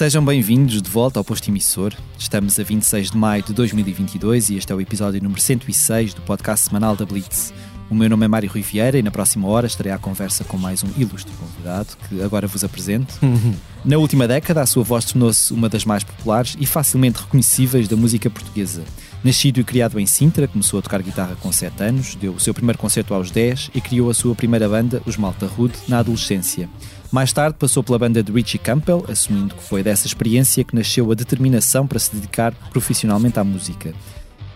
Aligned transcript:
Sejam 0.00 0.24
bem-vindos 0.24 0.80
de 0.80 0.88
volta 0.88 1.20
ao 1.20 1.24
posto 1.24 1.50
emissor. 1.50 1.92
Estamos 2.18 2.58
a 2.58 2.62
26 2.62 3.10
de 3.10 3.18
maio 3.18 3.42
de 3.42 3.52
2022 3.52 4.48
e 4.48 4.56
este 4.56 4.72
é 4.72 4.74
o 4.74 4.80
episódio 4.80 5.22
número 5.22 5.38
106 5.38 6.14
do 6.14 6.22
podcast 6.22 6.68
semanal 6.68 6.96
da 6.96 7.04
Blitz. 7.04 7.52
O 7.90 7.94
meu 7.94 8.08
nome 8.08 8.24
é 8.24 8.28
Mário 8.28 8.48
Rui 8.48 8.62
Vieira 8.62 8.96
e 9.00 9.02
na 9.02 9.10
próxima 9.10 9.48
hora 9.48 9.66
estarei 9.66 9.90
à 9.90 9.98
conversa 9.98 10.44
com 10.44 10.56
mais 10.56 10.84
um 10.84 10.88
ilustre 10.96 11.32
convidado 11.32 11.88
que 12.08 12.22
agora 12.22 12.46
vos 12.46 12.62
apresento. 12.62 13.14
na 13.84 13.98
última 13.98 14.28
década, 14.28 14.62
a 14.62 14.66
sua 14.66 14.84
voz 14.84 15.06
tornou-se 15.06 15.52
uma 15.52 15.68
das 15.68 15.84
mais 15.84 16.04
populares 16.04 16.56
e 16.60 16.66
facilmente 16.66 17.18
reconhecíveis 17.18 17.88
da 17.88 17.96
música 17.96 18.30
portuguesa. 18.30 18.84
Nascido 19.24 19.58
e 19.58 19.64
criado 19.64 19.98
em 19.98 20.06
Sintra, 20.06 20.46
começou 20.46 20.78
a 20.78 20.82
tocar 20.82 21.02
guitarra 21.02 21.36
com 21.40 21.50
7 21.50 21.82
anos, 21.82 22.14
deu 22.14 22.32
o 22.32 22.38
seu 22.38 22.54
primeiro 22.54 22.78
concerto 22.78 23.12
aos 23.12 23.32
10 23.32 23.72
e 23.74 23.80
criou 23.80 24.08
a 24.08 24.14
sua 24.14 24.36
primeira 24.36 24.68
banda, 24.68 25.02
os 25.04 25.16
Malta 25.16 25.46
Rude, 25.46 25.74
na 25.88 25.98
adolescência. 25.98 26.70
Mais 27.10 27.32
tarde 27.32 27.56
passou 27.58 27.82
pela 27.82 27.98
banda 27.98 28.22
de 28.22 28.30
Richie 28.30 28.56
Campbell, 28.56 29.04
assumindo 29.08 29.56
que 29.56 29.64
foi 29.64 29.82
dessa 29.82 30.06
experiência 30.06 30.62
que 30.62 30.76
nasceu 30.76 31.10
a 31.10 31.14
determinação 31.16 31.88
para 31.88 31.98
se 31.98 32.14
dedicar 32.14 32.54
profissionalmente 32.70 33.40
à 33.40 33.42
música. 33.42 33.92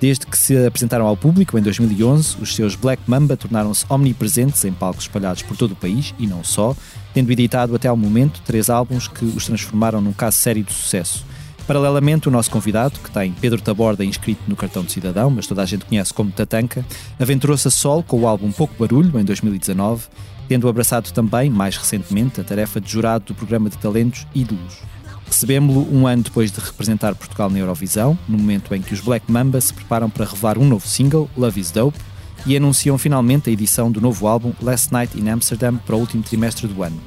Desde 0.05 0.27
que 0.27 0.37
se 0.37 0.67
apresentaram 0.67 1.07
ao 1.07 1.17
público 1.17 1.59
em 1.59 1.63
2011, 1.63 2.37
os 2.39 2.55
seus 2.55 2.77
Black 2.77 3.03
Mamba 3.07 3.39
tornaram-se 3.39 3.87
omnipresentes 3.89 4.63
em 4.67 4.71
palcos 4.71 5.05
espalhados 5.05 5.41
por 5.41 5.57
todo 5.57 5.71
o 5.71 5.77
país 5.77 6.15
e 6.19 6.27
não 6.27 6.45
só, 6.45 6.77
tendo 7.15 7.33
editado 7.33 7.75
até 7.75 7.89
ao 7.89 7.97
momento 7.97 8.43
três 8.45 8.69
álbuns 8.69 9.09
que 9.09 9.25
os 9.25 9.47
transformaram 9.47 10.03
num 10.03 10.13
caso 10.13 10.37
sério 10.37 10.63
de 10.63 10.75
sucesso. 10.75 11.25
Paralelamente, 11.67 12.29
o 12.29 12.31
nosso 12.31 12.51
convidado, 12.51 13.01
que 13.01 13.11
tem 13.11 13.33
Pedro 13.33 13.63
Taborda 13.63 14.05
inscrito 14.05 14.43
no 14.47 14.55
cartão 14.55 14.85
de 14.85 14.93
cidadão, 14.93 15.31
mas 15.31 15.47
toda 15.47 15.63
a 15.63 15.65
gente 15.65 15.87
conhece 15.87 16.13
como 16.13 16.31
Tatanka, 16.31 16.85
aventurou-se 17.19 17.67
a 17.67 17.71
sol 17.71 18.03
com 18.03 18.21
o 18.21 18.29
álbum 18.29 18.53
Pouco 18.53 18.75
Barulho, 18.79 19.19
em 19.19 19.25
2019, 19.25 20.05
tendo 20.47 20.69
abraçado 20.69 21.13
também, 21.13 21.49
mais 21.49 21.79
recentemente, 21.79 22.43
a 22.43 22.45
tarefa 22.45 22.79
de 22.79 22.93
jurado 22.93 23.25
do 23.25 23.35
programa 23.35 23.71
de 23.71 23.79
talentos 23.79 24.27
Ídolos. 24.35 24.83
Recebemos-lo 25.27 25.87
um 25.93 26.07
ano 26.07 26.23
depois 26.23 26.51
de 26.51 26.61
representar 26.61 27.15
Portugal 27.15 27.51
na 27.51 27.59
Eurovisão, 27.59 28.19
no 28.29 28.39
momento 28.39 28.75
em 28.75 28.83
que 28.83 28.95
os 28.95 29.01
Black 29.01 29.31
Mamba 29.31 29.61
se 29.61 29.73
preparam 29.73 30.09
para 30.09 30.25
revelar 30.25 30.59
um 30.59 30.65
novo 30.65 30.87
single, 30.87 31.29
Love 31.37 31.61
is 31.61 31.71
Dope, 31.71 31.99
e 32.47 32.57
anunciam 32.57 32.99
finalmente 32.99 33.49
a 33.49 33.53
edição 33.53 33.91
do 33.91 34.01
novo 34.01 34.27
álbum 34.27 34.53
Last 34.61 34.93
Night 34.93 35.19
in 35.19 35.29
Amsterdam 35.29 35.77
para 35.79 35.97
o 35.97 35.99
último 35.99 36.23
trimestre 36.23 36.67
do 36.67 36.83
ano. 36.83 37.01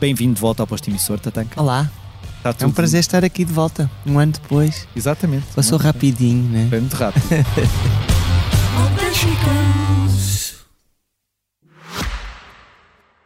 Bem-vindo 0.00 0.34
de 0.34 0.40
volta 0.40 0.62
ao 0.62 0.66
posto 0.66 0.88
emissor, 0.88 1.18
Tatanka. 1.18 1.60
Olá. 1.60 1.90
é 2.60 2.66
um 2.66 2.70
prazer 2.70 3.00
estar 3.00 3.24
aqui 3.24 3.44
de 3.44 3.52
volta, 3.52 3.90
um 4.04 4.18
ano 4.18 4.32
depois. 4.32 4.86
Exatamente. 4.94 5.46
Passou 5.54 5.78
rapidinho, 5.78 6.42
né? 6.50 6.66
Foi 6.68 6.80
muito 6.80 6.94
rápido. 6.94 7.24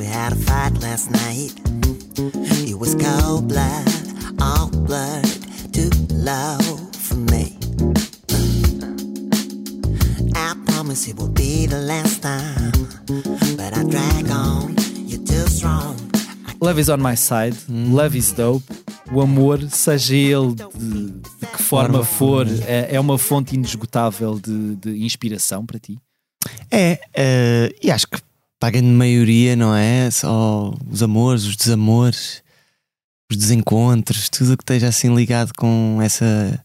we 0.00 0.06
had 0.06 0.32
a 0.32 0.36
fight 0.36 0.72
last 0.80 1.10
night. 1.10 1.52
It 2.66 2.78
was 2.78 2.94
cold 2.94 3.48
blood, 3.48 3.86
all 4.40 4.70
blood, 4.70 5.26
too 5.74 5.90
low 6.08 6.56
for 7.06 7.16
me. 7.16 7.58
I 10.34 10.54
promise 10.68 11.06
it 11.06 11.18
will 11.18 11.28
be 11.28 11.66
the 11.66 11.80
last 11.80 12.22
time, 12.22 12.72
but 13.58 13.76
I 13.76 13.84
drag 13.84 14.30
on, 14.30 14.74
you're 15.06 15.26
too 15.26 15.46
strong. 15.48 15.96
Love 16.60 16.78
is 16.78 16.88
on 16.88 17.02
my 17.02 17.14
side, 17.14 17.54
love 17.68 18.16
is 18.16 18.32
dope. 18.32 18.62
O 19.12 19.20
amor, 19.20 19.58
seja 19.70 20.14
ele 20.14 20.54
de, 20.54 21.10
de 21.10 21.46
que 21.52 21.62
forma 21.62 22.04
for, 22.04 22.46
é, 22.66 22.94
é, 22.94 23.00
uma 23.00 23.18
fonte 23.18 23.54
inesgotável 23.54 24.38
de, 24.38 24.76
de 24.76 25.04
inspiração 25.04 25.66
para 25.66 25.78
ti? 25.78 25.98
É, 26.70 27.00
uh, 27.16 27.76
e 27.82 27.90
acho 27.90 28.06
que 28.06 28.18
para 28.60 28.68
a 28.68 28.72
grande 28.72 28.88
maioria, 28.88 29.56
não 29.56 29.74
é? 29.74 30.10
Só 30.10 30.74
os 30.90 31.02
amores, 31.02 31.44
os 31.44 31.56
desamores, 31.56 32.42
os 33.30 33.36
desencontros, 33.36 34.28
tudo 34.28 34.52
o 34.52 34.56
que 34.56 34.62
esteja 34.62 34.88
assim 34.88 35.14
ligado 35.14 35.52
com 35.56 35.98
essa, 36.02 36.62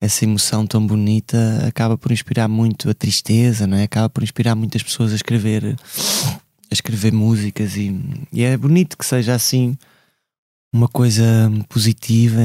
essa 0.00 0.24
emoção 0.24 0.66
tão 0.66 0.84
bonita 0.84 1.64
acaba 1.66 1.96
por 1.96 2.10
inspirar 2.10 2.48
muito 2.48 2.90
a 2.90 2.94
tristeza, 2.94 3.66
não 3.66 3.76
é? 3.76 3.84
Acaba 3.84 4.10
por 4.10 4.24
inspirar 4.24 4.56
muitas 4.56 4.82
pessoas 4.82 5.12
a 5.12 5.16
escrever, 5.16 5.76
a 6.70 6.74
escrever 6.74 7.12
músicas 7.12 7.76
e, 7.76 7.96
e 8.32 8.42
é 8.42 8.56
bonito 8.56 8.98
que 8.98 9.06
seja 9.06 9.34
assim 9.34 9.78
uma 10.72 10.88
coisa 10.88 11.24
positiva 11.68 12.40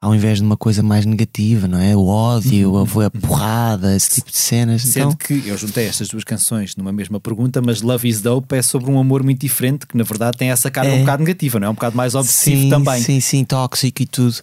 ao 0.00 0.14
invés 0.14 0.38
de 0.38 0.44
uma 0.44 0.56
coisa 0.56 0.82
mais 0.82 1.06
negativa, 1.06 1.66
não 1.66 1.78
é? 1.78 1.96
O 1.96 2.06
ódio, 2.06 2.72
uhum. 2.72 3.00
a, 3.00 3.06
a 3.06 3.10
porrada, 3.10 3.96
esse 3.96 4.10
tipo 4.10 4.30
de 4.30 4.36
cenas. 4.36 4.82
Sendo 4.82 5.12
então... 5.12 5.16
que 5.16 5.48
eu 5.48 5.56
juntei 5.56 5.86
estas 5.86 6.08
duas 6.08 6.22
canções 6.22 6.76
numa 6.76 6.92
mesma 6.92 7.18
pergunta, 7.18 7.62
mas 7.62 7.80
Love 7.80 8.08
is 8.08 8.20
Dope 8.20 8.54
é 8.54 8.62
sobre 8.62 8.90
um 8.90 8.98
amor 8.98 9.22
muito 9.22 9.40
diferente, 9.40 9.86
que 9.86 9.96
na 9.96 10.04
verdade 10.04 10.36
tem 10.36 10.50
essa 10.50 10.70
cara 10.70 10.88
é... 10.88 10.94
um 10.94 11.00
bocado 11.00 11.22
negativa, 11.22 11.58
não 11.58 11.68
é? 11.68 11.70
Um 11.70 11.74
bocado 11.74 11.96
mais 11.96 12.14
obsessivo 12.14 12.62
sim, 12.62 12.70
também. 12.70 13.02
Sim, 13.02 13.20
sim, 13.20 13.44
tóxico 13.44 14.02
e 14.02 14.06
tudo. 14.06 14.36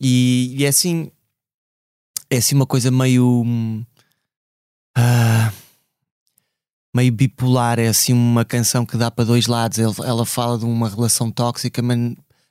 E, 0.00 0.54
e 0.58 0.64
é 0.64 0.68
assim, 0.68 1.10
é 2.28 2.38
assim 2.38 2.54
uma 2.54 2.66
coisa 2.66 2.90
meio. 2.90 3.44
Uh, 4.98 5.52
meio 6.94 7.12
bipolar, 7.12 7.78
é 7.78 7.88
assim 7.88 8.12
uma 8.12 8.44
canção 8.44 8.84
que 8.84 8.96
dá 8.96 9.10
para 9.10 9.24
dois 9.24 9.46
lados. 9.46 9.78
Ela 9.78 10.26
fala 10.26 10.58
de 10.58 10.64
uma 10.64 10.88
relação 10.88 11.30
tóxica, 11.30 11.80
mas 11.80 11.98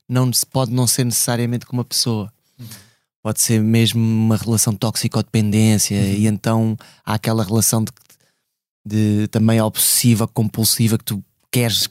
não 0.08 0.30
pode 0.52 0.72
não 0.72 0.88
ser 0.88 1.04
necessariamente 1.04 1.66
com 1.66 1.76
uma 1.76 1.84
pessoa. 1.84 2.32
Pode 3.24 3.42
ser 3.42 3.60
mesmo 3.60 4.00
uma 4.00 4.38
relação 4.38 4.74
toxicodependência 4.76 5.98
uhum. 5.98 6.14
e 6.14 6.28
então 6.28 6.78
há 7.04 7.16
aquela 7.16 7.44
relação 7.44 7.84
de, 7.84 7.92
de, 8.86 9.28
também 9.30 9.60
obsessiva, 9.60 10.28
compulsiva 10.28 10.98
que 10.98 11.04
tu 11.04 11.24
queres 11.52 11.90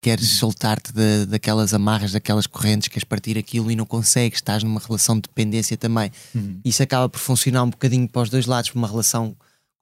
queres 0.00 0.32
uhum. 0.32 0.38
soltar-te 0.38 0.92
daquelas 1.26 1.72
amarras, 1.72 2.12
daquelas 2.12 2.46
correntes, 2.46 2.88
queres 2.88 3.04
partir 3.04 3.38
aquilo 3.38 3.70
e 3.70 3.76
não 3.76 3.86
consegues, 3.86 4.38
estás 4.38 4.62
numa 4.62 4.78
relação 4.78 5.14
de 5.14 5.22
dependência 5.22 5.78
também. 5.78 6.12
Uhum. 6.34 6.60
Isso 6.62 6.82
acaba 6.82 7.08
por 7.08 7.18
funcionar 7.18 7.62
um 7.62 7.70
bocadinho 7.70 8.06
para 8.06 8.20
os 8.20 8.28
dois 8.28 8.44
lados, 8.44 8.70
uma 8.74 8.86
relação 8.86 9.34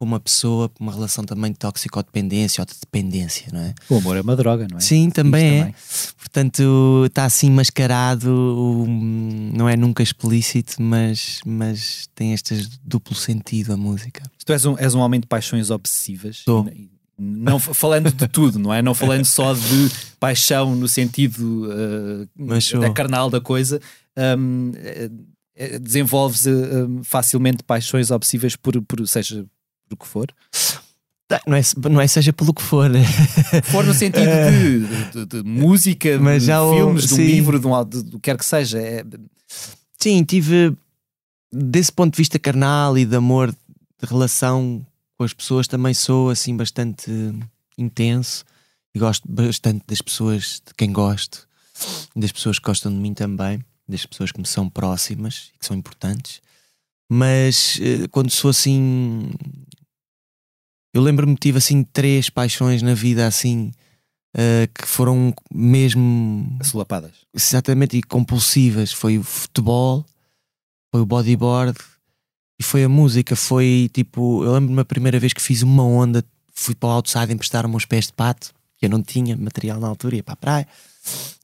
uma 0.05 0.21
pessoa, 0.21 0.71
uma 0.79 0.93
relação 0.93 1.25
também 1.25 1.53
de 1.53 1.59
toxicodependência 1.59 2.63
ou 2.63 2.67
de 2.67 2.75
dependência, 2.81 3.49
não 3.53 3.61
é? 3.61 3.75
O 3.89 3.97
amor 3.97 4.17
é 4.17 4.21
uma 4.21 4.37
droga, 4.37 4.67
não 4.71 4.79
é? 4.79 4.81
Sim, 4.81 5.11
também 5.11 5.45
é. 5.45 5.59
Também. 5.61 5.75
Portanto, 6.19 7.05
está 7.07 7.25
assim 7.25 7.51
mascarado, 7.51 8.87
não 9.53 9.69
é 9.69 9.77
nunca 9.77 10.03
explícito, 10.03 10.81
mas, 10.81 11.41
mas 11.45 12.09
tem 12.15 12.33
este 12.33 12.69
duplo 12.85 13.15
sentido 13.15 13.73
a 13.73 13.77
música. 13.77 14.23
Tu 14.45 14.53
és 14.53 14.65
um, 14.65 14.77
és 14.79 14.95
um 14.95 15.01
homem 15.01 15.21
de 15.21 15.27
paixões 15.27 15.71
obsessivas. 15.71 16.39
Sou. 16.39 16.67
Não 17.19 17.59
falando 17.59 18.11
de 18.11 18.27
tudo, 18.27 18.59
não 18.59 18.73
é? 18.73 18.83
Não 18.83 18.95
falando 18.95 19.25
só 19.25 19.53
de 19.53 19.91
paixão 20.19 20.75
no 20.75 20.89
sentido 20.89 21.69
uh, 21.69 22.81
da 22.81 22.91
carnal 22.91 23.31
da 23.31 23.41
coisa. 23.41 23.81
Um, 24.17 24.73
eh, 25.55 25.79
desenvolves 25.79 26.47
uh, 26.47 27.05
facilmente 27.05 27.63
paixões 27.63 28.11
obsessivas 28.11 28.57
por, 28.57 28.81
por 28.83 29.07
seja 29.07 29.47
do 29.93 29.97
que 29.97 30.07
for? 30.07 30.33
Não 31.47 31.57
é, 31.57 31.63
não 31.91 32.01
é 32.01 32.07
seja 32.07 32.33
pelo 32.33 32.53
que 32.53 32.63
for. 32.63 32.91
For 33.65 33.85
no 33.85 33.95
sentido 33.95 34.27
de, 35.13 35.27
de, 35.27 35.27
de 35.27 35.49
música, 35.49 36.19
Mas 36.19 36.43
de 36.43 36.49
já 36.49 36.61
filmes, 36.61 37.07
de 37.07 37.15
um 37.15 37.17
livro, 37.17 37.59
de, 37.59 37.67
um, 37.67 37.85
de, 37.85 38.03
do 38.03 38.19
que 38.19 38.31
quer 38.31 38.37
que 38.37 38.45
seja. 38.45 38.79
É... 38.79 39.05
Sim, 39.99 40.23
tive 40.25 40.77
desse 41.53 41.93
ponto 41.93 42.13
de 42.15 42.19
vista 42.19 42.39
carnal 42.39 42.99
e 42.99 43.05
de 43.05 43.17
amor, 43.17 43.51
de 43.51 44.07
relação 44.07 44.85
com 45.17 45.25
as 45.25 45.33
pessoas, 45.33 45.69
também 45.69 45.95
sou 45.95 46.31
assim 46.31 46.57
bastante 46.57 47.11
intenso 47.79 48.45
e 48.95 48.99
gosto 48.99 49.27
bastante 49.31 49.85
das 49.87 50.03
pessoas 50.03 50.63
de 50.67 50.75
quem 50.77 50.93
gosto, 50.93 51.47
das 52.15 52.33
pessoas 52.33 52.59
que 52.59 52.65
gostam 52.67 52.93
de 52.93 52.99
mim 52.99 53.15
também, 53.15 53.65
das 53.89 54.05
pessoas 54.05 54.33
que 54.33 54.41
me 54.41 54.47
são 54.47 54.69
próximas 54.69 55.51
e 55.55 55.59
que 55.59 55.67
são 55.67 55.77
importantes. 55.77 56.41
Mas 57.09 57.79
eh, 57.83 58.09
quando 58.11 58.31
sou 58.31 58.51
assim 58.51 59.31
eu 60.93 61.03
lembro-me 61.03 61.35
que 61.35 61.41
tive 61.41 61.59
assim 61.59 61.83
três 61.85 62.29
paixões 62.29 62.83
na 62.83 62.95
vida 62.95 63.27
assim 63.27 63.73
uh, 64.37 64.69
que 64.75 64.87
foram 64.87 65.35
mesmo 65.53 66.59
Solapadas. 66.63 67.13
exatamente 67.35 67.97
e 67.97 68.03
compulsivas. 68.03 68.93
Foi 68.93 69.19
o 69.19 69.23
futebol, 69.23 70.05
foi 70.91 71.01
o 71.01 71.07
bodyboard 71.07 71.79
e 72.61 72.63
foi 72.63 72.85
a 72.85 72.89
música. 72.89 73.35
Foi 73.35 73.91
tipo, 73.93 74.45
eu 74.45 74.53
lembro-me 74.53 74.81
a 74.81 74.85
primeira 74.85 75.19
vez 75.19 75.33
que 75.33 75.41
fiz 75.41 75.63
uma 75.63 75.85
onda, 75.85 76.25
fui 76.53 76.75
para 76.75 76.89
o 76.89 76.93
outside 76.93 77.33
emprestar-me 77.33 77.75
uns 77.75 77.87
pés 77.87 78.07
de 78.07 78.13
pato, 78.13 78.53
que 78.77 78.87
eu 78.87 78.91
não 78.91 79.03
tinha 79.03 79.37
material 79.37 79.81
na 79.81 79.89
altura, 79.89 80.17
ia 80.17 80.23
para 80.23 80.35
a 80.35 80.37
praia, 80.37 80.69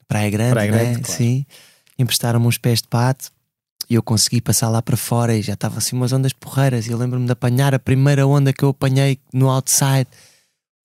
praia 0.06 0.30
grande, 0.30 0.52
Praia 0.52 0.72
né? 0.72 0.78
Grande, 0.84 1.00
claro. 1.02 1.18
sim. 1.18 1.46
Emprestaram-me 1.98 2.46
uns 2.46 2.58
pés 2.58 2.82
de 2.82 2.88
pato 2.88 3.32
e 3.88 3.94
eu 3.94 4.02
consegui 4.02 4.40
passar 4.40 4.68
lá 4.68 4.82
para 4.82 4.96
fora 4.96 5.34
e 5.34 5.40
já 5.40 5.54
estava 5.54 5.78
assim 5.78 5.96
umas 5.96 6.12
ondas 6.12 6.32
porreiras. 6.32 6.86
E 6.86 6.90
eu 6.90 6.98
lembro-me 6.98 7.24
de 7.24 7.32
apanhar 7.32 7.74
a 7.74 7.78
primeira 7.78 8.26
onda 8.26 8.52
que 8.52 8.62
eu 8.62 8.68
apanhei 8.68 9.18
no 9.32 9.48
outside. 9.48 10.06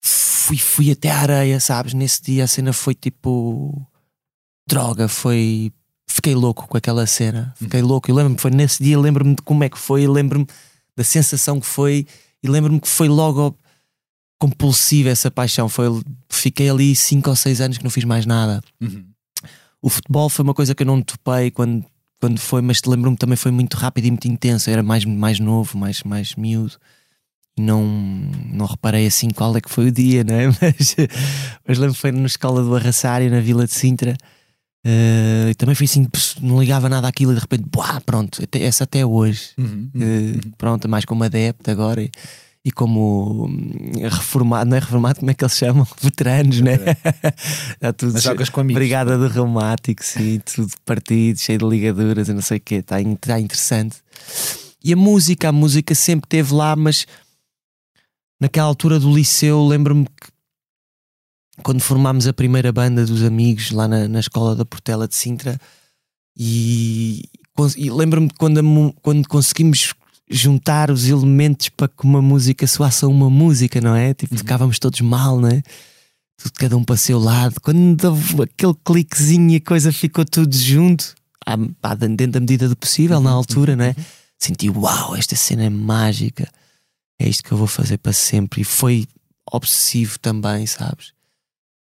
Fui, 0.02 0.58
fui 0.58 0.92
até 0.92 1.10
à 1.12 1.20
areia, 1.20 1.60
sabes? 1.60 1.94
Nesse 1.94 2.22
dia 2.22 2.46
a 2.46 2.48
cena 2.48 2.72
foi 2.72 2.96
tipo 2.96 3.86
droga, 4.68 5.08
foi. 5.08 5.72
Fiquei 6.08 6.36
louco 6.36 6.68
com 6.68 6.78
aquela 6.78 7.06
cena, 7.06 7.54
fiquei 7.58 7.82
louco. 7.82 8.10
E 8.10 8.14
lembro-me, 8.14 8.38
foi 8.38 8.52
nesse 8.52 8.82
dia, 8.84 9.00
lembro-me 9.00 9.36
de 9.36 9.42
como 9.42 9.64
é 9.64 9.70
que 9.70 9.78
foi, 9.78 10.08
lembro-me 10.08 10.46
da 10.96 11.04
sensação 11.04 11.60
que 11.60 11.66
foi, 11.66 12.06
e 12.42 12.48
lembro-me 12.48 12.80
que 12.80 12.88
foi 12.88 13.08
logo 13.10 13.58
compulsiva 14.40 15.10
essa 15.10 15.32
paixão. 15.32 15.68
Foi, 15.68 15.88
fiquei 16.30 16.70
ali 16.70 16.96
cinco 16.96 17.30
ou 17.30 17.36
seis 17.36 17.60
anos 17.60 17.78
que 17.78 17.84
não 17.84 17.92
fiz 17.92 18.04
mais 18.04 18.26
nada. 18.26 18.62
Uhum. 18.80 19.06
O 19.82 19.90
futebol 19.90 20.30
foi 20.30 20.44
uma 20.44 20.54
coisa 20.54 20.76
que 20.76 20.84
eu 20.84 20.88
não 20.88 21.02
topei 21.02 21.50
quando, 21.52 21.84
quando 22.24 22.40
foi, 22.40 22.62
mas 22.62 22.80
lembro-me 22.88 23.18
também 23.18 23.36
foi 23.36 23.52
muito 23.52 23.75
rápido 23.75 24.06
e 24.06 24.12
muito 24.12 24.30
intenso. 24.30 24.70
Eu 24.70 24.75
era 24.75 24.81
mais, 24.81 25.04
mais 25.04 25.42
novo, 25.42 25.78
mais, 25.78 26.04
mais 26.04 26.36
miúdo. 26.36 26.78
E 27.58 27.62
não, 27.62 27.86
não 27.86 28.66
reparei 28.66 29.06
assim 29.06 29.30
qual 29.30 29.58
é 29.58 29.60
que 29.60 29.70
foi 29.70 29.88
o 29.88 29.92
dia, 29.92 30.24
não 30.24 30.34
é? 30.34 30.48
Mas, 30.62 30.96
mas 31.68 31.78
lembro 31.78 31.94
que 31.94 32.00
foi 32.00 32.14
na 32.14 32.25
escola 32.25 32.64
do 32.64 32.74
Arraçário, 32.78 33.30
na 33.30 33.42
Vila 33.42 33.66
de 33.66 33.74
Sintra. 33.74 34.16
Eh, 34.86 35.50
e 35.50 35.56
também 35.56 35.75
foi 35.75 35.84
assim, 35.84 36.08
não 36.42 36.62
ligava 36.62 36.88
nada 36.88 37.10
àquilo 37.10 37.34
e 37.34 37.36
de 37.36 37.42
repente, 37.42 37.66
buá, 37.70 38.00
pronto, 38.00 38.42
até, 38.42 38.64
essa 38.64 38.86
até 38.86 39.06
hoje. 39.06 39.50
Uhum. 39.58 39.90
Eh, 40.00 40.40
pronto, 40.58 40.88
mais 40.88 41.04
como 41.04 41.26
adepto 41.26 41.69
agora 41.69 42.02
e, 42.02 42.10
e 42.65 42.71
como 42.71 43.45
hum, 43.45 43.92
reformado, 44.10 44.69
não 44.69 44.77
é 44.77 44.80
reformado, 44.80 45.19
como 45.19 45.31
é 45.31 45.33
que 45.33 45.44
eles 45.44 45.57
chamam? 45.57 45.86
Veteranos, 46.01 46.62
né? 46.62 46.77
Já 47.81 47.92
tudo 47.94 48.13
Mas 48.13 48.24
jogas 48.24 48.50
com 48.50 48.62
amigos. 48.62 48.80
Brigada 48.80 49.18
do 49.18 49.27
reumático, 49.27 50.04
sim, 50.04 50.39
tudo 50.39 50.71
partido, 50.86 51.38
cheio 51.38 51.60
de 51.60 51.65
ligaduras 51.65 52.30
e 52.30 52.33
não 52.33 52.42
sei 52.42 52.57
o 52.57 52.62
quê, 52.62 52.75
está 52.75 52.95
tá 53.19 53.39
interessante. 53.39 53.98
E 54.81 54.94
a 54.94 54.95
música, 54.95 55.50
a 55.50 55.51
música 55.51 55.94
sempre 55.94 56.25
esteve 56.25 56.54
lá, 56.54 56.75
mas 56.75 57.06
naquela 58.39 58.68
altura 58.68 58.98
do 58.98 59.13
liceu, 59.13 59.66
lembro-me 59.66 60.06
que 60.06 60.31
quando 61.62 61.81
formámos 61.81 62.27
a 62.27 62.33
primeira 62.33 62.71
banda 62.71 63.06
dos 63.06 63.24
amigos 63.24 63.71
lá 63.71 63.88
na, 63.88 64.07
na 64.07 64.19
escola 64.19 64.56
da 64.56 64.66
Portela 64.66 65.07
de 65.07 65.16
Sintra, 65.16 65.59
e, 66.36 67.30
e 67.77 67.89
lembro-me 67.89 68.30
quando, 68.38 68.62
quando 69.01 69.27
conseguimos 69.27 69.94
juntar 70.30 70.90
os 70.90 71.08
elementos 71.08 71.70
para 71.70 71.88
que 71.88 72.04
uma 72.04 72.22
música 72.22 72.66
soasse 72.66 73.06
a 73.06 73.08
uma 73.08 73.30
música, 73.30 73.80
não 73.81 73.96
é? 73.96 74.14
Tipo, 74.14 74.36
tocávamos 74.36 74.80
todos 74.80 75.02
mal, 75.02 75.40
não 75.40 75.50
é? 75.50 75.62
Tudo, 76.38 76.54
cada 76.56 76.78
um 76.78 76.84
para 76.84 76.96
o 76.96 76.98
seu 76.98 77.20
lado. 77.20 77.60
Quando 77.62 78.08
aquele 78.42 78.74
cliquezinho 78.84 79.52
e 79.52 79.56
a 79.58 79.62
coisa 79.62 79.92
ficou 79.92 80.25
tudo 80.25 80.56
junto, 80.56 81.14
à- 81.46 81.58
pá, 81.81 81.94
dentro 81.94 82.28
da 82.34 82.40
medida 82.40 82.68
do 82.68 82.75
possível, 82.75 83.20
na 83.20 83.31
altura, 83.31 83.75
não 83.75 83.86
é? 83.86 83.96
Senti, 84.40 84.70
uau, 84.70 85.16
esta 85.16 85.36
cena 85.36 85.64
é 85.66 85.70
mágica. 85.70 86.50
É 87.19 87.30
isto 87.30 87.44
que 87.44 87.52
eu 87.52 87.58
vou 87.58 87.68
fazer 87.68 87.98
para 87.98 88.14
sempre. 88.14 88.62
E 88.62 88.64
foi 88.66 89.06
obsessivo 89.52 90.18
também, 90.19 90.66
sabes? 90.66 91.14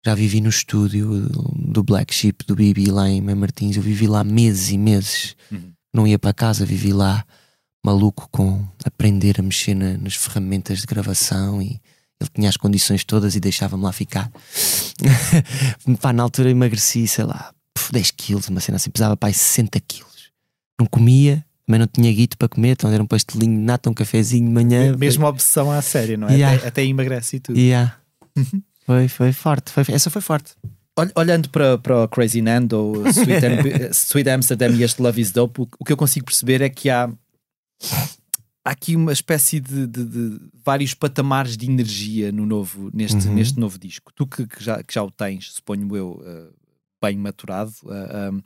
Já 0.05 0.14
vivi 0.14 0.40
no 0.40 0.49
estúdio 0.49 1.28
do 1.55 1.82
Black 1.85 2.12
Sheep, 2.12 2.44
do 2.44 2.56
Bibi, 2.56 2.90
lá 2.90 3.08
em 3.08 3.20
Mãe 3.20 3.35
Martins. 3.37 3.76
Eu 3.76 3.82
vivi 3.82 4.06
lá 4.08 4.25
meses 4.25 4.70
e 4.70 4.76
meses. 4.78 5.37
Uhum. 5.50 5.73
Não 5.94 6.06
ia 6.06 6.19
para 6.19 6.32
casa, 6.35 6.67
vivi 6.67 6.93
lá 6.93 7.25
maluco 7.84 8.29
com 8.31 8.64
aprender 8.84 9.37
a 9.38 9.43
mexer 9.43 9.75
na- 9.75 9.96
nas 9.99 10.14
ferramentas 10.14 10.81
de 10.81 10.87
gravação 10.87 11.61
e 11.61 11.81
ele 12.20 12.31
tinha 12.34 12.49
as 12.49 12.56
condições 12.56 13.05
todas 13.05 13.34
e 13.34 13.40
deixava-me 13.40 13.82
lá 13.82 13.93
ficar. 13.93 14.31
Pá, 16.00 16.12
na 16.12 16.23
altura 16.23 16.50
emagreci, 16.50 17.06
sei 17.08 17.25
lá, 17.25 17.52
puf, 17.75 17.93
10 17.93 18.11
quilos, 18.12 18.49
uma 18.49 18.61
cena 18.61 18.76
assim, 18.76 18.90
pesava 18.90 19.17
pá, 19.17 19.32
60 19.32 19.81
quilos. 19.81 20.31
Não 20.79 20.87
comia, 20.87 21.44
também 21.67 21.81
não 21.81 21.87
tinha 21.87 22.12
guito 22.12 22.37
para 22.38 22.49
comer, 22.49 22.70
então 22.70 22.90
era 22.93 23.02
um 23.02 23.06
pastelinho 23.06 23.56
de 23.56 23.62
nata, 23.64 23.90
um 23.90 23.94
cafezinho 23.94 24.46
de 24.46 24.52
manhã. 24.52 24.96
Mesmo 24.96 25.26
a 25.26 25.28
obsessão 25.28 25.70
à 25.70 25.81
séria, 25.82 26.17
não 26.17 26.28
é? 26.28 26.35
Yeah. 26.35 26.56
Até, 26.58 26.69
até 26.69 26.85
emagrece 26.85 27.37
e 27.37 27.40
tudo. 27.40 27.58
Yeah. 27.58 27.96
Foi, 28.87 29.08
foi 29.08 29.32
forte, 29.32 29.70
foi, 29.73 29.85
essa 29.88 30.11
foi 30.11 30.23
forte. 30.23 30.52
Ol- 30.99 31.11
Olhando 31.17 31.49
para, 31.50 31.78
para 31.78 32.05
o 32.05 32.08
Crazy 32.08 32.43
Nando, 32.43 32.93
Sweet, 33.08 33.46
Am- 33.46 33.90
Sweet 33.93 34.28
Amsterdam 34.31 34.70
e 34.75 34.82
este 34.82 35.00
Love 35.02 35.20
is 35.20 35.31
Dope, 35.32 35.62
o, 35.62 35.69
o 35.78 35.85
que 35.85 35.93
eu 35.93 35.96
consigo 35.96 36.26
perceber 36.26 36.61
é 36.62 36.69
que 36.69 36.90
há, 36.90 37.08
há 38.64 38.70
aqui 38.70 38.94
uma 38.96 39.12
espécie 39.12 39.58
de, 39.61 39.87
de- 39.87 40.05
de 40.05 40.40
vários 40.64 40.94
patamares 40.94 41.56
de 41.56 41.67
energia 41.69 42.31
no 42.32 42.46
novo, 42.46 42.90
neste, 42.94 43.26
Uhum. 43.29 43.34
neste 43.34 43.58
novo 43.58 43.79
disco. 43.79 44.12
Tu 44.14 44.26
que, 44.26 44.46
que 44.46 44.62
já, 44.62 44.82
que 44.82 44.94
já 44.94 45.02
o 45.02 45.11
tens, 45.11 45.52
suponho 45.52 45.94
eu, 45.96 46.23
eh, 46.25 46.49
bem 47.02 47.17
maturado, 47.19 47.73
eh, 47.88 48.31
um, 48.32 48.38
o 48.38 48.43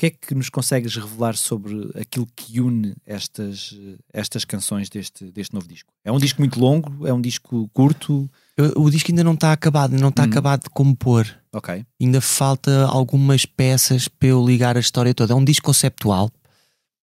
que 0.00 0.06
é 0.06 0.10
que 0.10 0.34
nos 0.34 0.48
consegues 0.48 0.96
revelar 0.96 1.36
sobre 1.36 1.90
aquilo 2.00 2.26
que 2.34 2.58
une 2.58 2.96
estas, 3.04 3.76
estas 4.12 4.46
canções 4.46 4.88
deste, 4.88 5.30
deste 5.30 5.52
novo 5.52 5.68
disco? 5.68 5.92
É 6.02 6.10
um 6.10 6.18
disco 6.18 6.40
muito 6.40 6.58
longo? 6.58 7.06
É 7.06 7.12
um 7.12 7.20
disco 7.20 7.68
curto? 7.74 8.28
O 8.76 8.88
disco 8.90 9.10
ainda 9.10 9.22
não 9.22 9.34
está 9.34 9.52
acabado, 9.52 9.92
não 9.92 10.08
está 10.08 10.22
Hum. 10.22 10.26
acabado 10.26 10.62
de 10.64 10.70
compor. 10.70 11.26
Ok. 11.52 11.84
ainda 12.00 12.20
falta 12.20 12.86
algumas 12.86 13.44
peças 13.44 14.06
para 14.08 14.28
eu 14.28 14.44
ligar 14.46 14.76
a 14.76 14.80
história 14.80 15.12
toda. 15.12 15.32
É 15.32 15.36
um 15.36 15.44
disco 15.44 15.66
conceptual. 15.66 16.30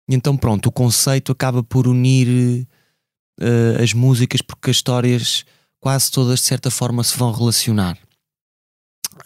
E 0.09 0.15
então, 0.15 0.37
pronto, 0.37 0.67
o 0.67 0.71
conceito 0.71 1.31
acaba 1.31 1.61
por 1.61 1.87
unir 1.87 2.67
eh, 3.39 3.83
as 3.83 3.93
músicas 3.93 4.41
porque 4.41 4.69
as 4.69 4.77
histórias 4.77 5.45
quase 5.79 6.11
todas 6.11 6.39
de 6.39 6.45
certa 6.45 6.71
forma 6.71 7.03
se 7.03 7.17
vão 7.17 7.31
relacionar. 7.31 7.97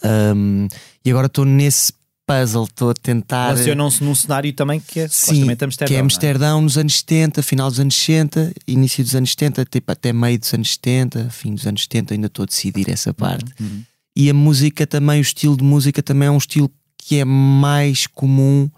Ahm, 0.02 0.68
e 1.04 1.10
agora 1.10 1.26
estou 1.26 1.44
nesse 1.44 1.92
puzzle, 2.26 2.64
estou 2.64 2.90
a 2.90 2.94
tentar. 2.94 3.52
Relacionam-se 3.52 4.02
num 4.02 4.14
cenário 4.14 4.52
também 4.52 4.80
que 4.80 5.00
é 5.00 5.08
Sim, 5.08 5.50
Amsterdão. 5.50 5.88
que 5.88 5.94
é 5.94 5.98
Amsterdão 5.98 6.60
nos 6.62 6.78
anos 6.78 6.98
70, 6.98 7.42
final 7.42 7.70
dos 7.70 7.80
anos 7.80 7.94
60, 7.94 8.52
início 8.66 9.02
dos 9.02 9.14
anos 9.14 9.30
70, 9.30 9.64
tipo 9.66 9.90
até 9.90 10.12
meio 10.12 10.38
dos 10.38 10.52
anos 10.52 10.72
70, 10.74 11.30
fim 11.30 11.54
dos 11.54 11.66
anos 11.66 11.82
70, 11.82 12.14
ainda 12.14 12.26
estou 12.26 12.42
a 12.44 12.46
decidir 12.46 12.90
essa 12.90 13.12
parte. 13.12 13.52
Uhum. 13.60 13.82
E 14.14 14.28
a 14.28 14.34
música 14.34 14.86
também, 14.86 15.20
o 15.20 15.22
estilo 15.22 15.56
de 15.56 15.64
música 15.64 16.02
também 16.02 16.28
é 16.28 16.30
um 16.30 16.38
estilo 16.38 16.70
que 16.98 17.18
é 17.18 17.24
mais 17.24 18.06
comum, 18.06 18.70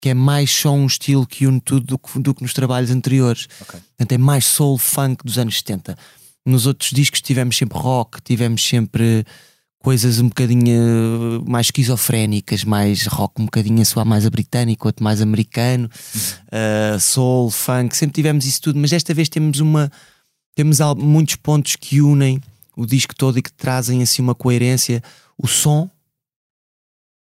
que 0.00 0.10
é 0.10 0.14
mais 0.14 0.50
só 0.50 0.72
um 0.72 0.86
estilo 0.86 1.26
que 1.26 1.46
une 1.46 1.60
tudo 1.60 1.86
do 1.86 1.98
que, 1.98 2.18
do 2.20 2.34
que 2.34 2.42
nos 2.42 2.52
trabalhos 2.52 2.90
anteriores. 2.90 3.48
Ok. 3.60 3.80
Portanto, 3.96 4.12
é 4.12 4.18
mais 4.18 4.44
soul 4.44 4.78
funk 4.78 5.24
dos 5.24 5.38
anos 5.38 5.58
70. 5.58 5.96
Nos 6.46 6.66
outros 6.66 6.90
discos 6.90 7.20
tivemos 7.20 7.56
sempre 7.56 7.78
rock, 7.78 8.22
tivemos 8.22 8.64
sempre 8.64 9.24
coisas 9.80 10.18
um 10.18 10.28
bocadinho 10.28 11.44
mais 11.46 11.66
esquizofrénicas, 11.66 12.64
mais 12.64 13.06
rock 13.06 13.40
um 13.40 13.44
bocadinho 13.44 13.80
a 13.80 13.84
soar 13.84 14.06
mais 14.06 14.26
a 14.26 14.30
britânico, 14.30 14.88
outro 14.88 15.04
mais 15.04 15.20
americano, 15.20 15.88
eh, 16.50 16.96
soul, 16.98 17.50
funk, 17.50 17.96
sempre 17.96 18.14
tivemos 18.14 18.44
isso 18.44 18.60
tudo, 18.60 18.78
mas 18.78 18.90
desta 18.90 19.14
vez 19.14 19.28
temos 19.28 19.60
uma 19.60 19.90
temos 20.54 20.78
muitos 20.96 21.36
pontos 21.36 21.76
que 21.76 22.00
unem 22.00 22.40
o 22.76 22.84
disco 22.84 23.14
todo 23.14 23.38
e 23.38 23.42
que 23.42 23.52
trazem 23.52 24.02
assim 24.02 24.20
uma 24.20 24.34
coerência. 24.34 25.00
O 25.36 25.46
som 25.46 25.88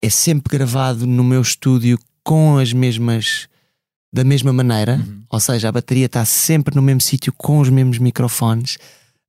é 0.00 0.08
sempre 0.08 0.56
gravado 0.56 1.06
no 1.06 1.24
meu 1.24 1.42
estúdio 1.42 1.98
com 2.26 2.58
as 2.58 2.72
mesmas 2.72 3.48
da 4.12 4.24
mesma 4.24 4.52
maneira, 4.52 5.00
ou 5.30 5.38
seja, 5.38 5.68
a 5.68 5.72
bateria 5.72 6.06
está 6.06 6.24
sempre 6.24 6.74
no 6.74 6.82
mesmo 6.82 7.00
sítio 7.00 7.32
com 7.32 7.60
os 7.60 7.68
mesmos 7.68 7.98
microfones. 7.98 8.78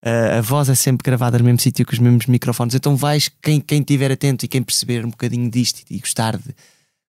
Uh, 0.03 0.39
a 0.39 0.41
voz 0.41 0.67
é 0.67 0.73
sempre 0.73 1.03
gravada 1.03 1.37
no 1.37 1.43
mesmo 1.43 1.59
sítio 1.59 1.85
com 1.85 1.93
os 1.93 1.99
mesmos 1.99 2.25
microfones. 2.25 2.73
Então 2.73 2.95
vais, 2.95 3.29
quem, 3.41 3.61
quem 3.61 3.81
estiver 3.81 4.11
atento 4.11 4.45
e 4.45 4.47
quem 4.47 4.63
perceber 4.63 5.05
um 5.05 5.11
bocadinho 5.11 5.47
disto 5.51 5.83
e 5.91 5.99
gostar 5.99 6.37
de, 6.37 6.55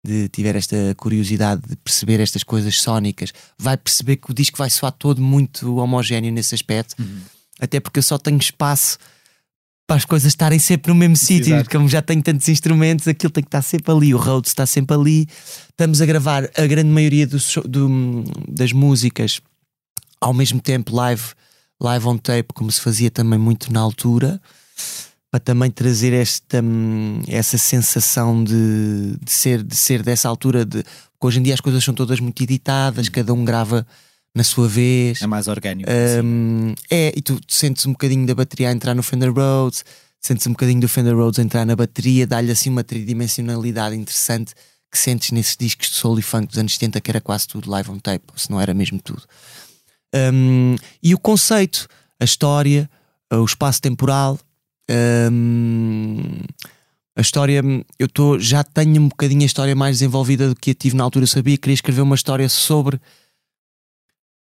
de 0.06 0.28
tiver 0.28 0.58
esta 0.58 0.76
curiosidade 0.98 1.62
de 1.66 1.78
perceber 1.78 2.20
estas 2.20 2.44
coisas 2.44 2.82
sónicas, 2.82 3.32
vai 3.58 3.78
perceber 3.78 4.18
que 4.18 4.32
o 4.32 4.34
disco 4.34 4.58
vai 4.58 4.70
soar 4.70 4.92
todo 4.92 5.22
muito 5.22 5.78
homogéneo 5.78 6.32
nesse 6.32 6.56
aspecto, 6.56 6.96
até 7.58 7.80
porque 7.80 8.00
eu 8.00 8.04
só 8.04 8.18
tenho 8.18 8.38
espaço 8.38 8.98
para 9.90 9.98
as 9.98 10.06
coisas 10.06 10.28
estarem 10.32 10.60
sempre 10.60 10.92
no 10.94 10.96
mesmo 11.00 11.16
sítio, 11.18 11.56
como 11.72 11.90
já 11.90 12.00
tenho 12.00 12.22
tantos 12.22 12.48
instrumentos, 12.48 13.08
aquilo 13.08 13.32
tem 13.32 13.44
que 13.44 13.48
estar 13.48 13.64
sempre 13.64 13.92
ali, 13.92 14.14
o 14.14 14.18
Rhodes 14.18 14.52
está 14.52 14.64
sempre 14.68 14.96
ali. 14.96 15.28
Estamos 15.72 16.00
a 16.00 16.06
gravar 16.06 16.48
a 16.56 16.68
grande 16.68 16.90
maioria 16.92 17.26
do 17.26 17.38
do- 17.68 18.24
das 18.48 18.72
músicas 18.72 19.42
ao 20.22 20.32
mesmo 20.32 20.62
tempo 20.62 20.96
live, 20.96 21.24
live 21.82 22.06
on 22.08 22.18
tape, 22.18 22.54
como 22.54 22.72
se 22.72 22.80
fazia 22.80 23.10
também 23.10 23.40
muito 23.40 23.74
na 23.74 23.80
altura, 23.80 24.40
para 25.32 25.40
também 25.40 25.72
trazer 25.72 26.14
esta 26.14 26.62
hum, 26.62 27.22
essa 27.28 27.58
sensação 27.58 28.44
de, 28.44 29.16
de 29.24 29.32
ser 29.32 29.64
de 29.64 29.76
ser 29.76 30.04
dessa 30.04 30.30
altura 30.30 30.64
de 30.66 30.84
porque 30.84 31.28
hoje 31.28 31.40
em 31.40 31.44
dia 31.44 31.54
as 31.56 31.62
coisas 31.62 31.84
são 31.84 31.94
todas 31.96 32.20
muito 32.20 32.42
editadas, 32.44 33.10
cada 33.10 33.34
um 33.34 33.44
grava 33.44 33.88
na 34.36 34.44
sua 34.44 34.68
vez. 34.68 35.22
É 35.22 35.28
mais 35.28 35.48
orgânico. 35.48 35.90
assim. 35.90 36.22
Um, 36.26 36.76
é, 36.90 37.14
e 37.16 37.22
tu 37.22 37.40
sentes 37.48 37.86
um 37.86 37.92
bocadinho 37.92 38.26
da 38.26 38.36
bateria 38.36 38.70
a 38.70 38.72
entrar 38.72 38.94
no 38.94 39.04
Fender 39.04 39.34
Rhodes, 39.34 39.84
sentes 40.22 40.46
um 40.48 40.52
bocadinho 40.52 40.82
do 40.82 40.88
Fender 40.88 41.16
Rhodes 41.16 41.40
entrar 41.40 41.66
na 41.66 41.76
bateria, 41.76 42.28
dá-lhe 42.28 42.52
assim 42.52 42.70
uma 42.70 42.84
tridimensionalidade 42.84 43.96
interessante 43.96 44.54
que 44.92 44.98
sentes 44.98 45.32
nesses 45.32 45.56
discos 45.56 45.90
de 45.90 45.96
soul 45.96 46.18
e 46.18 46.22
funk 46.22 46.48
dos 46.48 46.58
anos 46.58 46.74
70, 46.74 47.00
que 47.00 47.12
era 47.12 47.22
quase 47.22 47.48
tudo 47.48 47.70
live 47.70 47.92
on 47.92 48.00
tape, 48.00 48.26
se 48.36 48.50
não 48.50 48.60
era 48.60 48.74
mesmo 48.74 49.00
tudo. 49.00 49.22
Um, 50.34 50.76
e 51.02 51.14
o 51.14 51.20
conceito, 51.20 51.88
a 52.20 52.26
história, 52.26 52.90
o 53.32 53.46
espaço 53.46 53.82
temporal. 53.82 54.40
Um, 55.32 56.40
a 57.16 57.22
história, 57.22 57.62
eu 58.00 58.08
tô, 58.08 58.40
já 58.40 58.64
tenho 58.64 59.02
um 59.02 59.10
bocadinho 59.10 59.44
a 59.44 59.46
história 59.46 59.76
mais 59.76 59.98
desenvolvida 59.98 60.50
do 60.50 60.56
que 60.56 60.72
eu 60.72 60.76
tive 60.76 60.96
na 60.96 61.04
altura. 61.04 61.24
Eu 61.24 61.28
sabia 61.28 61.56
que 61.56 61.62
queria 61.62 61.76
escrever 61.76 62.02
uma 62.02 62.16
história 62.16 62.50
sobre 62.50 63.00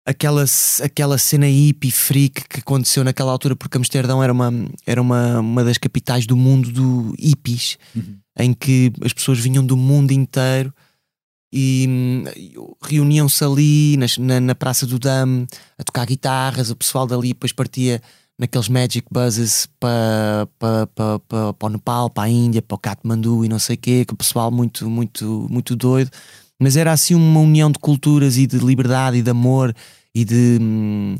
aquela, 0.07 0.45
aquela 0.81 1.17
cena 1.17 1.45
hippie 1.45 1.91
freak 1.91 2.47
que 2.47 2.61
aconteceu 2.61 3.03
naquela 3.03 3.29
altura, 3.29 3.57
porque 3.57 3.77
Amsterdão 3.77 4.23
era 4.23 4.31
uma, 4.31 4.51
era 4.85 5.01
uma, 5.01 5.41
uma 5.41 5.63
das 5.65 5.77
capitais 5.77 6.25
do 6.25 6.37
mundo 6.37 6.71
do 6.71 7.13
hippies, 7.19 7.77
uhum. 7.93 8.17
em 8.39 8.53
que 8.53 8.93
as 9.03 9.11
pessoas 9.11 9.37
vinham 9.37 9.65
do 9.65 9.75
mundo 9.75 10.11
inteiro 10.11 10.73
e 11.51 11.85
hum, 11.89 12.23
reuniam-se 12.81 13.43
ali 13.43 13.97
na, 13.97 14.39
na, 14.39 14.55
Praça 14.55 14.85
do 14.85 14.97
Dam 14.97 15.45
a 15.77 15.83
tocar 15.83 16.05
guitarras. 16.05 16.69
O 16.69 16.75
pessoal 16.75 17.05
dali 17.05 17.29
depois 17.29 17.51
partia 17.51 18.01
naqueles 18.39 18.69
magic 18.69 19.07
buzzes 19.11 19.67
para 19.79 20.47
pa, 20.57 20.87
pa, 20.87 21.19
pa, 21.19 21.53
pa, 21.53 21.67
o 21.67 21.69
Nepal, 21.69 22.09
para 22.09 22.23
a 22.23 22.29
Índia, 22.29 22.61
para 22.61 22.75
o 22.75 22.79
Katmandu 22.79 23.43
e 23.43 23.49
não 23.49 23.59
sei 23.59 23.75
o 23.75 23.79
quê, 23.79 24.05
que 24.05 24.13
o 24.13 24.17
pessoal 24.17 24.51
muito, 24.51 24.89
muito, 24.89 25.47
muito 25.49 25.75
doido. 25.75 26.11
Mas 26.59 26.75
era 26.77 26.91
assim 26.91 27.13
uma 27.13 27.39
união 27.39 27.71
de 27.71 27.79
culturas 27.79 28.37
e 28.37 28.47
de 28.47 28.57
liberdade 28.57 29.17
e 29.17 29.21
de 29.21 29.29
amor 29.29 29.75
e 30.17 30.25
de 30.25 30.57
hum, 30.59 31.15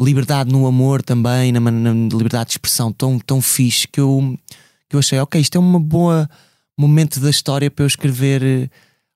liberdade 0.00 0.50
no 0.50 0.66
amor 0.66 1.02
também, 1.02 1.52
na, 1.52 1.60
na, 1.60 1.92
liberdade 1.92 2.46
de 2.46 2.52
expressão 2.52 2.90
tão, 2.90 3.18
tão 3.18 3.42
fixe 3.42 3.86
que 3.86 4.00
eu, 4.00 4.34
que 4.88 4.96
eu 4.96 5.00
achei, 5.00 5.18
ok, 5.18 5.38
isto 5.38 5.58
é 5.58 5.60
um 5.60 5.78
boa 5.78 6.28
momento 6.76 7.20
da 7.20 7.28
história 7.28 7.70
para 7.70 7.84
eu 7.84 7.86
escrever 7.86 8.70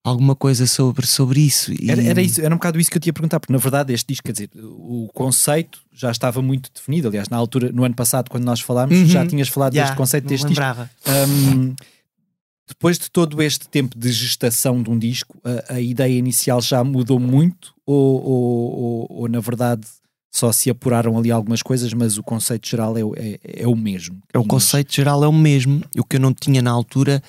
alguma 0.04 0.36
coisa 0.36 0.66
sobre, 0.66 1.06
sobre 1.06 1.40
isso. 1.40 1.72
E... 1.72 1.90
Era, 1.90 2.02
era, 2.02 2.20
isso. 2.20 2.42
era 2.42 2.54
um 2.54 2.58
bocado 2.58 2.78
isso 2.78 2.90
que 2.90 2.98
eu 2.98 3.00
tinha 3.00 3.10
a 3.12 3.14
perguntar, 3.14 3.40
porque 3.40 3.52
na 3.52 3.58
verdade 3.58 3.94
este 3.94 4.08
disco, 4.08 4.24
quer 4.24 4.32
dizer, 4.32 4.50
o 4.62 5.08
conceito 5.14 5.78
já 5.90 6.10
estava 6.10 6.42
muito 6.42 6.70
definido. 6.72 7.08
Aliás, 7.08 7.30
na 7.30 7.36
altura, 7.38 7.72
no 7.72 7.84
ano 7.84 7.94
passado, 7.94 8.28
quando 8.28 8.44
nós 8.44 8.60
falámos, 8.60 8.94
uhum. 8.94 9.06
já 9.06 9.26
tinhas 9.26 9.48
falado 9.48 9.72
yeah, 9.72 9.88
deste 9.88 9.96
conceito 9.96 10.28
deste 10.28 10.46
lembrava. 10.46 10.90
disco. 11.02 11.30
Um, 11.30 11.74
depois 12.68 12.98
de 12.98 13.10
todo 13.10 13.42
este 13.42 13.68
tempo 13.68 13.98
de 13.98 14.12
gestação 14.12 14.82
de 14.82 14.90
um 14.90 14.98
disco, 14.98 15.36
a, 15.42 15.74
a 15.74 15.80
ideia 15.80 16.16
inicial 16.16 16.60
já 16.60 16.84
mudou 16.84 17.18
muito? 17.18 17.74
Ou, 17.86 18.22
ou, 18.22 18.78
ou, 18.78 19.06
ou, 19.10 19.28
na 19.28 19.40
verdade 19.40 19.86
só 20.30 20.52
se 20.52 20.68
apuraram 20.68 21.16
ali 21.16 21.30
algumas 21.30 21.62
coisas, 21.62 21.92
mas 21.94 22.18
o 22.18 22.22
conceito 22.22 22.68
geral 22.68 22.96
é, 22.96 23.00
é, 23.16 23.62
é 23.62 23.66
o 23.66 23.74
mesmo? 23.74 24.18
É 24.32 24.38
o 24.38 24.44
conceito 24.44 24.94
geral 24.94 25.24
é 25.24 25.26
o 25.26 25.32
mesmo. 25.32 25.82
O 25.96 26.04
que 26.04 26.16
eu 26.16 26.20
não 26.20 26.34
tinha 26.34 26.60
na 26.60 26.70
altura 26.70 27.22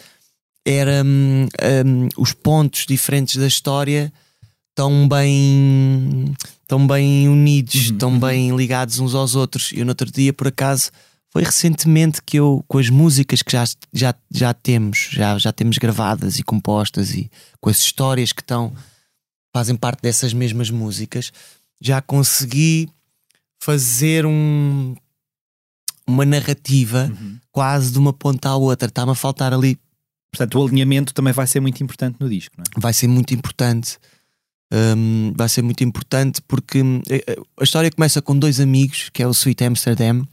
era 0.65 1.01
um, 1.03 1.45
um, 1.45 2.09
os 2.17 2.33
pontos 2.33 2.85
diferentes 2.85 3.37
da 3.37 3.47
história 3.47 4.11
tão 4.75 5.07
bem 5.07 6.35
tão 6.67 6.85
bem 6.85 7.27
unidos, 7.27 7.89
uhum, 7.89 7.97
tão 7.97 8.11
uhum. 8.11 8.19
bem 8.19 8.55
ligados 8.55 8.99
uns 8.99 9.15
aos 9.15 9.35
outros. 9.35 9.71
E 9.71 9.83
no 9.83 9.89
outro 9.89 10.11
dia, 10.11 10.31
por 10.31 10.47
acaso, 10.47 10.91
foi 11.31 11.43
recentemente 11.43 12.21
que 12.23 12.37
eu, 12.37 12.63
com 12.67 12.77
as 12.77 12.89
músicas 12.89 13.41
que 13.41 13.51
já, 13.51 13.63
já, 13.93 14.15
já 14.31 14.53
temos, 14.53 15.09
já, 15.11 15.37
já 15.37 15.51
temos 15.51 15.77
gravadas 15.77 16.39
e 16.39 16.43
compostas, 16.43 17.13
e 17.13 17.29
com 17.59 17.69
as 17.69 17.79
histórias 17.79 18.31
que 18.31 18.41
estão, 18.41 18.73
fazem 19.53 19.75
parte 19.75 20.01
dessas 20.01 20.33
mesmas 20.33 20.69
músicas, 20.69 21.31
já 21.79 22.01
consegui 22.01 22.89
fazer 23.61 24.25
um, 24.25 24.95
uma 26.07 26.25
narrativa 26.25 27.11
uhum. 27.11 27.37
quase 27.51 27.91
de 27.91 27.99
uma 27.99 28.11
ponta 28.11 28.49
à 28.49 28.55
outra. 28.55 28.87
Está-me 28.87 29.11
a 29.11 29.15
faltar 29.15 29.53
ali 29.53 29.77
Portanto, 30.31 30.59
o 30.59 30.67
alinhamento 30.67 31.13
também 31.13 31.33
vai 31.33 31.47
ser 31.47 31.59
muito 31.59 31.83
importante 31.83 32.17
no 32.19 32.29
disco, 32.29 32.55
não 32.57 32.63
é? 32.63 32.79
Vai 32.79 32.93
ser 32.93 33.07
muito 33.07 33.33
importante. 33.33 33.97
Um, 34.71 35.33
vai 35.35 35.49
ser 35.49 35.63
muito 35.63 35.83
importante 35.83 36.41
porque 36.43 36.83
hum, 36.83 37.01
a 37.59 37.63
história 37.63 37.89
começa 37.89 38.21
com 38.21 38.37
dois 38.37 38.59
amigos, 38.59 39.09
que 39.11 39.23
é 39.23 39.27
o 39.27 39.31
Sweet 39.31 39.63
Amsterdam. 39.63 40.27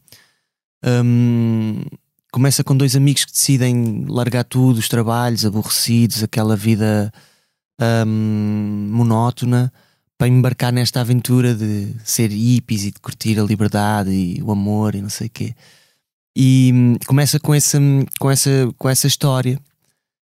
Um, 0.85 1.83
começa 2.33 2.63
com 2.63 2.77
dois 2.77 2.95
amigos 2.95 3.25
que 3.25 3.33
decidem 3.33 4.05
largar 4.09 4.45
tudo, 4.45 4.79
os 4.79 4.89
trabalhos, 4.89 5.45
aborrecidos, 5.45 6.23
aquela 6.23 6.57
vida 6.57 7.13
um, 8.07 8.89
monótona, 8.91 9.73
para 10.19 10.29
embarcar 10.29 10.73
nesta 10.73 11.01
aventura 11.01 11.55
de 11.55 11.95
ser 12.05 12.31
hippies 12.31 12.85
e 12.85 12.91
de 12.91 13.01
curtir 13.01 13.39
a 13.39 13.43
liberdade 13.43 14.11
e 14.11 14.43
o 14.43 14.51
amor 14.51 14.95
e 14.95 15.03
não 15.03 15.11
sei 15.11 15.27
o 15.27 15.31
quê. 15.31 15.55
E 16.35 16.71
hum, 16.75 16.97
começa 17.07 17.39
com 17.41 17.55
essa, 17.55 17.79
com 18.19 18.31
essa, 18.31 18.51
com 18.79 18.89
essa 18.89 19.07
história 19.07 19.59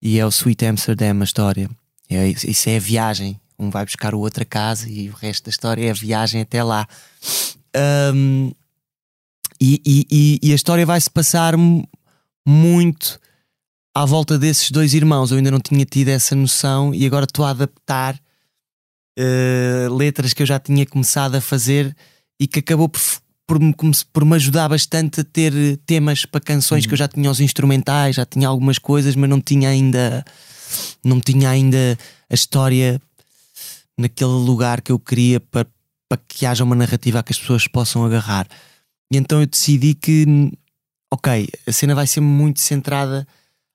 e 0.00 0.18
é 0.18 0.25
o 0.25 0.28
Sweet 0.28 0.66
Amsterdam 0.66 1.21
a 1.21 1.25
história. 1.25 1.71
É, 2.09 2.28
isso 2.28 2.68
é 2.68 2.76
a 2.76 2.80
viagem. 2.80 3.40
Um 3.59 3.71
vai 3.71 3.85
buscar 3.85 4.14
o 4.14 4.21
outro 4.21 4.42
a 4.42 4.47
casa 4.47 4.88
e 4.88 5.11
o 5.11 5.12
resto 5.12 5.45
da 5.45 5.50
história 5.50 5.87
é 5.87 5.90
a 5.90 5.95
viagem 5.95 6.40
até 6.40 6.62
lá. 6.62 6.87
Um, 8.14 8.52
e, 9.60 10.06
e, 10.10 10.38
e, 10.42 10.52
a 10.52 10.54
história 10.54 10.86
vai 10.86 11.00
se 11.00 11.10
passar 11.10 11.54
muito 12.46 13.18
à 13.94 14.04
volta 14.04 14.38
desses 14.38 14.70
dois 14.70 14.94
irmãos. 14.94 15.30
Eu 15.30 15.38
ainda 15.38 15.50
não 15.50 15.60
tinha 15.60 15.84
tido 15.84 16.08
essa 16.08 16.34
noção 16.36 16.94
e 16.94 17.04
agora 17.04 17.24
estou 17.24 17.44
a 17.44 17.50
adaptar 17.50 18.14
uh, 19.18 19.94
letras 19.94 20.32
que 20.32 20.42
eu 20.42 20.46
já 20.46 20.58
tinha 20.58 20.86
começado 20.86 21.34
a 21.34 21.40
fazer 21.40 21.96
e 22.38 22.46
que 22.46 22.60
acabou 22.60 22.88
por 22.88 23.00
por, 23.48 23.58
por 24.12 24.26
me 24.26 24.36
ajudar 24.36 24.68
bastante 24.68 25.22
a 25.22 25.24
ter 25.24 25.78
temas 25.86 26.26
para 26.26 26.38
canções 26.38 26.84
uhum. 26.84 26.88
que 26.88 26.94
eu 26.94 26.98
já 26.98 27.08
tinha 27.08 27.30
os 27.30 27.40
instrumentais, 27.40 28.16
já 28.16 28.26
tinha 28.26 28.46
algumas 28.46 28.78
coisas, 28.78 29.16
mas 29.16 29.30
não 29.30 29.40
tinha 29.40 29.70
ainda 29.70 30.22
não 31.02 31.18
tinha 31.18 31.48
ainda 31.48 31.98
a 32.28 32.34
história 32.34 33.00
naquele 33.96 34.30
lugar 34.30 34.82
que 34.82 34.92
eu 34.92 34.98
queria 34.98 35.40
para, 35.40 35.66
para 36.06 36.20
que 36.28 36.44
haja 36.44 36.62
uma 36.62 36.76
narrativa 36.76 37.22
que 37.22 37.32
as 37.32 37.38
pessoas 37.38 37.66
possam 37.66 38.04
agarrar. 38.04 38.46
E 39.12 39.16
então 39.16 39.40
eu 39.40 39.46
decidi 39.46 39.94
que 39.94 40.26
ok, 41.10 41.48
a 41.66 41.72
cena 41.72 41.94
vai 41.94 42.06
ser 42.06 42.20
muito 42.20 42.60
centrada 42.60 43.26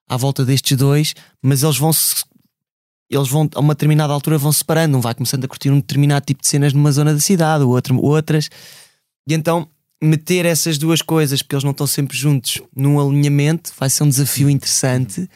à 0.08 0.16
volta 0.16 0.46
destes 0.46 0.78
dois, 0.78 1.14
mas 1.42 1.64
eles 1.64 1.78
vão 1.78 1.92
se 1.92 2.24
eles 3.10 3.28
vão 3.28 3.48
a 3.54 3.60
uma 3.60 3.76
determinada 3.76 4.12
altura 4.14 4.38
vão 4.38 4.52
separando, 4.52 4.98
um 4.98 5.02
vai 5.02 5.14
começando 5.14 5.46
a 5.46 5.48
curtir 5.48 5.70
um 5.70 5.80
determinado 5.80 6.26
tipo 6.26 6.42
de 6.42 6.48
cenas 6.48 6.74
numa 6.74 6.92
zona 6.92 7.14
da 7.14 7.20
cidade, 7.20 7.64
outro 7.64 8.00
outras 8.02 8.50
e 9.28 9.34
então 9.34 9.68
meter 10.02 10.46
essas 10.46 10.78
duas 10.78 11.02
coisas, 11.02 11.42
porque 11.42 11.56
eles 11.56 11.64
não 11.64 11.72
estão 11.72 11.88
sempre 11.88 12.18
juntos, 12.18 12.62
num 12.76 13.00
alinhamento, 13.00 13.72
vai 13.80 13.90
ser 13.90 14.04
um 14.04 14.10
desafio 14.10 14.50
interessante. 14.50 15.30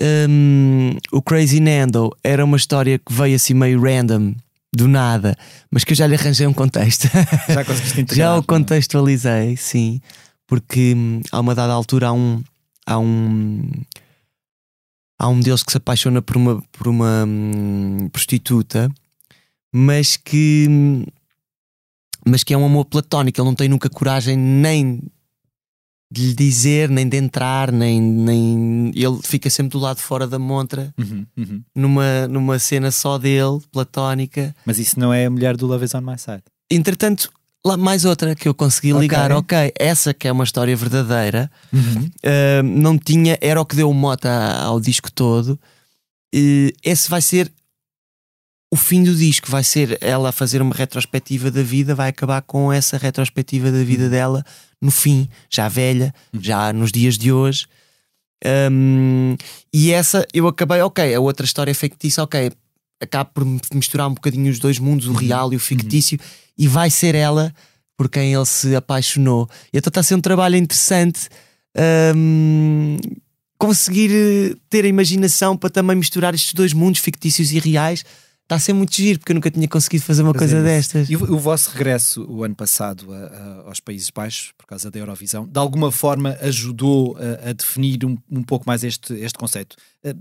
Um, 0.00 0.96
o 1.12 1.20
Crazy 1.20 1.60
Nando 1.60 2.16
era 2.24 2.44
uma 2.44 2.56
história 2.56 2.98
que 2.98 3.12
veio 3.12 3.36
assim 3.36 3.52
meio 3.52 3.80
random, 3.80 4.34
do 4.74 4.86
nada, 4.86 5.36
mas 5.70 5.84
que 5.84 5.92
eu 5.92 5.96
já 5.96 6.06
lhe 6.06 6.14
arranjei 6.14 6.46
um 6.46 6.52
contexto. 6.52 7.08
Já 7.48 7.64
conseguiste 7.64 8.00
integrar, 8.00 8.28
Já 8.32 8.36
o 8.36 8.40
é? 8.40 8.42
contextualizei, 8.42 9.56
sim, 9.56 10.00
porque 10.46 10.94
hum, 10.94 11.22
a 11.32 11.40
uma 11.40 11.54
dada 11.54 11.72
altura 11.72 12.08
há 12.08 12.12
um. 12.12 12.42
Há 12.86 12.98
um 12.98 13.70
há 15.18 15.28
um 15.28 15.40
deles 15.40 15.62
que 15.62 15.72
se 15.72 15.78
apaixona 15.78 16.22
por 16.22 16.36
uma, 16.36 16.62
por 16.72 16.88
uma 16.88 17.24
hum, 17.26 18.08
prostituta, 18.12 18.90
mas 19.72 20.16
que 20.16 20.66
hum, 20.68 21.04
mas 22.26 22.44
que 22.44 22.54
é 22.54 22.58
um 22.58 22.64
amor 22.64 22.84
platónico. 22.84 23.40
Ele 23.40 23.48
não 23.48 23.54
tem 23.54 23.68
nunca 23.68 23.88
coragem 23.88 24.36
nem 24.36 25.02
de 26.10 26.28
lhe 26.28 26.34
dizer, 26.34 26.88
nem 26.88 27.06
de 27.08 27.16
entrar, 27.18 27.70
nem, 27.70 28.00
nem. 28.00 28.90
Ele 28.94 29.18
fica 29.22 29.50
sempre 29.50 29.72
do 29.72 29.78
lado 29.78 29.98
fora 29.98 30.26
da 30.26 30.38
montra, 30.38 30.92
uhum, 30.98 31.26
uhum. 31.36 31.62
Numa, 31.74 32.26
numa 32.28 32.58
cena 32.58 32.90
só 32.90 33.18
dele, 33.18 33.60
platónica. 33.70 34.54
Mas 34.64 34.78
isso 34.78 34.98
não 34.98 35.12
é 35.12 35.26
a 35.26 35.30
mulher 35.30 35.56
do 35.56 35.66
Love 35.66 35.84
is 35.84 35.94
on 35.94 36.00
My 36.00 36.18
Side. 36.18 36.42
Entretanto, 36.70 37.30
lá 37.64 37.76
mais 37.76 38.04
outra 38.04 38.34
que 38.34 38.48
eu 38.48 38.54
consegui 38.54 38.92
ligar, 38.92 39.32
ok, 39.32 39.58
okay 39.58 39.72
essa 39.78 40.14
que 40.14 40.26
é 40.26 40.32
uma 40.32 40.44
história 40.44 40.74
verdadeira, 40.74 41.50
uhum. 41.72 42.04
uh, 42.04 42.62
não 42.62 42.98
tinha, 42.98 43.36
era 43.40 43.60
o 43.60 43.66
que 43.66 43.76
deu 43.76 43.92
mota 43.92 44.30
ao 44.62 44.80
disco 44.80 45.12
todo. 45.12 45.58
Uh, 46.34 46.72
esse 46.82 47.08
vai 47.10 47.20
ser 47.20 47.52
o 48.70 48.76
fim 48.76 49.02
do 49.02 49.14
disco 49.14 49.50
vai 49.50 49.64
ser 49.64 49.98
ela 50.00 50.30
fazer 50.30 50.60
uma 50.60 50.74
retrospectiva 50.74 51.50
da 51.50 51.62
vida, 51.62 51.94
vai 51.94 52.10
acabar 52.10 52.42
com 52.42 52.72
essa 52.72 52.98
retrospectiva 52.98 53.70
da 53.72 53.82
vida 53.82 54.04
uhum. 54.04 54.10
dela 54.10 54.44
no 54.80 54.90
fim, 54.90 55.28
já 55.50 55.68
velha, 55.68 56.14
uhum. 56.32 56.42
já 56.42 56.72
nos 56.72 56.92
dias 56.92 57.16
de 57.16 57.32
hoje. 57.32 57.66
Um, 58.70 59.36
e 59.72 59.90
essa 59.90 60.26
eu 60.32 60.46
acabei, 60.46 60.80
ok, 60.82 61.14
a 61.14 61.20
outra 61.20 61.44
história 61.44 61.70
é 61.70 61.74
fictícia, 61.74 62.22
ok, 62.22 62.52
acabo 63.00 63.30
por 63.32 63.44
misturar 63.74 64.06
um 64.06 64.14
bocadinho 64.14 64.50
os 64.50 64.58
dois 64.58 64.78
mundos, 64.78 65.06
o 65.06 65.10
uhum. 65.10 65.16
real 65.16 65.52
e 65.52 65.56
o 65.56 65.60
fictício, 65.60 66.18
e 66.56 66.68
vai 66.68 66.90
ser 66.90 67.14
ela 67.14 67.52
por 67.96 68.08
quem 68.08 68.34
ele 68.34 68.46
se 68.46 68.76
apaixonou. 68.76 69.48
E 69.72 69.78
então 69.78 69.90
está 69.90 70.00
a 70.00 70.04
ser 70.04 70.14
um 70.14 70.20
trabalho 70.20 70.56
interessante. 70.56 71.28
Um, 72.14 72.96
conseguir 73.58 74.56
ter 74.70 74.84
a 74.84 74.88
imaginação 74.88 75.56
para 75.56 75.68
também 75.68 75.96
misturar 75.96 76.32
estes 76.32 76.54
dois 76.54 76.72
mundos 76.72 77.00
fictícios 77.00 77.50
e 77.50 77.58
reais 77.58 78.04
está 78.48 78.56
a 78.56 78.58
ser 78.58 78.72
muito 78.72 78.94
giro, 78.94 79.18
porque 79.18 79.32
eu 79.32 79.34
nunca 79.34 79.50
tinha 79.50 79.68
conseguido 79.68 80.04
fazer 80.04 80.22
uma 80.22 80.32
coisa 80.32 80.56
isso. 80.56 80.64
destas. 80.64 81.10
E 81.10 81.16
o, 81.16 81.34
o 81.34 81.38
vosso 81.38 81.70
regresso 81.70 82.24
o 82.26 82.42
ano 82.42 82.54
passado 82.54 83.12
a- 83.12 83.16
a- 83.26 83.68
aos 83.68 83.78
Países 83.78 84.08
Baixos, 84.08 84.52
por 84.56 84.66
causa 84.66 84.90
da 84.90 84.98
Eurovisão, 84.98 85.46
de 85.46 85.58
alguma 85.58 85.92
forma 85.92 86.30
ajudou 86.40 87.14
a, 87.18 87.50
a 87.50 87.52
definir 87.52 88.04
um, 88.06 88.16
um 88.30 88.42
pouco 88.42 88.64
mais 88.66 88.82
este, 88.82 89.12
este 89.14 89.38
conceito? 89.38 89.76
Eh, 90.02 90.14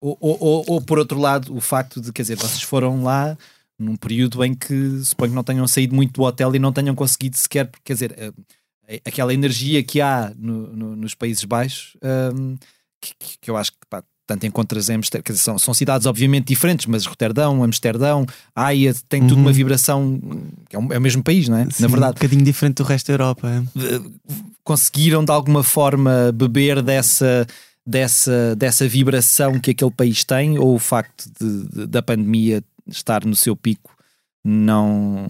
Ou, 0.00 0.18
ou- 0.20 0.38
ou- 0.40 0.64
ou, 0.68 0.80
por 0.82 0.98
outro 0.98 1.18
lado, 1.18 1.56
o 1.56 1.60
facto 1.62 1.98
de, 2.00 2.12
quer 2.12 2.22
dizer, 2.22 2.36
vocês 2.36 2.60
foram 2.62 3.02
lá 3.04 3.38
num 3.78 3.96
período 3.96 4.44
em 4.44 4.52
que 4.54 5.00
suponho 5.04 5.30
que 5.30 5.36
não 5.36 5.42
tenham 5.44 5.66
saído 5.66 5.94
muito 5.94 6.12
do 6.12 6.22
hotel 6.22 6.54
e 6.54 6.58
não 6.58 6.72
tenham 6.72 6.94
conseguido 6.94 7.36
sequer, 7.38 7.70
quer 7.82 7.94
dizer, 7.94 8.14
eh, 8.18 9.00
aquela 9.06 9.32
energia 9.32 9.82
que 9.82 10.00
há 10.02 10.30
no- 10.36 10.76
no- 10.76 10.96
nos 10.96 11.14
Países 11.14 11.44
Baixos, 11.44 11.96
ehm, 12.02 12.56
que, 13.00 13.14
que- 13.18 13.38
que 13.40 13.50
eu 13.50 13.56
acho 13.56 13.72
que 13.72 13.78
pá, 13.88 14.02
tanto 14.26 14.46
encontras 14.46 14.88
em 14.88 14.94
Amsterdão, 14.94 15.36
são, 15.36 15.58
são 15.58 15.74
cidades 15.74 16.06
obviamente 16.06 16.46
diferentes, 16.48 16.86
mas 16.86 17.04
Roterdão, 17.04 17.62
Amsterdão, 17.62 18.24
Haia, 18.54 18.94
tem 19.08 19.20
tudo 19.22 19.34
Uhum. 19.34 19.40
uma 19.42 19.52
vibração, 19.52 20.20
que 20.68 20.74
é, 20.76 20.78
um- 20.78 20.92
é 20.92 20.98
o 20.98 21.00
mesmo 21.00 21.22
país, 21.22 21.48
não 21.48 21.58
é? 21.58 21.64
Sim, 21.70 21.82
Na 21.82 21.88
Um 21.88 21.90
verdade, 21.90 22.14
bocadinho 22.14 22.42
diferente 22.44 22.76
do 22.76 22.84
resto 22.84 23.06
da 23.08 23.12
Europa. 23.14 23.48
é. 23.50 24.24
conseguiram 24.64 25.22
de 25.24 25.30
alguma 25.30 25.62
forma 25.62 26.32
beber 26.32 26.80
dessa, 26.80 27.46
dessa, 27.86 28.56
dessa 28.56 28.88
vibração 28.88 29.60
que 29.60 29.72
aquele 29.72 29.90
país 29.90 30.24
tem, 30.24 30.58
ou 30.58 30.74
o 30.74 30.78
facto 30.78 31.30
de- 31.38 31.68
de- 31.68 31.86
da 31.86 32.00
pandemia 32.02 32.62
estar 32.88 33.26
no 33.26 33.36
seu 33.36 33.54
pico 33.54 33.94
não, 34.42 35.26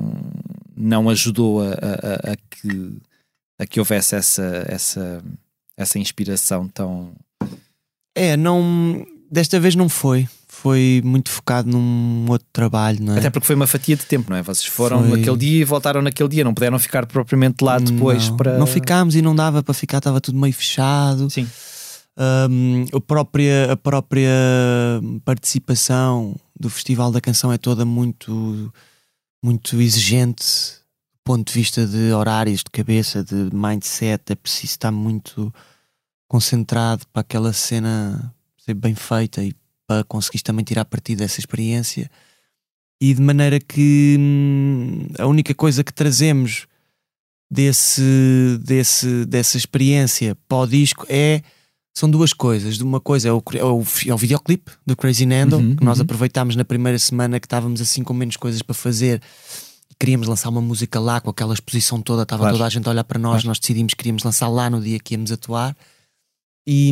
não 0.77 1.09
ajudou 1.11 1.63
a- 1.63 1.73
a- 1.75 2.33
a 2.33 2.37
que, 2.37 2.93
a 3.59 3.67
que 3.67 3.81
houvesse 3.81 4.15
essa, 4.15 4.65
essa, 4.69 5.23
essa 5.77 5.99
inspiração 5.99 6.69
tão. 6.69 7.13
É, 8.15 8.37
não. 8.37 9.07
Desta 9.31 9.59
vez 9.59 9.75
não 9.75 9.89
foi. 9.89 10.29
Foi 10.47 11.03
muito 11.05 11.31
focado 11.31 11.69
num 11.69 12.27
outro 12.29 12.47
trabalho, 12.53 13.03
não 13.03 13.15
é? 13.15 13.19
Até 13.19 13.29
porque 13.29 13.47
foi 13.47 13.57
uma 13.57 13.67
fatia 13.67 13.97
de 13.97 14.07
tempo, 14.07 14.31
não 14.31 14.37
é? 14.37 14.43
Vocês 14.43 14.65
foram 14.65 15.01
Foi. 15.01 15.19
naquele 15.19 15.37
dia 15.37 15.61
e 15.61 15.65
voltaram 15.65 16.01
naquele 16.01 16.29
dia, 16.29 16.45
não 16.45 16.55
puderam 16.55 16.79
ficar 16.79 17.05
propriamente 17.05 17.63
lá 17.63 17.79
depois 17.79 18.31
não, 18.31 18.37
para. 18.37 18.57
não 18.57 18.67
ficámos 18.67 19.15
e 19.15 19.21
não 19.21 19.35
dava 19.35 19.63
para 19.63 19.75
ficar, 19.75 19.99
estava 19.99 20.21
tudo 20.21 20.39
meio 20.39 20.55
fechado. 20.55 21.29
Sim. 21.29 21.47
Um, 22.17 22.87
a, 22.97 23.01
própria, 23.01 23.73
a 23.73 23.77
própria 23.77 24.31
participação 25.25 26.37
do 26.59 26.71
Festival 26.71 27.11
da 27.11 27.21
Canção 27.21 27.53
é 27.53 27.59
toda 27.59 27.85
muito, 27.85 28.73
muito 29.43 29.81
exigente 29.81 30.45
do 30.45 31.25
ponto 31.25 31.53
de 31.53 31.59
vista 31.59 31.85
de 31.85 32.13
horários, 32.13 32.61
de 32.61 32.71
cabeça, 32.71 33.25
de 33.25 33.51
mindset. 33.53 34.23
É 34.31 34.35
preciso 34.35 34.73
estar 34.73 34.93
muito 34.93 35.53
concentrado 36.29 37.05
para 37.13 37.21
aquela 37.21 37.53
cena 37.53 38.35
ser 38.57 38.75
bem 38.75 38.95
feita 38.95 39.43
e 39.43 39.55
para 39.87 40.05
conseguir 40.05 40.43
também 40.43 40.65
tirar 40.65 40.85
partido 40.85 41.19
dessa 41.19 41.39
experiência. 41.41 42.11
E 43.01 43.13
de 43.13 43.21
maneira 43.21 43.61
que 43.61 44.17
hum, 44.19 45.07
a 45.19 45.27
única 45.27 45.55
coisa 45.55 45.85
que 45.85 45.93
trazemos 45.93 46.67
desse, 47.51 48.59
desse, 48.63 49.25
dessa 49.27 49.57
experiência 49.57 50.37
para 50.49 50.59
o 50.59 50.67
disco 50.67 51.07
é 51.09 51.43
são 51.97 52.11
duas 52.11 52.33
coisas. 52.33 52.81
Uma 52.81 53.01
coisa 53.01 53.29
é 53.29 53.33
o, 53.33 53.43
é 53.55 53.65
o, 53.65 53.85
é 54.07 54.15
o 54.15 54.17
videoclipe 54.17 54.73
do 54.85 54.97
Crazy 54.97 55.27
Nando, 55.27 55.57
Uhum, 55.59 55.77
que 55.77 55.85
nós 55.85 55.99
uhum. 55.99 56.05
aproveitámos 56.05 56.57
na 56.57 56.65
primeira 56.65 56.99
semana 56.99 57.39
que 57.39 57.47
estávamos 57.47 57.81
assim 57.81 58.03
com 58.03 58.13
menos 58.13 58.37
coisas 58.37 58.63
para 58.63 58.75
fazer. 58.75 59.23
Queríamos 59.99 60.27
lançar 60.27 60.49
uma 60.49 60.61
música 60.61 60.99
lá 60.99 61.21
com 61.21 61.31
aquela 61.31 61.55
exposição 61.55 62.03
toda, 62.03 62.25
estava 62.25 62.43
Claro. 62.43 62.57
toda 62.57 62.67
a 62.67 62.69
gente 62.71 62.87
a 62.89 62.91
olhar 62.91 63.05
para 63.05 63.19
nós. 63.19 63.35
Claro. 63.43 63.49
Nós 63.49 63.61
decidimos 63.61 63.93
que 63.95 63.99
queríamos 63.99 64.25
lançar 64.25 64.49
lá 64.49 64.69
no 64.69 64.81
dia 64.81 64.99
que 64.99 65.15
íamos 65.15 65.31
atuar. 65.31 65.77
E, 66.67 66.91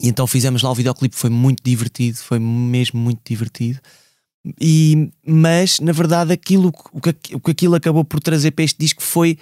e 0.00 0.08
então 0.08 0.26
fizemos 0.26 0.62
lá 0.62 0.70
o 0.70 0.74
videoclipe, 0.74 1.14
foi 1.16 1.30
muito 1.30 1.62
divertido, 1.62 2.18
foi 2.18 2.38
mesmo 2.38 2.98
muito 3.00 3.20
divertido. 3.28 3.80
E, 4.60 5.10
mas 5.26 5.78
na 5.80 5.92
verdade 5.92 6.32
aquilo 6.32 6.72
o 6.92 7.00
que, 7.00 7.34
o 7.34 7.40
que 7.40 7.50
aquilo 7.50 7.74
acabou 7.74 8.04
por 8.04 8.20
trazer 8.20 8.52
para 8.52 8.64
este 8.64 8.78
disco 8.78 9.02
foi 9.02 9.36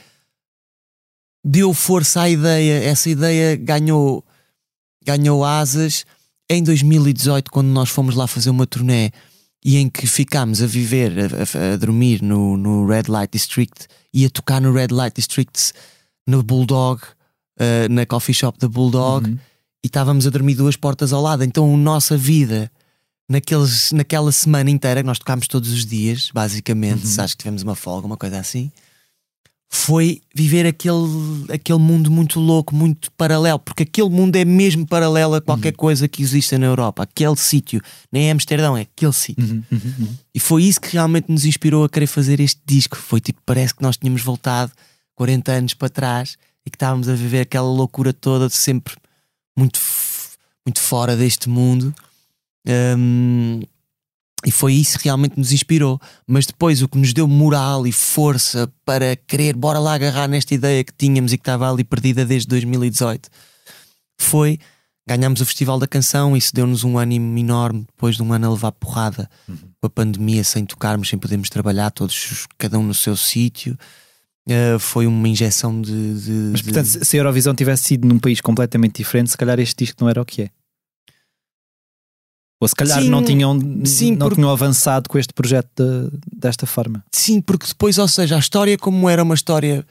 deu 1.44 1.72
força 1.72 2.22
à 2.22 2.30
ideia, 2.30 2.82
essa 2.84 3.08
ideia 3.08 3.56
ganhou 3.56 4.24
ganhou 5.04 5.44
asas 5.44 6.04
em 6.50 6.62
2018 6.62 7.50
quando 7.50 7.68
nós 7.68 7.88
fomos 7.88 8.14
lá 8.16 8.26
fazer 8.26 8.50
uma 8.50 8.66
turnê 8.66 9.12
e 9.64 9.76
em 9.76 9.88
que 9.88 10.06
ficámos 10.06 10.62
a 10.62 10.66
viver, 10.66 11.12
a, 11.18 11.24
a- 11.70 11.74
a 11.74 11.76
dormir 11.76 12.22
no, 12.22 12.56
no 12.56 12.86
Red 12.86 13.04
Light 13.08 13.32
District 13.32 13.86
e 14.12 14.24
a 14.24 14.30
tocar 14.30 14.60
no 14.60 14.72
Red 14.72 14.88
Light 14.90 15.14
District 15.14 15.72
no 16.26 16.42
Bulldog, 16.42 17.00
eh, 17.58 17.88
na 17.88 18.04
coffee 18.06 18.34
shop 18.34 18.58
da 18.58 18.68
Bulldog 18.68 19.28
Uhum. 19.28 19.38
e 19.84 19.86
estávamos 19.86 20.26
a 20.26 20.30
dormir 20.30 20.54
duas 20.54 20.76
portas 20.76 21.12
ao 21.12 21.22
lado. 21.22 21.42
Então 21.44 21.72
a 21.72 21.76
nossa 21.76 22.16
vida 22.16 22.70
naqueles, 23.28 23.90
naquela 23.92 24.30
semana 24.32 24.70
inteira, 24.70 25.00
que 25.02 25.06
nós 25.06 25.18
tocámos 25.18 25.48
todos 25.48 25.72
os 25.72 25.84
dias, 25.84 26.30
basicamente, 26.32 27.04
Uhum. 27.06 27.24
acho 27.24 27.34
que 27.36 27.42
tivemos 27.42 27.62
uma 27.62 27.74
folga, 27.74 28.06
uma 28.06 28.16
coisa 28.16 28.38
assim, 28.38 28.70
foi 29.68 30.20
viver 30.34 30.64
aquele, 30.64 31.44
aquele 31.52 31.78
mundo 31.80 32.08
muito 32.10 32.38
louco, 32.38 32.74
muito 32.74 33.10
paralelo, 33.12 33.58
porque 33.58 33.82
aquele 33.82 34.08
mundo 34.08 34.36
é 34.36 34.44
mesmo 34.44 34.86
paralelo 34.86 35.34
a 35.34 35.40
qualquer 35.40 35.70
Uhum. 35.72 35.76
coisa 35.76 36.06
que 36.08 36.22
exista 36.22 36.56
na 36.56 36.66
Europa. 36.66 37.02
Aquele 37.02 37.34
sítio, 37.36 37.80
nem 38.12 38.28
é 38.28 38.30
Amsterdão, 38.30 38.76
é 38.76 38.82
aquele 38.82 39.12
sítio. 39.12 39.44
Uhum, 39.44 39.62
uhum, 39.72 39.94
uhum. 39.98 40.08
E 40.32 40.38
foi 40.38 40.62
isso 40.62 40.80
que 40.80 40.92
realmente 40.92 41.30
nos 41.30 41.44
inspirou 41.44 41.82
a 41.84 41.88
querer 41.88 42.06
fazer 42.06 42.38
este 42.38 42.60
disco. 42.64 42.96
Foi 42.96 43.20
tipo, 43.20 43.40
parece 43.44 43.74
que 43.74 43.82
nós 43.82 43.96
tínhamos 43.96 44.22
voltado 44.22 44.70
40 45.16 45.50
anos 45.52 45.74
para 45.74 45.88
trás 45.88 46.36
e 46.66 46.70
que 46.70 46.76
estávamos 46.76 47.08
a 47.08 47.14
viver 47.14 47.40
aquela 47.40 47.68
loucura 47.68 48.12
toda 48.12 48.48
de 48.48 48.54
sempre 48.54 48.94
muito, 49.56 49.80
muito 50.66 50.80
fora 50.80 51.16
deste 51.16 51.48
mundo. 51.48 51.94
Hum, 52.98 53.62
e 54.44 54.50
foi 54.50 54.74
isso 54.74 54.98
que 54.98 55.04
realmente 55.04 55.38
nos 55.38 55.52
inspirou. 55.52 56.00
Mas 56.26 56.46
depois 56.46 56.82
o 56.82 56.88
que 56.88 56.98
nos 56.98 57.12
deu 57.12 57.26
moral 57.26 57.86
e 57.86 57.92
força 57.92 58.70
para 58.84 59.16
querer, 59.16 59.56
bora 59.56 59.78
lá 59.78 59.94
agarrar 59.94 60.28
nesta 60.28 60.54
ideia 60.54 60.84
que 60.84 60.92
tínhamos 60.92 61.32
e 61.32 61.38
que 61.38 61.42
estava 61.42 61.70
ali 61.70 61.84
perdida 61.84 62.24
desde 62.24 62.48
2018 62.48 63.30
foi 64.18 64.58
ganhámos 65.06 65.40
o 65.40 65.46
Festival 65.46 65.78
da 65.78 65.86
Canção. 65.86 66.36
Isso 66.36 66.54
deu-nos 66.54 66.84
um 66.84 66.98
ânimo 66.98 67.38
enorme 67.38 67.86
depois 67.86 68.16
de 68.16 68.22
um 68.22 68.32
ano 68.32 68.46
a 68.48 68.50
levar 68.50 68.72
porrada 68.72 69.30
com 69.46 69.86
a 69.86 69.90
pandemia, 69.90 70.42
sem 70.42 70.64
tocarmos, 70.64 71.08
sem 71.08 71.18
podermos 71.18 71.48
trabalhar, 71.48 71.90
todos, 71.90 72.46
cada 72.58 72.78
um 72.78 72.82
no 72.82 72.94
seu 72.94 73.16
sítio. 73.16 73.78
Uh, 74.48 74.78
foi 74.78 75.06
uma 75.08 75.28
injeção 75.28 75.80
de. 75.82 75.90
de- 75.90 76.30
Mas 76.52 76.60
de- 76.60 76.64
portanto, 76.64 76.86
se 76.86 77.04
se 77.04 77.16
a 77.16 77.20
Eurovisão 77.20 77.54
tivesse 77.54 77.82
sido 77.84 78.06
num 78.06 78.18
país 78.18 78.40
completamente 78.40 78.96
diferente, 78.98 79.30
se 79.30 79.36
calhar 79.36 79.58
este 79.58 79.84
disco 79.84 80.02
não 80.02 80.08
era 80.08 80.22
o 80.22 80.24
que 80.24 80.42
é. 80.42 80.50
Ou 82.60 82.68
se 82.68 82.74
calhar 82.74 83.02
Sim, 83.02 83.10
não, 83.10 83.22
tinham, 83.24 83.58
sim, 83.84 84.12
não 84.12 84.18
porque- 84.28 84.36
tinham 84.36 84.50
avançado 84.50 85.08
com 85.10 85.18
este 85.18 85.34
projeto 85.34 85.68
de- 85.76 86.18
desta 86.38 86.64
forma. 86.64 87.04
Sim, 87.12 87.40
porque 87.42 87.66
depois, 87.66 87.98
ou 87.98 88.08
seja, 88.08 88.36
a 88.36 88.38
história, 88.38 88.78
como 88.78 89.10
era 89.10 89.22
uma 89.22 89.34
história 89.34 89.84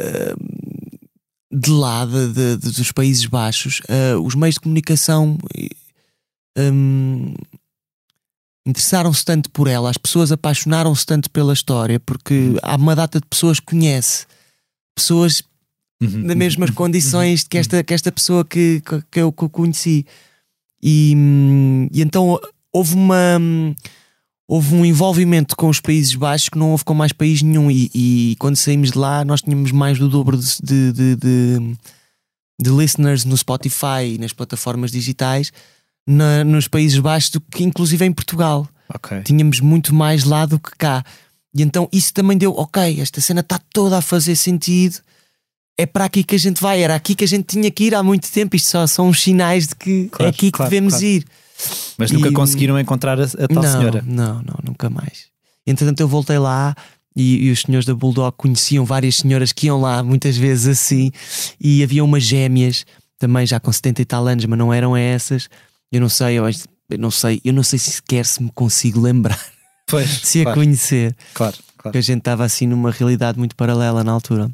uh, 0.00 1.56
de 1.56 1.70
lá, 1.70 2.04
de, 2.06 2.32
de- 2.32 2.56
de- 2.56 2.70
dos 2.72 2.90
Países 2.92 3.26
Baixos, 3.26 3.80
uh, 3.80 4.18
os 4.24 4.34
meios 4.34 4.54
de 4.54 4.60
comunicação 4.62 5.38
um, 6.58 7.34
interessaram-se 8.66 9.24
tanto 9.24 9.50
por 9.50 9.68
ela, 9.68 9.88
as 9.88 9.96
pessoas 9.96 10.32
apaixonaram-se 10.32 11.06
tanto 11.06 11.30
pela 11.30 11.52
história, 11.52 12.00
porque 12.00 12.54
há 12.62 12.74
uma 12.76 12.96
data 12.96 13.20
de 13.20 13.26
pessoas 13.26 13.60
que 13.60 13.66
conhece, 13.66 14.26
pessoas 14.94 15.42
nas 16.00 16.36
mesmas 16.36 16.70
condições 16.70 17.44
que 17.44 17.56
esta, 17.56 17.82
que 17.82 17.94
esta 17.94 18.12
pessoa 18.12 18.44
que, 18.44 18.82
que, 19.10 19.20
eu 19.20 19.32
que 19.32 19.42
eu 19.44 19.48
conheci. 19.48 20.04
E, 20.82 21.14
e 21.92 22.02
então 22.02 22.38
houve 22.72 22.94
uma. 22.94 23.38
Houve 24.48 24.76
um 24.76 24.84
envolvimento 24.84 25.56
com 25.56 25.68
os 25.68 25.80
Países 25.80 26.14
Baixos 26.14 26.48
que 26.48 26.56
não 26.56 26.70
houve 26.70 26.84
com 26.84 26.94
mais 26.94 27.12
país 27.12 27.42
nenhum. 27.42 27.68
E, 27.68 27.90
e 27.92 28.36
quando 28.38 28.54
saímos 28.54 28.92
de 28.92 28.98
lá, 28.98 29.24
nós 29.24 29.42
tínhamos 29.42 29.72
mais 29.72 29.98
do 29.98 30.08
dobro 30.08 30.36
de, 30.38 30.46
de, 30.62 30.92
de, 30.92 31.16
de- 31.16 31.76
de 32.62 32.70
listeners 32.70 33.24
no 33.24 33.36
Spotify 33.36 34.14
e 34.14 34.18
nas 34.18 34.32
plataformas 34.32 34.92
digitais 34.92 35.52
na- 36.06 36.44
nos 36.44 36.68
Países 36.68 36.98
Baixos 36.98 37.30
do 37.30 37.40
que, 37.40 37.64
inclusive, 37.64 38.04
em 38.04 38.12
Portugal 38.12 38.68
Ok. 38.94 39.20
tínhamos 39.22 39.60
muito 39.60 39.94
mais 39.94 40.24
lá 40.24 40.46
do 40.46 40.58
que 40.58 40.70
cá. 40.78 41.04
E 41.54 41.62
então 41.62 41.88
isso 41.92 42.12
também 42.12 42.36
deu, 42.36 42.52
ok, 42.52 43.00
esta 43.00 43.20
cena 43.20 43.40
está 43.40 43.58
toda 43.72 43.98
a 43.98 44.02
fazer 44.02 44.36
sentido, 44.36 44.98
é 45.78 45.84
para 45.86 46.04
aqui 46.04 46.22
que 46.22 46.34
a 46.34 46.38
gente 46.38 46.60
vai, 46.60 46.82
era 46.82 46.94
aqui 46.94 47.14
que 47.14 47.24
a 47.24 47.28
gente 47.28 47.44
tinha 47.46 47.70
que 47.70 47.84
ir 47.84 47.94
há 47.94 48.02
muito 48.02 48.30
tempo. 48.30 48.54
Isto 48.56 48.70
só 48.70 48.86
são 48.86 49.08
os 49.08 49.20
sinais 49.20 49.66
de 49.68 49.74
que 49.74 50.08
Claro, 50.08 50.24
é 50.26 50.28
aqui 50.30 50.46
que 50.46 50.52
claro, 50.52 50.70
devemos 50.70 50.92
claro. 50.94 51.06
ir. 51.06 51.24
Mas 51.98 52.10
nunca 52.10 52.28
E- 52.28 52.32
conseguiram 52.32 52.78
encontrar 52.78 53.18
a, 53.20 53.24
a 53.24 53.48
tal 53.48 53.62
não, 53.62 53.72
senhora. 53.72 54.02
não, 54.06 54.34
não, 54.42 54.58
nunca 54.64 54.88
mais. 54.90 55.26
Entretanto, 55.66 56.00
eu 56.00 56.06
voltei 56.08 56.38
lá 56.38 56.74
e, 57.16 57.46
e 57.46 57.50
os 57.50 57.60
senhores 57.62 57.86
da 57.86 57.94
Bulldog 57.94 58.34
conheciam 58.36 58.84
várias 58.84 59.16
senhoras 59.16 59.52
que 59.52 59.66
iam 59.66 59.80
lá 59.80 60.02
muitas 60.02 60.36
vezes 60.36 60.66
assim, 60.66 61.10
e 61.58 61.82
havia 61.82 62.04
umas 62.04 62.22
gêmeas 62.22 62.84
também 63.18 63.46
já 63.46 63.58
com 63.58 63.72
70 63.72 64.02
e 64.02 64.04
tal 64.04 64.26
anos, 64.26 64.44
mas 64.44 64.58
não 64.58 64.72
eram 64.72 64.94
essas. 64.96 65.48
Eu 65.92 66.00
não 66.00 66.08
sei, 66.08 66.38
eu, 66.38 66.44
acho- 66.44 66.66
eu 66.90 66.98
não 66.98 67.10
sei, 67.10 67.40
eu 67.44 67.52
não 67.52 67.62
sei 67.62 67.78
se 67.78 67.90
sequer 67.92 68.24
se 68.26 68.42
me 68.42 68.50
consigo 68.52 69.00
lembrar 69.00 69.40
Pois, 69.86 70.08
se 70.22 70.40
a 70.40 70.44
claro, 70.44 70.60
conhecer. 70.60 71.16
claro, 71.34 71.56
claro. 71.56 71.82
Porque 71.82 71.98
a 71.98 72.02
gente 72.02 72.18
estava 72.18 72.44
assim 72.44 72.66
numa 72.66 72.90
realidade 72.90 73.38
muito 73.38 73.54
paralela 73.56 74.02
na 74.02 74.12
altura. 74.12 74.50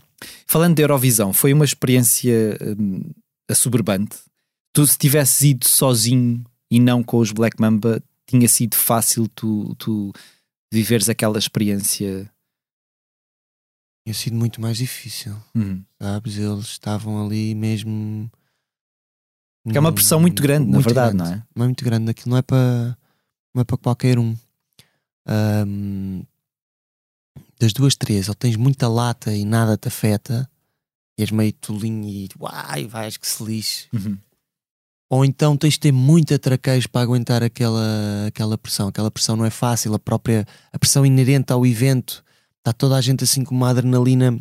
Falando 0.46 0.76
de 0.76 0.82
Eurovisão, 0.82 1.32
foi 1.32 1.52
uma 1.52 1.64
experiência 1.64 2.56
hum, 2.78 3.02
assoberbante. 3.50 4.16
Tu, 4.74 4.86
se 4.86 4.96
tivesses 4.98 5.40
ido 5.42 5.66
sozinho 5.68 6.44
e 6.70 6.78
não 6.78 7.02
com 7.02 7.18
os 7.18 7.32
Black 7.32 7.60
Mamba, 7.60 8.02
tinha 8.26 8.46
sido 8.48 8.74
fácil 8.76 9.26
tu, 9.28 9.74
tu 9.76 10.12
viveres 10.72 11.08
aquela 11.08 11.38
experiência? 11.38 12.30
Tinha 14.06 14.14
sido 14.14 14.36
muito 14.36 14.60
mais 14.60 14.76
difícil, 14.78 15.34
Uhum. 15.54 15.82
sabes? 16.00 16.36
Eles 16.36 16.66
estavam 16.66 17.24
ali 17.24 17.54
mesmo. 17.54 18.30
Que 19.70 19.76
é 19.76 19.80
uma 19.80 19.92
pressão 19.92 20.18
muito 20.18 20.42
grande, 20.42 20.68
na 20.70 20.80
verdade, 20.80 21.16
grande. 21.16 21.30
não 21.30 21.36
é? 21.36 21.42
Não 21.54 21.64
é 21.64 21.66
muito 21.68 21.84
grande, 21.84 22.10
aquilo 22.10 22.30
não 22.30 22.38
é 22.38 22.42
para 22.42 22.96
não 23.54 23.60
é 23.60 23.64
para 23.64 23.76
qualquer 23.76 24.18
um. 24.18 24.36
Ahm, 25.26 26.22
das 27.60 27.72
duas, 27.72 27.94
três, 27.94 28.28
ou 28.28 28.34
tens 28.34 28.56
muita 28.56 28.88
lata 28.88 29.32
e 29.32 29.44
nada 29.44 29.76
te 29.76 29.86
afeta, 29.86 30.50
e 31.16 31.22
és 31.22 31.30
meio 31.30 31.52
tolinho 31.52 32.08
e 32.08 32.28
uai, 32.40 32.86
vais 32.86 33.16
que 33.16 33.26
se 33.26 33.44
lixe. 33.44 33.86
Uhum. 33.92 34.18
Ou 35.08 35.24
então 35.24 35.56
tens 35.56 35.74
de 35.74 35.80
ter 35.80 35.92
muita 35.92 36.38
traquejo 36.38 36.88
para 36.88 37.02
aguentar 37.02 37.42
aquela, 37.42 38.26
aquela 38.26 38.56
pressão. 38.56 38.88
Aquela 38.88 39.10
pressão 39.10 39.36
não 39.36 39.44
é 39.44 39.50
fácil, 39.50 39.94
a 39.94 39.98
própria 39.98 40.46
a 40.72 40.78
pressão 40.78 41.04
inerente 41.04 41.52
ao 41.52 41.66
evento. 41.66 42.24
Está 42.58 42.72
toda 42.72 42.96
a 42.96 43.00
gente 43.00 43.22
assim 43.22 43.44
com 43.44 43.54
uma 43.54 43.68
adrenalina 43.68 44.38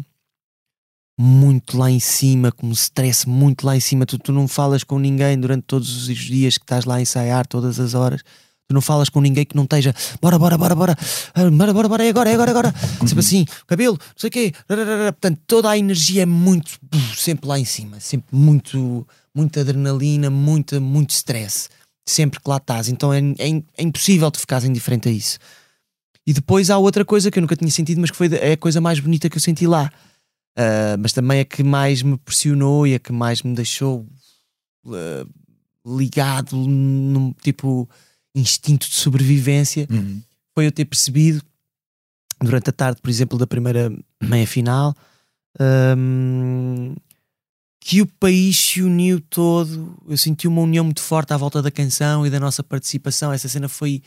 muito 1.22 1.78
lá 1.78 1.92
em 1.92 2.00
cima, 2.00 2.52
com 2.52 2.66
um 2.66 2.72
stress 2.72 3.30
muito 3.30 3.64
lá 3.64 3.78
em 3.78 3.80
cima. 3.80 4.08
Tu, 4.08 4.18
tu 4.18 4.32
não 4.32 4.48
falas 4.48 4.84
com 4.84 4.98
ninguém 4.98 5.40
durante 5.40 5.64
todos 5.66 6.08
os 6.08 6.18
dias 6.18 6.58
que 6.58 6.64
estás 6.64 6.84
lá 6.84 6.96
a 6.96 7.02
ensaiar, 7.02 7.46
todas 7.46 7.80
as 7.80 7.94
horas. 7.94 8.22
Tu 8.68 8.74
não 8.74 8.82
falas 8.82 9.08
com 9.08 9.22
ninguém 9.22 9.46
que 9.46 9.56
não 9.56 9.66
esteja 9.66 9.94
bora, 10.20 10.40
bora, 10.40 10.58
bora, 10.58 10.74
bora, 10.74 10.98
Ah, 11.36 11.50
bora, 11.52 11.74
bora, 11.74 11.88
bora, 11.88 12.06
é 12.06 12.10
agora, 12.10 12.30
é 12.32 12.34
agora, 12.34 12.50
é 12.50 12.54
agora. 12.54 12.76
Sempre 13.06 13.20
assim, 13.20 13.46
cabelo, 13.68 14.00
não 14.00 14.14
sei 14.18 14.30
o 14.30 14.32
quê. 14.32 14.54
Portanto, 14.68 15.40
toda 15.46 15.70
a 15.70 15.78
energia 15.78 16.24
é 16.24 16.26
muito, 16.26 16.72
sempre 17.16 17.48
lá 17.48 17.60
em 17.60 17.66
cima, 17.66 18.00
sempre 18.00 18.36
muito, 18.36 19.08
muita 19.36 19.62
adrenalina, 19.62 20.30
muita, 20.32 20.80
muito 20.80 21.12
stress. 21.12 21.70
Sempre 22.04 22.40
que 22.40 22.50
lá 22.50 22.58
estás. 22.58 22.90
Então 22.90 23.14
é, 23.14 23.20
é, 23.20 23.64
é 23.78 23.84
impossível 23.84 24.32
tu 24.32 24.40
ficares 24.40 24.66
indiferente 24.66 25.08
a 25.08 25.12
isso. 25.12 25.38
E 26.26 26.34
depois 26.34 26.72
há 26.72 26.80
outra 26.80 27.06
coisa 27.06 27.30
que 27.30 27.38
eu 27.38 27.42
nunca 27.42 27.56
tinha 27.56 27.70
sentido, 27.70 28.02
mas 28.02 28.10
que 28.10 28.18
foi 28.18 28.28
é 28.34 28.54
a 28.54 28.58
coisa 28.58 28.82
mais 28.82 29.00
bonita 29.00 29.30
que 29.30 29.38
eu 29.38 29.42
senti 29.42 29.68
lá. 29.68 29.92
Ah, 30.56 30.98
mas 31.00 31.14
também 31.14 31.40
a 31.40 31.46
que 31.46 31.64
mais 31.64 32.02
me 32.02 32.18
pressionou 32.18 32.86
e 32.86 32.96
a 32.96 33.00
que 33.00 33.12
mais 33.12 33.42
me 33.42 33.56
deixou 33.56 34.06
ah, 34.88 35.26
ligado 35.86 36.56
num 36.56 37.34
tipo 37.42 37.90
instinto 38.36 38.88
de 38.88 38.96
sobrevivência 38.96 39.88
Uhum. 39.90 40.22
foi 40.54 40.66
eu 40.68 40.72
ter 40.72 40.86
percebido 40.86 41.42
durante 42.42 42.70
a 42.70 42.74
tarde, 42.74 43.02
por 43.02 43.10
exemplo, 43.10 43.38
da 43.38 43.46
primeira 43.46 43.92
meia 44.22 44.48
final, 44.48 44.96
hum, 45.60 46.96
que 47.80 48.02
o 48.02 48.08
país 48.08 48.58
se 48.58 48.82
uniu 48.82 49.20
todo. 49.22 49.98
Eu 50.08 50.18
senti 50.18 50.48
uma 50.48 50.62
união 50.62 50.84
muito 50.84 51.02
forte 51.02 51.34
à 51.34 51.38
volta 51.38 51.62
da 51.62 51.72
canção 51.72 52.26
e 52.26 52.30
da 52.30 52.40
nossa 52.40 52.64
participação. 52.64 53.32
Essa 53.34 53.48
cena 53.50 53.68
foi 53.68 54.02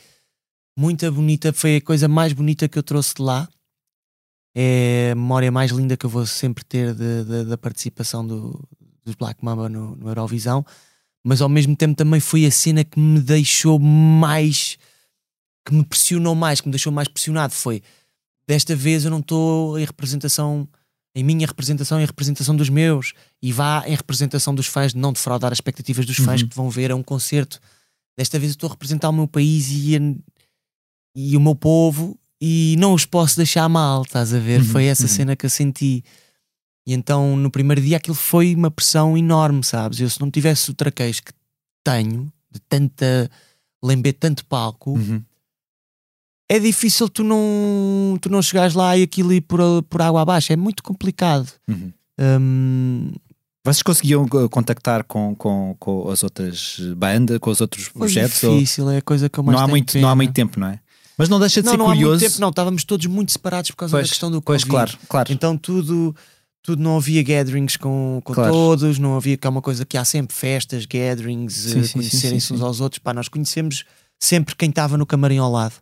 muito 0.77 1.09
bonita, 1.11 1.53
foi 1.53 1.77
a 1.77 1.81
coisa 1.81 2.07
mais 2.07 2.33
bonita 2.33 2.67
que 2.67 2.77
eu 2.77 2.83
trouxe 2.83 3.15
de 3.15 3.21
lá. 3.21 3.47
É 4.55 5.09
a 5.11 5.15
memória 5.15 5.51
mais 5.51 5.71
linda 5.71 5.97
que 5.97 6.05
eu 6.05 6.09
vou 6.09 6.25
sempre 6.25 6.63
ter 6.63 6.93
de- 6.95 7.23
de- 7.25 7.43
da 7.45 7.57
participação 7.57 8.25
do, 8.25 8.63
dos 9.03 9.15
Black 9.15 9.43
Mamba 9.43 9.67
no, 9.67 9.95
no 9.97 10.07
Eurovisão, 10.07 10.65
mas 11.23 11.41
ao 11.41 11.49
mesmo 11.49 11.75
tempo 11.75 11.93
também 11.95 12.19
foi 12.21 12.45
a 12.45 12.51
cena 12.51 12.83
que 12.83 12.97
me 12.99 13.19
deixou 13.19 13.77
mais 13.79 14.77
que 15.67 15.73
me 15.73 15.83
pressionou 15.83 16.35
mais, 16.35 16.61
que 16.61 16.67
me 16.67 16.71
deixou 16.71 16.91
mais 16.93 17.07
pressionado 17.07 17.51
foi 17.53 17.81
desta 18.47 18.75
vez 18.75 19.03
eu 19.03 19.09
não 19.11 19.19
estou 19.19 19.77
em 19.79 19.83
representação 19.83 20.67
em 21.17 21.23
minha 21.23 21.47
representação, 21.47 21.99
em 21.99 22.05
representação 22.05 22.55
dos 22.55 22.69
meus 22.69 23.13
e 23.41 23.51
vá 23.51 23.83
em 23.87 23.95
representação 23.95 24.53
dos 24.53 24.67
fãs, 24.67 24.91
de 24.93 24.99
não 24.99 25.11
defraudar 25.13 25.51
as 25.51 25.57
expectativas 25.57 26.05
dos 26.05 26.17
fãs 26.17 26.41
Uhum. 26.41 26.47
que 26.47 26.55
vão 26.55 26.69
ver 26.69 26.91
a 26.91 26.95
um 26.95 27.01
concerto. 27.01 27.59
Desta 28.17 28.37
vez 28.37 28.51
eu 28.51 28.55
estou 28.55 28.67
a 28.67 28.71
representar 28.73 29.09
o 29.09 29.13
meu 29.13 29.27
país 29.27 29.69
e, 29.71 29.97
e 31.15 31.35
o 31.35 31.39
meu 31.41 31.55
povo 31.55 32.17
e 32.41 32.75
não 32.77 32.93
os 32.93 33.05
posso 33.05 33.37
deixar 33.37 33.67
mal, 33.69 34.01
estás 34.03 34.33
a 34.33 34.39
ver? 34.39 34.59
Uhum, 34.61 34.65
Foi 34.67 34.85
essa 34.85 35.03
uhum. 35.03 35.09
cena 35.09 35.35
que 35.35 35.45
eu 35.45 35.49
senti. 35.49 36.03
E 36.87 36.93
então 36.93 37.35
no 37.35 37.49
primeiro 37.49 37.81
dia 37.81 37.97
aquilo 37.97 38.15
foi 38.15 38.53
uma 38.53 38.69
pressão 38.69 39.17
enorme, 39.17 39.63
sabes? 39.63 39.99
Eu 39.99 40.09
se 40.09 40.19
não 40.21 40.29
tivesse 40.29 40.69
o 40.69 40.73
traquejo 40.73 41.23
que 41.23 41.31
tenho, 41.83 42.31
de 42.51 42.59
tanta 42.69 43.29
lember 43.83 44.13
tanto 44.13 44.45
palco, 44.45 44.91
Uhum. 44.91 45.21
é 46.49 46.59
difícil 46.59 47.09
tu 47.09 47.23
não, 47.23 48.17
tu 48.21 48.29
não 48.29 48.41
chegares 48.41 48.73
lá 48.75 48.95
e 48.97 49.03
aquilo 49.03 49.33
ir 49.33 49.41
por, 49.41 49.59
por 49.89 50.01
água 50.01 50.21
abaixo. 50.21 50.53
É 50.53 50.55
muito 50.55 50.83
complicado. 50.83 51.51
Uhum. 51.67 51.91
Hum, 52.19 53.11
Vocês 53.65 53.81
conseguiam 53.83 54.23
uh, 54.23 54.49
contactar 54.49 55.03
com, 55.05 55.35
com, 55.35 55.75
com 55.79 56.09
as 56.09 56.23
outras 56.23 56.79
bandas, 56.95 57.39
com 57.39 57.49
os 57.49 57.61
outros 57.61 57.85
foi 57.85 57.99
projetos? 58.01 58.43
ou- 58.43 58.53
difícil, 58.55 58.89
é 58.91 58.97
a 58.97 59.01
coisa 59.01 59.27
que 59.29 59.39
eu 59.39 59.43
mais 59.43 59.57
Não 59.57 59.65
há, 59.65 59.67
muito, 59.67 59.97
não 59.97 60.07
há 60.07 60.11
pena. 60.11 60.15
muito 60.15 60.33
tempo, 60.33 60.59
não 60.59 60.67
é? 60.67 60.79
Mas 61.17 61.29
não 61.29 61.39
deixa 61.39 61.61
de 61.61 61.65
Não, 61.65 61.71
ser 61.73 61.77
não 61.77 61.85
há 61.85 61.89
muito 61.89 62.01
curioso. 62.01 62.25
tempo, 62.25 62.41
não. 62.41 62.49
Estávamos 62.49 62.83
todos 62.83 63.05
muito 63.05 63.31
separados 63.31 63.71
por 63.71 63.77
causa 63.77 63.91
Pois, 63.95 64.07
da 64.07 64.09
questão 64.09 64.29
do 64.31 64.41
Pois, 64.41 64.63
Covid. 64.63 64.71
claro, 64.93 65.07
claro. 65.07 65.31
Então 65.31 65.57
tudo, 65.57 66.15
tudo 66.61 66.81
não 66.81 66.97
havia 66.97 67.21
gatherings 67.23 67.77
com, 67.77 68.19
com 68.23 68.33
Claro. 68.33 68.51
todos, 68.51 68.99
não 68.99 69.15
havia 69.15 69.37
que 69.37 69.45
é 69.47 69.49
uma 69.49 69.61
coisa 69.61 69.85
que 69.85 69.97
há 69.97 70.03
sempre 70.05 70.35
festas, 70.35 70.85
gatherings, 70.85 71.67
eh, 71.75 71.87
conhecerem-se 71.93 72.51
uns 72.53 72.61
aos 72.61 72.81
outros. 72.81 72.99
Pá, 72.99 73.13
nós 73.13 73.27
conhecemos 73.29 73.83
sempre 74.19 74.55
quem 74.55 74.69
estava 74.69 74.97
no 74.97 75.05
camarim 75.05 75.37
ao 75.37 75.51
lado. 75.51 75.75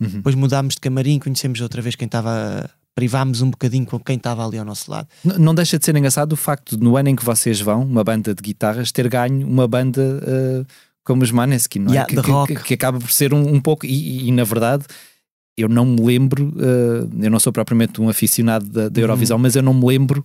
Uhum. 0.00 0.08
Depois 0.08 0.34
mudámos 0.34 0.74
de 0.74 0.80
camarim, 0.80 1.18
conhecemos 1.18 1.60
outra 1.60 1.82
vez 1.82 1.94
quem 1.94 2.06
estava. 2.06 2.70
Privámos 2.94 3.42
um 3.42 3.50
bocadinho 3.50 3.86
com 3.86 3.96
quem 4.00 4.16
estava 4.16 4.44
ali 4.44 4.58
ao 4.58 4.64
nosso 4.64 4.90
lado. 4.90 5.06
N- 5.24 5.38
Não 5.38 5.54
deixa 5.54 5.78
de 5.78 5.84
ser 5.84 5.94
engraçado 5.96 6.32
o 6.32 6.36
facto 6.36 6.76
de, 6.76 6.82
no 6.82 6.96
ano 6.96 7.08
em 7.10 7.14
que 7.14 7.24
vocês 7.24 7.60
vão, 7.60 7.82
uma 7.82 8.02
banda 8.02 8.34
de 8.34 8.42
guitarras, 8.42 8.90
ter 8.90 9.08
ganho 9.08 9.46
uma 9.46 9.68
banda 9.68 10.00
uh, 10.02 10.66
como 11.08 11.24
os 11.24 11.32
Maneskin, 11.32 11.80
não 11.80 11.90
é? 11.92 11.96
Yeah, 11.96 12.06
que, 12.14 12.22
que- 12.22 12.54
que- 12.60 12.64
que 12.68 12.74
acaba 12.74 12.98
por 13.00 13.10
ser 13.10 13.34
um, 13.34 13.54
um 13.54 13.60
pouco. 13.60 13.84
E, 13.84 14.28
e- 14.28 14.32
na 14.32 14.44
verdade, 14.44 14.84
eu 15.56 15.68
não 15.68 15.84
me 15.84 16.00
lembro, 16.00 16.48
uh, 16.56 17.10
eu 17.20 17.30
não 17.30 17.40
sou 17.40 17.52
propriamente 17.52 18.00
um 18.00 18.08
aficionado 18.08 18.66
da, 18.66 18.88
da 18.88 18.98
Uhum. 19.00 19.02
Eurovisão, 19.04 19.38
mas 19.38 19.56
eu 19.56 19.62
não 19.62 19.74
me 19.74 19.84
lembro 19.86 20.24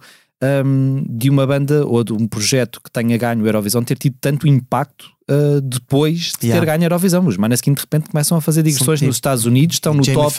um, 0.66 1.04
de 1.10 1.30
uma 1.30 1.48
banda 1.48 1.86
ou 1.88 2.04
de 2.04 2.12
um 2.14 2.28
projeto 2.28 2.80
que 2.84 2.92
tenha 2.92 3.18
ganho 3.18 3.42
a 3.44 3.48
Eurovisão 3.48 3.82
ter 3.84 3.98
tido 3.98 4.16
tanto 4.22 4.46
impacto 4.48 5.06
uh, 5.32 5.62
depois 5.62 6.34
de 6.40 6.48
Yeah. 6.48 6.60
ter 6.60 6.66
ganho 6.72 6.82
a 6.84 6.86
Eurovisão. 6.86 7.26
Os 7.26 7.38
Maneskin 7.38 7.74
de 7.74 7.80
repente 7.82 8.10
começam 8.10 8.38
a 8.38 8.42
fazer 8.42 8.62
digressões 8.62 9.00
tipo- 9.00 9.08
nos 9.08 9.16
Estados 9.16 9.46
Unidos, 9.46 9.78
estão 9.78 9.94
no 9.94 10.04
Jamie 10.04 10.22
top. 10.22 10.36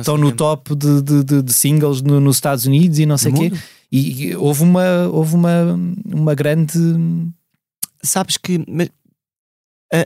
Estão 0.00 0.18
no 0.18 0.32
top 0.32 0.74
de, 0.74 1.02
de, 1.02 1.42
de- 1.42 1.52
singles 1.52 2.02
no- 2.02 2.20
nos 2.20 2.36
Estados 2.36 2.66
Unidos 2.66 2.98
e 2.98 3.06
não 3.06 3.16
sei 3.16 3.32
o 3.32 3.34
quê. 3.36 3.52
E, 3.92 4.24
e 4.30 4.36
houve 4.36 4.62
uma, 4.64 5.08
houve 5.12 5.36
uma, 5.36 5.78
uma 6.12 6.34
grande. 6.34 6.76
Sabes 8.02 8.36
que. 8.36 8.58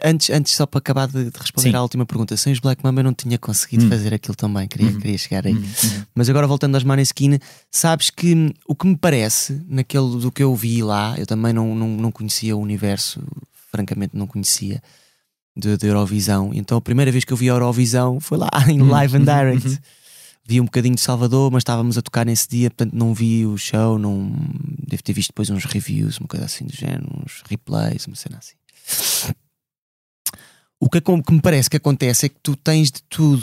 Antes, 0.05 0.31
antes, 0.31 0.53
só 0.55 0.67
para 0.67 0.79
acabar 0.79 1.07
de, 1.09 1.31
de 1.31 1.39
responder 1.39 1.71
Sim. 1.71 1.75
à 1.77 1.83
última 1.83 2.05
pergunta, 2.05 2.37
sem 2.37 2.53
os 2.53 2.59
Black 2.61 2.83
Mamba 2.85 3.01
eu 3.01 3.05
não 3.05 3.15
tinha 3.15 3.39
conseguido 3.39 3.85
Hum. 3.87 3.89
fazer 3.89 4.13
aquilo 4.13 4.35
também, 4.35 4.67
queria, 4.69 4.89
Uhum. 4.91 4.99
queria 4.99 5.17
chegar 5.19 5.47
aí. 5.47 5.55
Uhum. 5.55 5.63
Mas 6.15 6.29
agora 6.29 6.47
voltando 6.47 6.75
aos 6.75 6.85
Maneskin, 6.85 7.39
sabes 7.71 8.11
que 8.11 8.35
hum, 8.35 8.51
o 8.67 8.75
que 8.75 8.87
me 8.87 8.97
parece, 8.97 9.63
naquele 9.69 10.19
do 10.19 10.31
que 10.33 10.43
eu 10.43 10.55
vi 10.55 10.83
lá, 10.83 11.15
eu 11.19 11.27
também 11.27 11.53
não, 11.53 11.75
não, 11.75 11.89
não 11.89 12.11
conhecia 12.13 12.57
o 12.57 12.61
universo, 12.61 13.23
francamente 13.71 14.17
não 14.17 14.27
conhecia, 14.27 14.83
de, 15.57 15.77
de 15.77 15.87
Eurovisão. 15.87 16.51
Então 16.55 16.77
a 16.79 16.81
primeira 16.81 17.11
vez 17.11 17.25
que 17.25 17.33
eu 17.33 17.37
vi 17.37 17.49
a 17.49 17.53
Eurovisão 17.55 18.21
foi 18.21 18.39
lá 18.39 18.49
em 18.69 18.81
Uhum, 18.81 18.89
live 18.91 19.17
and 19.17 19.21
uhum, 19.21 19.25
direct. 19.25 19.69
uhum. 19.69 19.77
Vi 20.45 20.61
um 20.63 20.65
bocadinho 20.65 20.95
de 20.95 21.01
Salvador, 21.03 21.51
mas 21.51 21.61
estávamos 21.61 21.99
a 21.99 22.03
tocar 22.03 22.25
nesse 22.25 22.49
dia, 22.49 22.71
portanto 22.71 22.95
não 22.95 23.13
vi 23.13 23.45
o 23.45 23.59
show, 23.59 23.99
não 23.99 24.33
devo 24.87 25.03
ter 25.03 25.13
visto 25.13 25.29
depois 25.29 25.51
uns 25.51 25.65
reviews, 25.67 26.19
uma 26.19 26.27
coisa 26.27 26.47
assim 26.47 26.65
do 26.65 26.75
género, 26.75 27.07
uns 27.23 27.43
replays, 27.49 28.07
uma 28.07 28.17
cena 28.17 28.39
assim. 28.39 28.55
O 30.81 30.89
que, 30.89 31.01
que 31.01 31.33
me 31.33 31.41
parece 31.41 31.69
que 31.69 31.77
acontece 31.77 32.27
é 32.27 32.29
que 32.29 32.37
tu 32.43 32.55
tens 32.57 32.91
de 32.91 33.03
tudo. 33.09 33.43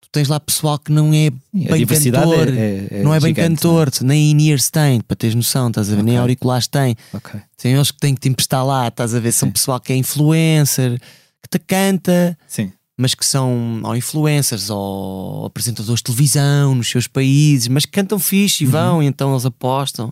Tu 0.00 0.08
tens 0.10 0.28
lá 0.28 0.40
pessoal 0.40 0.78
que 0.78 0.90
não 0.90 1.12
é 1.12 1.30
E 1.54 1.68
a 1.68 1.74
bem 1.76 1.86
cantor, 1.86 2.48
é, 2.48 2.52
é- 2.52 2.88
é 2.90 3.02
não 3.02 3.14
é 3.14 3.20
bem 3.20 3.28
gigante, 3.34 3.56
cantor, 3.62 3.90
nem 4.02 4.30
in-ears 4.30 4.70
tem, 4.70 5.00
para 5.00 5.16
teres 5.16 5.34
noção, 5.34 5.68
estás 5.68 5.92
a 5.92 5.96
ver? 5.96 6.02
Nem 6.02 6.14
Ok. 6.14 6.20
auriculares 6.22 6.66
tem. 6.66 6.96
não 7.12 7.18
é? 7.18 7.28
Ok. 7.28 7.40
Tem 7.56 7.72
eles 7.74 7.90
que 7.90 7.98
têm 7.98 8.14
que 8.14 8.20
te 8.22 8.28
emprestar 8.28 8.64
lá, 8.66 8.88
estás 8.88 9.14
a 9.14 9.20
ver? 9.20 9.32
São 9.32 9.48
Sim. 9.48 9.52
pessoal 9.52 9.78
que 9.80 9.92
é 9.92 9.96
influencer, 9.96 10.98
que 11.42 11.48
te 11.50 11.58
canta, 11.58 12.36
Sim. 12.48 12.72
mas 12.96 13.14
que 13.14 13.24
são 13.24 13.80
ou 13.84 13.94
influencers 13.96 14.70
ou 14.70 15.46
apresentadores 15.46 15.98
de 16.00 16.04
televisão 16.04 16.74
nos 16.74 16.88
seus 16.88 17.06
países, 17.06 17.68
mas 17.68 17.84
que 17.84 17.92
cantam 17.92 18.18
fixe 18.18 18.64
e 18.64 18.66
Uhum. 18.66 18.72
vão, 18.72 19.02
e 19.02 19.06
então 19.06 19.30
eles 19.32 19.44
apostam. 19.46 20.10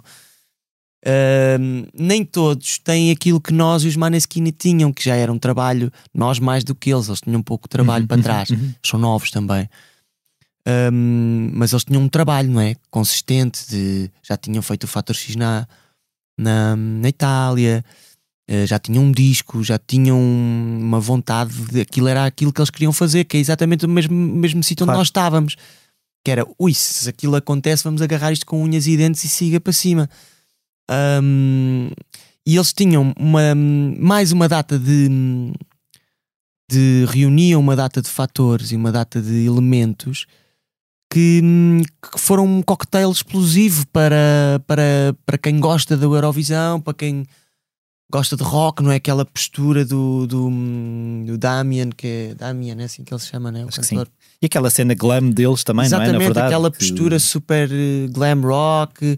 Ahm, 1.09 1.87
nem 1.95 2.25
todos 2.25 2.79
têm 2.79 3.12
aquilo 3.12 3.40
que 3.40 3.53
nós 3.53 3.85
e 3.85 3.88
os 3.88 3.95
Maneskin 3.95 4.45
tinham, 4.51 4.92
que 4.92 5.05
já 5.05 5.14
era 5.14 5.33
um 5.33 5.38
trabalho, 5.38 5.92
nós 6.12 6.40
mais 6.40 6.64
do 6.64 6.75
que 6.75 6.92
eles, 6.92 7.07
eles 7.07 7.21
tinham 7.21 7.38
um 7.38 7.45
pouco 7.45 7.69
de 7.69 7.71
trabalho 7.71 8.03
Uhum, 8.03 8.09
para 8.09 8.16
uhum, 8.16 8.23
trás, 8.23 8.51
uhum. 8.51 8.75
são 8.85 8.99
novos 8.99 9.31
também. 9.31 9.69
Ahm, 10.66 11.51
mas 11.53 11.73
eles 11.73 11.85
tinham 11.85 12.03
um 12.03 12.09
trabalho, 12.09 12.51
não 12.51 12.61
é? 12.61 12.75
Consistente, 12.90 13.69
de, 13.69 14.11
já 14.21 14.37
tinham 14.37 14.61
feito 14.62 14.83
o 14.83 14.88
Fator 14.88 15.14
X 15.14 15.37
na, 15.37 15.69
na, 16.37 16.75
na 16.75 17.09
Itália, 17.09 17.85
eh, 18.49 18.66
já 18.66 18.79
tinham 18.79 19.05
um 19.05 19.12
disco, 19.12 19.62
já 19.62 19.79
tinham 19.79 20.19
uma 20.21 20.99
vontade 20.99 21.53
de 21.71 21.81
aquilo 21.83 22.09
era 22.09 22.25
aquilo 22.25 22.53
que 22.53 22.61
eles 22.61 22.71
queriam 22.71 22.92
fazer, 22.92 23.25
que 23.25 23.37
é 23.37 23.40
exatamente 23.40 23.85
o 23.87 23.88
mesmo, 23.88 24.14
mesmo 24.14 24.62
sítio 24.64 24.83
onde 24.83 24.88
Claro. 24.88 24.99
nós 24.99 25.09
estávamos. 25.09 25.57
Que 26.25 26.33
era, 26.33 26.45
ui, 26.59 26.75
se 26.75 27.09
aquilo 27.09 27.37
acontece, 27.37 27.85
vamos 27.85 28.03
agarrar 28.03 28.33
isto 28.33 28.45
com 28.45 28.61
unhas 28.61 28.88
e 28.88 28.97
dentes 28.97 29.23
e 29.23 29.29
siga 29.29 29.61
para 29.61 29.73
cima. 29.73 30.11
Ahm, 30.90 31.90
e 32.46 32.57
eles 32.57 32.72
tinham 32.72 33.12
uma, 33.18 33.55
mais 33.55 34.31
uma 34.33 34.49
data 34.49 34.79
de, 34.79 35.09
de 36.70 37.05
reuniam 37.09 37.61
uma 37.61 37.75
data 37.77 38.01
de 38.03 38.09
fatores 38.09 38.72
e 38.72 38.77
uma 38.77 38.92
data 38.92 39.20
de 39.20 39.44
elementos 39.46 40.27
que, 41.12 41.40
que 42.12 42.20
foram 42.20 42.44
um 42.46 42.62
cocktail 42.62 43.11
explosivo 43.11 43.87
para, 43.88 44.61
para, 44.66 45.16
para 45.25 45.38
quem 45.38 45.59
gosta 45.61 45.96
da 45.96 46.05
Eurovisão, 46.05 46.81
para 46.81 46.94
quem 46.94 47.25
gosta 48.11 48.37
de 48.37 48.42
rock, 48.44 48.83
não 48.83 48.92
é? 48.92 48.96
Aquela 48.96 49.25
postura 49.25 49.85
do, 49.85 50.27
do, 50.27 50.49
do 51.27 51.38
Damian, 51.38 51.90
que 51.90 52.07
é 52.07 52.35
Damian, 52.35 52.77
é 52.81 52.85
assim 52.85 53.03
que 53.03 53.12
ele 53.12 53.20
se 53.20 53.29
chama, 53.29 53.51
não 53.51 53.61
é? 53.61 53.64
O 53.64 53.68
Acho 53.68 53.81
que 53.81 53.88
cantor. 53.88 54.09
E 54.40 54.46
aquela 54.46 54.70
cena 54.70 54.94
glam 54.94 55.31
deles 55.31 55.64
também, 55.64 55.88
não 55.88 55.99
é? 55.99 56.03
Exatamente, 56.03 56.12
Na 56.12 56.18
verdade, 56.25 56.46
aquela 56.46 56.70
que- 56.70 56.79
postura 56.79 57.18
super 57.18 57.68
eh, 57.72 58.07
glam 58.11 58.40
rock 58.42 59.16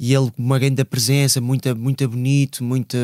e 0.00 0.14
ele 0.14 0.30
com 0.30 0.42
uma 0.42 0.58
grande 0.58 0.82
presença, 0.84 1.40
muito, 1.40 1.76
muito 1.76 2.08
bonito, 2.08 2.64
muito 2.64 2.96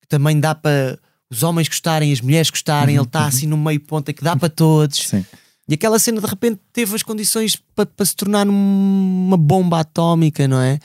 que 0.00 0.08
também 0.08 0.40
dá 0.40 0.54
para 0.54 0.98
os 1.30 1.42
homens 1.44 1.68
gostarem, 1.68 2.12
as 2.12 2.20
mulheres 2.20 2.50
gostarem, 2.50 2.96
ele 2.96 3.04
está 3.04 3.24
assim 3.26 3.46
no 3.46 3.56
meio 3.56 3.80
ponta 3.80 4.12
que 4.12 4.22
dá 4.22 4.34
para 4.36 4.48
todos. 4.48 4.98
Uhum, 5.12 5.20
Sim. 5.20 5.26
E 5.68 5.74
aquela 5.74 5.98
cena 5.98 6.20
de 6.20 6.26
repente 6.26 6.60
teve 6.72 6.94
as 6.94 7.02
condições 7.02 7.56
para, 7.74 7.86
para 7.86 8.04
se 8.04 8.14
tornar 8.14 8.46
um- 8.46 9.24
uma 9.28 9.36
bomba 9.36 9.80
atómica, 9.80 10.46
não 10.46 10.60
é? 10.60 10.78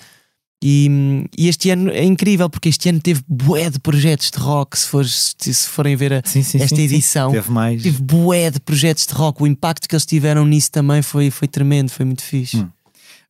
E, 0.63 1.25
e 1.37 1.47
este 1.47 1.69
ano 1.69 1.89
é 1.89 2.03
incrível 2.03 2.49
porque 2.49 2.67
este 2.69 2.89
ano 2.89 2.99
teve 2.99 3.21
bué 3.27 3.69
de 3.69 3.79
projetos 3.79 4.29
de 4.29 4.37
rock. 4.37 4.77
Se, 4.77 4.87
fores, 4.87 5.35
se 5.39 5.53
forem 5.67 5.95
ver 5.95 6.13
a- 6.13 6.21
Sim, 6.25 6.43
sim, 6.43 6.61
esta 6.61 6.75
sim, 6.75 6.81
edição, 6.83 7.31
Teve 7.31 7.49
mais. 7.51 7.81
Tive 7.81 8.01
bué 8.03 8.51
de 8.51 8.59
projetos 8.59 9.05
de 9.07 9.13
rock. 9.13 9.41
O 9.41 9.47
impacto 9.47 9.87
que 9.87 9.95
eles 9.95 10.05
tiveram 10.05 10.45
nisso 10.45 10.69
também 10.71 11.01
foi, 11.01 11.29
foi 11.31 11.47
tremendo, 11.47 11.89
foi 11.89 12.05
muito 12.05 12.21
fixe. 12.21 12.57
Hum. 12.57 12.69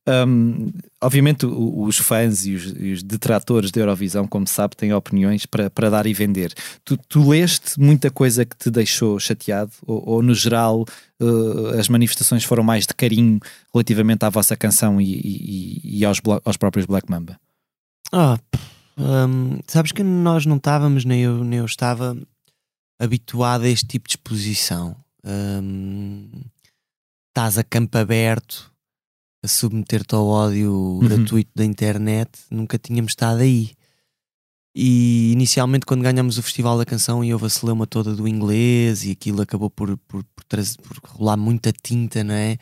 Hum, 0.08 0.72
obviamente, 1.00 1.44
os 1.46 1.98
fãs 1.98 2.46
e 2.46 2.54
os, 2.54 2.64
e 2.76 2.92
os 2.92 3.02
detratores 3.02 3.70
da 3.70 3.80
Eurovisão, 3.80 4.26
como 4.26 4.46
sabe, 4.46 4.74
têm 4.74 4.92
opiniões 4.92 5.44
para, 5.46 5.68
para 5.70 5.90
dar 5.90 6.06
e 6.06 6.14
vender. 6.14 6.52
Tu, 6.84 6.96
tu 7.08 7.28
leste 7.28 7.78
muita 7.78 8.10
coisa 8.10 8.44
que 8.44 8.56
te 8.56 8.70
deixou 8.70 9.20
chateado? 9.20 9.72
Ou, 9.86 10.02
ou, 10.08 10.22
no 10.22 10.34
geral, 10.34 10.84
eh, 11.20 11.78
as 11.78 11.88
manifestações 11.88 12.44
foram 12.44 12.62
mais 12.64 12.86
de 12.86 12.94
carinho 12.94 13.38
relativamente 13.72 14.24
à 14.24 14.30
vossa 14.30 14.56
canção 14.56 15.00
e, 15.00 15.12
e- 15.14 15.98
e 15.98 16.04
aos, 16.04 16.18
aos 16.44 16.56
próprios 16.56 16.86
Black 16.86 17.08
Mamba? 17.10 17.38
Ah, 18.10 18.38
pff, 18.50 18.64
hum, 18.98 19.58
sabes 19.68 19.92
que 19.92 20.02
nós 20.02 20.46
não 20.46 20.56
estávamos, 20.56 21.04
nem 21.04 21.20
eu, 21.22 21.44
nem 21.44 21.58
eu 21.60 21.66
estava 21.66 22.16
habituado 22.98 23.64
a 23.64 23.68
este 23.68 23.86
tipo 23.86 24.08
de 24.08 24.14
exposição. 24.14 24.96
Hum, 25.24 26.30
Estás 27.28 27.58
a 27.58 27.62
campo 27.62 27.96
aberto 27.96 28.70
a 29.42 29.48
submeter-te 29.48 30.14
ao 30.14 30.26
ódio 30.26 30.98
gratuito 31.02 31.50
da 31.54 31.64
internet, 31.64 32.30
nunca 32.50 32.78
tínhamos 32.78 33.12
estado 33.12 33.40
aí. 33.40 33.70
E 34.74 35.32
inicialmente, 35.32 35.84
quando 35.84 36.02
ganhamos 36.02 36.38
o 36.38 36.42
Festival 36.42 36.78
da 36.78 36.84
Canção, 36.84 37.24
e 37.24 37.32
houve 37.32 37.46
a 37.46 37.48
celeuma 37.48 37.86
toda 37.86 38.14
do 38.14 38.28
inglês, 38.28 39.04
e 39.04 39.10
aquilo 39.10 39.42
acabou 39.42 39.68
por, 39.68 39.96
por, 40.06 40.22
por, 40.24 40.44
trazer- 40.44 40.76
por 40.78 40.96
rolar 41.10 41.36
muita 41.36 41.72
tinta, 41.72 42.22
não 42.22 42.34
é? 42.34 42.56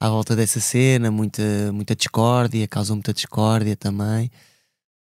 À 0.00 0.08
volta 0.08 0.34
dessa 0.34 0.60
cena, 0.60 1.10
muita, 1.10 1.42
muita 1.72 1.94
discórdia, 1.94 2.66
causou 2.66 2.96
muita 2.96 3.12
discórdia 3.12 3.76
também. 3.76 4.30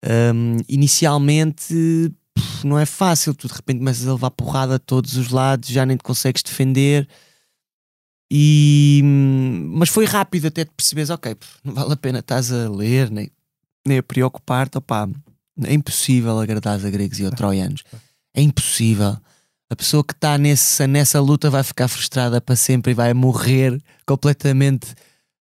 Hum, 0.06 0.58
inicialmente 0.67 2.12
pff, 2.36 2.67
não 2.67 2.78
é 2.78 2.86
fácil, 2.86 3.34
tu 3.34 3.47
de 3.47 3.54
repente 3.54 3.78
começas 3.80 4.06
a 4.08 4.12
levar 4.12 4.32
porrada 4.32 4.76
a 4.76 4.80
todos 4.80 5.15
os 5.15 5.30
lados, 5.30 5.69
já 5.69 5.86
nem 5.86 5.95
te 5.95 6.04
consegues 6.04 6.43
defender. 6.43 7.08
E, 8.36 9.02
mas 9.76 9.89
foi 9.89 10.06
rápido 10.06 10.48
até 10.48 10.65
te 10.65 10.72
perceberes, 10.76 11.12
ok, 11.12 11.36
não 11.63 11.72
vale 11.72 11.93
a 11.93 11.96
pena 11.96 12.17
estás 12.17 12.52
a 12.52 12.67
ler, 12.67 13.12
nem, 13.12 13.30
nem 13.88 14.00
a 14.00 14.04
preocupar-te, 14.04 14.76
opá, 14.80 15.08
é 15.63 15.72
impossível 15.72 16.39
agradar 16.39 16.84
a 16.84 16.89
gregos 16.89 17.19
e 17.19 17.26
a 17.28 17.30
troianos. 17.32 17.84
É 18.34 18.41
impossível. 18.41 19.15
A 19.69 19.76
pessoa 19.76 20.04
que 20.04 20.13
está 20.13 20.36
nessa, 20.38 20.88
nessa 20.88 21.19
luta 21.19 21.48
vai 21.52 21.62
ficar 21.62 21.88
frustrada 21.88 22.41
para 22.41 22.56
sempre 22.56 22.91
e 22.91 22.96
vai 22.96 23.13
morrer 23.13 23.80
completamente 24.04 24.88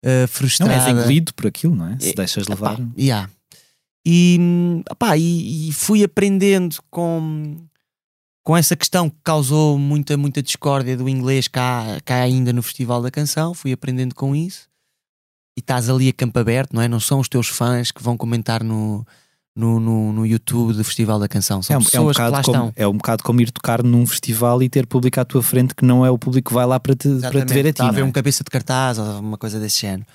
Não 0.04 0.26
frustrada. 0.26 0.72
és 0.74 0.88
engolido 0.88 1.32
por 1.32 1.46
aquilo, 1.46 1.76
não 1.76 1.86
é? 1.92 1.96
Se 2.00 2.10
É, 2.10 2.14
deixas 2.14 2.48
levar. 2.48 2.76
yeah. 2.98 3.30
E, 4.04 4.82
epá, 4.90 5.16
e, 5.16 5.68
e 5.68 5.72
fui 5.72 6.02
aprendendo 6.02 6.76
com, 6.90 7.56
com 8.42 8.56
essa 8.56 8.74
questão 8.74 9.08
que 9.08 9.16
causou 9.22 9.78
muita, 9.78 10.16
muita 10.16 10.42
discórdia 10.42 10.96
do 10.96 11.08
inglês 11.08 11.48
cá, 11.48 11.98
cá 12.04 12.16
ainda 12.16 12.52
no 12.52 12.62
Festival 12.62 13.02
da 13.02 13.10
Canção. 13.10 13.54
Fui 13.54 13.72
aprendendo 13.72 14.14
com 14.14 14.34
isso. 14.34 14.68
E 15.56 15.60
estás 15.60 15.90
ali 15.90 16.08
a 16.08 16.12
campo 16.12 16.38
aberto, 16.38 16.72
não 16.72 16.82
é? 16.82 16.88
Não 16.88 17.00
são 17.00 17.20
os 17.20 17.28
teus 17.28 17.48
fãs 17.48 17.90
que 17.90 18.02
vão 18.02 18.16
comentar 18.16 18.62
no, 18.64 19.04
no, 19.54 19.78
no, 19.78 20.12
no 20.12 20.26
YouTube 20.26 20.72
do 20.72 20.84
Festival 20.84 21.18
da 21.18 21.28
Canção. 21.28 21.62
São 21.62 21.74
É 21.74 21.78
um, 21.78 21.80
é, 21.80 21.82
um 21.82 21.84
pessoas 21.84 22.16
que 22.16 22.22
lá 22.22 22.28
bocado 22.30 22.46
como, 22.46 22.56
estão. 22.56 22.72
é 22.76 22.88
um 22.88 22.96
bocado 22.96 23.22
como 23.22 23.40
ir 23.40 23.50
tocar 23.50 23.82
num 23.82 24.06
festival 24.06 24.62
e 24.62 24.68
ter 24.68 24.86
público 24.86 25.20
à 25.20 25.24
tua 25.24 25.42
frente 25.42 25.74
que 25.74 25.84
não 25.84 26.04
é 26.04 26.10
o 26.10 26.18
público 26.18 26.50
que 26.50 26.54
vai 26.54 26.66
lá 26.66 26.80
para 26.80 26.94
te, 26.94 27.08
para 27.20 27.44
te 27.44 27.52
ver 27.52 27.60
a 27.60 27.64
ti. 27.64 27.70
Está 27.70 27.88
a 27.88 27.92
ver 27.92 28.00
é? 28.00 28.04
um 28.04 28.12
cabeça 28.12 28.42
de 28.42 28.50
cartaz 28.50 28.98
ou 28.98 29.20
uma 29.20 29.36
coisa 29.36 29.60
desse 29.60 29.80
género. 29.80 30.06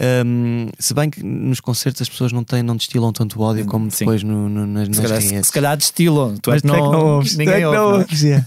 Hum, 0.00 0.68
se 0.78 0.94
bem 0.94 1.10
que 1.10 1.22
nos 1.24 1.58
concertos 1.60 2.02
as 2.02 2.08
pessoas 2.08 2.30
não, 2.32 2.44
têm, 2.44 2.62
não 2.62 2.76
destilam 2.76 3.12
tanto 3.12 3.40
ódio 3.40 3.66
como 3.66 3.90
Sim. 3.90 4.04
depois 4.04 4.22
no, 4.22 4.48
no- 4.48 4.66
nas, 4.66 4.84
se, 4.84 4.90
nas 4.90 5.00
calhar, 5.02 5.22
se, 5.22 5.44
se 5.44 5.52
calhar 5.52 5.76
destilam. 5.76 6.36
Tu 6.36 6.52
és 6.52 6.62
Mas 6.62 6.72
é 6.72 6.76
que 6.76 6.88
não 6.88 7.06
ouves, 7.16 7.32
tu 7.32 7.34
é 7.34 7.38
ninguém 7.44 7.54
que 7.56 7.60
não 7.62 7.70
ouve. 7.70 7.88
não 7.88 7.94
é? 7.96 7.98
ouves, 8.02 8.24
é. 8.24 8.46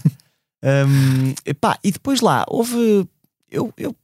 Hum, 0.64 1.34
epá, 1.44 1.78
e 1.84 1.92
depois 1.92 2.20
lá, 2.20 2.44
houve. 2.48 3.06
Eu, 3.50 3.72
eu, 3.76 3.94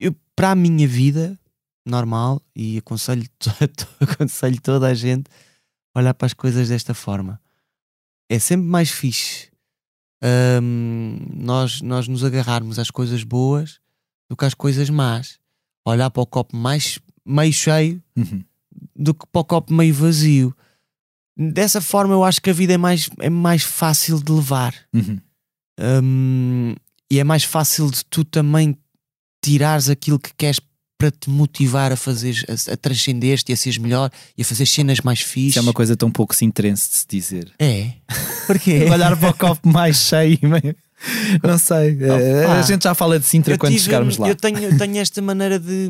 eu, 0.00 0.16
para 0.34 0.50
a 0.50 0.54
minha 0.56 0.88
vida 0.88 1.38
normal, 1.86 2.42
e 2.56 2.78
aconselho, 2.78 3.24
aconselho 4.00 4.60
toda 4.60 4.88
a 4.88 4.94
gente 4.94 5.30
a 5.94 6.00
olhar 6.00 6.14
para 6.14 6.26
as 6.26 6.34
coisas 6.34 6.68
desta 6.70 6.92
forma. 6.94 7.40
É 8.28 8.38
sempre 8.38 8.66
mais 8.66 8.90
fixe 8.90 9.48
hum, 10.60 11.18
nós, 11.34 11.80
nós 11.82 12.08
nos 12.08 12.24
agarrarmos 12.24 12.78
às 12.78 12.90
coisas 12.90 13.22
boas 13.22 13.78
do 14.28 14.36
que 14.36 14.44
às 14.44 14.54
coisas 14.54 14.88
más. 14.90 15.38
Olhar 15.86 16.10
para 16.10 16.22
o 16.22 16.26
copo 16.26 16.56
mais 16.56 16.98
meio 17.26 17.52
cheio 17.52 18.02
Uhum. 18.16 18.42
do 18.96 19.12
que 19.14 19.26
para 19.30 19.40
o 19.40 19.44
copo 19.44 19.72
meio 19.72 19.92
vazio. 19.94 20.54
Dessa 21.36 21.80
forma, 21.80 22.14
eu 22.14 22.22
acho 22.24 22.40
que 22.40 22.50
a 22.50 22.52
vida 22.52 22.72
é 22.74 22.78
mais, 22.78 23.08
é 23.18 23.28
mais 23.28 23.62
fácil 23.62 24.22
de 24.22 24.30
levar. 24.32 24.74
Uhum. 24.94 25.18
Hum, 25.80 26.74
e 27.10 27.18
é 27.18 27.24
mais 27.24 27.44
fácil 27.44 27.90
de 27.90 28.04
tu 28.04 28.24
também 28.24 28.76
tirares 29.44 29.88
aquilo 29.88 30.18
que 30.18 30.32
queres 30.36 30.60
para 30.96 31.10
te 31.10 31.28
motivar 31.28 31.90
a 31.92 31.96
fazer, 31.96 32.44
a, 32.48 32.72
a 32.72 32.76
transcender-te 32.76 33.50
e 33.50 33.52
a 33.52 33.56
seres 33.56 33.78
melhor 33.78 34.10
e 34.38 34.42
a 34.42 34.44
fazer 34.44 34.64
cenas 34.64 35.00
mais 35.00 35.20
fixes. 35.20 35.50
Isso 35.50 35.58
é 35.58 35.62
uma 35.62 35.72
coisa 35.72 35.96
tão 35.96 36.10
pouco 36.10 36.34
sintrense 36.34 36.88
de 36.88 36.96
se 36.96 37.06
dizer. 37.08 37.52
É. 37.58 37.90
Porquê? 38.46 38.84
Olhar 38.84 39.16
para 39.18 39.30
o 39.30 39.34
copo 39.34 39.68
mais 39.68 39.96
cheio. 39.96 40.38
meio- 40.42 40.76
Não 41.42 41.58
sei. 41.58 41.98
eh, 42.00 42.44
Opa. 42.44 42.58
a 42.58 42.62
gente 42.62 42.84
já 42.84 42.94
fala 42.94 43.18
de 43.18 43.26
Sintra 43.26 43.56
quando 43.58 43.72
tive- 43.72 43.84
chegarmos 43.84 44.16
lá. 44.18 44.28
Eu 44.28 44.34
tenho, 44.36 44.58
eu 44.58 44.76
tenho 44.78 44.98
esta 44.98 45.20
maneira 45.22 45.58
de, 45.58 45.88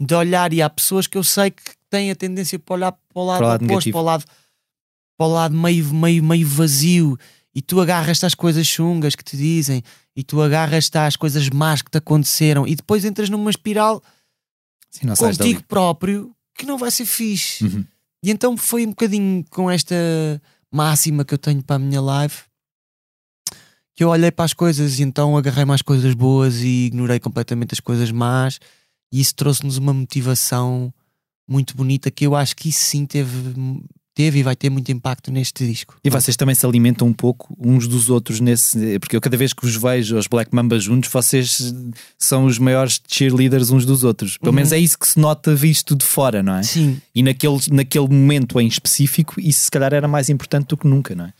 de 0.00 0.14
olhar 0.14 0.52
e 0.52 0.62
há 0.62 0.70
pessoas 0.70 1.06
que 1.06 1.16
eu 1.18 1.24
sei 1.24 1.50
que 1.50 1.62
têm 1.88 2.10
a 2.10 2.14
tendência 2.16 2.58
para 2.58 2.74
olhar 2.74 2.92
para 2.92 3.00
o 3.14 3.24
lado, 3.24 3.38
Para 3.38 3.44
o 3.44 3.48
lado 3.48 3.64
oposto, 3.64 3.68
negativo. 3.86 3.92
para 3.94 4.00
o 4.00 4.04
lado, 4.04 4.24
para 5.18 5.26
o 5.26 5.30
lado 5.32 5.54
meio, 5.56 5.92
meio, 5.92 6.22
meio 6.24 6.46
vazio 6.46 7.18
e 7.54 7.60
tu 7.60 7.80
agarras-te 7.80 8.24
às 8.26 8.34
coisas 8.34 8.66
chungas 8.66 9.14
que 9.16 9.24
te 9.24 9.36
dizem 9.36 9.82
e 10.16 10.22
tu 10.22 10.40
agarras-te 10.40 10.96
às 10.98 11.16
coisas 11.16 11.48
más 11.50 11.82
que 11.82 11.90
te 11.90 11.98
aconteceram 11.98 12.66
e 12.66 12.74
depois 12.76 13.04
entras 13.04 13.28
numa 13.28 13.50
espiral 13.50 14.02
Sim, 14.90 15.08
contigo 15.16 15.62
próprio 15.64 16.32
que 16.56 16.64
não 16.66 16.76
vai 16.78 16.90
ser 16.90 17.06
fixe. 17.06 17.64
Uhum. 17.64 17.84
E 18.24 18.30
então 18.30 18.56
foi 18.56 18.84
um 18.86 18.90
bocadinho 18.90 19.44
com 19.50 19.70
esta 19.70 19.94
máxima 20.70 21.24
que 21.24 21.32
eu 21.34 21.38
tenho 21.38 21.62
para 21.62 21.76
a 21.76 21.78
minha 21.78 22.00
live 22.00 22.34
que 24.00 24.04
eu 24.04 24.08
olhei 24.08 24.30
para 24.30 24.46
as 24.46 24.54
coisas 24.54 24.98
e 24.98 25.02
então 25.02 25.36
agarrei 25.36 25.66
mais 25.66 25.82
coisas 25.82 26.14
boas 26.14 26.62
e 26.62 26.86
ignorei 26.86 27.20
completamente 27.20 27.74
as 27.74 27.80
coisas 27.80 28.10
más 28.10 28.58
e 29.12 29.20
isso 29.20 29.34
trouxe-nos 29.34 29.76
uma 29.76 29.92
motivação 29.92 30.90
muito 31.46 31.76
bonita 31.76 32.10
que 32.10 32.26
eu 32.26 32.34
acho 32.34 32.56
que 32.56 32.70
isso 32.70 32.80
sim 32.80 33.04
teve, 33.04 33.30
teve 34.14 34.38
e 34.38 34.42
vai 34.42 34.56
ter 34.56 34.70
muito 34.70 34.90
impacto 34.90 35.30
neste 35.30 35.66
disco. 35.66 35.96
E 36.02 36.08
vocês 36.08 36.34
também 36.34 36.54
se 36.54 36.64
alimentam 36.64 37.08
um 37.08 37.12
pouco 37.12 37.54
uns 37.60 37.86
dos 37.86 38.08
outros 38.08 38.40
nesse. 38.40 38.98
Porque 39.00 39.16
eu 39.16 39.20
cada 39.20 39.36
vez 39.36 39.52
que 39.52 39.60
vos 39.66 39.76
vejo, 39.76 40.16
os 40.16 40.26
Black 40.26 40.54
Mamba 40.54 40.78
juntos, 40.80 41.10
vocês 41.12 41.74
são 42.18 42.46
os 42.46 42.58
maiores 42.58 43.02
cheerleaders 43.06 43.68
uns 43.68 43.84
dos 43.84 44.02
outros. 44.02 44.38
Pelo 44.38 44.48
Uhum. 44.50 44.56
menos 44.56 44.72
é 44.72 44.78
isso 44.78 44.98
que 44.98 45.06
se 45.08 45.18
nota 45.20 45.54
visto 45.54 45.94
de 45.94 46.06
fora, 46.06 46.42
não 46.42 46.54
é? 46.54 46.62
Sim, 46.62 46.98
E 47.14 47.22
naquele, 47.22 47.58
naquele 47.70 48.08
momento 48.08 48.58
em 48.58 48.66
específico, 48.66 49.38
isso 49.38 49.60
se 49.64 49.70
calhar 49.70 49.92
era 49.92 50.08
mais 50.08 50.30
importante 50.30 50.68
do 50.68 50.76
que 50.78 50.86
nunca, 50.86 51.14
não 51.14 51.26
é? 51.26 51.34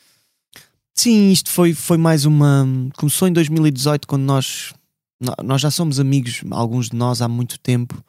Sim, 0.94 1.30
isto 1.30 1.50
foi, 1.50 1.72
foi 1.72 1.96
mais 1.96 2.24
uma. 2.24 2.66
Começou 2.96 3.26
em 3.28 3.32
2018, 3.32 4.06
quando 4.06 4.22
nós. 4.22 4.72
nó- 5.20 5.34
Nós 5.42 5.60
já 5.60 5.70
somos 5.70 5.98
amigos, 6.00 6.42
alguns 6.50 6.90
de 6.90 6.96
nós, 6.96 7.22
há 7.22 7.28
muito 7.28 7.58
tempo. 7.58 8.02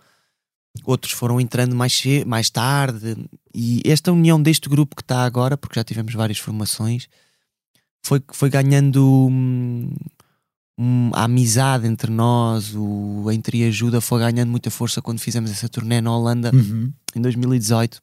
Outros 0.86 1.12
foram 1.14 1.40
entrando 1.40 1.76
mais, 1.76 2.02
mais 2.26 2.50
tarde. 2.50 3.18
E 3.54 3.82
esta 3.86 4.12
união 4.12 4.42
deste 4.42 4.68
grupo 4.70 4.96
que 4.96 5.02
está 5.02 5.24
agora, 5.24 5.58
porque 5.58 5.78
já 5.80 5.84
tivemos 5.84 6.14
várias 6.14 6.38
formações, 6.40 7.08
foi, 8.06 8.22
foi 8.32 8.50
ganhando. 8.50 9.28
hum, 9.30 9.94
hum, 10.80 11.12
a 11.14 11.26
amizade 11.26 11.86
entre 11.88 12.10
nós, 12.12 12.74
o 12.76 13.26
a 13.30 13.34
entreajuda 13.34 14.02
foi 14.02 14.20
ganhando 14.20 14.50
muita 14.50 14.72
força 14.72 15.02
quando 15.02 15.20
fizemos 15.20 15.52
essa 15.52 15.70
turnê 15.70 16.02
na 16.02 16.16
Holanda 16.16 16.52
em 17.16 17.22
2018, 17.22 18.02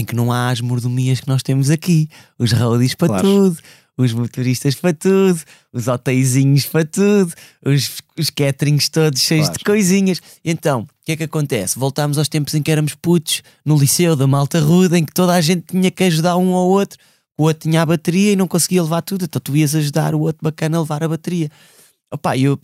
em 0.00 0.04
que 0.04 0.14
não 0.16 0.32
há 0.32 0.50
as 0.50 0.60
mordomias 0.60 1.20
que 1.20 1.28
nós 1.28 1.42
temos 1.42 1.70
aqui, 1.70 2.08
os 2.38 2.52
roadies 2.52 2.94
para 2.94 3.08
Claro. 3.08 3.22
tudo, 3.28 3.58
os 3.96 4.12
motoristas 4.14 4.74
para 4.74 4.94
tudo, 4.94 5.40
os 5.72 5.86
hotéisinhos 5.86 6.64
para 6.64 6.84
tudo, 6.86 7.32
os, 7.64 7.98
os 8.18 8.30
caterings 8.30 8.88
todos 8.88 9.20
cheios 9.20 9.46
Claro. 9.46 9.58
de 9.58 9.64
coisinhas. 9.64 10.20
Então, 10.44 10.82
o 10.82 10.86
que 11.04 11.12
é 11.12 11.16
que 11.16 11.24
acontece? 11.24 11.78
Voltámos 11.78 12.16
aos 12.16 12.28
tempos 12.28 12.54
em 12.54 12.62
que 12.62 12.70
éramos 12.70 12.94
putos, 12.94 13.42
no 13.64 13.76
liceu 13.76 14.16
da 14.16 14.26
Malta 14.26 14.58
Ruda, 14.58 14.98
em 14.98 15.04
que 15.04 15.12
toda 15.12 15.34
a 15.34 15.40
gente 15.40 15.66
tinha 15.70 15.90
que 15.90 16.04
ajudar 16.04 16.36
um 16.38 16.54
ao 16.54 16.66
outro, 16.68 16.98
o 17.38 17.42
outro 17.44 17.68
tinha 17.68 17.82
a 17.82 17.86
bateria 17.86 18.32
e 18.32 18.36
não 18.36 18.48
conseguia 18.48 18.82
levar 18.82 19.02
tudo, 19.02 19.24
então 19.26 19.40
tu 19.40 19.54
ias 19.56 19.74
ajudar 19.74 20.14
o 20.14 20.20
outro 20.20 20.40
bacana 20.42 20.78
a 20.78 20.80
levar 20.80 21.02
a 21.04 21.08
bateria. 21.08 21.50
Opa, 22.12 22.36
eu, 22.38 22.58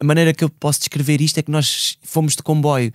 a 0.00 0.04
maneira 0.04 0.34
que 0.34 0.42
eu 0.42 0.48
posso 0.48 0.80
descrever 0.80 1.20
isto 1.20 1.38
é 1.38 1.42
que 1.42 1.50
nós 1.50 1.96
fomos 2.02 2.34
de 2.34 2.42
comboio 2.42 2.92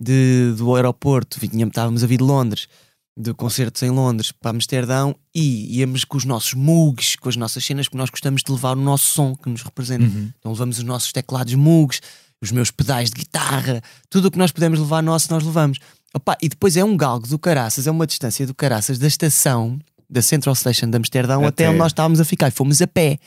de, 0.00 0.54
do 0.56 0.74
aeroporto, 0.74 1.38
vinhamos, 1.38 1.72
estávamos 1.72 2.02
a 2.02 2.06
vir 2.06 2.18
de 2.18 2.24
Londres, 2.24 2.66
de 3.16 3.34
concertos 3.34 3.82
em 3.82 3.90
Londres 3.90 4.32
para 4.32 4.50
Amsterdão 4.52 5.14
e 5.34 5.78
íamos 5.78 6.04
com 6.04 6.16
os 6.16 6.24
nossos 6.24 6.54
mugs, 6.54 7.16
com 7.16 7.28
as 7.28 7.36
nossas 7.36 7.64
cenas, 7.64 7.86
porque 7.86 7.98
nós 7.98 8.10
gostamos 8.10 8.42
de 8.42 8.50
levar 8.50 8.76
o 8.76 8.80
nosso 8.80 9.06
som 9.06 9.34
que 9.34 9.48
nos 9.48 9.62
representa. 9.62 10.04
Então 10.38 10.52
levamos 10.52 10.78
os 10.78 10.84
nossos 10.84 11.12
teclados 11.12 11.54
mugs, 11.54 12.00
os 12.40 12.50
meus 12.50 12.70
pedais 12.70 13.10
de 13.10 13.16
guitarra, 13.16 13.82
tudo 14.08 14.28
o 14.28 14.30
que 14.30 14.38
nós 14.38 14.50
podemos 14.52 14.78
levar 14.78 15.02
nosso, 15.02 15.30
nós 15.32 15.44
levamos. 15.44 15.78
Opa, 16.14 16.36
e 16.40 16.48
depois 16.48 16.76
é 16.76 16.84
um 16.84 16.96
galgo 16.96 17.26
do 17.28 17.38
caraças, 17.38 17.86
é 17.86 17.90
uma 17.90 18.06
distância 18.06 18.46
do 18.46 18.54
caraças 18.54 18.98
da 18.98 19.06
estação 19.06 19.78
da 20.08 20.22
Central 20.22 20.54
Station 20.54 20.88
de 20.90 20.96
Amsterdão 20.96 21.40
até, 21.46 21.64
Até- 21.64 21.68
onde 21.68 21.78
nós 21.78 21.92
estávamos 21.92 22.20
a 22.20 22.24
ficar 22.24 22.48
e 22.48 22.52
fomos 22.52 22.80
a 22.80 22.86
pé. 22.86 23.18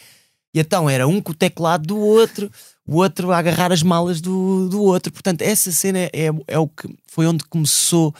E 0.53 0.59
então 0.59 0.89
era 0.89 1.07
um 1.07 1.21
com 1.21 1.31
o 1.31 1.35
teclado 1.35 1.85
do 1.87 1.97
outro, 1.97 2.49
o 2.85 2.97
outro 2.97 3.31
a 3.31 3.37
agarrar 3.37 3.71
as 3.71 3.81
malas 3.83 4.19
do, 4.19 4.67
do 4.69 4.81
outro. 4.81 5.11
Portanto, 5.11 5.41
essa 5.41 5.71
cena 5.71 5.99
é, 5.99 6.29
é 6.47 6.59
o 6.59 6.67
que 6.67 6.87
foi 7.07 7.25
onde 7.25 7.43
começou 7.45 8.13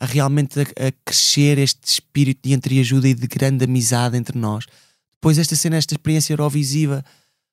a 0.00 0.06
realmente 0.06 0.58
a, 0.58 0.62
a 0.62 0.92
crescer 1.04 1.58
este 1.58 1.86
espírito 1.86 2.48
de 2.48 2.54
entreajuda 2.54 3.06
e 3.06 3.14
de 3.14 3.26
grande 3.26 3.64
amizade 3.64 4.16
entre 4.16 4.38
nós. 4.38 4.64
Depois, 5.12 5.38
esta 5.38 5.54
cena, 5.54 5.76
esta 5.76 5.94
experiência 5.94 6.32
Eurovisiva 6.32 7.04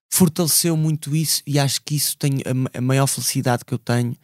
fortaleceu 0.09 0.77
muito 0.77 1.13
isso 1.13 1.43
e 1.45 1.59
acho 1.59 1.81
que 1.83 1.95
isso 1.95 2.17
tem 2.17 2.39
a, 2.45 2.77
a 2.77 2.81
maior 2.81 3.07
felicidade 3.07 3.65
que 3.65 3.73
eu 3.73 3.77
tenho 3.77 4.15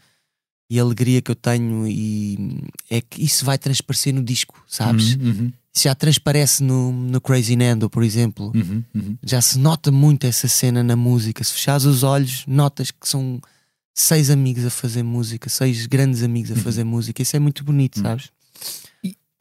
e 0.70 0.80
a 0.80 0.82
alegria 0.82 1.22
que 1.22 1.30
eu 1.30 1.36
tenho 1.36 1.86
e 1.86 2.64
é 2.90 3.02
que 3.02 3.22
isso 3.22 3.44
vai 3.44 3.58
transparecer 3.58 4.14
no 4.14 4.24
disco, 4.24 4.64
sabes? 4.66 5.16
Uhum, 5.16 5.28
uhum, 5.28 5.54
já 5.76 5.94
transparece 5.94 6.64
no, 6.64 6.92
no 6.92 7.20
Crazy 7.20 7.56
Nando, 7.56 7.90
por 7.90 8.02
exemplo 8.02 8.52
uhum, 8.56 8.84
uhum. 8.96 9.18
já 9.24 9.42
se 9.42 9.60
nota 9.60 9.92
muito 9.92 10.26
essa 10.26 10.48
cena 10.48 10.82
na 10.82 10.96
música. 10.96 11.44
Se 11.44 11.54
fechares 11.54 11.84
os 11.84 12.02
olhos, 12.02 12.46
notas 12.48 12.92
que 12.92 13.08
são 13.08 13.42
seis 13.94 14.30
amigos 14.30 14.66
a 14.66 14.70
fazer 14.70 15.04
música, 15.04 15.50
seis 15.50 15.86
grandes 15.86 16.24
amigos 16.24 16.52
a 16.52 16.56
fazer 16.56 16.84
música. 16.84 17.22
Isso 17.22 17.36
é 17.36 17.40
muito 17.40 17.64
bonito, 17.64 18.00
sabes? 18.00 18.30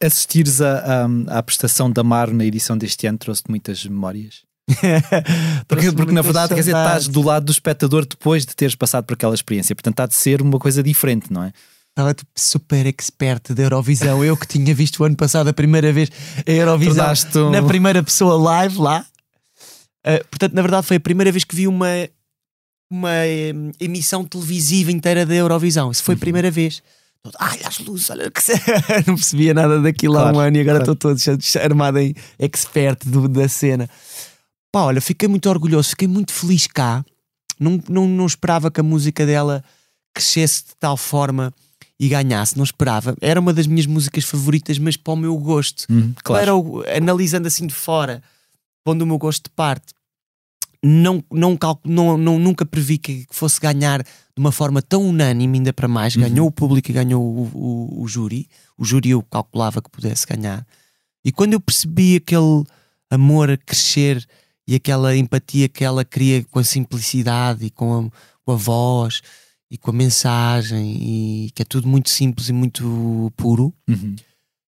Assistires 0.01 0.59
à, 0.61 1.05
à, 1.05 1.39
à 1.39 1.43
prestação 1.43 1.89
da 1.89 2.03
Mar 2.03 2.29
na 2.31 2.43
edição 2.45 2.77
deste 2.77 3.07
ano 3.07 3.17
trouxe-te 3.17 3.49
muitas 3.49 3.85
memórias. 3.85 4.41
Porque, 5.67 5.91
porque 5.91 6.11
na 6.13 6.21
verdade, 6.21 6.53
quer 6.53 6.59
dizer, 6.61 6.71
estás 6.75 7.07
do 7.07 7.21
lado 7.21 7.45
do 7.45 7.51
espectador 7.51 8.05
depois 8.05 8.45
de 8.45 8.55
teres 8.55 8.75
passado 8.75 9.03
por 9.05 9.13
aquela 9.13 9.33
experiência. 9.35 9.75
Portanto, 9.75 9.99
há 9.99 10.05
de 10.07 10.15
ser 10.15 10.41
uma 10.41 10.57
coisa 10.57 10.81
diferente, 10.81 11.31
não 11.31 11.43
é? 11.43 11.51
Estava 11.89 12.13
tipo, 12.13 12.31
super 12.35 12.85
expert 12.85 13.53
da 13.53 13.63
Eurovisão. 13.63 14.23
Eu 14.23 14.35
que 14.37 14.47
tinha 14.47 14.73
visto 14.73 15.01
o 15.01 15.03
ano 15.03 15.15
passado 15.15 15.49
a 15.49 15.53
primeira 15.53 15.91
vez 15.93 16.09
a 16.47 16.51
Eurovisão 16.51 17.05
um- 17.35 17.49
na 17.51 17.61
primeira 17.61 18.01
pessoa 18.01 18.35
live 18.41 18.77
lá. 18.79 19.05
Uh, 20.05 20.25
portanto, 20.29 20.53
na 20.53 20.61
verdade, 20.61 20.87
foi 20.87 20.97
a 20.97 20.99
primeira 20.99 21.31
vez 21.31 21.43
que 21.43 21.55
vi 21.55 21.67
uma, 21.67 21.87
uma 22.91 23.25
em, 23.25 23.71
emissão 23.79 24.23
televisiva 24.23 24.91
inteira 24.91 25.25
da 25.25 25.33
Eurovisão. 25.35 25.91
Isso 25.91 26.01
Uhum. 26.01 26.05
foi 26.05 26.15
a 26.15 26.17
primeira 26.19 26.51
vez. 26.51 26.81
Ai, 27.39 27.59
as 27.63 27.79
luzes, 27.79 28.09
olha 28.09 28.29
que 28.29 28.41
não 29.07 29.15
percebia 29.15 29.53
nada 29.53 29.79
daquilo 29.81 30.17
há 30.17 30.23
Claro, 30.23 30.37
um 30.37 30.39
ano 30.41 30.57
e 30.57 30.59
agora 30.61 30.79
claro. 30.79 30.91
estou 30.93 31.15
todo 31.15 31.63
armado 31.63 31.97
em 31.99 32.13
expert 32.37 33.05
do- 33.07 33.29
da 33.29 33.47
cena. 33.47 33.89
Pá, 34.71 34.81
olha, 34.81 34.99
fiquei 34.99 35.29
muito 35.29 35.49
orgulhoso, 35.49 35.89
fiquei 35.91 36.07
muito 36.07 36.33
feliz 36.33 36.67
cá. 36.67 37.03
Não, 37.59 37.81
não, 37.87 38.07
não 38.07 38.25
esperava 38.25 38.69
que 38.69 38.81
a 38.81 38.83
música 38.83 39.25
dela 39.25 39.63
crescesse 40.13 40.63
de 40.65 40.75
tal 40.79 40.97
forma 40.97 41.53
e 41.99 42.09
ganhasse, 42.09 42.57
não 42.57 42.63
esperava. 42.63 43.15
Era 43.21 43.39
uma 43.39 43.53
das 43.53 43.67
minhas 43.67 43.85
músicas 43.85 44.25
favoritas, 44.25 44.77
mas 44.77 44.97
para 44.97 45.13
o 45.13 45.15
meu 45.15 45.37
gosto. 45.37 45.85
Uhum, 45.89 46.13
claro. 46.23 46.59
O- 46.59 46.83
analisando 46.89 47.47
assim 47.47 47.65
de 47.67 47.73
fora, 47.73 48.21
pondo 48.83 49.03
o 49.03 49.07
meu 49.07 49.17
gosto 49.17 49.43
de 49.45 49.49
parte, 49.51 49.93
não, 50.83 51.23
não, 51.31 51.57
não, 51.85 52.17
não- 52.17 52.39
nunca 52.39 52.65
previ 52.65 52.97
que 52.97 53.25
fosse 53.31 53.59
ganhar 53.59 54.03
de 54.03 54.09
uma 54.39 54.51
forma 54.51 54.81
tão 54.81 55.07
unânime, 55.07 55.57
ainda 55.59 55.71
para 55.71 55.87
mais. 55.87 56.15
Ganhou 56.15 56.47
o 56.47 56.51
público 56.51 56.91
e 56.91 56.93
ganhou 56.93 57.23
o, 57.23 57.49
o, 57.53 58.01
o 58.03 58.07
júri. 58.07 58.47
O 58.77 58.83
júri 58.83 59.11
eu 59.11 59.23
calculava 59.23 59.81
que 59.81 59.89
pudesse 59.89 60.25
ganhar. 60.27 60.65
E 61.23 61.31
quando 61.31 61.53
eu 61.53 61.59
percebi 61.61 62.17
aquele 62.17 62.63
amor 63.09 63.49
a 63.49 63.57
crescer 63.57 64.25
e 64.67 64.75
aquela 64.75 65.15
empatia 65.15 65.69
que 65.69 65.83
ela 65.83 66.03
cria 66.03 66.43
com 66.51 66.59
a 66.59 66.63
simplicidade 66.63 67.65
e 67.65 67.69
com 67.69 68.07
a, 68.07 68.09
com 68.45 68.51
a 68.51 68.55
voz 68.55 69.21
e 69.71 69.77
com 69.77 69.91
a 69.91 69.93
mensagem, 69.93 70.97
e 71.47 71.51
que 71.55 71.61
é 71.61 71.65
tudo 71.65 71.87
muito 71.87 72.09
simples 72.09 72.49
e 72.49 72.53
muito 72.53 73.31
puro 73.37 73.73
Uhum. 73.87 74.15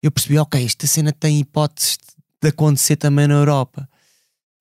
eu 0.01 0.11
percebi, 0.11 0.37
ok, 0.39 0.63
esta 0.63 0.87
cena 0.87 1.11
tem 1.11 1.39
hipóteses 1.39 1.97
de 2.41 2.49
acontecer 2.49 2.95
também 2.95 3.27
na 3.27 3.35
Europa. 3.35 3.87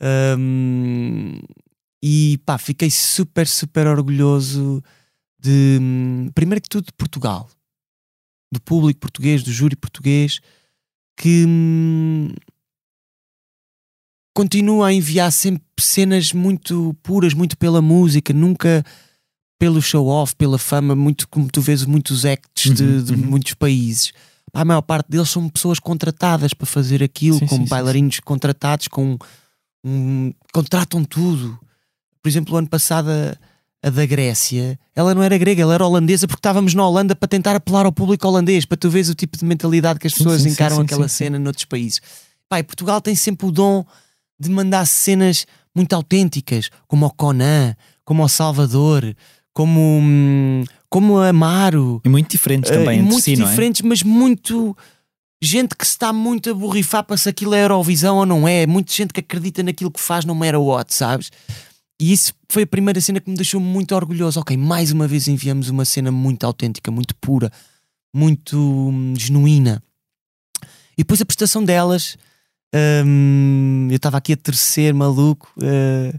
Hum, 0.02 1.40
e 2.02 2.38
pá, 2.44 2.58
fiquei 2.58 2.90
super, 2.90 3.46
super 3.46 3.86
orgulhoso 3.86 4.82
de, 5.38 5.78
hum, 5.80 6.30
primeiro 6.34 6.62
que 6.62 6.68
tudo, 6.68 6.86
de 6.86 6.92
Portugal, 6.92 7.48
do 8.52 8.60
público 8.60 9.00
português, 9.00 9.42
do 9.42 9.50
júri 9.52 9.74
português, 9.76 10.40
que 11.16 11.44
hum, 11.46 12.28
continua 14.34 14.88
a 14.88 14.92
enviar 14.92 15.32
sempre 15.32 15.62
cenas 15.80 16.32
muito 16.32 16.94
puras, 17.02 17.32
muito 17.32 17.56
pela 17.56 17.80
música, 17.80 18.32
nunca 18.32 18.84
pelo 19.58 19.80
show-off, 19.80 20.36
pela 20.36 20.58
fama, 20.58 20.94
muito 20.94 21.26
como 21.28 21.48
tu 21.50 21.62
vês 21.62 21.84
muitos 21.86 22.26
acts 22.26 22.74
de, 22.74 22.82
Uhum, 22.82 23.02
de 23.02 23.12
uhum. 23.14 23.18
muitos 23.30 23.54
países. 23.54 24.12
A 24.52 24.64
maior 24.64 24.82
parte 24.82 25.08
deles 25.08 25.30
são 25.30 25.48
pessoas 25.48 25.78
contratadas 25.80 26.52
para 26.52 26.66
fazer 26.66 27.02
aquilo, 27.02 27.38
Sim, 27.38 27.46
como 27.46 27.62
sim, 27.62 27.66
sim, 27.66 27.70
bailarinos 27.70 28.20
contratados, 28.20 28.88
com 28.88 29.16
um, 29.86 30.32
contratam 30.52 31.04
tudo. 31.04 31.56
Por 32.20 32.28
exemplo, 32.28 32.54
o 32.54 32.58
ano 32.58 32.68
passado 32.68 33.08
a, 33.08 33.36
a 33.86 33.90
da 33.90 34.04
Grécia, 34.04 34.76
ela 34.96 35.14
não 35.14 35.22
era 35.22 35.38
grega, 35.38 35.62
ela 35.62 35.74
era 35.74 35.86
holandesa 35.86 36.26
porque 36.26 36.40
estávamos 36.40 36.74
na 36.74 36.86
Holanda 36.86 37.14
para 37.14 37.28
tentar 37.28 37.54
apelar 37.54 37.86
ao 37.86 37.92
público 37.92 38.26
holandês, 38.26 38.64
para 38.64 38.76
tu 38.76 38.90
veres 38.90 39.08
o 39.08 39.14
tipo 39.14 39.38
de 39.38 39.44
mentalidade 39.44 40.00
que 40.00 40.08
as 40.08 40.14
pessoas 40.14 40.42
sim, 40.42 40.48
sim, 40.48 40.54
encaram 40.54 40.76
sim, 40.76 40.82
aquela 40.82 41.06
cena 41.06 41.38
noutros 41.38 41.66
países. 41.66 42.00
E 42.52 42.62
Portugal 42.64 43.00
tem 43.00 43.14
sempre 43.14 43.46
o 43.46 43.52
dom 43.52 43.84
de 44.38 44.50
mandar 44.50 44.84
cenas 44.86 45.46
muito 45.74 45.92
autênticas, 45.92 46.68
como 46.88 47.06
o 47.06 47.10
Conan, 47.10 47.74
como 48.04 48.24
o 48.24 48.28
Salvador, 48.28 49.14
como, 49.52 49.80
hum, 50.02 50.64
como 50.88 51.18
a 51.18 51.28
Amaro. 51.28 52.00
E 52.04 52.08
muito 52.08 52.30
diferentes 52.30 52.70
também 52.70 52.98
entre 52.98 53.10
muito 53.10 53.22
si, 53.22 53.32
é? 53.32 53.36
diferentes, 53.36 53.82
mas 53.82 54.02
muito 54.02 54.76
gente 55.40 55.76
que 55.76 55.86
se 55.86 55.92
está 55.92 56.12
muito 56.12 56.50
a 56.50 56.54
borrifar 56.54 57.04
para 57.04 57.16
se 57.16 57.28
aquilo 57.28 57.54
é 57.54 57.64
Eurovisão 57.64 58.16
ou 58.18 58.26
não 58.26 58.48
é. 58.48 58.66
Muita 58.66 58.92
gente 58.92 59.12
que 59.12 59.20
acredita 59.20 59.62
naquilo 59.62 59.90
que 59.90 60.00
faz 60.00 60.24
no 60.24 60.34
matter 60.34 60.60
what, 60.60 60.92
sabes? 60.94 61.30
E 62.00 62.12
isso 62.12 62.34
foi 62.48 62.64
a 62.64 62.66
primeira 62.66 63.00
cena 63.00 63.20
que 63.20 63.30
me 63.30 63.36
deixou 63.36 63.60
muito 63.60 63.94
orgulhoso. 63.94 64.40
Ok, 64.40 64.56
mais 64.56 64.92
uma 64.92 65.06
vez 65.06 65.28
enviamos 65.28 65.68
uma 65.68 65.84
cena 65.84 66.10
muito 66.12 66.44
autêntica, 66.44 66.90
muito 66.90 67.14
pura, 67.16 67.50
muito 68.14 68.58
hum, 68.58 69.14
genuína. 69.16 69.82
E 70.92 70.98
depois 70.98 71.20
a 71.20 71.26
prestação 71.26 71.64
delas, 71.64 72.16
hum, 73.04 73.88
eu 73.90 73.96
estava 73.96 74.18
aqui 74.18 74.32
a 74.32 74.36
terceiro 74.36 74.96
maluco, 74.96 75.52
eh, 75.62 76.14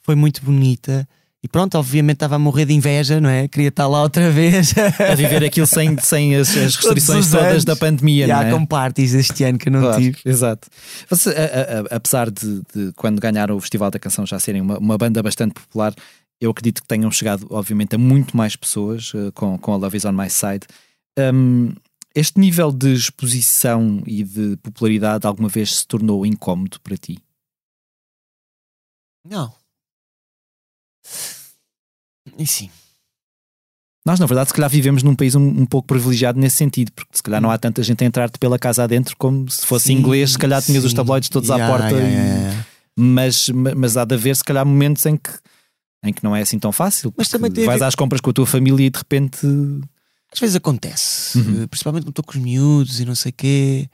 foi 0.00 0.14
muito 0.14 0.42
bonita. 0.42 1.08
E 1.42 1.48
pronto, 1.48 1.78
obviamente 1.78 2.16
estava 2.16 2.36
a 2.36 2.38
morrer 2.38 2.66
de 2.66 2.74
inveja, 2.74 3.18
não 3.18 3.30
é? 3.30 3.48
Queria 3.48 3.68
estar 3.68 3.86
lá 3.86 4.02
outra 4.02 4.30
vez. 4.30 4.74
A 5.10 5.14
viver 5.14 5.42
aquilo 5.42 5.66
sem, 5.66 5.96
sem 6.04 6.36
as, 6.36 6.50
as 6.54 6.76
restrições 6.76 7.30
todas 7.30 7.64
da 7.64 7.74
pandemia, 7.74 8.26
E 8.26 8.28
não 8.28 8.36
há 8.38 8.44
é? 8.44 8.50
com 8.50 8.66
parties 8.66 9.14
este 9.14 9.44
ano 9.44 9.56
que 9.56 9.68
eu 9.68 9.72
não 9.72 9.80
Claro, 9.80 10.00
tive. 10.02 10.18
Exato. 10.24 10.68
Você, 11.08 11.30
a- 11.30 11.32
a- 11.32 11.80
a- 11.94 11.96
apesar 11.96 12.30
de, 12.30 12.60
de 12.74 12.92
quando 12.94 13.18
ganharam 13.20 13.56
o 13.56 13.60
Festival 13.60 13.90
da 13.90 13.98
Canção 13.98 14.26
já 14.26 14.38
serem 14.38 14.60
uma, 14.60 14.76
uma 14.78 14.98
banda 14.98 15.22
bastante 15.22 15.54
popular, 15.54 15.94
eu 16.42 16.50
acredito 16.50 16.82
que 16.82 16.88
tenham 16.88 17.10
chegado, 17.10 17.46
obviamente, 17.50 17.94
a 17.94 17.98
muito 17.98 18.36
mais 18.36 18.54
pessoas 18.54 19.10
eh, 19.14 19.30
com, 19.34 19.56
com 19.58 19.72
a 19.72 19.76
Love 19.76 19.96
Is 19.96 20.04
On 20.04 20.12
My 20.12 20.28
Side. 20.28 20.66
Um, 21.18 21.72
este 22.14 22.38
nível 22.38 22.70
de 22.70 22.92
exposição 22.92 24.02
e 24.06 24.22
de 24.24 24.58
popularidade 24.58 25.26
alguma 25.26 25.48
vez 25.48 25.76
se 25.76 25.86
tornou 25.86 26.26
incómodo 26.26 26.78
para 26.82 26.96
ti? 26.98 27.18
Não. 29.26 29.52
E 32.38 32.46
sim. 32.46 32.70
Nós, 34.04 34.18
na 34.18 34.24
verdade, 34.26 34.48
se 34.48 34.54
calhar 34.54 34.70
vivemos 34.70 35.02
num 35.02 35.14
país 35.14 35.34
um, 35.34 35.46
um 35.46 35.66
pouco 35.66 35.86
privilegiado 35.86 36.38
nesse 36.40 36.56
sentido, 36.56 36.90
porque 36.92 37.14
se 37.16 37.22
calhar 37.22 37.40
não 37.40 37.50
há 37.50 37.58
tanta 37.58 37.82
gente 37.82 38.02
a 38.02 38.06
entrar-te 38.06 38.38
pela 38.38 38.58
casa 38.58 38.82
adentro 38.82 39.14
como 39.16 39.48
se 39.50 39.66
fosse 39.66 39.88
Sim, 39.88 39.94
inglês, 39.98 40.32
se 40.32 40.38
calhar 40.38 40.62
tinhas 40.62 40.84
os 40.84 40.94
tabloides 40.94 41.28
todos 41.28 41.50
à 41.50 41.56
Yeah, 41.56 41.72
porta. 41.78 41.94
yeah, 41.96 42.08
e- 42.08 42.14
yeah, 42.14 42.40
yeah. 42.50 42.66
mas, 42.96 43.48
ma- 43.50 43.74
mas 43.74 43.96
há 43.98 44.04
de 44.06 44.14
haver 44.14 44.34
se 44.34 44.42
calhar 44.42 44.64
momentos 44.64 45.04
em 45.04 45.16
que, 45.18 45.30
em 46.02 46.12
que 46.14 46.24
não 46.24 46.34
é 46.34 46.40
assim 46.40 46.58
tão 46.58 46.72
fácil. 46.72 47.12
Mas 47.14 47.28
também 47.28 47.50
tem 47.52 47.66
vais 47.66 47.82
às 47.82 47.94
compras 47.94 48.22
com 48.22 48.30
a 48.30 48.32
tua 48.32 48.46
família 48.46 48.86
e 48.86 48.90
de 48.90 48.98
repente. 48.98 49.46
Às 50.32 50.38
vezes 50.40 50.56
acontece, 50.56 51.36
Uhum. 51.38 51.66
principalmente 51.68 52.04
quando 52.04 52.10
estou 52.10 52.24
com 52.24 52.30
os 52.32 52.38
miúdos 52.38 53.00
e 53.00 53.04
não 53.04 53.14
sei 53.14 53.30
o 53.30 53.34
quê. 53.34 53.88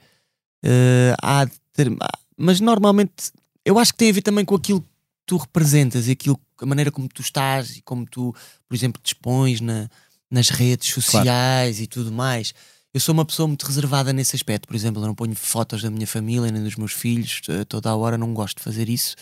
eh, 0.63 1.15
há 1.21 1.45
de 1.45 1.51
ter- 1.73 1.91
mas 2.37 2.59
normalmente 2.59 3.31
eu 3.65 3.77
acho 3.77 3.91
que 3.91 3.97
tem 3.99 4.09
a 4.09 4.13
ver 4.13 4.21
também 4.21 4.43
com 4.45 4.55
aquilo 4.55 4.81
que 4.81 4.87
tu 5.25 5.37
representas 5.37 6.07
e 6.07 6.11
aquilo, 6.11 6.39
a 6.61 6.65
maneira 6.65 6.91
como 6.91 7.07
tu 7.07 7.21
estás 7.21 7.77
e 7.77 7.81
como 7.81 8.05
tu, 8.05 8.33
por 8.67 8.75
exemplo, 8.75 9.01
te 9.01 9.07
expões 9.07 9.61
na, 9.61 9.89
nas 10.29 10.49
redes 10.49 10.93
sociais 10.93 11.79
e 11.79 11.87
tudo 11.87 12.11
mais. 12.11 12.53
Eu 12.93 12.99
sou 12.99 13.13
uma 13.13 13.25
pessoa 13.25 13.47
muito 13.47 13.65
reservada 13.65 14.11
nesse 14.11 14.35
aspecto. 14.35 14.67
Por 14.67 14.75
exemplo, 14.75 15.01
eu 15.01 15.07
não 15.07 15.15
ponho 15.15 15.35
fotos 15.35 15.81
da 15.81 15.89
minha 15.89 16.07
família 16.07 16.51
nem 16.51 16.63
dos 16.63 16.75
meus 16.75 16.93
filhos 16.93 17.41
eh, 17.49 17.63
toda 17.65 17.89
a 17.89 17.95
hora, 17.95 18.17
não 18.17 18.33
gosto 18.33 18.57
de 18.57 18.63
fazer 18.63 18.89
isso. 18.89 19.15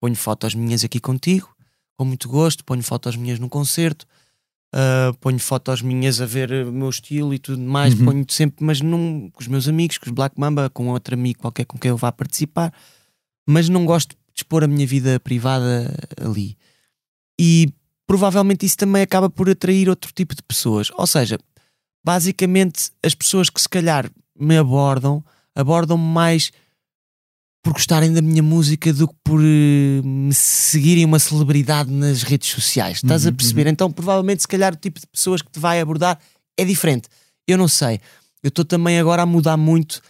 Ponho 0.00 0.14
fotos 0.14 0.54
minhas 0.54 0.84
aqui 0.84 1.00
contigo, 1.00 1.54
com 1.96 2.04
muito 2.04 2.28
gosto. 2.28 2.64
Ponho 2.64 2.82
fotos 2.82 3.16
minhas 3.16 3.38
num 3.38 3.48
concerto, 3.48 4.06
uh, 4.74 5.12
ponho 5.18 5.38
fotos 5.38 5.82
minhas 5.82 6.20
a 6.20 6.26
ver 6.26 6.52
o 6.66 6.72
meu 6.72 6.88
estilo 6.88 7.34
e 7.34 7.38
tudo 7.38 7.60
mais. 7.60 7.94
Uhum. 7.94 8.04
Ponho 8.04 8.26
sempre, 8.28 8.64
mas 8.64 8.80
não 8.80 9.28
com 9.32 9.40
os 9.40 9.48
meus 9.48 9.66
amigos, 9.68 9.98
com 9.98 10.06
os 10.06 10.12
Black 10.12 10.38
Mamba, 10.38 10.70
com 10.70 10.88
outro 10.88 11.14
amigo 11.14 11.40
qualquer 11.40 11.64
com 11.64 11.78
quem 11.78 11.90
eu 11.90 11.96
vá 11.96 12.12
participar. 12.12 12.72
Mas 13.46 13.68
não 13.68 13.84
gosto 13.84 14.16
expor 14.40 14.64
a 14.64 14.66
minha 14.68 14.86
vida 14.86 15.18
privada 15.20 15.92
ali. 16.20 16.56
E 17.40 17.72
provavelmente 18.06 18.66
isso 18.66 18.76
também 18.76 19.02
acaba 19.02 19.30
por 19.30 19.48
atrair 19.48 19.88
outro 19.88 20.12
tipo 20.12 20.34
de 20.34 20.42
pessoas. 20.42 20.90
Ou 20.96 21.06
seja, 21.06 21.38
basicamente 22.04 22.90
as 23.04 23.14
pessoas 23.14 23.48
que 23.50 23.60
se 23.60 23.68
calhar 23.68 24.10
me 24.38 24.56
abordam, 24.58 25.22
abordam-me 25.54 26.04
mais 26.04 26.50
por 27.62 27.74
gostarem 27.74 28.12
da 28.12 28.22
minha 28.22 28.42
música 28.42 28.90
do 28.92 29.06
que 29.06 29.14
por 29.22 29.38
eh, 29.42 30.00
me 30.02 30.32
seguirem 30.32 31.04
uma 31.04 31.18
celebridade 31.18 31.90
nas 31.90 32.22
redes 32.22 32.48
sociais. 32.48 32.96
Estás 32.98 33.26
a 33.26 33.28
Uhum, 33.28 33.36
perceber? 33.36 33.66
Então, 33.66 33.90
provavelmente, 33.92 34.40
se 34.42 34.48
calhar, 34.48 34.72
o 34.72 34.76
tipo 34.76 34.98
de 34.98 35.06
pessoas 35.06 35.42
que 35.42 35.50
te 35.50 35.60
vai 35.60 35.78
abordar 35.78 36.18
é 36.58 36.64
diferente. 36.64 37.08
Eu 37.46 37.58
não 37.58 37.68
sei. 37.68 38.00
Eu 38.42 38.48
estou 38.48 38.64
também 38.64 38.98
agora 38.98 39.22
a 39.22 39.26
mudar 39.26 39.58
muito. 39.58 40.00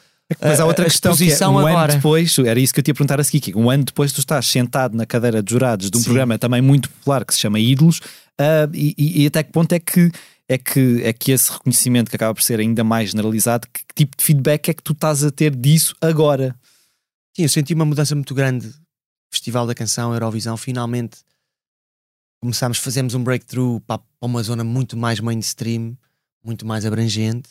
Mas 0.40 0.60
há 0.60 0.64
outra 0.66 0.86
a 0.86 0.88
questão 0.90 1.16
que 1.16 1.30
é, 1.32 1.48
um 1.48 1.58
ano 1.58 1.68
agora. 1.68 1.94
depois, 1.94 2.38
era 2.38 2.60
isso 2.60 2.72
que 2.72 2.80
eu 2.80 2.84
te 2.84 2.88
ia 2.88 2.94
perguntar 2.94 3.18
a 3.20 3.24
seguir, 3.24 3.56
um 3.56 3.68
ano 3.70 3.84
depois 3.84 4.12
tu 4.12 4.20
estás 4.20 4.46
sentado 4.46 4.96
na 4.96 5.04
cadeira 5.06 5.42
de 5.42 5.50
jurados 5.50 5.90
de 5.90 5.96
um 5.96 6.00
Sim. 6.00 6.04
programa 6.04 6.38
também 6.38 6.62
muito 6.62 6.88
popular 6.90 7.24
que 7.24 7.34
se 7.34 7.40
chama 7.40 7.58
Ídolos, 7.58 8.00
ah, 8.38 8.68
e, 8.72 8.94
e- 8.96 9.22
e 9.22 9.26
até 9.26 9.42
que 9.42 9.50
ponto 9.50 9.72
é 9.72 9.78
que, 9.80 10.10
é, 10.48 10.56
que, 10.58 11.00
é 11.02 11.12
que 11.12 11.32
esse 11.32 11.50
reconhecimento 11.50 12.08
que 12.10 12.16
acaba 12.16 12.32
por 12.34 12.42
ser 12.42 12.60
ainda 12.60 12.84
mais 12.84 13.10
generalizado, 13.10 13.66
que, 13.72 13.80
que 13.88 13.94
tipo 13.94 14.16
de 14.16 14.22
feedback 14.24 14.68
é 14.68 14.74
que 14.74 14.82
tu 14.82 14.92
estás 14.92 15.24
a 15.24 15.30
ter 15.30 15.54
disso 15.54 15.94
agora? 16.00 16.54
Sim, 17.36 17.42
eu 17.42 17.48
senti 17.48 17.74
uma 17.74 17.84
mudança 17.84 18.14
muito 18.14 18.34
grande. 18.34 18.72
Festival 19.32 19.66
da 19.66 19.74
Canção, 19.74 20.12
Eurovisão, 20.12 20.56
finalmente 20.56 21.18
começámos, 22.42 22.78
fazemos 22.78 23.14
um 23.14 23.22
breakthrough 23.22 23.80
para, 23.80 23.98
para 23.98 24.06
uma 24.26 24.42
zona 24.42 24.64
muito 24.64 24.96
mais 24.96 25.20
mainstream, 25.20 25.96
muito 26.42 26.66
mais 26.66 26.86
abrangente. 26.86 27.50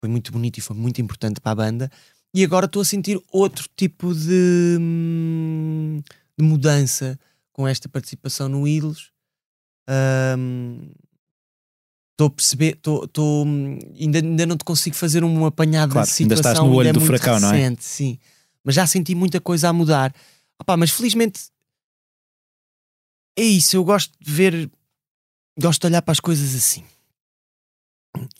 Foi 0.00 0.08
muito 0.08 0.30
bonito 0.32 0.58
e 0.58 0.60
foi 0.60 0.76
muito 0.76 1.00
importante 1.00 1.40
para 1.40 1.52
a 1.52 1.54
banda. 1.54 1.90
E 2.34 2.44
agora 2.44 2.66
estou 2.66 2.82
a 2.82 2.84
sentir 2.84 3.20
outro 3.32 3.66
tipo 3.76 4.14
de, 4.14 4.76
hum, 4.80 6.02
de 6.38 6.44
mudança 6.44 7.18
com 7.52 7.66
esta 7.66 7.88
participação 7.88 8.48
no 8.48 8.66
Ídolos. 8.68 9.10
Hum, 9.88 10.90
Estou 12.12 12.28
a 12.28 12.30
perceber, 12.30 12.76
estou, 12.76 13.04
estou, 13.04 13.44
hum, 13.46 13.78
ainda, 14.00 14.20
ainda 14.20 14.46
não 14.46 14.56
te 14.56 14.64
consigo 14.64 14.96
fazer 14.96 15.22
um 15.22 15.44
apanhado 15.44 15.92
Claro, 15.92 16.06
da 16.06 16.10
ainda 16.10 16.34
situação. 16.36 16.50
estás 16.52 16.58
no 16.66 16.74
olho 16.74 16.88
é 16.88 16.92
do 16.94 16.98
muito 16.98 17.06
furacão, 17.08 17.38
não 17.38 17.50
é? 17.50 17.58
recente, 17.58 17.84
Sim, 17.84 18.18
mas 18.64 18.74
já 18.74 18.86
senti 18.86 19.14
muita 19.14 19.38
coisa 19.38 19.68
a 19.68 19.72
mudar. 19.72 20.14
Opá, 20.58 20.78
mas 20.78 20.90
felizmente 20.90 21.40
é 23.38 23.42
isso. 23.44 23.76
Eu 23.76 23.84
gosto 23.84 24.12
de 24.18 24.32
ver, 24.32 24.70
gosto 25.60 25.82
de 25.82 25.86
olhar 25.88 26.00
para 26.00 26.12
as 26.12 26.20
coisas 26.20 26.54
assim. 26.54 26.82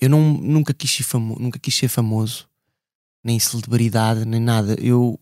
Eu 0.01 0.09
não, 0.11 0.21
nunca, 0.35 0.73
quis 0.75 0.91
ser 0.91 1.03
famo, 1.03 1.37
nunca 1.39 1.59
quis 1.59 1.75
ser 1.75 1.89
famoso, 1.89 2.49
nem 3.25 3.39
celebridade, 3.39 4.25
nem 4.25 4.41
nada. 4.41 4.75
Eu, 4.81 5.19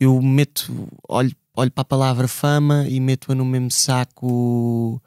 eu 0.00 0.20
meto, 0.22 0.88
olho, 1.08 1.34
olho 1.54 1.70
para 1.70 1.82
a 1.82 1.84
palavra 1.84 2.28
fama 2.28 2.86
e 2.88 3.00
meto-a 3.00 3.34
no 3.34 3.44
mesmo 3.44 3.70
saco 3.70 5.00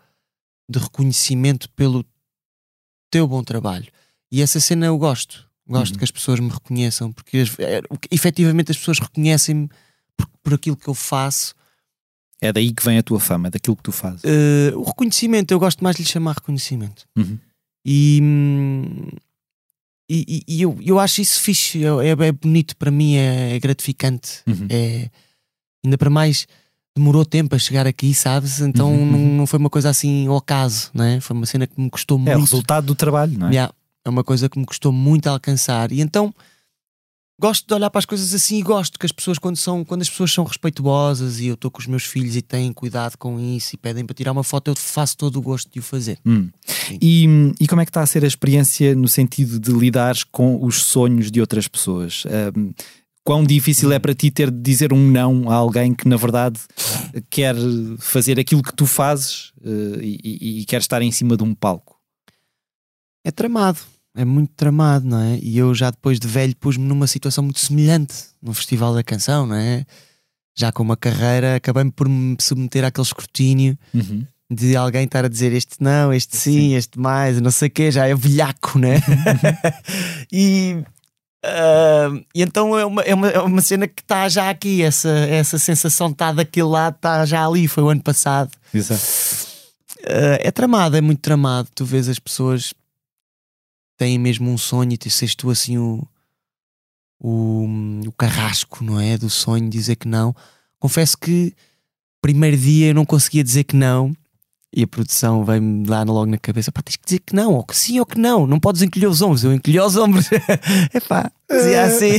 de 0.70 0.80
reconhecimento 0.80 1.70
pelo 1.72 2.06
teu 3.10 3.28
bom 3.28 3.44
trabalho. 3.44 3.88
E 4.32 4.42
essa 4.42 4.60
cena 4.60 4.86
eu 4.86 4.98
gosto. 4.98 5.50
Gosto 5.68 5.94
Uhum. 5.94 5.98
que 6.00 6.04
as 6.04 6.12
pessoas 6.12 6.40
me 6.40 6.50
reconheçam, 6.50 7.12
porque 7.14 7.44
é, 7.60 7.82
efetivamente 8.10 8.72
as 8.72 8.78
pessoas 8.78 9.00
reconhecem-me 9.00 9.70
por, 10.18 10.28
por 10.44 10.54
aquilo 10.54 10.76
que 10.76 10.88
eu 10.88 10.94
faço. 10.94 11.54
É 12.42 12.52
daí 12.52 12.74
que 12.74 12.84
vem 12.84 12.98
a 12.98 13.04
tua 13.04 13.20
fama, 13.20 13.50
daquilo 13.50 13.76
que 13.76 13.84
tu 13.84 13.92
fazes. 13.92 14.24
Eh, 14.26 14.74
o 14.76 14.82
reconhecimento, 14.82 15.52
eu 15.54 15.60
gosto 15.60 15.84
mais 15.84 15.96
de 15.96 16.02
lhe 16.02 16.08
chamar 16.10 16.34
reconhecimento. 16.36 17.08
Uhum. 17.16 17.38
E, 17.86 18.22
e, 20.10 20.44
e- 20.48 20.62
eu, 20.62 20.78
eu 20.82 21.00
acho 21.00 21.22
isso 21.22 21.40
fixe, 21.42 21.84
é, 21.84 21.88
é- 22.08 22.28
é 22.28 22.32
bonito 22.32 22.76
para 22.76 22.92
mim, 22.92 23.16
é, 23.16 23.56
é 23.56 23.60
gratificante. 23.60 24.40
Uhum. 24.48 24.68
É, 24.70 25.10
ainda 25.84 25.98
para 25.98 26.10
mais, 26.10 26.48
demorou 26.96 27.24
tempo 27.26 27.56
a 27.56 27.60
chegar 27.60 27.88
aqui, 27.88 28.14
sabes? 28.14 28.60
Então 28.60 28.92
Uhum, 28.92 29.06
não, 29.12 29.20
uhum. 29.20 29.38
não 29.38 29.48
foi 29.48 29.58
uma 29.60 29.70
coisa 29.70 29.90
assim 29.90 30.28
ao 30.28 30.38
acaso, 30.38 30.92
né? 30.94 31.20
foi 31.22 31.36
uma 31.36 31.46
cena 31.46 31.66
que 31.66 31.80
me 31.80 31.90
custou 31.90 32.18
É 32.18 32.22
o 32.22 32.24
muito. 32.24 32.40
resultado 32.42 32.86
do 32.88 32.96
trabalho, 32.96 33.38
não 33.38 33.48
é? 33.48 33.52
Yeah, 33.52 33.74
é 34.06 34.10
uma 34.10 34.24
coisa 34.24 34.50
que 34.50 34.60
me 34.60 34.66
custou 34.66 34.92
muito 34.92 35.28
alcançar. 35.28 35.92
E 35.92 36.02
então 36.02 36.34
gosto 37.42 37.68
de 37.68 37.74
olhar 37.74 37.90
para 37.90 37.98
as 38.00 38.06
coisas 38.06 38.34
assim 38.36 38.60
e 38.60 38.62
gosto 38.62 39.00
que 39.00 39.06
as 39.06 39.12
pessoas, 39.12 39.40
quando, 39.40 39.56
são, 39.58 39.84
quando 39.84 40.04
as 40.04 40.10
pessoas 40.10 40.32
são 40.32 40.44
respeituosas 40.46 41.40
e 41.40 41.48
eu 41.48 41.56
estou 41.56 41.72
com 41.72 41.80
os 41.80 41.88
meus 41.88 42.04
filhos 42.04 42.36
e 42.36 42.42
têm 42.42 42.72
cuidado 42.72 43.18
com 43.18 43.40
isso 43.40 43.74
e 43.74 43.78
pedem 43.78 44.06
para 44.06 44.14
tirar 44.14 44.32
uma 44.32 44.44
foto, 44.44 44.70
eu 44.70 44.76
faço 44.76 45.18
todo 45.18 45.38
o 45.38 45.42
gosto 45.42 45.70
de 45.72 45.80
o 45.80 45.82
fazer. 45.82 46.20
Hum. 46.24 46.50
E, 47.02 47.26
e 47.60 47.68
como 47.68 47.82
é 47.82 47.86
que 47.86 47.90
está 47.90 48.02
a 48.02 48.06
ser 48.06 48.24
a 48.24 48.28
experiência 48.28 48.94
no 48.96 49.08
sentido 49.08 49.60
de 49.60 49.72
lidares 49.72 50.24
com 50.24 50.64
os 50.64 50.84
sonhos 50.84 51.32
de 51.32 51.42
outras 51.42 51.68
pessoas? 51.68 52.24
Ahm, 52.28 52.72
quão 53.24 53.44
difícil 53.44 53.92
é 53.92 53.98
para 53.98 54.14
ti 54.14 54.30
ter 54.30 54.52
de 54.52 54.62
dizer 54.62 54.94
um 54.94 55.10
não 55.10 55.50
a 55.50 55.56
alguém 55.56 55.94
que 55.96 56.08
na 56.08 56.18
verdade 56.18 56.60
quer 57.30 57.56
fazer 57.98 58.40
aquilo 58.40 58.62
que 58.62 58.74
tu 58.76 58.86
fazes 58.86 59.52
e, 59.64 60.20
e- 60.24 60.62
e 60.62 60.66
quer 60.66 60.82
estar 60.82 61.02
em 61.02 61.12
cima 61.12 61.36
de 61.36 61.44
um 61.44 61.56
palco? 61.56 62.00
É 63.24 63.32
tramado, 63.32 63.80
é 64.16 64.26
muito 64.26 64.52
tramado, 64.56 65.06
não 65.08 65.20
é? 65.20 65.40
E 65.42 65.58
eu 65.58 65.74
já 65.74 65.90
depois 65.90 66.20
de 66.20 66.28
velho 66.28 66.56
pus-me 66.56 66.84
numa 66.86 67.08
situação 67.08 67.44
muito 67.44 67.60
semelhante 67.60 68.14
no 68.42 68.54
Festival 68.54 68.94
da 68.94 69.04
Canção, 69.04 69.46
não 69.46 69.56
é? 69.56 69.86
Já 70.58 70.72
com 70.72 70.84
uma 70.84 70.98
carreira, 70.98 71.56
acabei 71.56 71.90
por 71.92 72.10
me 72.10 72.36
submeter 72.40 72.84
àquele 72.84 73.06
escrutínio 73.08 73.78
Uhum. 73.94 74.26
de 74.52 74.76
alguém 74.76 75.06
estar 75.06 75.24
a 75.24 75.30
dizer 75.30 75.54
este 75.54 75.78
não, 75.80 76.12
este 76.12 76.36
sim, 76.36 76.76
este 76.76 77.00
mais, 77.00 77.40
não 77.40 77.52
sei 77.52 77.70
o 77.70 77.72
quê, 77.72 77.90
já 77.90 78.06
é 78.08 78.14
velhaco, 78.14 78.78
né? 78.78 79.02
e, 80.32 80.84
ah, 81.44 82.10
e 82.36 82.42
então 82.42 82.78
é 82.78 82.86
uma, 82.86 83.02
é, 83.02 83.14
uma, 83.16 83.30
é 83.30 83.40
uma 83.40 83.62
cena 83.62 83.88
que 83.88 84.02
está 84.02 84.28
já 84.28 84.50
aqui, 84.50 84.82
essa, 84.82 85.10
essa 85.10 85.58
sensação 85.58 86.10
está 86.10 86.34
daquele 86.34 86.68
lado, 86.68 86.96
está 86.96 87.26
já 87.26 87.46
ali, 87.46 87.66
foi 87.68 87.84
o 87.84 87.90
ano 87.90 88.04
passado. 88.04 88.52
Exato. 88.74 89.02
Ah, 90.06 90.38
é 90.42 90.52
tramado, 90.52 90.98
é 90.98 91.02
muito 91.02 91.20
tramado. 91.22 91.70
Tu 91.74 91.86
vês 91.86 92.10
as 92.10 92.20
pessoas 92.20 92.74
têm 94.02 94.18
mesmo 94.18 94.50
um 94.50 94.58
sonho 94.58 94.94
e 94.94 94.98
tu 94.98 95.12
seres 95.12 95.36
tu 95.36 95.52
assim 95.52 95.78
o, 95.78 96.02
o, 97.20 97.68
o 98.08 98.12
carrasco, 98.14 98.84
não 98.84 99.00
é? 99.00 99.16
Do 99.16 99.30
sonho, 99.30 99.70
dizer 99.70 99.96
que 99.96 100.08
não. 100.08 100.36
Confesso 100.80 101.16
que 101.16 101.54
primeiro 102.20 102.58
dia 102.58 102.88
eu 102.88 102.96
não 102.96 103.06
conseguia 103.06 103.44
dizer 103.44 103.64
que 103.64 103.76
não 103.76 104.12
e 104.74 104.82
a 104.82 104.88
produção 104.88 105.46
veio-me 105.46 105.86
lá 105.86 106.02
logo 106.02 106.26
na 106.26 106.40
cabeça: 106.40 106.72
pá, 106.72 106.82
tens 106.82 106.96
que 106.96 107.06
dizer 107.06 107.20
que 107.20 107.36
não, 107.36 107.54
ou 107.54 107.64
que 107.64 107.78
sim 107.78 108.00
ou 108.00 108.06
que 108.08 108.18
não, 108.18 108.48
não 108.48 108.60
podes 108.60 108.82
encolher 108.82 109.06
os 109.06 109.22
ombros. 109.22 109.44
Eu 109.44 109.54
encolhi 109.54 109.80
os 109.80 109.96
ombros, 109.96 110.30
epá, 110.96 111.32
dizia 111.48 111.84
assim, 111.84 112.14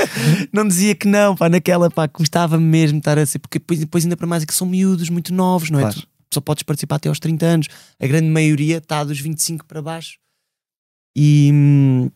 não 0.50 0.66
dizia 0.66 0.94
que 0.94 1.06
não, 1.06 1.36
pá, 1.36 1.50
naquela, 1.50 1.90
pá, 1.90 2.08
custava-me 2.08 2.64
mesmo 2.64 3.00
estar 3.00 3.18
assim, 3.18 3.38
porque 3.38 3.58
depois, 3.58 3.80
depois 3.80 4.04
ainda 4.04 4.16
para 4.16 4.26
mais 4.26 4.44
é 4.44 4.46
que 4.46 4.54
são 4.54 4.66
miúdos 4.66 5.10
muito 5.10 5.34
novos, 5.34 5.68
não 5.68 5.78
é? 5.78 5.82
Claro. 5.82 6.00
Tu 6.30 6.34
só 6.34 6.40
podes 6.40 6.62
participar 6.62 6.96
até 6.96 7.10
aos 7.10 7.20
30 7.20 7.44
anos, 7.44 7.66
a 8.00 8.06
grande 8.06 8.28
maioria 8.28 8.78
está 8.78 9.04
dos 9.04 9.20
25 9.20 9.66
para 9.66 9.82
baixo 9.82 10.18
e, 11.20 12.10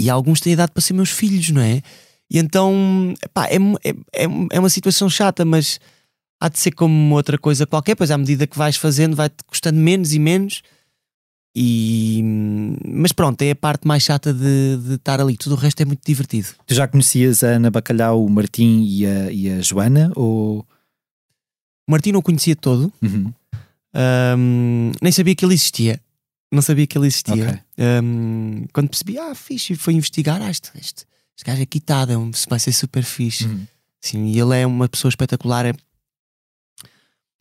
e 0.00 0.08
alguns 0.08 0.40
têm 0.40 0.54
idade 0.54 0.72
para 0.72 0.80
ser 0.80 0.94
meus 0.94 1.10
filhos, 1.10 1.50
não 1.50 1.60
é? 1.60 1.82
E 2.30 2.38
então, 2.38 3.14
pá, 3.34 3.46
é, 3.48 3.56
é, 3.84 3.90
é, 4.24 4.24
é 4.52 4.58
uma 4.58 4.70
situação 4.70 5.10
chata, 5.10 5.44
mas 5.44 5.78
há 6.40 6.48
de 6.48 6.58
ser 6.58 6.72
como 6.72 7.14
outra 7.14 7.36
coisa 7.36 7.66
qualquer, 7.66 7.94
pois 7.94 8.10
à 8.10 8.16
medida 8.16 8.46
que 8.46 8.56
vais 8.56 8.76
fazendo 8.76 9.14
vai-te 9.14 9.44
custando 9.46 9.78
menos 9.78 10.14
e 10.14 10.18
menos. 10.18 10.62
E, 11.56 12.20
mas 12.84 13.12
pronto, 13.12 13.40
é 13.42 13.50
a 13.50 13.56
parte 13.56 13.86
mais 13.86 14.02
chata 14.02 14.32
de, 14.32 14.76
de 14.78 14.94
estar 14.94 15.20
ali. 15.20 15.36
Tudo 15.36 15.54
o 15.54 15.58
resto 15.58 15.80
é 15.82 15.84
muito 15.84 16.02
divertido. 16.04 16.48
Tu 16.66 16.74
já 16.74 16.88
conhecias 16.88 17.44
a 17.44 17.48
Ana 17.48 17.70
Bacalhau, 17.70 18.24
o 18.24 18.30
Martim 18.30 18.82
e 18.82 19.06
a, 19.06 19.30
e 19.30 19.50
a 19.50 19.60
Joana? 19.60 20.10
Ou... 20.16 20.66
O 21.86 21.92
Martim 21.92 22.10
não 22.12 22.20
o 22.20 22.22
conhecia 22.22 22.56
todo, 22.56 22.90
Uhum. 23.02 23.32
hum, 24.36 24.92
nem 25.00 25.12
sabia 25.12 25.34
que 25.36 25.44
ele 25.44 25.54
existia. 25.54 26.00
Não 26.54 26.62
sabia 26.62 26.86
que 26.86 26.96
ele 26.96 27.08
existia. 27.08 27.34
Ok. 27.34 27.60
Hum, 28.02 28.66
quando 28.72 28.88
percebi, 28.88 29.18
ah, 29.18 29.34
fixe, 29.34 29.74
foi 29.74 29.94
investigar, 29.94 30.40
ah, 30.40 30.50
este, 30.50 30.70
este, 30.76 31.04
este 31.36 31.44
gajo 31.44 31.62
é 31.62 31.66
quitado, 31.66 32.12
é 32.12 32.16
um, 32.16 32.30
vai 32.48 32.60
ser 32.60 32.72
super 32.72 33.02
fixe. 33.02 33.46
Uhum. 33.46 33.66
Sim, 34.00 34.26
e 34.26 34.38
ele 34.38 34.60
é 34.60 34.66
uma 34.66 34.88
pessoa 34.88 35.08
espetacular. 35.08 35.66
É... 35.66 35.72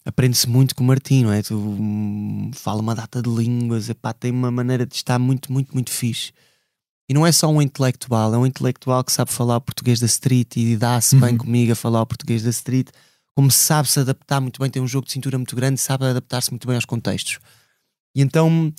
Aprende-se 0.04 0.50
muito 0.50 0.74
com 0.74 0.84
o 0.84 0.88
Martim, 0.88 1.24
não 1.24 1.32
é? 1.32 1.44
Tu 1.44 1.56
hum, 1.56 2.50
fala 2.56 2.82
uma 2.82 2.96
data 2.96 3.22
de 3.22 3.30
línguas, 3.30 3.88
epá, 3.88 4.14
tem 4.14 4.32
uma 4.32 4.50
maneira 4.50 4.86
de 4.86 4.96
estar 4.96 5.20
muito, 5.20 5.54
muito, 5.54 5.74
muito 5.74 5.92
fixe. 5.92 6.32
E 7.08 7.14
não 7.14 7.28
é 7.28 7.32
só 7.32 7.48
um 7.50 7.62
intelectual, 7.62 8.34
é 8.34 8.38
um 8.38 8.46
intelectual 8.46 9.04
que 9.04 9.12
sabe 9.12 9.32
falar 9.32 9.58
o 9.58 9.62
português 9.62 10.00
da 10.00 10.06
street 10.08 10.58
e 10.58 10.76
dá-se 10.76 11.16
bem 11.18 11.38
comigo 11.38 11.74
a 11.74 11.76
falar 11.76 12.02
o 12.02 12.06
português 12.06 12.42
da 12.42 12.50
street, 12.50 12.88
como 13.36 13.52
sabe 13.52 13.90
se 13.90 14.00
adaptar 14.00 14.40
muito 14.40 14.60
bem, 14.60 14.70
tem 14.70 14.82
um 14.82 14.88
jogo 14.88 15.06
de 15.06 15.12
cintura 15.12 15.38
muito 15.38 15.56
grande, 15.56 15.80
sabe 15.80 16.06
adaptar-se 16.06 16.50
muito 16.50 16.66
bem 16.66 16.76
aos 16.76 16.86
contextos. 16.86 17.40
E 18.16 18.22
então 18.22 18.74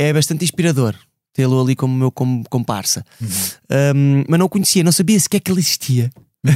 é 0.00 0.12
bastante 0.12 0.44
inspirador 0.44 0.94
tê-lo 1.32 1.60
ali 1.60 1.76
como 1.76 1.94
meu 1.96 2.10
como 2.10 2.44
comparsa. 2.48 3.04
Um, 3.94 4.24
mas 4.28 4.38
não 4.38 4.46
o 4.46 4.48
conhecia, 4.48 4.84
não 4.84 4.92
sabia 4.92 5.18
sequer 5.18 5.40
que 5.40 5.50
ele 5.50 5.60
existia. 5.60 6.10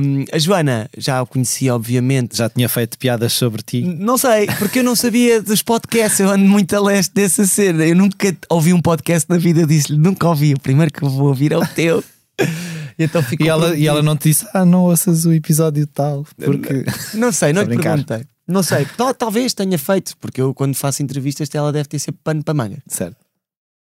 Um, 0.00 0.24
a 0.32 0.38
Joana 0.38 0.90
já 0.96 1.22
o 1.22 1.26
conhecia, 1.26 1.74
obviamente. 1.74 2.36
Já 2.36 2.50
tinha 2.50 2.68
feito 2.68 2.98
piadas 2.98 3.32
sobre 3.32 3.62
ti. 3.62 3.82
Não 3.82 4.18
sei, 4.18 4.46
porque 4.58 4.80
eu 4.80 4.84
não 4.84 4.96
sabia 4.96 5.40
dos 5.40 5.62
podcasts, 5.62 6.18
eu 6.18 6.28
ando 6.28 6.44
muito 6.44 6.74
a 6.74 6.80
leste 6.80 7.14
dessa 7.14 7.46
cena. 7.46 7.86
Eu 7.86 7.94
nunca 7.94 8.36
ouvi 8.50 8.72
um 8.72 8.80
podcast 8.80 9.30
na 9.30 9.38
vida, 9.38 9.64
disse-lhe, 9.64 9.96
nunca 9.96 10.28
ouvi. 10.28 10.54
O 10.54 10.60
primeiro 10.60 10.92
que 10.92 11.02
vou 11.02 11.28
ouvir 11.28 11.52
é 11.52 11.56
o 11.56 11.66
teu. 11.66 12.02
Então 13.00 13.22
ficou 13.22 13.46
E 13.46 13.48
ela, 13.48 13.76
e 13.76 13.86
ela 13.86 14.02
não 14.02 14.16
te 14.16 14.28
disse, 14.28 14.44
ah, 14.52 14.64
não 14.64 14.82
ouças 14.82 15.24
o 15.24 15.32
episódio 15.32 15.86
tal. 15.86 16.26
Porque. 16.36 16.84
Não 17.14 17.30
sei, 17.30 17.52
não 17.52 17.62
brincar. 17.64 17.96
perguntei. 17.96 18.26
Não 18.48 18.62
sei, 18.62 18.86
tal- 18.96 19.12
talvez 19.14 19.52
tenha 19.52 19.78
feito, 19.78 20.16
porque 20.18 20.40
eu 20.40 20.54
quando 20.54 20.74
faço 20.74 21.02
entrevistas 21.02 21.48
ela 21.54 21.70
deve 21.70 21.88
ter 21.88 21.98
sempre 21.98 22.20
pano 22.24 22.42
para 22.42 22.54
manga. 22.54 22.78
certo. 22.88 23.16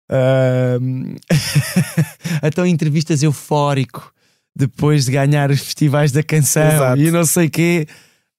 Então, 2.43 2.65
entrevistas 2.65 3.23
eufórico 3.23 4.11
depois 4.55 5.05
de 5.05 5.11
ganhar 5.11 5.51
os 5.51 5.59
festivais 5.59 6.11
da 6.11 6.23
canção 6.23 6.65
Exato. 6.67 7.01
e 7.01 7.11
não 7.11 7.25
sei 7.25 7.49
quê. 7.49 7.87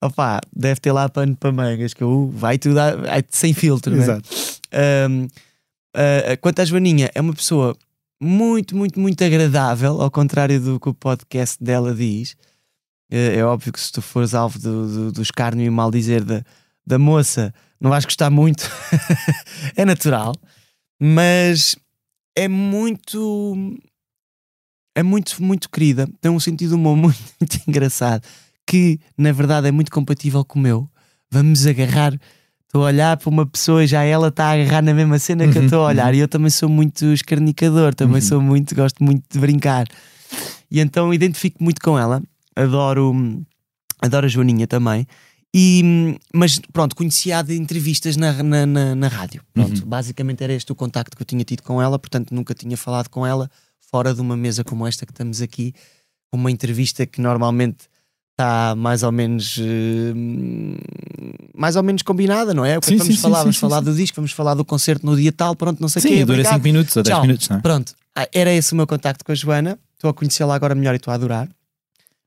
Opá, 0.03 0.39
deve 0.55 0.79
ter 0.79 0.91
lá 0.91 1.09
pano 1.09 1.35
para 1.35 1.51
mangas 1.51 1.93
que 1.93 2.03
eu, 2.03 2.29
vai 2.33 2.57
tudo 2.57 2.79
a- 2.79 2.95
vai 2.95 3.23
sem 3.29 3.53
filtro, 3.53 3.95
né? 3.95 4.03
Exato. 4.03 4.29
Ahm, 4.71 5.27
ah, 5.95 6.37
quanto 6.41 6.61
à 6.61 6.65
Joaninha, 6.65 7.09
é 7.13 7.21
uma 7.21 7.33
pessoa 7.33 7.75
muito, 8.21 8.75
muito, 8.75 8.99
muito 8.99 9.23
agradável, 9.23 10.01
ao 10.01 10.11
contrário 10.11 10.59
do 10.59 10.79
que 10.79 10.89
o 10.89 10.93
podcast 10.93 11.63
dela 11.63 11.93
diz. 11.93 12.35
É, 13.09 13.37
é 13.37 13.45
óbvio 13.45 13.71
que 13.71 13.79
se 13.79 13.91
tu 13.91 14.01
fores 14.01 14.33
alvo 14.33 14.59
do, 14.59 14.87
do, 14.87 15.11
do 15.13 15.21
escárnio 15.21 15.65
e 15.65 15.69
mal 15.69 15.89
dizer 15.89 16.23
da, 16.23 16.43
da 16.85 16.99
moça, 16.99 17.53
não 17.79 17.89
vais 17.89 18.05
gostar 18.05 18.29
muito. 18.29 18.69
é 19.75 19.85
natural, 19.85 20.33
mas 20.99 21.75
é 22.35 22.47
muito. 22.47 23.55
É 24.95 25.03
muito, 25.03 25.41
muito 25.43 25.69
querida. 25.69 26.09
Tem 26.19 26.31
um 26.31 26.39
sentido 26.39 26.73
humor 26.73 26.97
muito, 26.97 27.19
muito 27.39 27.61
engraçado 27.67 28.27
que, 28.67 28.99
na 29.17 29.31
verdade, 29.31 29.67
é 29.67 29.71
muito 29.71 29.91
compatível 29.91 30.43
com 30.43 30.59
o 30.59 30.61
meu. 30.61 30.89
Vamos 31.31 31.65
agarrar. 31.65 32.13
Estou 32.65 32.83
a 32.83 32.87
olhar 32.87 33.15
para 33.15 33.29
uma 33.29 33.45
pessoa 33.45 33.83
e 33.83 33.87
já 33.87 34.03
ela 34.03 34.27
está 34.27 34.47
a 34.47 34.51
agarrar 34.51 34.81
na 34.81 34.93
mesma 34.93 35.17
cena 35.17 35.47
que 35.47 35.57
eu 35.57 35.63
estou 35.63 35.83
a 35.83 35.87
olhar. 35.87 36.13
E 36.13 36.19
eu 36.19 36.27
também 36.27 36.49
sou 36.49 36.67
muito 36.67 37.05
escarnicador, 37.05 37.95
também 37.95 38.19
sou 38.19 38.41
muito, 38.41 38.75
gosto 38.75 39.01
muito 39.01 39.23
de 39.31 39.39
brincar. 39.39 39.87
E 40.69 40.81
então 40.81 41.13
identifico 41.13 41.63
muito 41.63 41.81
com 41.81 41.97
ela. 41.97 42.21
Adoro, 42.61 43.13
adoro 44.01 44.25
a 44.25 44.29
Joaninha 44.29 44.67
também. 44.67 45.05
E, 45.55 46.17
mas 46.33 46.59
pronto, 46.73 46.95
conhecia-a 46.95 47.41
de 47.41 47.55
entrevistas 47.55 48.17
na, 48.17 48.43
na, 48.43 48.65
na, 48.65 48.95
na 48.95 49.07
rádio. 49.07 49.41
Pronto, 49.53 49.85
basicamente 49.85 50.43
era 50.43 50.53
este 50.53 50.71
o 50.71 50.75
contacto 50.75 51.15
que 51.15 51.21
eu 51.23 51.25
tinha 51.25 51.43
tido 51.43 51.63
com 51.63 51.81
ela, 51.81 51.97
portanto 51.97 52.33
nunca 52.33 52.53
tinha 52.53 52.75
falado 52.77 53.09
com 53.09 53.25
ela 53.25 53.49
fora 53.89 54.13
de 54.13 54.19
uma 54.21 54.35
mesa 54.35 54.63
como 54.63 54.85
esta 54.85 55.05
que 55.05 55.11
estamos 55.13 55.41
aqui, 55.41 55.73
uma 56.31 56.51
entrevista 56.51 57.05
que 57.05 57.21
normalmente 57.21 57.85
está 58.33 58.75
mais 58.75 59.01
ou 59.03 59.11
menos 59.11 59.57
eh, 59.59 60.13
mais 61.55 61.75
ou 61.75 61.83
menos 61.83 62.01
combinada, 62.01 62.53
não 62.53 62.65
é? 62.65 62.77
O 62.77 62.81
que 62.81 62.89
é 62.89 62.91
Sim, 62.91 62.97
vamos 62.97 63.15
sim, 63.15 63.21
falar? 63.21 63.37
sim, 63.37 63.43
vamos 63.43 63.55
sim, 63.55 63.61
falar 63.61 63.79
sim. 63.79 63.85
do 63.85 63.95
disco, 63.95 64.15
vamos 64.17 64.31
falar 64.31 64.53
do 64.53 64.65
concerto 64.65 65.05
no 65.05 65.15
dia 65.15 65.31
tal, 65.31 65.55
pronto, 65.55 65.79
não 65.79 65.87
sei 65.89 65.99
o 65.99 66.03
Sim, 66.03 66.09
quê. 66.09 66.15
dura 66.25 66.33
obrigado. 66.33 66.53
5 66.55 66.63
minutos 66.63 66.95
ou 66.97 67.03
10 67.03 67.15
Tchau. 67.15 67.21
minutos, 67.25 67.49
não 67.49 67.57
é? 67.57 67.61
Pronto, 67.61 67.93
Ah, 68.15 68.27
era 68.33 68.51
esse 68.53 68.73
o 68.73 68.75
meu 68.75 68.85
contacto 68.85 69.23
com 69.23 69.31
a 69.31 69.35
Joana. 69.35 69.79
Estou 69.93 70.09
a 70.09 70.13
conhecê-la 70.13 70.53
agora 70.53 70.75
melhor 70.75 70.93
e 70.93 70.97
estou 70.97 71.11
a 71.11 71.15
adorar. 71.15 71.47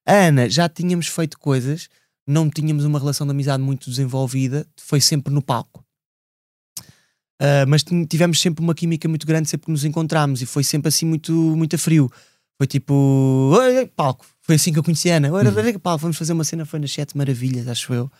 A 0.07 0.14
Ana, 0.14 0.48
já 0.48 0.68
tínhamos 0.68 1.07
feito 1.07 1.38
coisas, 1.38 1.88
não 2.26 2.48
tínhamos 2.51 2.84
uma 2.84 2.98
relação 2.98 3.26
de 3.26 3.32
amizade 3.32 3.62
muito 3.62 3.90
desenvolvida, 3.90 4.66
foi 4.76 5.01
sempre 5.01 5.32
no 5.32 5.42
palco. 5.42 5.84
Ah, 7.40 7.64
mas 7.66 7.82
tivemos 8.09 8.40
sempre 8.40 8.62
uma 8.62 8.74
química 8.74 9.09
muito 9.09 9.26
grande 9.26 9.48
sempre 9.48 9.66
que 9.66 9.72
nos 9.72 9.84
encontramos 9.84 10.42
e 10.42 10.46
foi 10.46 10.62
sempre 10.62 10.88
assim 10.88 11.07
muito, 11.07 11.32
muito 11.32 11.74
a 11.74 11.78
frio. 11.78 12.11
Foi 12.59 12.66
tipo, 12.66 12.92
"Oi, 12.94 13.78
oi, 13.78 13.86
palco. 13.86 14.26
Foi 14.42 14.57
assim 14.57 14.72
que 14.72 14.78
eu 14.78 14.84
conheci 14.84 15.11
a 15.11 15.16
Ana. 15.16 15.32
Oi, 15.32 15.78
palco. 15.78 16.03
Vamos 16.03 16.18
fazer 16.18 16.34
uma 16.34 16.44
cena, 16.44 16.66
foi 16.66 16.78
nas 16.78 16.92
Sete 16.92 17.16
Maravilhas, 17.16 17.66
acho 17.68 17.94
eu, 17.94 18.11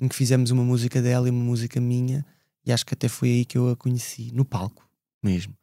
em 0.00 0.08
que 0.08 0.16
fizemos 0.16 0.50
uma 0.50 0.64
música 0.64 1.00
dela 1.00 1.28
e 1.28 1.30
uma 1.30 1.44
música 1.44 1.80
minha, 1.80 2.26
e 2.66 2.72
acho 2.72 2.84
que 2.84 2.94
até 2.94 3.08
foi 3.08 3.28
aí 3.30 3.44
que 3.44 3.56
eu 3.56 3.70
a 3.70 3.76
conheci, 3.76 4.32
no 4.32 4.44
palco 4.44 4.88
mesmo 5.22 5.59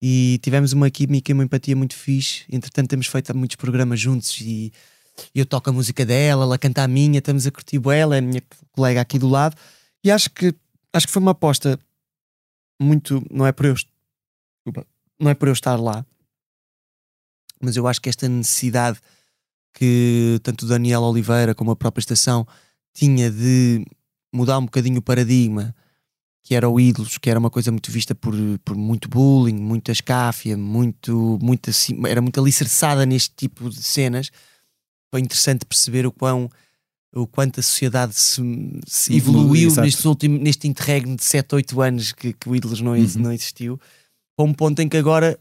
e 0.00 0.38
tivemos 0.42 0.72
uma 0.72 0.90
química 0.90 1.30
e 1.30 1.34
uma 1.34 1.44
empatia 1.44 1.74
muito 1.74 1.94
fixe. 1.94 2.44
Entretanto, 2.50 2.88
temos 2.88 3.06
feito 3.06 3.36
muitos 3.36 3.56
programas 3.56 3.98
juntos 3.98 4.40
e 4.40 4.72
eu 5.34 5.46
toco 5.46 5.70
a 5.70 5.72
música 5.72 6.04
dela, 6.04 6.44
ela 6.44 6.58
canta 6.58 6.82
a 6.82 6.88
minha, 6.88 7.18
estamos 7.18 7.46
a 7.46 7.50
curtir 7.50 7.80
ela 7.90 8.16
é 8.16 8.18
a 8.18 8.22
minha 8.22 8.42
colega 8.72 9.00
aqui 9.00 9.18
do 9.18 9.28
lado. 9.28 9.56
E 10.04 10.10
acho 10.10 10.30
que 10.30 10.54
acho 10.92 11.06
que 11.06 11.12
foi 11.12 11.22
uma 11.22 11.32
aposta 11.32 11.78
muito, 12.80 13.24
não 13.30 13.46
é 13.46 13.52
por 13.52 13.66
eu, 13.66 13.74
não 15.18 15.30
é 15.30 15.34
por 15.34 15.48
eu 15.48 15.52
estar 15.52 15.76
lá, 15.76 16.04
mas 17.60 17.76
eu 17.76 17.86
acho 17.86 18.00
que 18.00 18.08
esta 18.08 18.28
necessidade 18.28 18.98
que 19.74 20.40
tanto 20.42 20.66
Daniel 20.66 21.02
Oliveira 21.02 21.54
como 21.54 21.70
a 21.70 21.76
própria 21.76 22.00
estação 22.00 22.46
tinha 22.94 23.30
de 23.30 23.84
mudar 24.32 24.58
um 24.58 24.64
bocadinho 24.64 24.98
o 24.98 25.02
paradigma 25.02 25.74
que 26.46 26.54
era 26.54 26.68
o 26.68 26.78
Ídolos, 26.78 27.18
que 27.18 27.28
era 27.28 27.40
uma 27.40 27.50
coisa 27.50 27.72
muito 27.72 27.90
vista 27.90 28.14
por, 28.14 28.32
por 28.64 28.76
muito 28.76 29.08
bullying, 29.08 29.56
muita 29.56 29.90
escáfia, 29.90 30.56
muito, 30.56 31.36
muito 31.42 31.70
assim, 31.70 32.00
era 32.06 32.22
muito 32.22 32.40
alicerçada 32.40 33.04
neste 33.04 33.34
tipo 33.36 33.68
de 33.68 33.82
cenas. 33.82 34.30
Foi 35.12 35.20
interessante 35.20 35.64
perceber 35.66 36.06
o 36.06 36.12
quão 36.12 36.48
o 37.12 37.26
quanto 37.26 37.58
a 37.58 37.62
sociedade 37.62 38.14
se, 38.14 38.40
se 38.86 39.16
Evolui, 39.16 39.40
evoluiu 39.40 39.68
exato. 39.70 39.80
neste, 39.86 40.06
último, 40.06 40.38
neste 40.38 40.68
interregno 40.68 41.16
de 41.16 41.24
7, 41.24 41.54
8 41.56 41.80
anos 41.80 42.12
que, 42.12 42.32
que 42.32 42.48
o 42.48 42.54
Ídolos 42.54 42.80
não, 42.80 42.92
Uhum. 42.92 43.08
não 43.16 43.32
existiu, 43.32 43.80
para 44.36 44.46
um 44.46 44.52
ponto 44.54 44.80
em 44.82 44.88
que 44.88 44.96
agora 44.98 45.36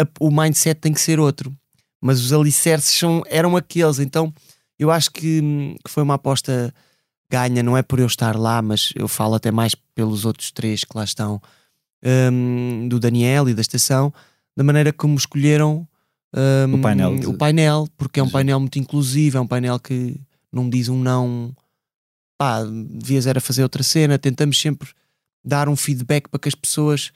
a- 0.00 0.06
o 0.18 0.28
mindset 0.30 0.80
tem 0.80 0.92
que 0.92 1.00
ser 1.00 1.20
outro. 1.20 1.54
Mas 2.00 2.18
os 2.20 2.32
alicerces 2.32 2.98
são, 2.98 3.22
eram 3.28 3.56
aqueles, 3.56 3.98
então 4.00 4.32
eu 4.76 4.90
acho 4.90 5.10
que, 5.12 5.40
que 5.84 5.90
foi 5.90 6.02
uma 6.02 6.14
aposta 6.14 6.74
ganha, 7.32 7.62
não 7.62 7.76
é 7.76 7.82
por 7.82 7.98
eu 7.98 8.06
estar 8.06 8.36
lá, 8.36 8.60
mas 8.60 8.92
eu 8.94 9.08
falo 9.08 9.34
até 9.34 9.50
mais 9.50 9.74
pelos 9.94 10.26
outros 10.26 10.50
três 10.50 10.84
que 10.84 10.94
lá 10.94 11.02
estão, 11.04 11.40
hum, 12.30 12.86
do 12.88 13.00
Daniel 13.00 13.48
e 13.48 13.54
da 13.54 13.62
estação, 13.62 14.12
da 14.54 14.62
maneira 14.62 14.92
como 14.92 15.16
escolheram 15.16 15.88
hum, 16.68 16.74
O 16.74 16.78
painel 16.82 17.18
de- 17.18 17.26
o 17.26 17.34
painel, 17.34 17.88
porque 17.96 18.20
é 18.20 18.22
um 18.22 18.28
painel 18.28 18.60
muito 18.60 18.78
inclusivo, 18.78 19.38
é 19.38 19.40
um 19.40 19.46
painel 19.46 19.78
que 19.80 20.20
não 20.52 20.68
diz 20.68 20.88
um 20.90 20.98
não, 20.98 21.54
pá, 22.36 22.62
devias 22.64 23.26
era 23.26 23.40
fazer 23.40 23.62
outra 23.62 23.82
cena, 23.82 24.18
tentamos 24.18 24.60
sempre 24.60 24.90
dar 25.44 25.68
um 25.70 25.76
feedback 25.76 26.28
para 26.28 26.38
que 26.38 26.48
as 26.48 26.54
pessoas 26.54 27.10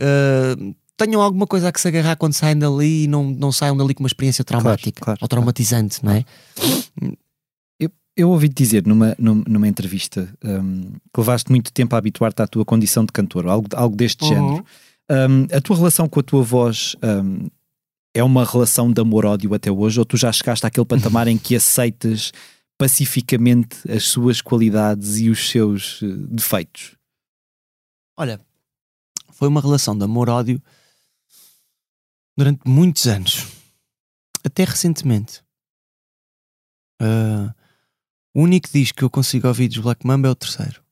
uh, 0.00 0.74
tenham 0.96 1.20
alguma 1.22 1.46
coisa 1.46 1.68
a 1.68 1.72
que 1.72 1.80
se 1.80 1.86
agarrar 1.88 2.16
quando 2.16 2.32
saem 2.34 2.58
dali 2.58 3.04
e 3.04 3.06
não, 3.06 3.24
não 3.30 3.52
saiam 3.52 3.76
dali 3.76 3.94
com 3.94 4.02
uma 4.02 4.08
experiência 4.08 4.44
traumática 4.44 5.00
claro, 5.00 5.18
ou 5.22 5.28
traumatizante, 5.28 6.04
não 6.04 6.12
é? 6.12 6.24
Eu 8.16 8.28
ouvi-te 8.30 8.54
dizer 8.54 8.86
numa, 8.86 9.14
num- 9.18 9.42
numa 9.48 9.66
entrevista 9.66 10.32
hum, 10.44 10.92
que 11.12 11.18
levaste 11.20 11.50
muito 11.50 11.72
tempo 11.72 11.94
a 11.94 11.98
habituar-te 11.98 12.42
à 12.42 12.46
tua 12.46 12.64
condição 12.64 13.04
de 13.04 13.12
cantor, 13.12 13.46
algo, 13.46 13.68
algo 13.74 13.96
deste 13.96 14.22
Uhum. 14.24 14.28
género. 14.28 14.66
Hum, 15.10 15.46
a 15.50 15.60
tua 15.60 15.76
relação 15.76 16.08
com 16.08 16.20
a 16.20 16.22
tua 16.22 16.42
voz 16.42 16.94
hum, 17.02 17.48
é 18.14 18.22
uma 18.22 18.44
relação 18.44 18.92
de 18.92 19.00
amor-ódio 19.00 19.54
até 19.54 19.70
hoje, 19.70 19.98
ou 19.98 20.04
tu 20.04 20.16
já 20.18 20.30
chegaste 20.30 20.66
àquele 20.66 20.84
patamar 20.86 21.26
em 21.26 21.38
que 21.38 21.56
aceitas 21.56 22.32
pacificamente 22.78 23.76
as 23.90 24.04
suas 24.04 24.42
qualidades 24.42 25.16
e 25.18 25.30
os 25.30 25.48
seus 25.48 26.00
eh, 26.02 26.06
defeitos? 26.28 26.96
Olha, 28.16 28.38
foi 29.32 29.48
uma 29.48 29.60
relação 29.60 29.96
de 29.96 30.04
amor-ódio 30.04 30.60
durante 32.36 32.60
muitos 32.68 33.06
anos. 33.06 33.46
Até 34.44 34.64
recentemente. 34.64 35.42
Ah, 37.00 37.54
o 38.34 38.42
único 38.42 38.68
disco 38.72 38.98
que 38.98 39.04
eu 39.04 39.10
consigo 39.10 39.48
ouvir 39.48 39.68
dos 39.68 39.78
Black 39.78 40.06
Mamba 40.06 40.28
é 40.28 40.30
o 40.30 40.34
terceiro. 40.34 40.82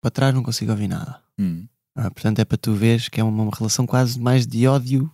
Para 0.00 0.10
trás 0.10 0.34
não 0.34 0.42
consigo 0.42 0.70
ouvir 0.70 0.88
nada. 0.88 1.22
Hum. 1.38 1.66
Ah, 1.94 2.10
portanto, 2.10 2.38
é 2.38 2.44
para 2.44 2.58
tu 2.58 2.74
veres 2.74 3.08
que 3.08 3.20
é 3.20 3.24
uma, 3.24 3.42
uma 3.44 3.52
relação 3.54 3.86
quase 3.86 4.20
mais 4.20 4.46
de 4.46 4.66
ódio, 4.66 5.10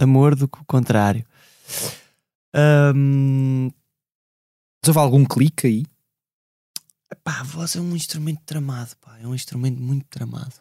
amor 0.00 0.34
do 0.34 0.48
que 0.48 0.58
o 0.58 0.64
contrário. 0.64 1.24
Mas 4.82 4.88
houve 4.88 4.98
algum 4.98 5.24
clique 5.24 5.66
aí? 5.66 5.86
Pá, 7.22 7.40
a 7.40 7.42
voz 7.42 7.76
é 7.76 7.80
um 7.80 7.94
instrumento 7.94 8.40
tramado, 8.44 8.96
pá. 8.96 9.18
É 9.18 9.26
um 9.26 9.34
instrumento 9.34 9.80
muito 9.80 10.06
tramado. 10.06 10.54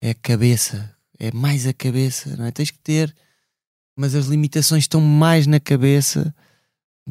É 0.00 0.10
a 0.10 0.14
cabeça. 0.14 0.96
É 1.18 1.30
mais 1.32 1.66
a 1.66 1.72
cabeça, 1.72 2.36
não 2.36 2.46
é? 2.46 2.50
Tens 2.50 2.70
que 2.70 2.78
ter, 2.78 3.14
mas 3.94 4.14
as 4.14 4.26
limitações 4.26 4.84
estão 4.84 5.00
mais 5.00 5.46
na 5.46 5.60
cabeça 5.60 6.34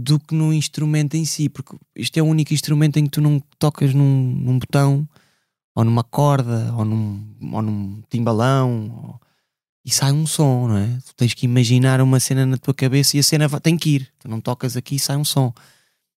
do 0.01 0.19
que 0.19 0.33
no 0.33 0.53
instrumento 0.53 1.15
em 1.15 1.25
si, 1.25 1.49
porque 1.49 1.75
isto 1.95 2.17
é 2.17 2.21
o 2.21 2.25
único 2.25 2.53
instrumento 2.53 2.97
em 2.97 3.03
que 3.03 3.09
tu 3.11 3.21
não 3.21 3.39
tocas 3.57 3.93
num, 3.93 4.33
num 4.45 4.57
botão, 4.59 5.07
ou 5.75 5.83
numa 5.83 6.03
corda, 6.03 6.73
ou 6.77 6.85
num, 6.85 7.35
ou 7.51 7.61
num 7.61 8.01
timbalão. 8.09 8.91
ou- 9.03 9.19
e 9.85 9.91
sai 9.91 10.11
um 10.11 10.27
som, 10.27 10.67
não 10.67 10.77
é? 10.77 10.87
Tu 11.05 11.15
tens 11.15 11.33
que 11.33 11.45
imaginar 11.45 11.99
uma 12.01 12.19
cena 12.19 12.45
na 12.45 12.57
tua 12.57 12.73
cabeça 12.73 13.15
e 13.17 13.19
a 13.19 13.23
cena 13.23 13.47
vai- 13.47 13.59
tem 13.61 13.77
que 13.77 13.89
ir. 13.95 14.07
Tu 14.19 14.27
não 14.29 14.39
tocas 14.39 14.75
aqui 14.77 14.95
e 14.95 14.99
sai 14.99 15.15
um 15.17 15.23
som. 15.25 15.51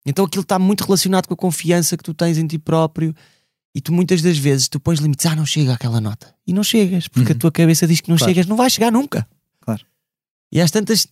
Então 0.05 0.25
aquilo 0.25 0.41
está 0.43 0.57
muito 0.57 0.83
relacionado 0.83 1.27
com 1.27 1.33
a 1.33 1.37
confiança 1.37 1.95
que 1.97 2.03
tu 2.03 2.13
tens 2.13 2.37
em 2.37 2.47
ti 2.47 2.57
próprio 2.57 3.13
e 3.75 3.81
tu 3.81 3.91
muitas 3.93 4.21
das 4.21 4.37
vezes 4.37 4.67
tu 4.69 4.79
pões 4.79 4.99
limites, 4.99 5.25
ah, 5.25 5.35
não 5.35 5.45
chega 5.45 5.73
àquela 5.73 6.01
nota. 6.01 6.33
E 6.47 6.53
não 6.53 6.63
chegas, 6.63 7.07
porque 7.07 7.33
a 7.33 7.35
tua 7.35 7.51
cabeça 7.51 7.85
diz 7.85 8.01
que 8.01 8.09
não 8.09 8.17
Claro. 8.17 8.31
chegas, 8.33 8.47
não 8.47 8.55
vais 8.55 8.73
chegar 8.73 8.91
nunca. 8.91 9.27
Claro. 9.61 9.85
E 10.51 10.59
às 10.59 10.71
tantas 10.71 11.07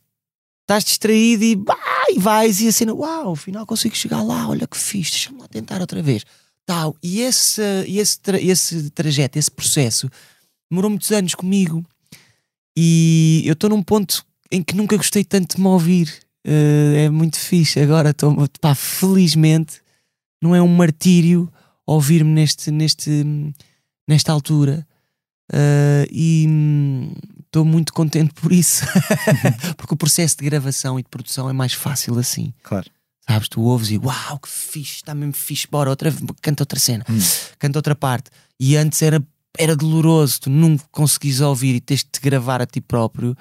estás 0.63 0.83
distraído 0.85 1.43
e, 1.43 1.55
bah, 1.55 1.75
e 2.09 2.19
vais 2.19 2.61
e 2.61 2.67
a 2.67 2.71
cena, 2.71 2.93
uau, 2.93 3.33
afinal 3.33 3.65
consigo 3.65 3.95
chegar 3.95 4.21
lá, 4.21 4.47
olha 4.47 4.67
que 4.67 4.77
fixe, 4.77 5.11
deixa-me 5.11 5.39
lá 5.39 5.47
tentar 5.47 5.81
outra 5.81 6.01
vez. 6.01 6.23
Tal. 6.65 6.95
E 7.01 7.21
esse, 7.21 7.61
esse, 7.87 8.19
tra- 8.19 8.41
esse 8.41 8.89
trajeto, 8.91 9.39
esse 9.39 9.51
processo, 9.51 10.09
demorou 10.69 10.89
muitos 10.89 11.11
anos 11.11 11.33
comigo 11.33 11.83
e 12.77 13.43
eu 13.45 13.53
estou 13.53 13.69
num 13.69 13.83
ponto 13.83 14.25
em 14.51 14.63
que 14.63 14.75
nunca 14.75 14.95
gostei 14.95 15.23
tanto 15.23 15.55
de 15.55 15.61
me 15.61 15.67
ouvir. 15.67 16.13
Eh, 16.45 17.05
é 17.05 17.09
muito 17.09 17.37
fixe. 17.37 17.79
Agora 17.79 18.11
estou, 18.11 18.33
pá, 18.61 18.73
felizmente, 18.73 19.81
não 20.41 20.55
é 20.55 20.61
um 20.61 20.67
martírio 20.67 21.51
ouvir-me 21.85 22.31
neste, 22.31 22.71
neste, 22.71 23.25
nesta 24.07 24.31
altura. 24.31 24.86
Eh, 25.51 26.07
e 26.11 26.45
hum, 26.47 27.13
estou 27.45 27.63
muito 27.63 27.93
contente 27.93 28.33
por 28.33 28.51
isso, 28.51 28.83
porque 29.77 29.93
o 29.93 29.97
processo 29.97 30.37
de 30.37 30.45
gravação 30.45 30.99
e 30.99 31.03
de 31.03 31.09
produção 31.09 31.49
é 31.49 31.53
mais 31.53 31.73
fácil 31.73 32.17
assim. 32.19 32.53
Claro. 32.63 32.89
Sabes, 33.29 33.49
tu 33.49 33.61
ouves 33.61 33.89
e 33.91 33.97
uau, 33.97 34.39
que 34.39 34.47
fixe, 34.49 34.95
está 34.97 35.13
mesmo 35.13 35.33
fixe, 35.33 35.67
bora, 35.69 35.89
outra, 35.89 36.13
canta 36.41 36.63
outra 36.63 36.79
cena, 36.79 37.05
Hum. 37.09 37.19
canta 37.59 37.77
outra 37.79 37.95
parte. 37.95 38.29
E 38.59 38.75
antes 38.77 39.01
era, 39.01 39.21
era 39.57 39.75
doloroso, 39.75 40.41
tu 40.41 40.49
nunca 40.49 40.83
conseguis 40.91 41.41
ouvir 41.41 41.75
e 41.75 41.81
tens 41.81 41.99
de 42.03 42.09
te 42.11 42.19
gravar 42.21 42.61
a 42.61 42.65
ti 42.65 42.79
próprio. 42.81 43.35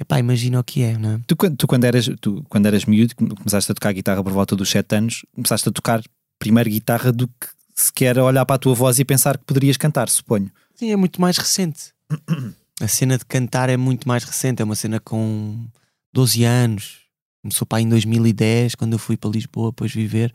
Epá, 0.00 0.18
imagina 0.18 0.58
o 0.58 0.64
que 0.64 0.82
é, 0.82 0.98
não 0.98 1.14
é? 1.14 1.20
Tu, 1.26 1.36
quando- 1.36 1.56
tu 1.56 1.66
quando, 1.68 1.84
eras, 1.84 2.08
tu, 2.20 2.44
quando 2.48 2.66
eras 2.66 2.84
miúdo, 2.84 3.14
come- 3.14 3.34
começaste 3.34 3.70
a 3.70 3.74
tocar 3.74 3.92
guitarra 3.92 4.22
por 4.24 4.32
volta 4.32 4.56
dos 4.56 4.68
7 4.70 4.96
anos, 4.96 5.24
começaste 5.34 5.68
a 5.68 5.72
tocar 5.72 6.02
primeiro 6.38 6.68
guitarra 6.68 7.12
do 7.12 7.28
que 7.28 7.46
sequer 7.76 8.18
olhar 8.18 8.44
para 8.44 8.56
a 8.56 8.58
tua 8.58 8.74
voz 8.74 8.98
e 8.98 9.04
pensar 9.04 9.38
que 9.38 9.44
poderias 9.44 9.76
cantar, 9.76 10.08
suponho. 10.08 10.50
Sim, 10.74 10.90
é 10.92 10.96
muito 10.96 11.20
mais 11.20 11.36
recente. 11.38 11.92
A 12.80 12.88
cena 12.88 13.16
de 13.16 13.24
cantar 13.24 13.68
é 13.68 13.76
muito 13.76 14.08
mais 14.08 14.24
recente, 14.24 14.60
é 14.60 14.64
uma 14.64 14.74
cena 14.74 14.98
com 14.98 15.64
12 16.12 16.42
anos. 16.42 17.02
Começou 17.40 17.64
para 17.64 17.78
aí 17.78 17.84
em 17.84 17.88
2010, 17.88 18.74
quando 18.74 18.94
eu 18.94 18.98
fui 18.98 19.16
para 19.16 19.30
Lisboa 19.30 19.70
depois 19.70 19.92
viver, 19.92 20.34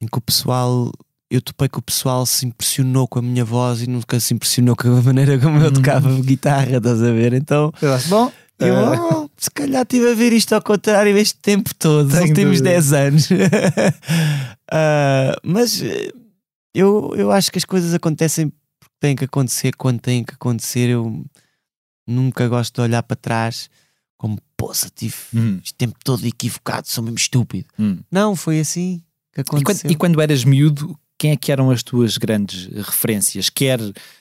em 0.00 0.06
que 0.06 0.16
o 0.16 0.20
pessoal, 0.20 0.90
eu 1.30 1.42
topei 1.42 1.68
que 1.68 1.78
o 1.78 1.82
pessoal 1.82 2.24
se 2.24 2.46
impressionou 2.46 3.06
com 3.06 3.18
a 3.18 3.22
minha 3.22 3.44
voz 3.44 3.82
e 3.82 3.86
nunca 3.86 4.18
se 4.18 4.32
impressionou 4.32 4.74
com 4.74 4.88
a 4.88 5.02
maneira 5.02 5.38
como 5.38 5.58
eu 5.58 5.70
tocava 5.70 6.10
guitarra, 6.22 6.78
estás 6.78 7.02
a 7.02 7.12
ver? 7.12 7.34
Então, 7.34 7.70
Eu 7.82 7.92
acho, 7.92 8.08
bom, 8.08 8.32
eu, 8.58 8.74
eh, 8.74 9.00
oh, 9.00 9.28
se 9.36 9.50
calhar 9.50 9.82
estive 9.82 10.10
a 10.10 10.14
ver 10.14 10.32
isto 10.32 10.54
ao 10.54 10.62
contrário 10.62 11.18
este 11.18 11.38
tempo 11.38 11.74
todo, 11.74 12.10
Tenho 12.10 12.28
últimos 12.28 12.58
dúvida. 12.62 12.70
10 12.70 12.92
anos. 12.94 13.28
Ah, 14.70 15.34
mas 15.42 15.82
eu, 16.74 17.14
eu 17.16 17.30
acho 17.32 17.50
que 17.50 17.56
as 17.58 17.64
coisas 17.64 17.94
acontecem 17.94 18.52
têm 19.00 19.14
que 19.16 19.24
acontecer 19.24 19.74
quando 19.76 20.00
têm 20.00 20.24
que 20.24 20.34
acontecer. 20.34 20.88
Eu 20.90 21.24
nunca 22.06 22.48
gosto 22.48 22.74
de 22.76 22.80
olhar 22.82 23.02
para 23.02 23.16
trás 23.16 23.68
como, 24.16 24.38
poça, 24.56 24.90
tive 24.94 25.14
hum, 25.34 25.60
este 25.62 25.74
tempo 25.74 25.96
todo 26.04 26.26
equivocado, 26.26 26.88
sou 26.88 27.04
mesmo 27.04 27.16
estúpido. 27.18 27.68
hum. 27.78 28.00
Não, 28.10 28.34
foi 28.34 28.58
assim 28.60 29.02
que 29.32 29.40
E, 29.40 29.44
quando, 29.44 29.62
aconteceu. 29.62 29.90
e 29.90 29.94
quando 29.94 30.20
eras 30.20 30.42
miúdo, 30.44 30.98
quem 31.16 31.30
é 31.32 31.36
que 31.36 31.52
eram 31.52 31.70
as 31.70 31.82
tuas 31.82 32.16
grandes 32.18 32.66
referências? 32.66 33.48
Quer 33.50 33.78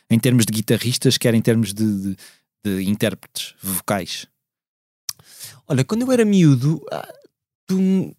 em 0.10 0.20
termos 0.20 0.46
de 0.46 0.52
guitarristas, 0.54 1.18
quer 1.18 1.34
em 1.34 1.42
termos 1.42 1.74
de, 1.74 1.86
de- 2.14 2.18
de 2.66 2.90
intérpretes 2.90 3.54
vocais? 3.62 4.28
Olha, 5.68 5.84
quando 5.84 6.02
eu 6.04 6.12
era 6.12 6.24
miúdo, 6.26 6.84
ah, 6.92 7.08
tu, 7.66 8.16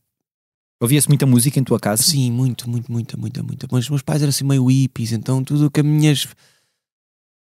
Ouvia-se 0.81 1.09
muita 1.09 1.27
música 1.27 1.59
em 1.59 1.65
tua 1.65 1.81
casa? 1.81 2.03
Sim, 2.03 2.31
muito, 2.31 2.71
muito, 2.71 2.91
muita, 2.91 3.17
muita, 3.17 3.43
muita. 3.43 3.67
Mas 3.71 3.85
os 3.85 3.91
meus 3.91 4.03
pais 4.03 4.23
eram 4.23 4.31
assim 4.31 4.45
meio 4.45 4.67
hippies, 4.67 5.13
então 5.13 5.43
tudo 5.43 5.67
o 5.67 5.71
que 5.71 5.81
as 5.81 5.87
minhas. 5.87 6.27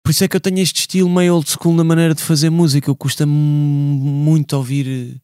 Por 0.04 0.10
isso 0.10 0.24
é 0.24 0.28
que 0.28 0.34
eu 0.34 0.40
tenho 0.40 0.58
este 0.58 0.80
estilo 0.80 1.08
meio 1.08 1.34
old 1.34 1.48
school 1.48 1.74
na 1.74 1.84
maneira 1.84 2.14
de 2.14 2.22
fazer 2.22 2.50
música. 2.50 2.90
Eu 2.90 2.96
custa-me 2.96 3.32
muito 3.32 4.54
ouvir. 4.54 5.22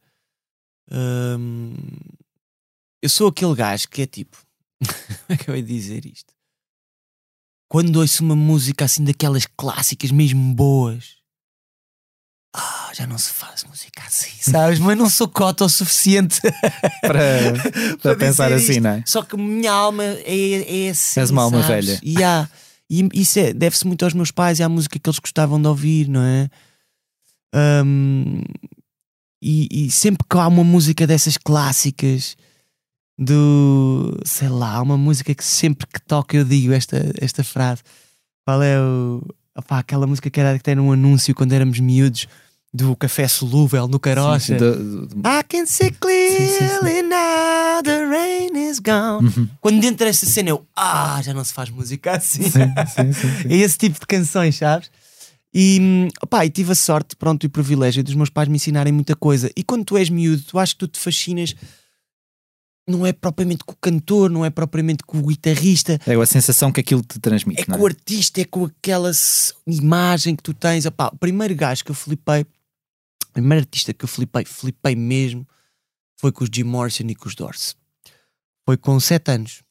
hum, 0.92 1.74
eu 3.02 3.08
sou 3.08 3.28
aquele 3.28 3.54
gajo 3.54 3.88
que 3.88 4.02
é 4.02 4.06
tipo. 4.06 4.38
Como 5.26 5.30
é 5.30 5.36
que 5.36 5.50
eu 5.50 5.56
ia 5.56 5.62
dizer 5.62 6.06
isto? 6.06 6.32
Quando 7.68 7.96
ouço 7.96 8.22
uma 8.22 8.36
música 8.36 8.84
assim 8.84 9.02
daquelas 9.02 9.46
clássicas 9.46 10.12
mesmo 10.12 10.54
boas. 10.54 11.23
Ah, 12.56 12.90
já 12.94 13.04
não 13.06 13.18
se 13.18 13.30
faz 13.32 13.64
música 13.64 14.00
assim, 14.06 14.30
sabes? 14.40 14.78
Mas 14.78 14.96
não 14.96 15.10
sou 15.10 15.26
cota 15.28 15.64
o 15.64 15.68
suficiente 15.68 16.40
Para, 17.02 17.52
para 17.52 17.96
Para 18.00 18.16
pensar 18.16 18.52
assim, 18.52 18.72
isto. 18.72 18.82
não 18.82 18.90
é? 18.90 19.02
só 19.04 19.22
que 19.22 19.36
minha 19.36 19.72
alma 19.72 20.04
é, 20.04 20.86
é 20.86 20.90
assim. 20.90 21.18
És 21.20 21.30
uma 21.30 21.42
alma 21.42 21.62
sabes? 21.62 21.86
velha. 21.86 22.00
E, 22.02 22.22
há- 22.22 22.48
e 22.88 23.08
isso 23.14 23.38
é- 23.40 23.52
deve-se 23.52 23.84
muito 23.86 24.04
aos 24.04 24.14
meus 24.14 24.30
pais 24.30 24.60
e 24.60 24.62
à 24.62 24.68
música 24.68 24.98
que 25.00 25.08
eles 25.08 25.18
gostavam 25.18 25.60
de 25.60 25.66
ouvir, 25.66 26.08
não 26.08 26.22
é? 26.22 26.48
Hum, 27.84 28.42
e, 29.42 29.86
e 29.86 29.90
sempre 29.90 30.24
que 30.28 30.36
há 30.38 30.46
uma 30.48 30.64
música 30.64 31.06
dessas 31.06 31.36
clássicas, 31.36 32.36
do 33.18 34.16
sei 34.24 34.48
lá, 34.48 34.74
há 34.74 34.82
uma 34.82 34.96
música 34.96 35.34
que 35.34 35.44
sempre 35.44 35.86
que 35.86 36.00
toca 36.00 36.36
eu 36.36 36.44
digo 36.44 36.72
esta, 36.72 36.96
esta 37.20 37.44
frase. 37.44 37.82
Qual 38.46 38.62
é 38.62 38.80
o. 38.80 39.22
opá, 39.56 39.78
aquela 39.78 40.06
música 40.06 40.28
que 40.30 40.40
era 40.40 40.56
que 40.56 40.64
tem 40.64 40.78
um 40.78 40.92
anúncio 40.92 41.34
quando 41.34 41.52
éramos 41.52 41.78
miúdos 41.80 42.26
do 42.76 42.96
café 42.96 43.28
solúvel 43.28 43.86
no 43.86 44.00
Carocha. 44.00 44.56
Do- 44.56 45.06
do- 45.06 45.20
I 45.20 45.44
can 45.48 45.64
see 45.64 45.92
clearly 45.92 47.02
now 47.02 47.80
the 47.84 48.04
rain 48.04 48.68
is 48.68 48.80
gone. 48.80 49.28
Uhum. 49.28 49.48
Quando 49.60 49.84
entra 49.84 50.08
essa 50.08 50.26
cena, 50.26 50.48
eu, 50.50 50.66
ah, 50.74 51.20
já 51.22 51.32
não 51.32 51.44
se 51.44 51.52
faz 51.52 51.70
música 51.70 52.16
assim. 52.16 52.42
Sim, 52.42 52.50
sim, 52.50 53.12
é 53.48 53.56
esse 53.58 53.78
tipo 53.78 54.00
de 54.00 54.06
canções, 54.06 54.56
sabes? 54.56 54.90
E, 55.54 55.78
hum, 55.80 56.08
opá, 56.20 56.44
e 56.44 56.50
tive 56.50 56.72
a 56.72 56.74
sorte, 56.74 57.14
pronto, 57.14 57.44
e 57.44 57.46
o 57.46 57.50
privilégio 57.50 58.02
dos 58.02 58.16
meus 58.16 58.28
pais 58.28 58.48
me 58.48 58.56
ensinarem 58.56 58.92
muita 58.92 59.14
coisa. 59.14 59.48
E 59.56 59.62
quando 59.62 59.84
tu 59.84 59.96
és 59.96 60.10
miúdo, 60.10 60.42
tu 60.42 60.58
acho 60.58 60.72
que 60.74 60.80
tu 60.80 60.88
te 60.88 60.98
fascinas, 60.98 61.54
não 62.88 63.06
é 63.06 63.12
propriamente 63.12 63.62
com 63.64 63.72
o 63.72 63.76
cantor, 63.80 64.28
não 64.28 64.44
é 64.44 64.50
propriamente 64.50 65.04
com 65.04 65.18
o 65.18 65.22
guitarrista, 65.22 66.00
É 66.04 66.14
a 66.16 66.26
sensação 66.26 66.72
que 66.72 66.80
aquilo 66.80 67.02
te 67.02 67.20
transmite, 67.20 67.62
é 67.62 67.64
não 67.68 67.78
com 67.78 67.84
o 67.84 67.86
artista, 67.86 68.40
é 68.40 68.44
com 68.44 68.64
aquela 68.64 69.12
imagem 69.64 70.34
que 70.34 70.42
tu 70.42 70.52
tens. 70.52 70.84
Opá, 70.86 71.08
o 71.14 71.16
primeiro 71.16 71.54
gajo 71.54 71.84
que 71.84 71.92
eu 71.92 71.94
flipei, 71.94 72.44
primeiro 73.34 73.62
artista 73.64 73.92
que 73.92 74.04
eu 74.04 74.08
flipei, 74.08 74.44
flipei 74.46 74.96
mesmo, 74.96 75.46
foi 76.16 76.32
com 76.32 76.44
os 76.44 76.50
Jim 76.52 76.62
Morrison 76.62 77.04
e 77.08 77.14
com 77.14 77.28
os 77.28 77.34
Doors. 77.34 77.76
Foi 78.64 78.76
com 78.78 78.98
7 78.98 79.30
anos. 79.32 79.62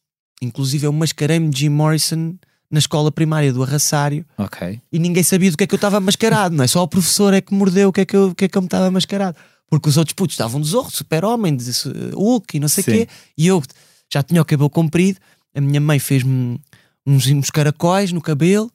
Inclusive 0.42 0.86
eu 0.86 0.94
mascarei-me 0.94 1.50
de 1.50 1.62
Jim 1.62 1.70
Morrison 1.70 2.36
na 2.70 2.80
escola 2.80 3.12
primária 3.12 3.54
do 3.54 3.64
Arraçário 3.64 4.26
Ok. 4.38 4.82
e 4.92 5.00
ninguém 5.00 5.24
sabia 5.24 5.50
do 5.50 5.58
que 5.58 5.64
é 5.64 5.68
que 5.68 5.74
eu 5.74 5.78
estava 5.78 6.00
mascarado, 6.00 6.56
não 6.56 6.64
é? 6.64 6.68
Só 6.68 6.84
o 6.84 6.88
professor 6.88 7.34
é 7.34 7.40
que 7.40 7.54
mordeu 7.54 7.90
o 7.90 7.94
que 7.94 8.02
é 8.02 8.06
que 8.06 8.16
eu, 8.16 8.30
o 8.30 8.36
que 8.36 8.46
é 8.46 8.48
que 8.48 8.58
eu 8.58 8.62
me 8.62 8.68
estava 8.68 8.92
mascarado. 8.92 9.38
Porque 9.70 9.90
os 9.90 9.98
outros 9.98 10.14
putos 10.14 10.34
estavam 10.34 10.60
de 10.60 10.68
zorro, 10.68 10.92
super-homem, 10.92 11.56
de 11.56 11.72
Hulk 12.14 12.58
e 12.58 12.60
não 12.60 12.68
sei 12.68 12.82
o 12.82 12.86
quê. 12.86 13.08
E 13.38 13.48
eu 13.48 13.64
já 14.12 14.22
tinha 14.22 14.42
o 14.42 14.46
cabelo 14.46 14.70
comprido, 14.70 15.20
a 15.56 15.62
minha 15.62 15.80
mãe 15.80 15.98
fez-me 16.00 16.60
uns, 17.06 17.28
uns 17.28 17.50
caracóis 17.50 18.12
no 18.12 18.22
cabelo, 18.22 18.72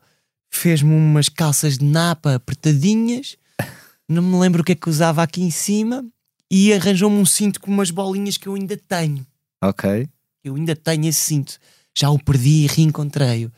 fez-me 0.50 0.92
umas 0.92 1.28
calças 1.28 1.78
de 1.78 1.84
napa 1.84 2.34
apertadinhas, 2.36 3.36
não 4.08 4.22
me 4.22 4.38
lembro 4.38 4.62
o 4.62 4.64
que 4.64 4.72
é 4.72 4.74
que 4.74 4.88
usava 4.88 5.22
aqui 5.22 5.42
em 5.42 5.50
cima, 5.50 6.04
e 6.50 6.72
arranjou-me 6.72 7.16
um 7.16 7.26
cinto 7.26 7.60
com 7.60 7.70
umas 7.70 7.90
bolinhas 7.90 8.36
que 8.36 8.46
eu 8.46 8.54
ainda 8.54 8.76
tenho. 8.76 9.26
Ok. 9.62 10.08
Eu 10.42 10.54
ainda 10.54 10.74
tenho 10.74 11.06
esse 11.06 11.20
cinto. 11.20 11.58
Já 11.96 12.08
o 12.10 12.18
perdi 12.18 12.64
e 12.64 12.66
reencontrei-o. 12.66 13.52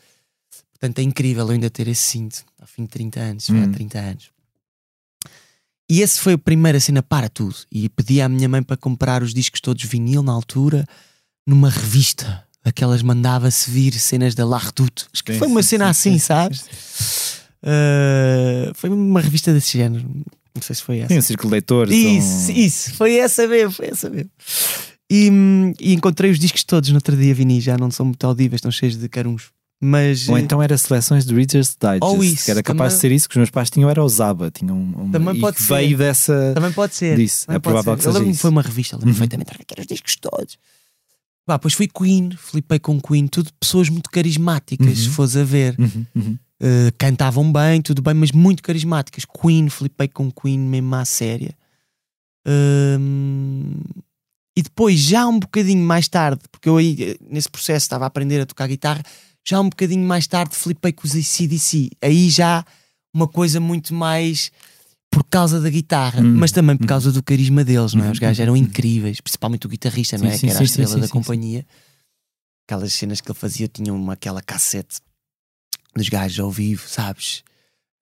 Portanto, 0.72 0.98
é 0.98 1.02
incrível 1.02 1.44
eu 1.46 1.50
ainda 1.52 1.68
ter 1.70 1.86
esse 1.88 2.02
cinto 2.02 2.44
ao 2.58 2.66
fim 2.66 2.82
de 2.84 2.88
30 2.88 3.20
anos, 3.20 3.46
já 3.46 3.54
há 3.54 3.58
Hum. 3.66 3.72
30 3.72 3.98
anos. 3.98 4.30
E 5.88 6.00
esse 6.00 6.18
foi 6.20 6.34
a 6.34 6.38
primeira 6.38 6.78
cena 6.80 7.02
para 7.02 7.28
tudo. 7.28 7.54
E 7.70 7.88
pedi 7.88 8.20
à 8.20 8.28
minha 8.28 8.48
mãe 8.48 8.62
para 8.62 8.76
comprar 8.76 9.22
os 9.22 9.34
discos 9.34 9.60
todos 9.60 9.82
vinil 9.84 10.22
na 10.22 10.32
altura, 10.32 10.86
numa 11.46 11.68
revista. 11.68 12.46
Aquelas 12.64 13.02
mandava-se 13.02 13.70
vir 13.70 13.92
cenas 13.94 14.34
da 14.34 14.44
La 14.46 14.58
Redoute. 14.58 15.06
Acho 15.12 15.24
que 15.24 15.32
Sim, 15.32 15.38
foi 15.38 15.48
uma 15.48 15.62
sim, 15.62 15.68
cena 15.70 15.84
sim, 15.86 15.90
assim, 15.90 16.12
sim. 16.12 16.18
sabes? 16.18 17.40
Uh, 17.62 18.72
foi 18.74 18.88
uma 18.90 19.20
revista 19.20 19.52
desse 19.52 19.76
género. 19.78 20.08
Não 20.54 20.62
sei 20.62 20.74
se 20.76 20.82
foi 20.82 20.98
essa. 20.98 21.08
Tem 21.08 21.18
um 21.18 21.22
círculo 21.22 21.48
de 21.48 21.52
leitores. 21.52 21.94
Isso, 21.94 22.52
um- 22.52 22.54
isso, 22.56 22.94
foi 22.94 23.16
essa 23.16 23.46
mesmo, 23.46 23.72
foi 23.72 23.86
essa 23.86 24.10
mesmo. 24.10 24.30
E, 25.10 25.28
e 25.80 25.92
encontrei 25.94 26.30
os 26.30 26.38
discos 26.38 26.62
todos 26.64 26.88
no 26.90 26.96
outro 26.96 27.16
dia, 27.16 27.34
Vini, 27.34 27.60
já 27.60 27.76
não 27.76 27.90
são 27.90 28.06
muito 28.06 28.24
audíveis, 28.26 28.58
estão 28.58 28.70
cheios 28.70 28.96
de 28.96 29.08
caruns. 29.08 29.48
Mas 29.82 30.28
Ou 30.28 30.36
então 30.38 30.62
era 30.62 30.76
seleções 30.76 31.24
de 31.24 31.34
Reader's 31.34 31.74
Digest, 31.80 32.02
Ou 32.02 32.22
isso, 32.22 32.44
que 32.44 32.50
era 32.50 32.62
capaz 32.62 32.92
também- 32.92 32.96
de 32.96 33.00
ser 33.00 33.12
isso 33.12 33.28
que 33.28 33.32
os 33.34 33.38
meus 33.38 33.50
pais 33.50 33.70
tinham, 33.70 33.88
era 33.88 34.04
o 34.04 34.08
Zaba. 34.08 34.50
Tinham 34.50 34.76
um, 34.76 35.10
Também 35.10 35.36
e 35.36 35.40
pode 35.40 35.58
ser. 35.58 35.74
veio 35.74 35.96
dessa. 35.96 36.52
também 36.54 36.70
pode 36.72 36.94
ser. 36.94 37.16
disso, 37.16 37.46
também 37.46 37.56
é 37.56 37.60
provável 37.60 37.94
ser. 37.94 37.96
que 37.96 38.00
Eu 38.00 38.12
seja 38.12 38.12
lembro-me 38.18 38.32
isso. 38.32 38.40
foi 38.42 38.50
uma 38.50 38.60
revista, 38.62 38.96
lembro 38.96 39.08
Uhum. 39.08 39.14
perfeitamente, 39.14 39.50
quero 39.66 39.80
os 39.80 39.86
discos 39.86 40.16
todos. 40.16 40.58
Pá, 41.46 41.56
depois 41.56 41.72
fui 41.74 41.88
Queen, 41.88 42.30
flipei 42.36 42.78
com 42.78 43.00
Queen, 43.00 43.26
tudo 43.26 43.50
pessoas 43.58 43.88
muito 43.88 44.10
carismáticas, 44.10 44.98
se 44.98 45.06
Uhum. 45.06 45.12
fores 45.14 45.34
a 45.36 45.44
ver. 45.44 45.74
Uhum, 45.78 46.06
uhum. 46.14 46.38
Uh, 46.62 46.92
cantavam 46.98 47.50
bem, 47.50 47.80
tudo 47.80 48.02
bem, 48.02 48.12
mas 48.12 48.32
muito 48.32 48.62
carismáticas. 48.62 49.24
Queen, 49.24 49.70
flipei 49.70 50.08
com 50.08 50.30
Queen 50.30 50.58
mesmo 50.58 50.94
à 50.94 51.04
séria. 51.06 51.54
Um, 52.46 53.80
e 54.56 54.62
depois, 54.62 55.00
já 55.00 55.26
um 55.26 55.38
bocadinho 55.38 55.82
mais 55.82 56.06
tarde, 56.06 56.42
porque 56.50 56.68
eu 56.68 56.76
aí 56.76 57.16
nesse 57.30 57.48
processo 57.48 57.84
estava 57.84 58.04
a 58.04 58.08
aprender 58.08 58.40
a 58.40 58.46
tocar 58.46 58.66
guitarra, 58.66 59.02
já 59.46 59.58
um 59.58 59.70
bocadinho 59.70 60.06
mais 60.06 60.26
tarde 60.26 60.54
flipei 60.54 60.92
com 60.92 61.06
os 61.06 61.14
ACDC. 61.14 61.90
Aí 62.02 62.28
já 62.28 62.64
uma 63.14 63.26
coisa 63.26 63.58
muito 63.58 63.94
mais 63.94 64.50
por 65.10 65.24
causa 65.24 65.60
da 65.60 65.68
guitarra, 65.68 66.20
Hum, 66.20 66.36
mas 66.36 66.52
também 66.52 66.76
por 66.76 66.84
hum. 66.84 66.88
causa 66.88 67.10
do 67.10 67.22
carisma 67.22 67.64
deles, 67.64 67.94
não 67.94 68.04
é? 68.04 68.08
Hum, 68.08 68.12
Os 68.12 68.18
gajos 68.18 68.38
hum, 68.38 68.42
eram 68.42 68.52
hum. 68.52 68.58
incríveis, 68.58 69.20
principalmente 69.20 69.66
o 69.66 69.68
guitarrista, 69.68 70.16
não 70.18 70.26
é? 70.26 70.32
sim, 70.32 70.46
que 70.46 70.50
era 70.52 70.60
a 70.60 70.62
estrela 70.62 70.94
sim, 70.94 71.00
da 71.00 71.08
companhia. 71.08 71.66
Aquelas 72.68 72.92
cenas 72.92 73.20
que 73.20 73.30
ele 73.30 73.38
fazia 73.38 73.66
tinham 73.66 73.96
uma, 73.96 74.12
aquela 74.12 74.40
cassete 74.40 75.00
dos 75.96 76.08
gajos 76.08 76.38
ao 76.40 76.50
vivo, 76.50 76.82
sabes? 76.88 77.42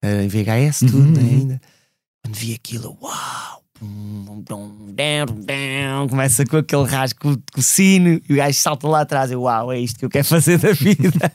Eh, 0.03 0.23
em 0.23 0.27
VHS, 0.27 0.79
tudo 0.79 0.97
Uhum, 0.99 1.11
né, 1.11 1.21
uhum. 1.21 1.29
ainda. 1.29 1.61
Quando 2.23 2.35
vi 2.35 2.53
aquilo, 2.53 2.97
uau! 3.01 3.63
Começa 6.09 6.45
com 6.45 6.57
aquele 6.57 6.83
rasgo 6.85 7.19
com, 7.21 7.37
o 7.57 7.61
sino 7.63 8.19
e 8.27 8.33
o 8.33 8.35
gajo 8.35 8.57
salta 8.59 8.87
lá 8.87 9.01
atrás 9.01 9.31
e 9.31 9.35
uau, 9.35 9.71
é 9.71 9.79
isto 9.79 9.97
que 9.99 10.05
eu 10.05 10.09
quero 10.09 10.25
fazer 10.27 10.57
da 10.57 10.73
vida. 10.73 11.31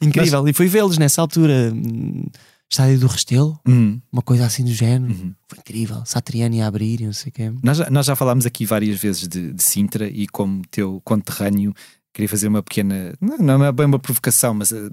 Incrível. 0.00 0.46
E 0.48 0.52
fui 0.52 0.66
vê-los 0.68 0.98
nessa 0.98 1.20
altura, 1.22 1.72
hum, 1.74 2.26
estádio 2.70 2.98
do 3.00 3.06
Restelo, 3.06 3.58
Hum, 3.66 4.00
uma 4.12 4.22
coisa 4.22 4.44
assim 4.46 4.64
do 4.64 4.72
género. 4.72 5.12
uhum. 5.12 5.34
Foi 5.48 5.58
incrível. 5.58 6.02
Satriani 6.04 6.60
a 6.60 6.66
abrir 6.66 7.00
e 7.00 7.06
não 7.06 7.12
sei 7.12 7.30
o 7.30 7.32
quê. 7.32 7.52
Nós, 7.62 7.78
já, 7.78 7.90
nós 7.90 8.06
já 8.06 8.14
falámos 8.16 8.44
aqui 8.46 8.66
várias 8.66 9.00
vezes 9.00 9.26
de, 9.28 9.52
de 9.52 9.62
Sintra 9.62 10.06
e 10.06 10.26
como 10.26 10.62
teu 10.70 11.00
conterrâneo 11.04 11.74
queria 12.12 12.28
fazer 12.28 12.46
uma 12.48 12.62
pequena, 12.62 13.14
não, 13.20 13.38
não 13.58 13.64
é 13.64 13.72
bem 13.72 13.86
uma 13.86 13.98
provocação, 13.98 14.54
mas 14.54 14.70
eh, 14.70 14.88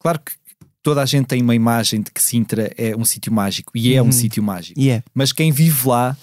claro 0.00 0.18
que 0.18 0.32
toda 0.82 1.02
a 1.02 1.06
gente 1.06 1.26
tem 1.26 1.42
uma 1.42 1.54
imagem 1.54 2.00
de 2.02 2.10
que 2.10 2.20
Sintra 2.22 2.72
é 2.76 2.96
um 2.96 3.04
sítio 3.04 3.30
mágico 3.32 3.70
e 3.76 3.94
é 3.94 4.02
um 4.02 4.06
Uhum. 4.06 4.12
sítio 4.12 4.42
mágico. 4.42 4.80
E 4.80 4.90
é. 4.90 5.02
Mas 5.14 5.30
quem 5.32 5.52
vive 5.52 5.86
lá 5.86 6.16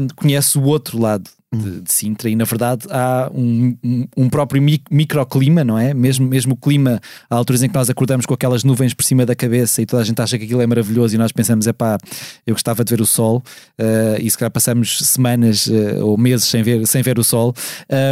hum, 0.00 0.06
conhece 0.16 0.56
o 0.58 0.62
outro 0.62 0.98
lado 0.98 1.30
de, 1.54 1.80
de 1.82 1.92
Sintra 1.92 2.28
e 2.28 2.36
na 2.36 2.44
verdade 2.44 2.86
há 2.90 3.30
um, 3.34 3.76
um- 3.82 4.06
um 4.16 4.28
próprio 4.28 4.60
mi- 4.62 4.82
microclima, 4.90 5.62
não 5.64 5.78
é? 5.78 5.94
Mesmo, 5.94 6.26
mesmo 6.26 6.54
o 6.54 6.56
clima, 6.56 7.00
há 7.30 7.34
alturas 7.36 7.62
em 7.62 7.68
que 7.68 7.74
nós 7.74 7.88
acordamos 7.90 8.26
com 8.26 8.34
aquelas 8.34 8.64
nuvens 8.64 8.92
por 8.94 9.04
cima 9.04 9.24
da 9.26 9.34
cabeça 9.34 9.80
e 9.82 9.86
toda 9.86 10.02
a 10.02 10.04
gente 10.04 10.20
acha 10.20 10.38
que 10.38 10.44
aquilo 10.44 10.60
é 10.60 10.66
maravilhoso 10.66 11.14
e 11.14 11.18
nós 11.18 11.32
pensamos, 11.32 11.66
é 11.66 11.72
pá, 11.72 11.98
eu 12.46 12.54
gostava 12.54 12.84
de 12.84 12.90
ver 12.94 13.00
o 13.00 13.06
sol 13.06 13.42
eh, 13.78 14.18
e 14.20 14.30
se 14.30 14.36
calhar 14.38 14.50
passamos 14.50 14.98
semanas 14.98 15.68
eh, 15.70 16.02
ou 16.02 16.16
meses 16.18 16.46
sem 16.48 16.62
ver, 16.62 16.86
sem 16.86 17.02
ver 17.02 17.18
o 17.18 17.24
sol. 17.24 17.54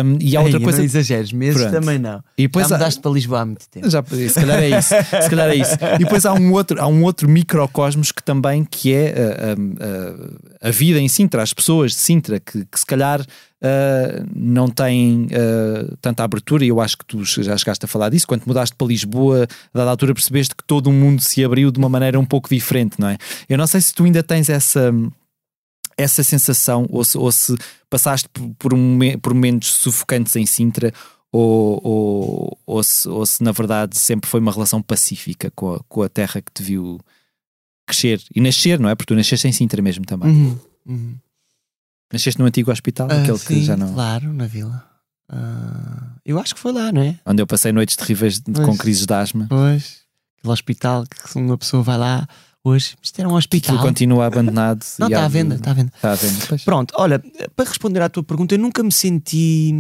Um, 0.05 0.18
e 0.20 0.36
há 0.36 0.40
outra 0.40 0.59
Ei, 0.59 0.62
coisa. 0.64 0.78
Não 0.78 0.84
exageres, 0.84 1.32
meses 1.32 1.61
Pronto. 1.61 1.72
também 1.80 1.99
não. 1.99 2.22
E 2.36 2.43
depois 2.43 2.68
Já 2.68 2.74
há- 2.74 2.78
mudaste 2.78 3.01
para 3.01 3.11
Lisboa 3.11 3.40
há 3.40 3.47
muito 3.47 3.68
tempo. 3.68 3.88
já, 3.90 4.03
se 4.03 4.34
calhar 4.34 4.59
é 4.62 4.78
isso. 4.78 4.88
Se 5.22 5.30
calhar 5.30 5.49
é 5.51 5.55
isso. 5.57 5.74
E 5.97 5.99
depois 6.05 6.24
há 6.26 6.32
um 6.34 6.53
outro, 6.53 6.80
há 6.80 6.86
um 6.86 7.03
outro 7.05 7.28
microcosmos 7.28 8.12
que 8.12 8.22
também 8.22 8.64
que 8.64 8.93
é 8.95 9.14
uh, 9.57 9.61
uh, 9.61 10.38
a 10.63 10.71
vida 10.71 11.01
em 11.01 11.09
Sintra, 11.09 11.43
as 11.43 11.53
pessoas 11.53 11.91
de 11.91 11.99
Sintra 11.99 12.39
que, 12.39 12.65
que 12.65 12.79
se 12.79 12.87
calhar 12.87 13.21
uh, 13.21 14.27
não 14.35 14.69
têm 14.69 15.27
uh, 15.27 15.97
tanta 16.01 16.23
abertura, 16.23 16.65
e 16.65 16.69
eu 16.69 16.81
acho 16.81 16.97
que 16.97 17.05
tu 17.05 17.25
já 17.25 17.57
chegaste 17.57 17.85
a 17.85 17.89
falar 17.89 18.11
disso, 18.11 18.27
quando 18.27 18.45
mudaste 18.47 18.77
para 18.77 18.87
Lisboa, 18.87 19.49
a 19.75 19.79
dada 19.79 19.91
altura 19.91 20.15
percebeste 20.15 20.55
que 20.55 20.65
todo 20.65 20.87
o 20.87 20.93
mundo 20.93 21.21
se 21.21 21.45
abriu 21.45 21.73
de 21.73 21.79
uma 21.79 21.89
maneira 21.89 22.19
um 22.19 22.25
pouco 22.25 22.49
diferente, 22.49 23.01
não 23.01 23.09
é? 23.09 23.19
Eu 23.49 23.59
não 23.59 23.67
sei 23.67 23.81
se 23.81 23.93
tu 23.93 24.05
ainda 24.05 24.23
tens 24.23 24.49
essa 24.49 24.93
essa 25.97 26.23
sensação 26.23 26.87
ou 26.91 27.05
se, 27.05 27.19
ou 27.19 27.31
se 27.31 27.55
passaste 27.91 28.27
por, 28.59 28.73
um 28.73 28.99
por 29.21 29.35
momentos 29.35 29.73
sufocantes 29.75 30.35
em 30.37 30.47
Sintra 30.47 30.91
ou, 31.31 31.81
ou, 31.83 32.59
ou, 32.65 32.83
se, 32.83 33.09
ou 33.09 33.25
se 33.27 33.43
na 33.43 33.53
verdade 33.53 33.99
sempre 33.99 34.29
foi 34.29 34.41
uma 34.41 34.53
relação 34.53 34.81
pacífica 34.81 35.51
com 35.55 35.75
a, 35.75 35.81
com 35.89 36.03
a 36.03 36.09
terra 36.09 36.41
que 36.41 36.53
te 36.53 36.63
viu 36.63 36.99
crescer 37.93 38.20
e 38.34 38.40
nascer, 38.40 38.78
não 38.80 38.88
é? 38.88 38.95
Porque 38.95 39.12
tu 39.12 39.16
nasceste 39.16 39.47
em 39.47 39.53
Sintra 39.53 39.80
mesmo 39.82 40.05
também. 40.05 40.28
Uhum, 40.30 40.59
uhum. 40.86 41.14
Nasceste 42.12 42.38
no 42.40 42.47
antigo 42.47 42.70
hospital, 42.70 43.09
Ah, 43.11 43.22
aquele 43.22 43.38
que 43.38 43.55
sim, 43.55 43.62
já 43.64 43.76
não. 43.76 43.93
Claro, 43.95 44.32
na 44.32 44.47
vila. 44.47 44.84
Ah, 45.30 46.12
eu 46.24 46.38
acho 46.38 46.55
que 46.55 46.61
foi 46.61 46.72
lá, 46.72 46.93
não 46.93 47.01
é? 47.03 47.18
Onde 47.24 47.43
eu 47.43 47.47
passei 47.47 47.72
noites 47.72 47.97
terríveis 47.97 48.38
de- 48.40 48.53
Pois. 48.53 48.66
com 48.66 48.76
crises 48.76 49.07
de 49.07 49.14
asma. 49.14 49.47
Pois. 49.49 50.03
Aquele 50.38 50.53
hospital 50.53 51.05
que 51.07 51.38
uma 51.38 51.57
pessoa 51.57 51.82
vai 51.82 51.97
lá 51.97 52.26
hoje. 52.64 52.97
Isto 53.03 53.18
era 53.20 53.28
um 53.28 53.34
hospital. 53.34 53.74
Aquilo 53.76 53.88
continua 53.88 54.26
abandonado. 54.26 54.84
Não, 54.99 55.07
está 55.07 55.20
há 55.22 55.24
à 55.24 55.28
venda, 55.28 55.55
está 55.55 55.70
à 55.70 55.74
venda. 55.74 55.93
Está 55.95 56.12
à 56.12 56.14
venda. 56.14 56.45
Pois. 56.49 56.64
Pronto, 56.64 56.95
olha, 56.99 57.18
para 57.57 57.68
responder 57.68 58.03
à 58.03 58.09
tua 58.09 58.22
pergunta, 58.22 58.55
eu 58.55 58.59
nunca 58.59 58.82
me 58.82 58.93
senti. 58.93 59.72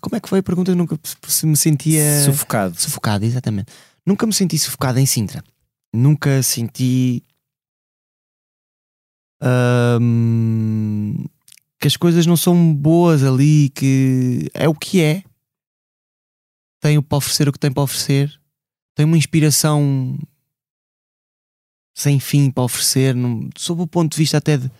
Como 0.00 0.16
é 0.16 0.20
que 0.20 0.28
foi 0.28 0.38
a 0.38 0.42
pergunta? 0.42 0.70
Eu 0.70 0.76
nunca 0.76 0.98
me 1.44 1.56
sentia. 1.56 2.24
Sufocado. 2.24 2.80
Sufocado, 2.80 3.24
exatamente. 3.24 3.70
Nunca 4.06 4.26
me 4.26 4.32
senti 4.32 4.58
sufocado 4.58 4.98
em 4.98 5.06
Sintra. 5.06 5.44
Nunca 5.94 6.42
senti. 6.42 7.22
hum, 10.00 11.14
que 11.78 11.88
as 11.88 11.96
coisas 11.96 12.24
não 12.26 12.36
são 12.36 12.72
boas 12.72 13.24
ali, 13.24 13.68
que 13.70 14.48
é 14.54 14.68
o 14.68 14.74
que 14.74 15.02
é. 15.02 15.24
Tenho 16.80 17.02
para 17.02 17.18
oferecer 17.18 17.48
o 17.48 17.52
que 17.52 17.58
tem 17.58 17.72
para 17.72 17.82
oferecer. 17.82 18.40
Tenho 18.94 19.08
uma 19.08 19.18
inspiração 19.18 20.18
sem 21.94 22.18
fim 22.18 22.50
para 22.50 22.64
oferecer, 22.64 23.14
sob 23.56 23.82
o 23.82 23.86
ponto 23.86 24.12
de 24.12 24.18
vista 24.18 24.38
até 24.38 24.56
de, 24.56 24.70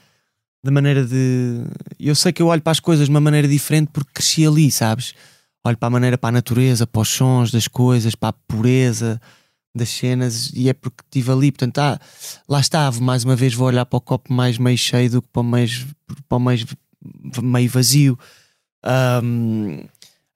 da 0.64 0.70
maneira 0.70 1.04
de. 1.04 1.64
Eu 1.98 2.14
sei 2.14 2.32
que 2.32 2.40
eu 2.40 2.46
olho 2.46 2.62
para 2.62 2.72
as 2.72 2.80
coisas 2.80 3.06
de 3.06 3.10
uma 3.10 3.20
maneira 3.20 3.46
diferente 3.46 3.90
porque 3.92 4.12
cresci 4.14 4.46
ali, 4.46 4.70
sabes? 4.70 5.14
Olho 5.64 5.76
para 5.76 5.88
a 5.88 5.90
maneira, 5.90 6.16
para 6.16 6.30
a 6.30 6.32
natureza, 6.32 6.86
para 6.86 7.02
os 7.02 7.08
sons 7.08 7.50
das 7.50 7.68
coisas, 7.68 8.14
para 8.14 8.30
a 8.30 8.32
pureza 8.32 9.20
das 9.75 9.89
cenas 9.89 10.51
e 10.55 10.68
é 10.68 10.73
porque 10.75 11.03
estive 11.05 11.31
ali. 11.33 11.51
Portanto, 11.53 11.79
ah, 11.79 12.01
lá 12.49 12.61
estava, 12.61 13.01
mais 13.01 13.25
uma 13.25 13.35
vez 13.37 13.55
vou 13.55 13.66
olhar 13.66 13.87
para 13.87 13.97
o 13.97 14.01
copo 14.01 14.33
mais 14.33 14.59
meio 14.59 14.77
cheio 14.79 15.11
do 15.11 15.23
que 15.23 15.29
para 15.29 15.41
o 15.41 15.45
mais, 15.45 15.87
para 16.29 16.37
o 16.39 16.41
mais 16.41 16.64
meio 17.43 17.70
vazio. 17.70 18.18
Ahm, 18.85 19.85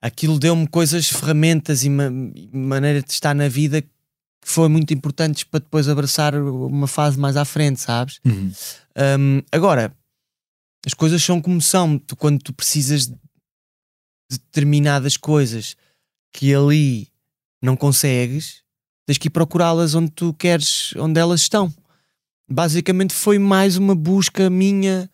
aquilo 0.01 0.39
deu-me 0.39 0.66
coisas, 0.66 1.09
ferramentas 1.09 1.84
e 1.84 1.91
ma- 1.91 2.11
maneira 2.53 3.03
de 3.03 3.11
estar 3.11 3.34
na 3.34 3.49
vida 3.49 3.82
que 3.82 3.89
foram 4.45 4.70
muito 4.70 4.95
importantes 4.95 5.43
para 5.45 5.61
depois 5.61 5.89
abraçar 5.89 6.34
uma 6.34 6.87
fase 6.87 7.18
mais 7.18 7.37
à 7.37 7.45
frente, 7.45 7.80
sabes? 7.80 8.20
Uhum. 8.24 8.53
Um, 9.18 9.43
agora, 9.51 9.93
as 10.87 10.95
coisas 10.95 11.22
são 11.22 11.43
como 11.43 11.61
são. 11.61 11.99
Tu, 11.99 12.14
quando 12.16 12.41
tu 12.41 12.53
precisas 12.53 13.07
de 13.07 13.16
determinadas 14.30 15.16
coisas 15.16 15.76
que 16.32 16.55
ali 16.55 17.09
não 17.62 17.76
consegues, 17.76 18.62
tens 19.07 19.18
que 19.18 19.28
ir 19.28 19.30
procurá-las 19.30 19.94
onde 19.94 20.11
tu 20.11 20.34
queres, 20.34 20.92
onde 20.96 21.18
elas 21.18 21.40
estão. 21.40 21.72
Basicamente 22.50 23.14
foi 23.14 23.38
mais 23.38 23.76
uma 23.76 23.94
busca 23.94 24.50
minha 24.50 25.09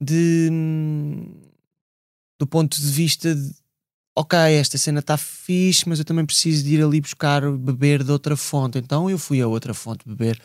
de 0.00 0.48
hum, 0.50 1.26
do 2.40 2.46
ponto 2.46 2.80
de 2.80 2.88
vista 2.88 3.34
de 3.34 3.52
ok, 4.16 4.38
esta 4.38 4.76
cena 4.78 5.00
está 5.00 5.16
fixe, 5.16 5.88
mas 5.88 5.98
eu 5.98 6.04
também 6.04 6.24
preciso 6.24 6.64
de 6.64 6.74
ir 6.74 6.82
ali 6.82 7.00
buscar 7.00 7.50
beber 7.52 8.04
de 8.04 8.12
outra 8.12 8.36
fonte. 8.36 8.78
Então 8.78 9.10
eu 9.10 9.18
fui 9.18 9.40
a 9.40 9.48
outra 9.48 9.74
fonte 9.74 10.06
beber. 10.06 10.40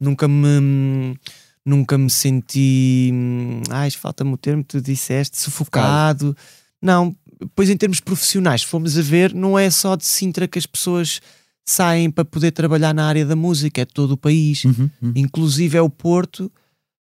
Nunca 0.00 0.26
me 0.26 1.16
nunca 1.64 1.96
me 1.96 2.10
senti 2.10 3.10
hum, 3.12 3.62
ai, 3.70 3.90
falta-me 3.90 4.32
o 4.32 4.36
termo 4.36 4.64
que 4.64 4.70
tu 4.70 4.80
disseste, 4.80 5.38
sufocado. 5.38 6.36
Não, 6.80 7.14
pois 7.54 7.70
em 7.70 7.76
termos 7.76 8.00
profissionais, 8.00 8.62
se 8.62 8.66
formos 8.66 8.98
a 8.98 9.02
ver, 9.02 9.32
não 9.32 9.56
é 9.56 9.70
só 9.70 9.94
de 9.94 10.04
Sintra 10.04 10.48
que 10.48 10.58
as 10.58 10.66
pessoas 10.66 11.20
saem 11.64 12.10
para 12.10 12.24
poder 12.24 12.50
trabalhar 12.52 12.92
na 12.94 13.04
área 13.06 13.24
da 13.24 13.36
música, 13.36 13.80
é 13.82 13.84
de 13.84 13.92
todo 13.92 14.12
o 14.12 14.16
país. 14.16 14.64
Uhum. 14.64 14.90
Uhum. 15.00 15.12
Inclusive 15.16 15.76
é 15.78 15.82
o 15.82 15.88
Porto, 15.90 16.50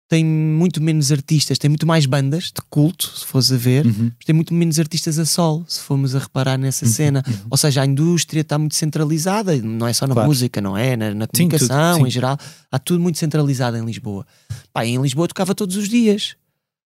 tem 0.08 0.26
muito 0.26 0.82
menos 0.82 1.12
artistas, 1.12 1.60
tem 1.60 1.70
muito 1.70 1.86
mais 1.86 2.06
bandas 2.08 2.46
de 2.46 2.62
culto, 2.68 3.08
se 3.16 3.24
fores 3.26 3.52
a 3.52 3.58
ver, 3.58 3.86
Uhum. 3.86 4.12
mas 4.18 4.26
tem 4.26 4.34
muito 4.34 4.54
menos 4.56 4.80
artistas 4.80 5.20
a 5.20 5.26
sol, 5.26 5.64
se 5.68 5.80
formos 5.82 6.16
a 6.16 6.20
reparar 6.20 6.58
nessa 6.58 6.86
cena. 6.88 7.24
Ou 7.50 7.56
seja, 7.58 7.84
a 7.84 7.86
indústria 7.86 8.42
está 8.42 8.58
muito 8.58 8.76
centralizada, 8.76 9.56
não 9.62 9.86
é 9.88 9.94
só 9.94 10.08
na 10.08 10.16
Claro. 10.16 10.28
música, 10.28 10.60
não 10.60 10.76
é? 10.76 10.98
Na, 10.98 11.14
na 11.14 11.26
Sim, 11.26 11.28
tudo, 11.28 11.38
comunicação, 11.52 11.96
sim. 12.00 12.08
em 12.08 12.10
geral, 12.10 12.38
há 12.72 12.80
tudo 12.80 13.00
muito 13.00 13.20
centralizado 13.20 13.78
em 13.78 13.86
Lisboa. 13.86 14.26
Pá, 14.74 14.84
em 14.86 15.00
Lisboa 15.00 15.26
eu 15.26 15.28
tocava 15.30 15.54
todos 15.54 15.76
os 15.78 15.88
dias. 15.88 16.36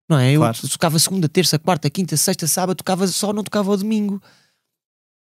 Não 0.08 0.16
é? 0.18 0.32
Eu 0.32 0.40
Claro. 0.40 0.56
tocava 0.68 0.98
segunda, 0.98 1.28
terça, 1.28 1.58
quarta, 1.58 1.90
quinta, 1.90 2.16
sexta, 2.16 2.46
sábado, 2.46 2.76
tocava 2.78 3.06
só, 3.08 3.32
não 3.32 3.42
tocava 3.44 3.70
ao 3.72 3.76
domingo. 3.76 4.22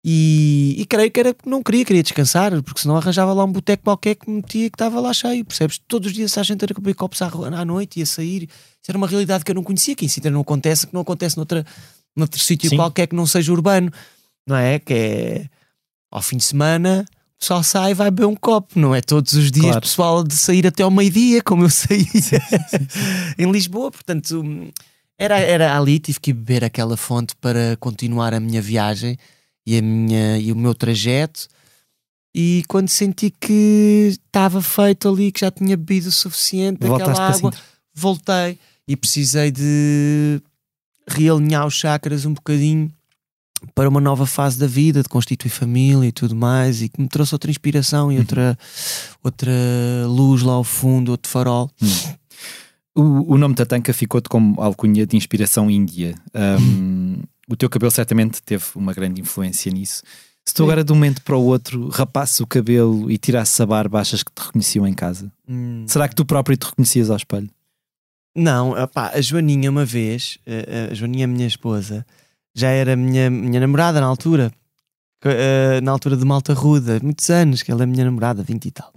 E, 0.05 0.75
e 0.77 0.85
creio 0.85 1.09
que 1.09 1.19
era 1.19 1.33
porque 1.33 1.49
não 1.49 1.63
queria, 1.63 1.85
queria 1.85 2.03
descansar, 2.03 2.61
porque 2.61 2.81
senão 2.81 2.97
arranjava 2.97 3.31
lá 3.31 3.45
um 3.45 3.51
boteco 3.51 3.83
qualquer 3.83 4.15
que 4.15 4.29
me 4.29 4.37
metia 4.37 4.69
que 4.69 4.75
estava 4.75 4.99
lá 4.99 5.13
cheio, 5.13 5.45
percebes? 5.45 5.79
Todos 5.87 6.09
os 6.09 6.13
dias 6.13 6.37
a 6.37 6.43
gente 6.43 6.61
era 6.63 6.73
beber 6.73 6.93
copos 6.93 7.21
à, 7.21 7.27
à 7.27 7.63
noite 7.63 7.99
e 7.99 8.03
a 8.03 8.05
sair. 8.05 8.43
Isso 8.43 8.89
era 8.89 8.97
uma 8.97 9.07
realidade 9.07 9.45
que 9.45 9.51
eu 9.51 9.55
não 9.55 9.63
conhecia, 9.63 9.95
que 9.95 10.03
em 10.03 10.09
Sintra 10.09 10.29
não 10.29 10.41
acontece, 10.41 10.87
que 10.87 10.93
não 10.93 11.01
acontece 11.01 11.37
noutra, 11.37 11.65
noutro 12.15 12.39
sítio 12.39 12.69
Sim. 12.69 12.75
qualquer 12.75 13.07
que 13.07 13.15
não 13.15 13.25
seja 13.25 13.53
urbano, 13.53 13.91
não 14.45 14.57
é? 14.57 14.77
Que 14.77 14.93
é 14.93 15.49
ao 16.11 16.21
fim 16.21 16.35
de 16.35 16.43
semana 16.43 17.05
só 17.43 17.61
sai 17.61 17.91
e 17.91 17.93
vai 17.93 18.09
beber 18.09 18.25
um 18.27 18.35
copo, 18.35 18.79
não 18.79 18.95
é? 18.95 19.01
Todos 19.01 19.33
os 19.33 19.51
dias 19.51 19.65
Claro. 19.65 19.81
pessoal 19.81 20.23
de 20.23 20.35
sair 20.35 20.65
até 20.65 20.83
ao 20.83 20.91
meio-dia, 20.91 21.41
como 21.43 21.65
eu 21.65 21.69
saía 21.69 22.05
em 23.37 23.51
Lisboa, 23.51 23.91
portanto 23.91 24.41
hum, 24.41 24.71
era, 25.17 25.37
era 25.39 25.77
ali, 25.77 25.99
tive 25.99 26.19
que 26.19 26.33
beber 26.33 26.63
aquela 26.63 26.95
fonte 26.95 27.35
para 27.35 27.75
continuar 27.79 28.33
a 28.33 28.39
minha 28.39 28.61
viagem 28.61 29.17
e, 29.65 29.77
a 29.77 29.81
minha, 29.81 30.37
e 30.37 30.51
o 30.51 30.55
meu 30.55 30.73
trajeto. 30.75 31.47
E 32.35 32.63
quando 32.67 32.89
senti 32.89 33.29
que 33.29 34.09
estava 34.11 34.61
feito 34.61 35.07
ali, 35.07 35.31
que 35.31 35.41
já 35.41 35.51
tinha 35.51 35.77
bebido 35.77 36.09
o 36.09 36.11
suficiente 36.11 36.79
daquela 36.79 37.27
água, 37.27 37.53
voltei 37.93 38.57
e 38.87 38.95
precisei 38.95 39.51
de 39.51 40.41
realinhar 41.07 41.67
os 41.67 41.75
chakras 41.75 42.25
um 42.25 42.33
bocadinho 42.33 42.91
para 43.73 43.87
uma 43.87 44.01
nova 44.01 44.25
fase 44.25 44.59
da 44.59 44.67
vida, 44.67 45.01
de 45.03 45.09
constituir 45.09 45.49
família 45.49 46.07
e 46.07 46.11
tudo 46.11 46.35
mais, 46.35 46.81
e 46.81 46.89
que 46.89 46.99
me 46.99 47.07
trouxe 47.07 47.33
outra 47.33 47.49
inspiração 47.49 48.07
Uhum. 48.07 48.13
e 48.13 48.19
outra, 48.19 48.57
outra 49.23 49.51
luz 50.07 50.41
lá 50.41 50.53
ao 50.53 50.63
fundo, 50.63 51.11
outro 51.11 51.31
farol. 51.31 51.69
O, 52.95 53.33
o 53.33 53.37
nome 53.37 53.55
Tatanka 53.55 53.93
ficou-te 53.93 54.27
como 54.27 54.59
alcunha 54.61 55.05
de 55.05 55.15
inspiração 55.15 55.69
índia. 55.71 56.15
Um, 56.35 57.21
o 57.47 57.55
teu 57.55 57.69
cabelo 57.69 57.91
certamente 57.91 58.41
teve 58.41 58.63
uma 58.75 58.93
grande 58.93 59.21
influência 59.21 59.71
nisso. 59.71 60.03
Se 60.45 60.53
tu 60.53 60.63
agora 60.63 60.83
de 60.83 60.91
um 60.91 60.95
momento 60.95 61.21
para 61.21 61.37
o 61.37 61.45
outro 61.45 61.87
rapasses 61.87 62.39
o 62.41 62.47
cabelo 62.47 63.09
e 63.09 63.17
tirasses 63.17 63.59
a 63.61 63.65
barba, 63.65 64.01
achas 64.01 64.23
que 64.23 64.31
te 64.31 64.45
reconheciam 64.45 64.85
em 64.85 64.93
casa? 64.93 65.31
Hum. 65.47 65.85
Será 65.87 66.07
que 66.07 66.15
tu 66.15 66.25
próprio 66.25 66.57
te 66.57 66.65
reconhecias 66.65 67.09
ao 67.09 67.15
espelho? 67.15 67.49
Não, 68.35 68.71
opá, 68.71 69.11
a 69.13 69.21
Joaninha 69.21 69.69
uma 69.69 69.85
vez, 69.85 70.37
a, 70.45 70.91
a 70.91 70.93
Joaninha, 70.93 71.27
minha 71.27 71.47
esposa, 71.47 72.05
já 72.53 72.69
era 72.69 72.95
minha, 72.95 73.29
minha 73.29 73.59
namorada 73.59 74.01
na 74.01 74.07
altura, 74.07 74.51
eh, 75.23 75.79
na 75.81 75.91
altura 75.91 76.17
de 76.17 76.25
Malta 76.25 76.53
Ruda, 76.53 76.99
muitos 77.01 77.29
anos, 77.29 77.61
que 77.63 77.71
ela 77.71 77.83
é 77.83 77.85
minha 77.85 78.03
namorada, 78.03 78.43
20 78.43 78.65
e 78.65 78.71
tal. 78.71 78.93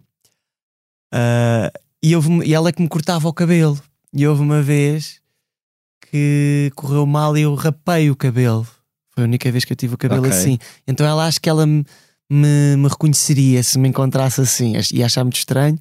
Ah, 1.12 1.72
e, 2.02 2.14
houve, 2.14 2.44
e 2.44 2.54
ela 2.54 2.68
é 2.68 2.72
que 2.72 2.82
me 2.82 2.88
cortava 2.88 3.28
o 3.28 3.32
cabelo. 3.32 3.80
E 4.12 4.26
houve 4.26 4.42
uma 4.42 4.62
vez 4.62 5.20
que 6.16 6.72
correu 6.74 7.04
mal 7.06 7.36
e 7.36 7.42
eu 7.42 7.54
rapei 7.54 8.10
o 8.10 8.16
cabelo. 8.16 8.66
Foi 9.14 9.24
a 9.24 9.26
única 9.26 9.50
vez 9.52 9.64
que 9.64 9.72
eu 9.72 9.76
tive 9.76 9.94
o 9.94 9.98
cabelo 9.98 10.26
Ok. 10.26 10.32
assim. 10.32 10.58
Então 10.86 11.06
ela 11.06 11.26
acho 11.26 11.40
que 11.40 11.48
ela 11.48 11.66
me, 11.66 11.84
me, 12.30 12.76
me 12.78 12.88
reconheceria 12.88 13.62
se 13.62 13.78
me 13.78 13.88
encontrasse 13.88 14.40
assim. 14.40 14.74
Ia 14.92 15.06
achar 15.06 15.24
muito 15.24 15.36
estranho. 15.36 15.78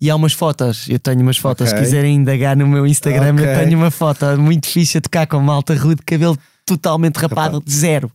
E 0.00 0.10
há 0.10 0.16
umas 0.16 0.32
fotos, 0.32 0.86
eu 0.88 0.98
tenho 0.98 1.20
umas 1.20 1.38
fotos, 1.38 1.68
Ok. 1.68 1.78
se 1.78 1.84
quiserem 1.84 2.16
indagar 2.16 2.54
no 2.56 2.66
meu 2.66 2.86
Instagram, 2.86 3.32
Ok. 3.34 3.46
eu 3.46 3.58
tenho 3.64 3.78
uma 3.78 3.90
foto 3.90 4.26
muito 4.38 4.66
fixe 4.66 4.98
a 4.98 5.00
tocar 5.00 5.26
com 5.26 5.40
malta 5.40 5.74
rude, 5.74 6.02
cabelo 6.02 6.36
totalmente 6.66 7.16
rapado, 7.16 7.62
de 7.64 7.72
zero. 7.72 8.10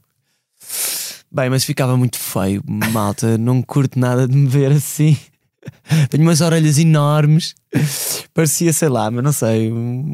Bem, 1.31 1.49
mas 1.49 1.63
ficava 1.63 1.97
muito 1.97 2.19
feio, 2.19 2.61
malta, 2.67 3.35
não 3.37 3.61
curto 3.63 3.97
nada 3.97 4.27
de 4.27 4.35
me 4.35 4.47
ver 4.47 4.73
assim. 4.73 5.17
Tenho 6.09 6.23
umas 6.23 6.41
orelhas 6.41 6.77
enormes, 6.77 7.53
parecia, 8.33 8.73
sei 8.73 8.89
lá, 8.89 9.11
mas 9.11 9.23
não 9.23 9.31
sei, 9.31 9.71
um, 9.71 10.13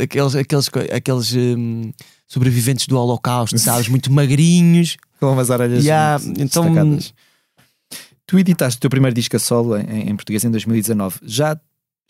aqueles, 0.00 0.34
aqueles, 0.36 0.70
aqueles 0.94 1.34
hum, 1.34 1.92
sobreviventes 2.28 2.86
do 2.86 2.96
Holocausto, 2.98 3.58
sabes? 3.58 3.88
Muito 3.88 4.12
magrinhos. 4.12 4.96
Com 5.18 5.32
umas 5.32 5.50
orelhas 5.50 5.84
Yeah, 5.84 6.22
então- 6.36 6.64
destacadas. 6.64 7.14
Tu 8.26 8.38
editaste 8.40 8.78
o 8.78 8.80
teu 8.80 8.90
primeiro 8.90 9.14
disco 9.14 9.36
a 9.36 9.38
solo 9.38 9.76
em, 9.78 10.10
em 10.10 10.16
português 10.16 10.44
em 10.44 10.50
2019. 10.50 11.20
Já 11.22 11.56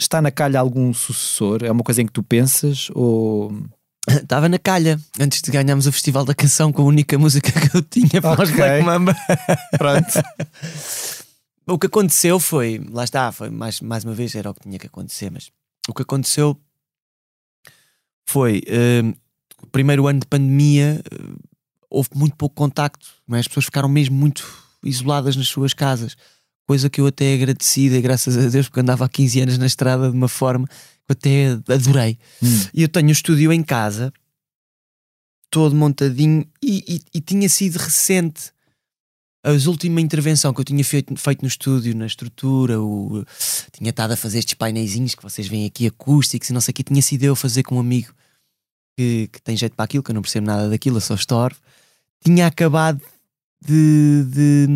está 0.01 0.21
na 0.23 0.31
calha 0.31 0.59
algum 0.59 0.93
sucessor? 0.95 1.63
É 1.63 1.71
uma 1.71 1.83
coisa 1.83 2.01
em 2.03 2.07
que 2.07 2.13
tu 2.13 2.23
pensas? 2.23 2.89
Ou 2.95 3.53
Estava 4.09 4.49
na 4.49 4.59
calha 4.59 4.99
antes 5.21 5.43
de 5.43 5.51
ganharmos 5.51 5.87
o 5.87 5.93
Festival 5.93 6.25
da 6.25 6.35
Canção 6.35 6.73
com 6.73 6.83
a 6.83 6.85
única 6.87 7.19
música 7.19 7.53
que 7.61 7.77
eu 7.77 7.83
tinha 7.83 8.23
para 8.23 8.43
os 8.43 8.49
Ok. 8.49 8.55
Black 8.57 8.85
Mamba. 8.85 9.15
pronto? 9.77 10.23
O 11.69 11.79
que 11.79 11.87
aconteceu 11.87 12.39
foi, 12.39 12.81
lá 12.91 13.03
está, 13.05 13.33
foi 13.33 13.51
mais, 13.51 13.81
mais 13.81 14.05
uma 14.05 14.15
vez 14.15 14.35
era 14.35 14.51
o 14.51 14.55
que 14.55 14.61
tinha 14.61 14.79
que 14.79 14.87
acontecer, 14.87 15.31
mas 15.31 15.51
o 15.89 15.95
que 15.95 16.03
aconteceu 16.03 16.57
foi 18.29 18.63
hum, 19.05 19.15
o 19.63 19.67
primeiro 19.69 20.07
ano 20.07 20.21
de 20.21 20.27
pandemia 20.27 21.03
hum, 21.13 21.37
houve 21.91 22.11
muito 22.15 22.37
pouco 22.37 22.55
contacto, 22.55 23.07
não 23.27 23.37
é? 23.37 23.41
as 23.41 23.49
pessoas 23.49 23.65
ficaram 23.67 23.89
mesmo 23.89 24.17
muito 24.17 24.45
isoladas 24.85 25.35
nas 25.37 25.49
suas 25.49 25.73
casas, 25.75 26.17
coisa 26.67 26.91
que 26.91 27.01
eu 27.01 27.07
até 27.07 27.35
agradecida, 27.35 28.01
graças 28.01 28.37
a 28.37 28.49
Deus, 28.49 28.69
porque 28.69 28.81
andava 28.81 29.05
há 29.05 29.09
15 29.09 29.41
anos 29.41 29.59
na 29.59 29.67
estrada 29.67 30.11
de 30.11 30.17
uma 30.17 30.29
forma 30.29 30.67
que 30.69 30.73
eu 31.09 31.13
até 31.13 31.47
adorei. 31.73 32.19
Hum. 32.43 32.61
E 32.75 32.83
eu 32.83 32.89
tenho 32.89 33.09
o 33.09 33.13
estúdio 33.13 33.53
em 33.53 33.63
casa, 33.63 34.13
todo 35.51 35.75
montadinho, 35.75 36.45
e, 36.63 36.85
e- 36.97 37.01
e 37.19 37.21
tinha 37.21 37.49
sido 37.49 37.77
recente. 37.77 38.53
A 39.47 39.69
última 39.69 40.01
intervenção 40.01 40.53
que 40.53 40.61
eu 40.61 40.65
tinha 40.65 40.85
feito, 40.85 41.17
feito 41.17 41.43
no 41.43 41.47
estúdio, 41.47 41.95
na 41.95 42.07
estrutura, 42.07 42.83
o, 42.83 43.25
tinha 43.71 43.91
estado 43.91 44.11
a 44.11 44.17
fazer 44.17 44.41
estes 44.41 44.55
paineizinhos 44.55 45.15
que 45.15 45.23
vocês 45.23 45.47
veem 45.47 45.67
aqui, 45.67 45.87
acústicos 45.87 46.51
e 46.51 46.53
não 46.53 46.61
sei 46.61 46.73
o 46.73 46.75
que, 46.75 46.83
tinha 46.83 47.01
sido 47.01 47.23
eu 47.23 47.35
a 47.35 47.37
fazer 47.37 47.63
com 47.63 47.77
um 47.77 47.79
amigo 47.79 48.13
que, 48.99 49.29
que 49.33 49.41
tem 49.41 49.57
jeito 49.57 49.77
para 49.77 49.85
aquilo, 49.85 50.03
que 50.03 50.11
eu 50.11 50.17
não 50.17 50.23
percebo 50.23 50.49
nada 50.49 50.69
daquilo, 50.69 50.97
eu 50.97 51.01
só 51.01 51.15
estorvo. 51.15 51.61
Tinha 52.25 52.49
acabado 52.49 53.01
de, 53.65 54.25
de, 54.25 54.67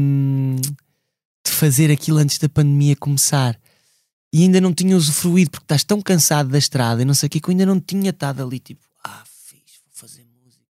de 1.45 1.51
fazer 1.51 1.91
aquilo 1.91 2.19
antes 2.19 2.39
da 2.39 2.49
pandemia 2.49 2.95
começar 2.95 3.59
e 4.33 4.45
ainda 4.45 4.61
não 4.61 4.73
tinha 4.73 4.97
usufruído 4.97 5.51
porque 5.51 5.65
estás 5.65 5.83
tão 5.83 6.01
cansado 6.01 6.49
da 6.49 6.59
estrada 6.59 7.03
e 7.03 7.05
não 7.05 7.15
sei 7.15 7.27
o 7.27 7.31
que, 7.31 7.41
que 7.41 7.49
eu 7.49 7.51
ainda 7.51 7.67
não 7.67 7.81
tinha 7.81 8.11
estado 8.11 8.41
ali 8.41 8.61
tipo, 8.61 8.85
ah, 9.03 9.25
fiz, 9.27 9.81
vou 9.85 9.93
fazer 9.95 10.25
música. 10.45 10.65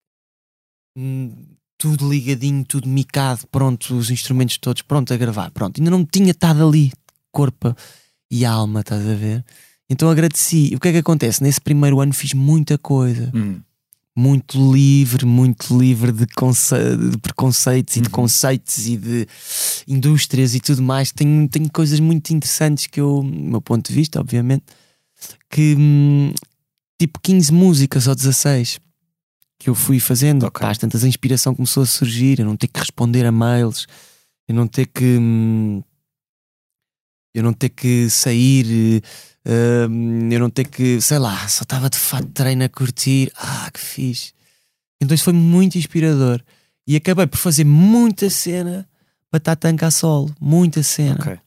Hum, 0.95 1.59
tudo 1.80 2.08
ligadinho, 2.08 2.64
tudo 2.66 2.88
micado, 2.88 3.48
pronto, 3.50 3.96
os 3.98 4.12
instrumentos 4.12 4.58
todos 4.60 4.82
pronto 4.84 5.12
a 5.14 5.18
gravar, 5.18 5.50
pronto. 5.50 5.80
Ainda 5.80 5.90
não 5.90 6.06
tinha 6.06 6.30
estado 6.32 6.68
ali, 6.68 6.92
corpo 7.32 7.76
e 8.30 8.46
alma, 8.46 8.82
estás 8.82 9.02
a 9.08 9.16
ver? 9.16 9.44
Então 9.90 10.10
agradeci. 10.12 10.70
E 10.72 10.76
o 10.76 10.80
que 10.80 10.90
é 10.90 10.92
que 10.92 10.98
acontece? 11.00 11.42
Nesse 11.42 11.60
primeiro 11.62 12.00
ano 12.02 12.14
fiz 12.14 12.34
muita 12.34 12.78
coisa 12.78 13.32
Hum. 13.34 13.62
muito 14.16 14.72
livre, 14.74 15.26
muito 15.26 15.76
livre 15.80 16.12
de, 16.12 16.28
conce- 16.28 16.98
de 16.98 17.18
preconceitos 17.18 17.96
e 17.96 18.02
de 18.02 18.10
conceitos 18.10 18.86
e 18.86 18.98
de 18.98 19.26
indústrias 19.88 20.54
e 20.54 20.60
tudo 20.60 20.82
mais. 20.84 21.12
Tenho, 21.14 21.48
tenho 21.48 21.72
coisas 21.72 22.00
muito 22.02 22.30
interessantes 22.32 22.88
que 22.88 23.00
eu, 23.00 23.22
do 23.24 23.32
meu 23.50 23.62
ponto 23.62 23.88
de 23.88 23.94
vista, 23.96 24.20
obviamente, 24.20 24.66
que 25.50 25.76
hum, 25.80 26.34
tipo 27.00 27.20
15 27.22 27.52
músicas 27.54 28.06
ou 28.08 28.14
16 28.16 28.80
que 29.60 29.70
eu 29.70 29.76
fui 29.76 29.99
fazendo. 29.99 30.45
Ok. 30.45 30.62
Pá, 30.62 30.72
às 30.72 30.78
tantas 30.78 31.03
a 31.03 31.07
inspiração 31.07 31.53
começou 31.53 31.84
a 31.84 31.86
surgir, 31.86 32.39
eu 32.39 32.45
não 32.45 32.55
ter 32.55 32.68
que 32.68 32.80
responder 32.80 33.26
a 33.26 33.32
mails, 33.32 33.86
eu 34.47 34.55
não 34.55 34.66
ter 34.66 34.88
que. 34.88 35.18
hum, 35.20 35.84
eu 37.36 37.43
não 37.43 37.53
ter 37.53 37.70
que 37.70 38.10
sair, 38.10 39.03
hum, 39.45 40.30
eu 40.32 40.39
não 40.39 40.49
ter 40.49 40.66
que, 40.66 40.99
sei 40.99 41.20
lá, 41.20 41.47
só 41.47 41.62
estava 41.62 41.89
de 41.89 41.97
fato 41.97 42.28
treino 42.30 42.64
a 42.64 42.70
curtir. 42.70 43.32
Ah, 43.36 43.70
que 43.72 43.80
fixe. 43.80 44.34
Então 45.01 45.14
isso 45.14 45.26
foi 45.26 45.34
muito 45.34 45.78
inspirador. 45.78 46.41
E 46.88 46.95
acabei 46.95 47.28
por 47.28 47.38
fazer 47.38 47.66
muita 47.66 48.30
cena 48.30 48.89
para 49.30 49.39
Tatanka 49.39 49.88
a 49.88 49.91
solo. 49.91 50.36
Muita 50.39 50.82
cena. 50.82 51.20
Ok. 51.20 51.39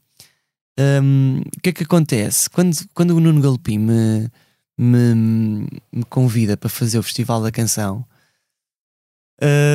Um, 0.79 1.41
o 1.41 1.61
que 1.61 1.71
é 1.71 1.73
que 1.73 1.83
acontece? 1.83 2.49
Quando, 2.49 2.77
quando 2.95 3.11
o 3.11 3.21
Nuno 3.21 3.41
Galopim 3.41 3.79
me, 3.79 4.31
me, 4.79 5.67
me 5.93 6.05
convida 6.09 6.57
para 6.57 6.69
fazer 6.69 6.99
o 6.99 7.03
Festival 7.03 7.43
da 7.43 7.51
Canção, 7.53 8.07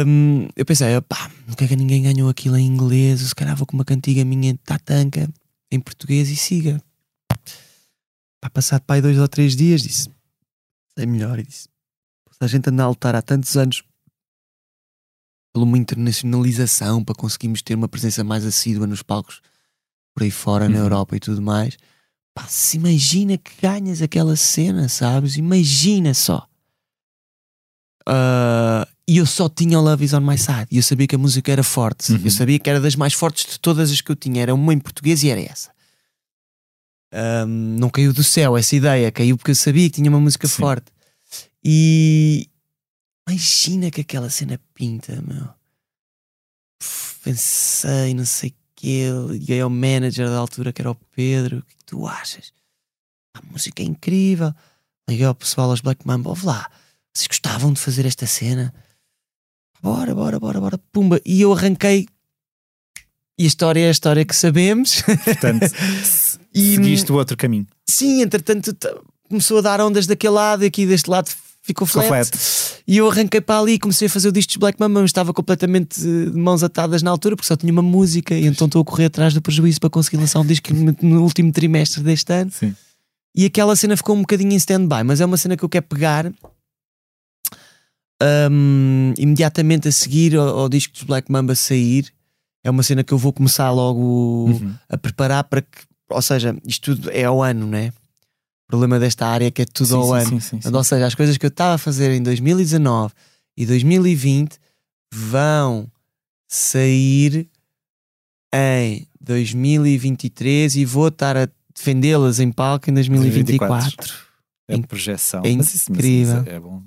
um, 0.06 0.48
eu 0.56 0.66
pensei, 0.66 0.88
pá, 1.02 1.30
porque 1.46 1.66
é 1.66 1.68
que 1.68 1.76
ninguém 1.76 2.04
ganhou 2.04 2.30
aquilo 2.30 2.56
em 2.58 2.66
inglês? 2.66 3.20
Se 3.22 3.36
calhar 3.36 3.56
vou 3.56 3.66
com 3.68 3.76
uma 3.76 3.84
cantiga 3.84 4.24
minha 4.24 4.54
de 4.54 4.60
Tatanka 4.60 5.30
em 5.72 5.80
português 5.80 6.30
e 6.30 6.36
siga. 6.36 6.82
Pá, 8.42 8.50
passado 8.50 8.82
para 8.84 8.96
aí 8.96 9.02
dois 9.02 9.18
ou 9.18 9.28
três 9.28 9.56
dias, 9.56 9.82
disse, 9.82 10.10
sei 10.98 11.06
melhor. 11.06 11.38
E 11.40 11.44
disse, 11.44 11.68
se 12.32 12.38
a 12.40 12.48
gente 12.48 12.70
anda 12.70 12.84
a 12.84 12.88
lutar 12.90 13.16
há 13.16 13.22
tantos 13.22 13.58
anos 13.58 13.84
por 15.54 15.64
uma 15.64 15.78
internacionalização 15.78 17.04
para 17.04 17.16
conseguirmos 17.16 17.62
ter 17.62 17.76
uma 17.76 17.90
presença 17.90 18.24
mais 18.24 18.46
assídua 18.46 18.88
nos 18.88 19.02
palcos 19.04 19.42
por 20.16 20.24
aí 20.24 20.32
fora, 20.32 20.70
na 20.70 20.78
Uhum. 20.78 20.84
Europa 20.84 21.16
e 21.16 21.20
tudo 21.20 21.42
mais. 21.42 21.78
Pá, 22.38 22.48
se 22.48 22.78
imagina 22.78 23.36
que 23.36 23.52
ganhas 23.60 24.00
aquela 24.00 24.36
cena, 24.36 24.88
sabes? 24.88 25.38
Imagina 25.38 26.14
só. 26.14 26.48
Ah, 28.08 28.88
e 29.08 29.18
eu 29.18 29.26
só 29.26 29.50
tinha 29.50 29.80
o 29.80 29.82
Love 29.82 30.06
Is 30.06 30.14
On 30.14 30.22
My 30.22 30.38
Side. 30.38 30.68
E 30.70 30.78
eu 30.78 30.84
sabia 30.84 31.08
que 31.08 31.16
a 31.16 31.18
música 31.18 31.52
era 31.52 31.64
forte. 31.64 32.14
Uhum. 32.14 32.22
Eu 32.24 32.30
sabia 32.30 32.60
que 32.60 32.70
era 32.70 32.80
das 32.80 32.96
mais 32.96 33.16
fortes 33.16 33.54
de 33.54 33.60
todas 33.60 33.90
as 33.92 34.02
que 34.02 34.12
eu 34.12 34.16
tinha. 34.16 34.44
Era 34.44 34.54
uma 34.54 34.72
em 34.72 34.78
português 34.78 35.24
e 35.24 35.32
era 35.32 35.42
essa. 35.42 35.72
Ahm, 37.12 37.80
não 37.80 37.90
caiu 37.90 38.14
do 38.14 38.24
céu 38.24 38.56
essa 38.56 38.76
ideia. 38.76 39.12
Caiu 39.12 39.36
porque 39.36 39.50
eu 39.50 39.56
sabia 39.56 39.90
que 39.90 39.96
tinha 39.96 40.10
uma 40.10 40.20
música 40.20 40.48
Sim. 40.48 40.58
forte. 40.58 40.92
E 41.64 42.48
imagina 43.28 43.90
que 43.90 44.02
aquela 44.02 44.30
cena 44.30 44.62
pinta, 44.76 45.20
meu. 45.26 45.50
Pff, 46.80 47.20
Pensei, 47.24 48.14
não 48.14 48.26
sei 48.26 48.54
o 48.78 48.82
quê. 48.82 49.08
Liguei 49.30 49.62
ao 49.62 49.70
manager 49.70 50.28
da 50.30 50.38
altura, 50.38 50.72
que 50.72 50.82
era 50.82 50.92
o 50.92 50.96
Pedro. 51.16 51.60
O 51.60 51.62
que 51.64 51.86
tu 51.86 52.08
achas? 52.08 52.52
A 53.36 53.42
música 53.52 53.82
é 53.82 53.86
incrível. 53.86 54.54
Liguei 55.10 55.26
ao 55.26 55.36
pessoal 55.36 55.70
aos 55.70 55.82
Black 55.82 56.06
Mamba. 56.06 56.30
Ouve 56.30 56.46
lá, 56.46 56.70
vocês 57.14 57.28
gostavam 57.28 57.74
de 57.74 57.80
fazer 57.80 58.06
esta 58.06 58.26
cena? 58.28 58.74
Bora, 59.82 60.14
bora, 60.16 60.40
bora, 60.40 60.60
bora. 60.60 60.78
Pumba. 60.92 61.20
E 61.26 61.42
eu 61.42 61.54
arranquei. 61.54 62.08
E 63.40 63.44
a 63.44 63.48
história 63.48 63.82
é 63.82 63.88
a 63.88 63.92
história 63.92 64.26
que 64.26 64.36
sabemos. 64.36 65.02
Portanto, 65.24 65.64
E- 66.54 66.76
seguiste 66.76 67.12
o 67.12 67.16
outro 67.16 67.38
caminho. 67.38 67.68
Sim, 67.88 68.22
entretanto 68.22 68.76
começou 69.30 69.60
a 69.60 69.62
dar 69.62 69.80
ondas 69.82 70.08
daquele 70.08 70.34
lado 70.34 70.64
e 70.64 70.68
aqui 70.68 70.86
deste 70.88 71.10
lado 71.10 71.30
ficou 71.68 71.86
Ficou 71.86 72.04
flat. 72.04 72.30
flat. 72.36 72.84
E 72.88 72.98
eu 72.98 73.10
arranquei 73.10 73.42
para 73.42 73.60
ali 73.60 73.74
e 73.74 73.80
comecei 73.80 74.08
a 74.08 74.10
fazer 74.10 74.30
o 74.30 74.32
disco 74.32 74.54
de 74.54 74.58
Black 74.60 74.80
Mamba, 74.80 75.02
mas 75.02 75.10
estava 75.10 75.34
completamente 75.34 76.00
de 76.02 76.32
mãos 76.38 76.64
atadas 76.64 77.04
na 77.04 77.12
altura, 77.12 77.36
porque 77.36 77.48
só 77.48 77.56
tinha 77.56 77.72
uma 77.72 77.82
música, 77.82 78.34
e 78.34 78.48
então 78.48 78.66
estou 78.66 78.82
a 78.82 78.86
correr 78.86 79.06
atrás 79.06 79.34
do 79.34 79.42
prejuízo 79.42 79.80
para 79.80 79.90
conseguir 79.90 80.18
lançar 80.18 80.40
um 80.40 80.46
disco 80.46 80.70
no 81.02 81.22
último 81.22 81.52
trimestre 81.52 82.02
deste 82.02 82.32
ano. 82.34 82.50
Sim. 82.52 82.74
E 83.36 83.46
aquela 83.46 83.76
cena 83.76 83.96
ficou 83.96 84.16
um 84.16 84.22
bocadinho 84.22 84.52
em 84.54 84.56
stand-by, 84.56 85.04
mas 85.06 85.22
é 85.22 85.26
uma 85.26 85.38
cena 85.38 85.56
que 85.56 85.64
eu 85.64 85.70
quero 85.70 85.86
pegar 85.86 86.32
hum, 88.52 89.14
imediatamente 89.18 89.88
a 89.88 89.92
seguir 89.92 90.36
ao, 90.36 90.48
ao 90.60 90.70
disco 90.70 90.94
de 90.98 91.06
Black 91.06 91.32
Mamba 91.32 91.56
sair. 91.56 92.08
É 92.64 92.70
uma 92.72 92.84
cena 92.84 93.04
que 93.04 93.14
eu 93.14 93.18
vou 93.18 93.32
começar 93.32 93.72
logo 93.72 94.48
Uhum. 94.50 94.74
a 94.90 94.98
preparar 94.98 95.44
para 95.44 95.62
que, 95.62 95.70
ou 96.10 96.22
seja, 96.22 96.56
isto 96.66 96.96
tudo 96.96 97.12
é 97.12 97.24
ao 97.24 97.42
ano, 97.44 97.66
né? 97.68 97.94
O 98.68 98.70
problema 98.70 99.00
desta 99.00 99.26
área 99.26 99.46
é 99.48 99.52
que 99.52 99.62
é 99.62 99.66
tudo 99.66 99.88
Sim, 99.88 99.96
ao 99.96 100.04
sim, 100.04 100.12
ano. 100.34 100.42
sim, 100.42 100.60
Ou 100.74 100.84
seja, 100.84 101.06
as 101.08 101.16
coisas 101.16 101.38
que 101.38 101.46
eu 101.46 101.50
estava 101.50 101.76
a 101.76 101.78
fazer 101.78 102.12
em 102.12 102.22
2019 102.22 103.14
e 103.56 103.66
2020 103.66 104.58
vão 105.14 105.90
sair 106.50 107.50
em 108.54 109.08
2023 109.22 110.76
e 110.76 110.84
vou 110.86 111.08
estar 111.08 111.38
a 111.38 111.48
defendê-las 111.74 112.42
em 112.42 112.52
palco 112.52 112.90
em 112.90 112.94
2024. 112.94 114.14
É 114.68 114.76
a 114.76 114.80
projeção. 114.82 115.42
é 115.46 115.50
incrível. 115.50 116.44
é 116.46 116.60
bom. 116.60 116.84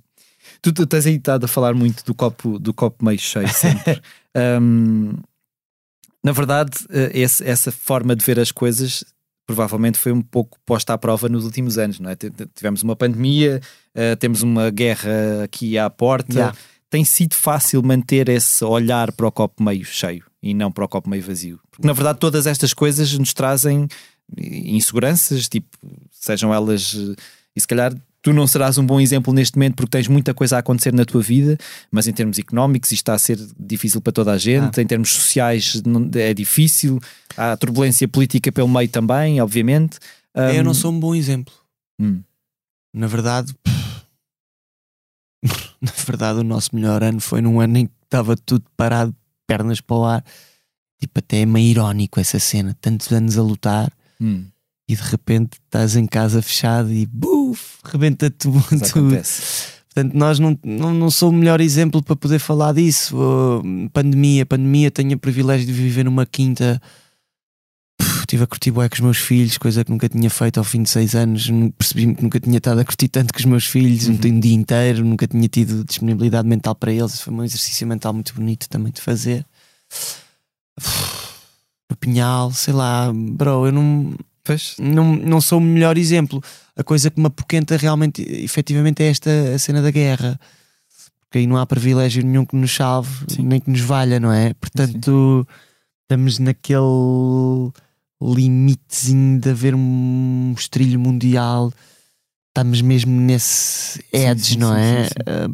Tu, 0.60 0.74
tu 0.74 0.86
tens 0.86 1.06
aí 1.06 1.16
estado 1.16 1.44
a 1.44 1.48
falar 1.48 1.72
muito 1.72 2.04
do 2.04 2.14
copo, 2.14 2.58
do 2.58 2.74
copo 2.74 3.02
meio 3.02 3.18
cheio 3.18 3.48
sempre. 3.54 4.02
Hum, 4.60 5.14
na 6.22 6.32
verdade, 6.32 6.72
eh, 6.90 7.22
essa 7.22 7.72
forma 7.72 8.14
de 8.14 8.22
ver 8.22 8.38
as 8.38 8.52
coisas 8.52 9.02
provavelmente 9.54 9.98
foi 9.98 10.12
um 10.12 10.22
pouco 10.22 10.58
posta 10.64 10.94
à 10.94 10.98
prova 10.98 11.28
nos 11.28 11.44
últimos 11.44 11.76
anos, 11.76 11.98
não 11.98 12.08
é? 12.10 12.16
Tivemos 12.54 12.82
uma 12.84 12.94
pandemia, 12.94 13.60
eh, 13.94 14.14
temos 14.14 14.42
uma 14.42 14.70
guerra 14.70 15.42
aqui 15.42 15.76
à 15.76 15.90
porta. 15.90 16.32
Yeah. 16.32 16.56
Tem 16.88 17.04
sido 17.04 17.34
fácil 17.34 17.82
manter 17.82 18.28
esse 18.28 18.64
olhar 18.64 19.10
para 19.12 19.26
o 19.26 19.32
copo 19.32 19.62
meio 19.62 19.84
cheio 19.84 20.24
e 20.40 20.54
não 20.54 20.70
para 20.70 20.84
o 20.84 20.88
copo 20.88 21.10
meio 21.10 21.22
vazio. 21.22 21.58
Porque 21.70 21.86
na 21.86 21.92
verdade 21.92 22.20
todas 22.20 22.46
estas 22.46 22.72
coisas 22.72 23.12
nos 23.18 23.32
trazem 23.34 23.88
inseguranças, 24.38 25.48
tipo, 25.48 25.68
sejam 26.12 26.54
elas. 26.54 26.94
eh, 26.94 27.14
E 27.56 27.60
se 27.60 27.66
calhar 27.66 27.92
tu 28.22 28.32
não 28.32 28.46
serás 28.46 28.76
um 28.78 28.84
bom 28.84 29.00
exemplo 29.00 29.32
neste 29.32 29.56
momento 29.56 29.76
porque 29.76 29.90
tens 29.90 30.06
muita 30.08 30.34
coisa 30.34 30.56
a 30.56 30.58
acontecer 30.58 30.92
na 30.92 31.04
tua 31.04 31.22
vida, 31.22 31.56
mas 31.90 32.06
em 32.06 32.12
termos 32.12 32.38
económicos 32.38 32.90
isto 32.92 33.02
está 33.02 33.14
a 33.14 33.18
ser 33.18 33.38
difícil 33.58 34.00
para 34.00 34.12
toda 34.12 34.32
a 34.32 34.38
gente, 34.38 34.80
em 34.80 34.86
termos 34.86 35.10
sociais 35.10 35.82
é 36.16 36.34
difícil, 36.34 37.00
há 37.36 37.56
turbulência 37.56 38.06
política 38.06 38.52
pelo 38.52 38.68
meio 38.68 38.88
também, 38.88 39.40
obviamente. 39.40 39.98
Eu 40.54 40.62
não 40.64 40.74
sou 40.74 40.92
um 40.92 41.00
bom 41.00 41.14
exemplo. 41.14 41.52
hum, 42.00 42.20
Na 42.94 43.06
verdade, 43.06 43.54
na 45.80 45.92
verdade, 46.06 46.38
o 46.40 46.44
nosso 46.44 46.74
melhor 46.74 47.02
ano 47.02 47.20
foi 47.20 47.40
num 47.40 47.60
ano 47.60 47.78
em 47.78 47.86
que 47.86 47.92
estava 48.04 48.36
tudo 48.36 48.64
parado, 48.76 49.14
pernas 49.46 49.80
para 49.80 49.96
o 49.96 50.04
ar. 50.04 50.24
Tipo, 51.00 51.18
até 51.18 51.38
é 51.40 51.46
meio 51.46 51.68
irónico 51.70 52.20
essa 52.20 52.38
cena. 52.38 52.76
Tantos 52.80 53.10
anos 53.10 53.38
a 53.38 53.42
lutar 53.42 53.90
hum, 54.20 54.44
e 54.90 54.96
de 54.96 55.02
repente 55.02 55.58
estás 55.64 55.94
em 55.94 56.04
casa 56.04 56.42
fechado 56.42 56.92
e 56.92 57.06
buf, 57.06 57.78
rebenta 57.84 58.28
tudo. 58.36 58.60
Portanto, 59.92 60.14
nós 60.14 60.38
não, 60.38 60.58
não, 60.64 60.92
não 60.94 61.10
sou 61.10 61.30
o 61.30 61.32
melhor 61.32 61.60
exemplo 61.60 62.02
para 62.02 62.16
poder 62.16 62.38
falar 62.38 62.72
disso. 62.74 63.16
Uh, 63.16 63.88
pandemia, 63.92 64.44
pandemia, 64.46 64.90
tenho 64.90 65.14
o 65.14 65.18
privilégio 65.18 65.66
de 65.66 65.72
viver 65.72 66.04
numa 66.04 66.24
quinta. 66.26 66.80
Puf, 67.98 68.20
Estive 68.20 68.44
a 68.44 68.46
curtir 68.46 68.70
bué 68.70 68.88
com 68.88 68.94
os 68.94 69.00
meus 69.00 69.18
filhos, 69.18 69.58
coisa 69.58 69.84
que 69.84 69.90
nunca 69.90 70.08
tinha 70.08 70.30
feito 70.30 70.58
ao 70.58 70.64
fim 70.64 70.82
de 70.82 70.90
seis 70.90 71.14
anos. 71.14 71.48
Percebi-me 71.76 72.14
que 72.14 72.22
nunca 72.22 72.38
tinha 72.40 72.58
estado 72.58 72.80
a 72.80 72.84
curtir 72.84 73.08
tanto 73.08 73.32
com 73.32 73.38
os 73.40 73.44
meus 73.44 73.66
filhos, 73.66 74.06
Uhum. 74.08 74.14
um 74.24 74.40
dia 74.40 74.54
inteiro, 74.54 75.04
nunca 75.04 75.26
tinha 75.26 75.48
tido 75.48 75.84
disponibilidade 75.84 76.46
mental 76.48 76.74
para 76.74 76.92
eles. 76.92 77.20
Foi 77.20 77.32
um 77.34 77.42
exercício 77.44 77.86
mental 77.86 78.12
muito 78.12 78.32
bonito 78.34 78.68
também 78.68 78.92
de 78.92 79.00
fazer. 79.00 79.44
No 81.90 81.96
Pinhal, 81.96 82.52
sei 82.52 82.72
lá, 82.72 83.12
bro, 83.12 83.66
eu 83.66 83.72
não, 83.72 84.14
Pois, 84.42 84.76
não, 84.78 85.16
não 85.16 85.40
sou 85.40 85.58
o 85.58 85.62
melhor 85.62 85.98
exemplo. 85.98 86.42
A 86.76 86.82
coisa 86.82 87.10
que 87.10 87.20
me 87.20 87.26
apoquenta 87.26 87.76
realmente, 87.76 88.22
efetivamente, 88.22 89.02
é 89.02 89.08
esta 89.08 89.30
a 89.54 89.58
cena 89.58 89.82
da 89.82 89.90
guerra. 89.90 90.40
Porque 91.20 91.38
aí 91.38 91.46
não 91.46 91.56
há 91.56 91.66
privilégio 91.66 92.24
nenhum 92.24 92.44
que 92.44 92.56
nos 92.56 92.74
salve, 92.74 93.24
Sim. 93.28 93.42
nem 93.42 93.60
que 93.60 93.70
nos 93.70 93.80
valha, 93.80 94.18
não 94.18 94.32
é? 94.32 94.52
Portanto, 94.54 95.46
estamos 96.02 96.38
naquele 96.38 97.70
limitezinho 98.20 99.38
de 99.40 99.50
haver 99.50 99.74
um 99.74 100.54
estrilho 100.56 100.98
mundial. 100.98 101.72
Estamos 102.48 102.80
mesmo 102.82 103.20
nesse 103.20 104.04
edge, 104.12 104.54
sim, 104.54 104.58
não 104.58 104.74
sim, 104.74 104.80
é? 104.80 105.04
sim, 105.04 105.10
sim. 105.10 105.14
Ah, 105.26 105.48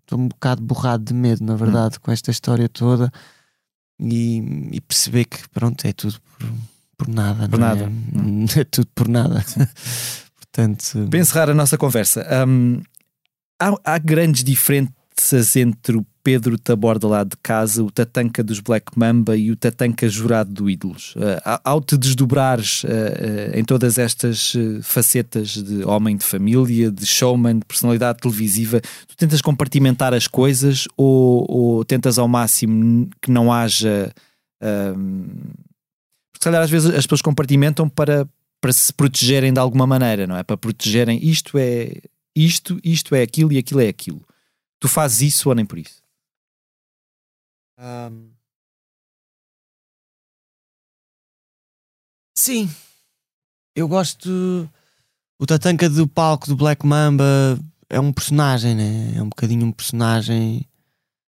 Estou 0.00 0.18
um 0.18 0.28
bocado 0.28 0.62
borrado 0.62 1.04
de 1.04 1.12
medo, 1.12 1.44
na 1.44 1.54
verdade, 1.54 2.00
com 2.00 2.10
esta 2.10 2.30
história 2.30 2.66
toda. 2.66 3.12
E, 4.00 4.70
e 4.72 4.80
perceber 4.80 5.26
que, 5.26 5.46
pronto, 5.50 5.84
é 5.84 5.92
tudo 5.92 6.18
por, 6.20 6.48
por 6.98 7.08
nada. 7.08 7.48
Por 7.48 7.58
não 7.58 7.66
nada. 7.68 7.90
É? 8.56 8.60
é 8.60 8.64
tudo 8.64 8.88
por 8.94 9.08
nada. 9.08 9.44
Portanto, 10.36 11.06
Para 11.08 11.18
encerrar 11.20 11.48
a 11.50 11.54
nossa 11.54 11.78
conversa, 11.78 12.26
hum, 12.46 12.80
há, 13.60 13.72
há 13.84 13.98
grandes 13.98 14.42
diferenças 14.44 15.56
entre 15.56 15.96
o 15.96 16.04
Pedro 16.22 16.58
Taborda 16.58 17.06
lá 17.08 17.24
de 17.24 17.36
casa, 17.42 17.82
o 17.82 17.90
Tatanka 17.90 18.42
dos 18.42 18.60
Black 18.60 18.98
Mamba 18.98 19.34
e 19.36 19.50
o 19.50 19.56
Tatanka 19.56 20.08
jurado 20.08 20.52
do 20.52 20.68
Ídolos. 20.68 21.14
Uh, 21.16 21.40
ao- 21.44 21.60
ao 21.64 21.80
te 21.80 21.96
desdobrares 21.96 22.82
uh, 22.84 22.86
uh, 22.88 23.58
em 23.58 23.64
todas 23.64 23.96
estas 23.96 24.52
facetas 24.82 25.50
de 25.62 25.84
homem 25.84 26.16
de 26.16 26.24
família, 26.24 26.90
de 26.90 27.06
showman, 27.06 27.60
de 27.60 27.64
personalidade 27.64 28.18
televisiva, 28.20 28.80
tu 29.06 29.16
tentas 29.16 29.40
compartimentar 29.40 30.12
as 30.12 30.26
coisas 30.26 30.86
ou, 30.96 31.46
ou 31.48 31.84
tentas 31.84 32.18
ao 32.18 32.28
máximo 32.28 33.08
que 33.22 33.30
não 33.30 33.50
haja. 33.52 34.12
hum, 34.96 35.28
se 36.38 36.44
calhar 36.44 36.62
às 36.62 36.70
vezes 36.70 36.94
as 36.94 37.04
pessoas 37.04 37.20
compartimentam 37.20 37.88
para, 37.88 38.28
para 38.60 38.72
se 38.72 38.92
protegerem 38.92 39.52
de 39.52 39.58
alguma 39.58 39.88
maneira, 39.88 40.24
não 40.24 40.36
é? 40.36 40.44
Para 40.44 40.56
protegerem 40.56 41.18
isto 41.20 41.58
é 41.58 42.00
isto, 42.34 42.78
isto 42.84 43.12
é 43.16 43.22
aquilo 43.22 43.52
e 43.52 43.58
aquilo 43.58 43.80
é 43.80 43.88
aquilo. 43.88 44.24
Tu 44.78 44.86
fazes 44.86 45.20
isso 45.22 45.48
ou 45.48 45.54
nem 45.56 45.66
por 45.66 45.78
isso? 45.78 46.00
Ahm. 47.76 48.30
Sim, 52.36 52.70
eu 53.74 53.88
gosto. 53.88 54.70
O 55.40 55.46
Tatanka 55.46 55.90
do 55.90 56.06
palco 56.06 56.46
do 56.46 56.56
Black 56.56 56.86
Mamba 56.86 57.58
é 57.90 57.98
um 57.98 58.12
personagem, 58.12 58.76
né? 58.76 59.16
É 59.16 59.22
um 59.22 59.28
bocadinho 59.28 59.66
um 59.66 59.72
personagem. 59.72 60.64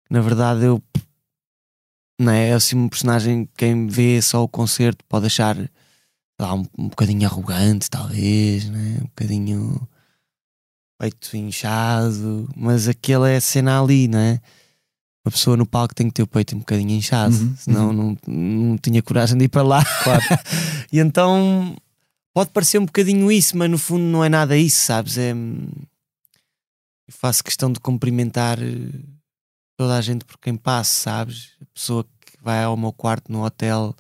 Na 0.10 0.20
verdade, 0.20 0.66
eu. 0.66 0.84
Não 2.20 2.32
é? 2.34 2.50
É 2.50 2.54
assim 2.54 2.76
um 2.76 2.90
personagem 2.90 3.46
que 3.46 3.52
quem 3.58 3.88
vê 3.88 4.22
só 4.22 4.44
o 4.44 4.48
concerto 4.48 5.06
pode 5.08 5.28
achar 5.28 5.58
lá, 6.40 6.54
um, 6.54 6.66
um 6.78 6.90
bocadinho 6.90 7.26
arrogante, 7.26 7.90
talvez, 7.90 8.70
né? 8.70 8.98
Um 9.02 9.06
bocadinho 9.06 9.88
peito 11.00 11.38
inchado, 11.38 12.50
mas 12.56 12.90
aquela 12.90 13.30
é 13.30 13.38
a 13.38 13.42
cena 13.42 13.82
ali, 13.82 14.08
não 14.10 14.20
é? 14.20 14.42
Uma 15.26 15.32
pessoa 15.32 15.56
no 15.56 15.66
palco 15.66 15.96
tem 15.96 16.08
que 16.08 16.14
ter 16.14 16.24
o 16.24 16.28
peito 16.28 16.56
um 16.56 16.60
bocadinho 16.60 16.92
inchado, 16.92 17.36
Uhum, 17.36 17.56
senão 17.56 17.94
não, 17.94 18.18
não 18.28 18.78
tinha 18.78 19.02
coragem 19.02 19.38
de 19.38 19.46
ir 19.46 19.50
para 19.50 19.62
lá. 19.62 19.86
Claro. 20.04 20.24
e 20.92 21.00
então 21.00 21.76
pode 22.34 22.50
parecer 22.52 22.80
um 22.80 22.86
bocadinho 22.86 23.32
isso, 23.32 23.58
mas 23.58 23.70
no 23.70 23.78
fundo 23.78 24.04
não 24.04 24.24
é 24.24 24.30
nada 24.30 24.58
isso, 24.58 24.82
sabes? 24.86 25.18
É, 25.18 25.32
eu 25.32 27.14
faço 27.14 27.44
questão 27.44 27.72
de 27.72 27.80
cumprimentar 27.80 28.62
eh, 28.62 28.92
toda 29.80 29.96
a 29.96 30.02
gente 30.02 30.26
por 30.26 30.38
quem 30.38 30.58
passo, 30.58 30.94
sabes? 30.94 31.54
A 31.62 31.66
pessoa 31.74 32.04
que 32.04 32.34
vai 32.44 32.66
ao 32.66 32.76
meu 32.76 32.92
quarto 32.92 33.32
no 33.32 33.46
hotel 33.46 33.96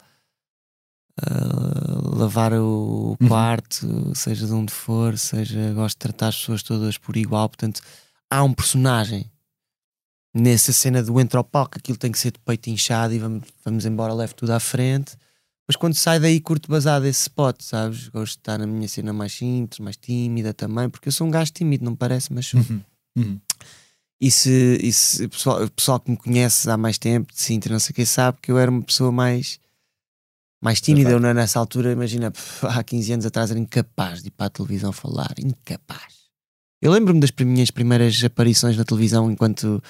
ah, 1.21 2.17
lavar 2.17 2.51
o 2.53 3.15
Uhum. 3.21 3.27
quarto, 3.29 4.11
seja 4.13 4.45
de 4.45 4.51
onde 4.51 4.73
for, 4.73 5.17
seja 5.17 5.71
gosto 5.73 5.95
de 5.95 5.99
tratar 5.99 6.27
as 6.27 6.37
pessoas 6.37 6.63
todas 6.63 6.97
por 6.97 7.15
igual, 7.15 7.47
portanto 7.47 7.81
há 8.29 8.43
um 8.43 8.53
personagem 8.53 9.31
nessa 10.33 10.73
cena 10.73 11.01
do 11.01 11.17
entra 11.17 11.39
ao 11.39 11.45
palco, 11.45 11.77
aquilo 11.77 11.97
tem 11.97 12.11
que 12.11 12.19
ser 12.19 12.31
de 12.33 12.39
peito 12.39 12.69
inchado 12.69 13.13
e 13.13 13.19
vamos, 13.19 13.47
vamos 13.63 13.85
embora, 13.85 14.13
levo 14.13 14.35
tudo 14.35 14.51
à 14.51 14.59
frente. 14.59 15.15
Mas 15.65 15.77
quando 15.77 15.93
sai 15.93 16.19
daí, 16.19 16.41
curto 16.41 16.69
basado 16.69 17.05
esse 17.05 17.21
spot, 17.21 17.61
sabes? 17.61 18.09
Gosto 18.09 18.33
de 18.33 18.39
estar 18.39 18.57
na 18.57 18.67
minha 18.67 18.87
cena 18.87 19.13
mais 19.13 19.31
simples, 19.31 19.79
mais 19.79 19.95
tímida 19.95 20.53
também, 20.53 20.89
porque 20.89 21.07
eu 21.07 21.11
sou 21.13 21.25
um 21.25 21.31
gajo 21.31 21.51
tímido, 21.53 21.85
não 21.85 21.95
parece, 21.95 22.33
mas 22.33 22.47
sou. 22.47 22.59
Uhum. 22.59 22.81
Uhum. 23.17 23.39
E 24.21 24.29
se, 24.29 24.77
e 24.81 24.91
se 24.91 25.25
o, 25.25 25.29
pessoal, 25.29 25.63
o 25.63 25.71
pessoal 25.71 25.99
que 25.99 26.11
me 26.11 26.17
conhece 26.17 26.69
há 26.69 26.75
mais 26.75 26.97
tempo, 26.97 27.33
de 27.33 27.39
Sintra, 27.39 27.71
não 27.71 27.79
sei 27.79 27.91
o 27.91 27.95
que, 27.95 28.05
sabe 28.05 28.37
que 28.41 28.51
eu 28.51 28.57
era 28.57 28.69
uma 28.69 28.81
pessoa 28.81 29.11
mais, 29.11 29.59
mais 30.61 30.81
tímida. 30.81 31.11
Eu, 31.11 31.19
nessa 31.19 31.57
altura, 31.57 31.91
imagina, 31.91 32.33
há 32.63 32.83
15 32.83 33.13
anos 33.13 33.25
atrás, 33.25 33.49
era 33.49 33.59
incapaz 33.59 34.21
de 34.21 34.27
ir 34.27 34.31
para 34.31 34.47
a 34.47 34.49
televisão 34.49 34.91
falar. 34.91 35.33
Incapaz. 35.39 36.19
Eu 36.81 36.91
lembro-me 36.91 37.19
das 37.19 37.31
minhas 37.45 37.71
primeiras 37.71 38.21
aparições 38.23 38.75
na 38.75 38.83
televisão 38.83 39.31
enquanto 39.31 39.81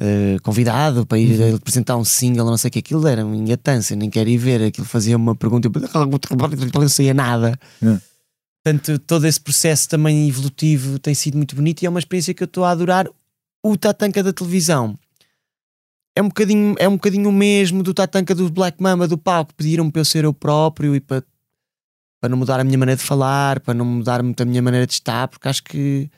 eh, 0.00 0.36
convidado 0.42 1.06
para 1.06 1.18
ir 1.18 1.40
Uhum. 1.40 1.56
apresentar 1.56 1.96
um 1.96 2.04
single, 2.04 2.46
não 2.46 2.56
sei 2.56 2.68
o 2.68 2.72
que, 2.72 2.78
aquilo 2.78 3.06
era 3.06 3.24
uma 3.24 3.36
engatância, 3.36 3.94
nem 3.94 4.08
quero 4.10 4.28
ir 4.30 4.38
ver. 4.38 4.62
Aquilo 4.62 4.86
fazia 4.86 5.16
uma 5.16 5.34
pergunta, 5.34 5.68
eu 5.68 6.80
não 6.80 6.88
saía 6.88 7.14
nada. 7.14 7.58
É. 7.82 7.98
Portanto, 8.64 8.98
todo 9.00 9.26
esse 9.26 9.40
processo 9.40 9.88
também 9.88 10.28
evolutivo 10.28 10.98
tem 10.98 11.14
sido 11.14 11.36
muito 11.36 11.56
bonito 11.56 11.82
e 11.82 11.86
é 11.86 11.90
uma 11.90 11.98
experiência 11.98 12.32
que 12.32 12.42
eu 12.42 12.46
estou 12.46 12.64
a 12.64 12.70
adorar. 12.70 13.08
O 13.62 13.76
Tatanka 13.76 14.22
da 14.22 14.32
televisão 14.32 14.98
é 16.14 16.22
um 16.22 16.28
bocadinho, 16.28 16.74
é 16.78 16.88
um 16.88 16.94
bocadinho 16.94 17.28
o 17.28 17.32
mesmo 17.32 17.82
do 17.82 17.94
Tatanka 17.94 18.34
do 18.34 18.50
Black 18.50 18.82
Mama 18.82 19.08
do 19.08 19.16
palco. 19.16 19.54
Pediram-me 19.54 19.90
para 19.90 20.00
eu 20.00 20.04
ser 20.04 20.24
eu 20.24 20.34
próprio 20.34 20.94
e 20.94 21.00
para, 21.00 21.24
para 22.20 22.28
não 22.28 22.36
mudar 22.36 22.60
a 22.60 22.64
minha 22.64 22.78
maneira 22.78 22.98
de 22.98 23.04
falar, 23.04 23.60
para 23.60 23.74
não 23.74 23.84
mudar 23.84 24.22
muito 24.22 24.42
a 24.42 24.44
minha 24.44 24.60
maneira 24.60 24.86
de 24.86 24.92
estar, 24.92 25.28
porque 25.28 25.48
acho 25.48 25.62
que 25.62 26.10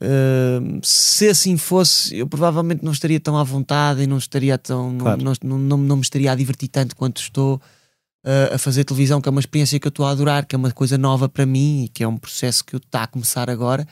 uh, 0.00 0.80
se 0.82 1.28
assim 1.28 1.56
fosse, 1.56 2.16
eu 2.16 2.26
provavelmente 2.26 2.84
não 2.84 2.92
estaria 2.92 3.18
tão 3.18 3.38
à 3.38 3.42
vontade 3.42 4.02
e 4.02 4.06
não 4.06 4.18
estaria 4.18 4.58
tão. 4.58 4.98
Claro. 4.98 5.22
Não, 5.22 5.32
não, 5.42 5.58
não, 5.58 5.78
não 5.78 5.96
me 5.96 6.02
estaria 6.02 6.30
a 6.30 6.34
divertir 6.34 6.68
tanto 6.68 6.94
quanto 6.94 7.20
estou 7.20 7.56
uh, 7.56 8.54
a 8.54 8.58
fazer 8.58 8.84
televisão, 8.84 9.20
que 9.20 9.28
é 9.28 9.30
uma 9.30 9.40
experiência 9.40 9.80
que 9.80 9.86
eu 9.86 9.90
estou 9.90 10.04
a 10.04 10.10
adorar, 10.10 10.44
que 10.44 10.54
é 10.54 10.58
uma 10.58 10.72
coisa 10.72 10.98
nova 10.98 11.26
para 11.26 11.46
mim 11.46 11.84
e 11.84 11.88
que 11.88 12.04
é 12.04 12.08
um 12.08 12.18
processo 12.18 12.62
que 12.62 12.76
está 12.76 13.04
a 13.04 13.06
começar 13.06 13.48
agora, 13.48 13.86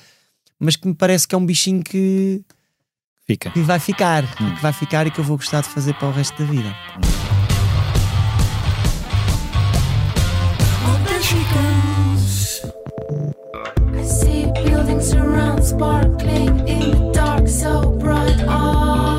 mas 0.58 0.76
que 0.76 0.86
me 0.86 0.94
parece 0.94 1.26
que 1.26 1.34
é 1.34 1.38
um 1.38 1.46
bichinho 1.46 1.82
que, 1.82 2.44
Fica. 3.26 3.50
que 3.50 3.62
vai 3.62 3.78
ficar, 3.78 4.22
que 4.36 4.44
vai 4.60 4.72
ficar 4.72 5.06
e 5.06 5.10
que 5.10 5.18
eu 5.18 5.24
vou 5.24 5.38
gostar 5.38 5.62
de 5.62 5.68
fazer 5.70 5.94
para 5.94 6.08
o 6.08 6.12
resto 6.12 6.42
da 6.42 6.50
vida. 6.50 6.76
I 13.96 14.06
see 14.06 14.44
buildings 14.62 15.14
around 15.14 15.62
sparkling 15.64 16.68
in 16.68 16.90
the 16.90 17.12
dark, 17.14 17.48
so 17.48 17.92
bright. 17.98 18.44
Ah, 18.46 19.13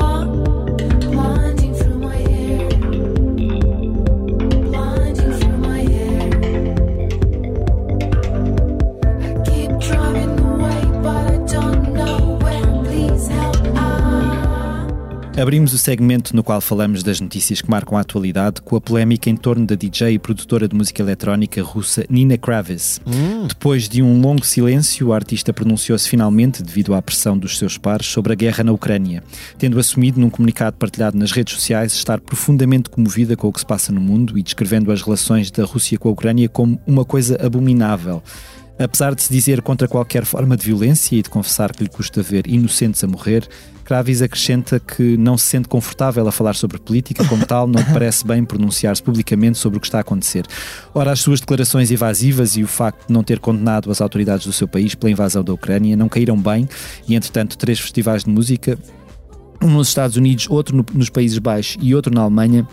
Abrimos 15.38 15.74
o 15.74 15.78
segmento 15.78 16.34
no 16.34 16.42
qual 16.42 16.62
falamos 16.62 17.02
das 17.02 17.20
notícias 17.20 17.60
que 17.60 17.70
marcam 17.70 17.98
a 17.98 18.00
atualidade 18.00 18.62
com 18.62 18.74
a 18.74 18.80
polémica 18.80 19.28
em 19.28 19.36
torno 19.36 19.66
da 19.66 19.74
DJ 19.74 20.14
e 20.14 20.18
produtora 20.18 20.66
de 20.66 20.74
música 20.74 21.02
eletrónica 21.02 21.62
russa 21.62 22.06
Nina 22.08 22.38
Kravis. 22.38 23.02
Depois 23.46 23.86
de 23.86 24.02
um 24.02 24.18
longo 24.18 24.46
silêncio, 24.46 25.12
a 25.12 25.16
artista 25.16 25.52
pronunciou-se 25.52 26.08
finalmente, 26.08 26.62
devido 26.62 26.94
à 26.94 27.02
pressão 27.02 27.36
dos 27.36 27.58
seus 27.58 27.76
pares, 27.76 28.06
sobre 28.06 28.32
a 28.32 28.34
guerra 28.34 28.64
na 28.64 28.72
Ucrânia, 28.72 29.22
tendo 29.58 29.78
assumido 29.78 30.18
num 30.18 30.30
comunicado 30.30 30.78
partilhado 30.78 31.18
nas 31.18 31.32
redes 31.32 31.52
sociais 31.52 31.92
estar 31.92 32.18
profundamente 32.18 32.88
comovida 32.88 33.36
com 33.36 33.48
o 33.48 33.52
que 33.52 33.60
se 33.60 33.66
passa 33.66 33.92
no 33.92 34.00
mundo 34.00 34.38
e 34.38 34.42
descrevendo 34.42 34.90
as 34.90 35.02
relações 35.02 35.50
da 35.50 35.64
Rússia 35.66 35.98
com 35.98 36.08
a 36.08 36.12
Ucrânia 36.12 36.48
como 36.48 36.80
uma 36.86 37.04
coisa 37.04 37.36
abominável. 37.44 38.22
Apesar 38.78 39.14
de 39.14 39.22
se 39.22 39.32
dizer 39.32 39.62
contra 39.62 39.88
qualquer 39.88 40.24
forma 40.26 40.54
de 40.56 40.66
violência 40.66 41.16
e 41.16 41.22
de 41.22 41.30
confessar 41.30 41.72
que 41.72 41.82
lhe 41.82 41.88
custa 41.88 42.22
ver 42.22 42.46
inocentes 42.46 43.02
a 43.02 43.06
morrer, 43.06 43.48
Kravis 43.84 44.20
acrescenta 44.20 44.78
que 44.78 45.16
não 45.16 45.38
se 45.38 45.46
sente 45.46 45.66
confortável 45.68 46.26
a 46.28 46.32
falar 46.32 46.54
sobre 46.54 46.78
política, 46.78 47.24
como 47.24 47.46
tal, 47.46 47.66
não 47.66 47.82
parece 47.92 48.26
bem 48.26 48.44
pronunciar-se 48.44 49.02
publicamente 49.02 49.56
sobre 49.56 49.78
o 49.78 49.80
que 49.80 49.86
está 49.86 49.98
a 49.98 50.00
acontecer. 50.02 50.44
Ora, 50.92 51.12
as 51.12 51.20
suas 51.20 51.40
declarações 51.40 51.90
evasivas 51.90 52.56
e 52.56 52.62
o 52.62 52.66
facto 52.66 53.06
de 53.06 53.12
não 53.14 53.22
ter 53.22 53.38
condenado 53.38 53.90
as 53.90 54.00
autoridades 54.02 54.44
do 54.44 54.52
seu 54.52 54.68
país 54.68 54.94
pela 54.94 55.10
invasão 55.10 55.42
da 55.42 55.54
Ucrânia 55.54 55.96
não 55.96 56.08
caíram 56.08 56.36
bem 56.36 56.68
e, 57.08 57.14
entretanto, 57.14 57.56
três 57.56 57.78
festivais 57.80 58.24
de 58.24 58.30
música, 58.30 58.78
um 59.62 59.70
nos 59.70 59.88
Estados 59.88 60.16
Unidos, 60.18 60.48
outro 60.50 60.76
no- 60.76 60.84
nos 60.92 61.08
Países 61.08 61.38
Baixos 61.38 61.78
e 61.80 61.94
outro 61.94 62.12
na 62.12 62.20
Alemanha, 62.22 62.66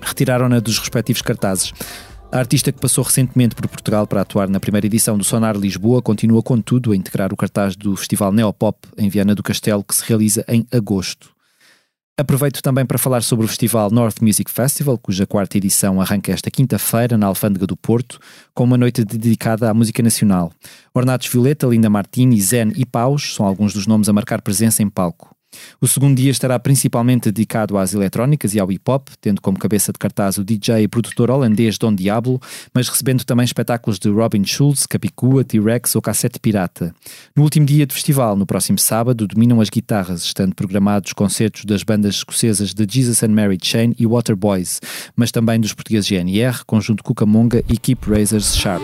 retiraram-na 0.00 0.58
dos 0.58 0.78
respectivos 0.78 1.20
cartazes. 1.20 1.72
A 2.34 2.38
artista 2.40 2.72
que 2.72 2.80
passou 2.80 3.04
recentemente 3.04 3.54
por 3.54 3.68
Portugal 3.68 4.08
para 4.08 4.20
atuar 4.20 4.48
na 4.48 4.58
primeira 4.58 4.88
edição 4.88 5.16
do 5.16 5.22
Sonar 5.22 5.56
Lisboa 5.56 6.02
continua, 6.02 6.42
contudo, 6.42 6.90
a 6.90 6.96
integrar 6.96 7.32
o 7.32 7.36
cartaz 7.36 7.76
do 7.76 7.94
Festival 7.94 8.32
Neopop 8.32 8.88
em 8.98 9.08
Viana 9.08 9.36
do 9.36 9.42
Castelo, 9.42 9.84
que 9.84 9.94
se 9.94 10.02
realiza 10.04 10.44
em 10.48 10.66
agosto. 10.72 11.32
Aproveito 12.18 12.60
também 12.60 12.84
para 12.84 12.98
falar 12.98 13.22
sobre 13.22 13.44
o 13.44 13.48
Festival 13.48 13.88
North 13.88 14.20
Music 14.20 14.50
Festival, 14.50 14.98
cuja 14.98 15.28
quarta 15.28 15.58
edição 15.58 16.00
arranca 16.00 16.32
esta 16.32 16.50
quinta-feira 16.50 17.16
na 17.16 17.28
Alfândega 17.28 17.68
do 17.68 17.76
Porto, 17.76 18.18
com 18.52 18.64
uma 18.64 18.76
noite 18.76 19.04
dedicada 19.04 19.70
à 19.70 19.72
música 19.72 20.02
nacional. 20.02 20.50
Ornatos 20.92 21.28
Violeta, 21.28 21.68
Linda 21.68 21.88
Martini, 21.88 22.40
Zen 22.40 22.72
e 22.74 22.84
Paus 22.84 23.36
são 23.36 23.46
alguns 23.46 23.72
dos 23.72 23.86
nomes 23.86 24.08
a 24.08 24.12
marcar 24.12 24.42
presença 24.42 24.82
em 24.82 24.90
palco. 24.90 25.33
O 25.80 25.86
segundo 25.86 26.16
dia 26.16 26.30
estará 26.30 26.58
principalmente 26.58 27.30
dedicado 27.30 27.76
às 27.78 27.94
eletrónicas 27.94 28.54
e 28.54 28.60
ao 28.60 28.68
hip-hop, 28.68 29.08
tendo 29.20 29.40
como 29.40 29.58
cabeça 29.58 29.92
de 29.92 29.98
cartaz 29.98 30.38
o 30.38 30.44
DJ 30.44 30.82
e 30.82 30.88
produtor 30.88 31.30
holandês 31.30 31.78
Don 31.78 31.94
Diablo, 31.94 32.40
mas 32.72 32.88
recebendo 32.88 33.24
também 33.24 33.44
espetáculos 33.44 33.98
de 33.98 34.08
Robin 34.08 34.44
Schulz, 34.44 34.86
Capicua, 34.86 35.44
T-Rex 35.44 35.94
ou 35.96 36.02
Cassete 36.02 36.38
Pirata. 36.38 36.94
No 37.34 37.42
último 37.42 37.66
dia 37.66 37.86
de 37.86 37.94
festival, 37.94 38.36
no 38.36 38.46
próximo 38.46 38.78
sábado, 38.78 39.26
dominam 39.26 39.60
as 39.60 39.70
guitarras, 39.70 40.24
estando 40.24 40.54
programados 40.54 41.12
concertos 41.12 41.64
das 41.64 41.82
bandas 41.82 42.16
escocesas 42.16 42.72
de 42.72 42.86
Jesus 42.88 43.22
and 43.22 43.28
Mary 43.28 43.58
Chain 43.62 43.94
e 43.98 44.06
Waterboys, 44.06 44.80
mas 45.16 45.30
também 45.30 45.60
dos 45.60 45.72
portugueses 45.72 46.08
GNR, 46.08 46.64
Conjunto 46.66 47.02
Cucamonga 47.02 47.62
e 47.68 47.76
Keep 47.76 48.10
Razors 48.10 48.56
Sharp. 48.56 48.82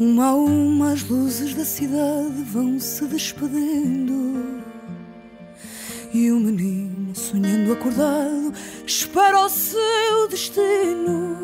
Uma 0.00 0.28
a 0.28 0.34
uma 0.34 0.92
as 0.92 1.02
luzes 1.02 1.54
da 1.54 1.62
cidade 1.62 2.42
vão 2.50 2.80
se 2.80 3.04
despedindo. 3.04 4.64
E 6.10 6.32
o 6.32 6.40
menino 6.40 7.14
sonhando 7.14 7.74
acordado 7.74 8.54
espera 8.86 9.44
o 9.44 9.48
seu 9.50 10.26
destino. 10.30 11.36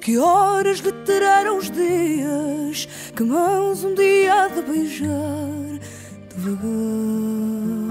Que 0.00 0.18
horas 0.18 0.78
lhe 0.78 0.92
terão 1.04 1.58
os 1.58 1.68
dias? 1.68 2.86
Que 3.16 3.24
mãos 3.24 3.82
um 3.82 3.92
dia 3.92 4.44
há 4.44 4.46
de 4.46 4.62
beijar 4.62 5.80
devagar 6.32 7.81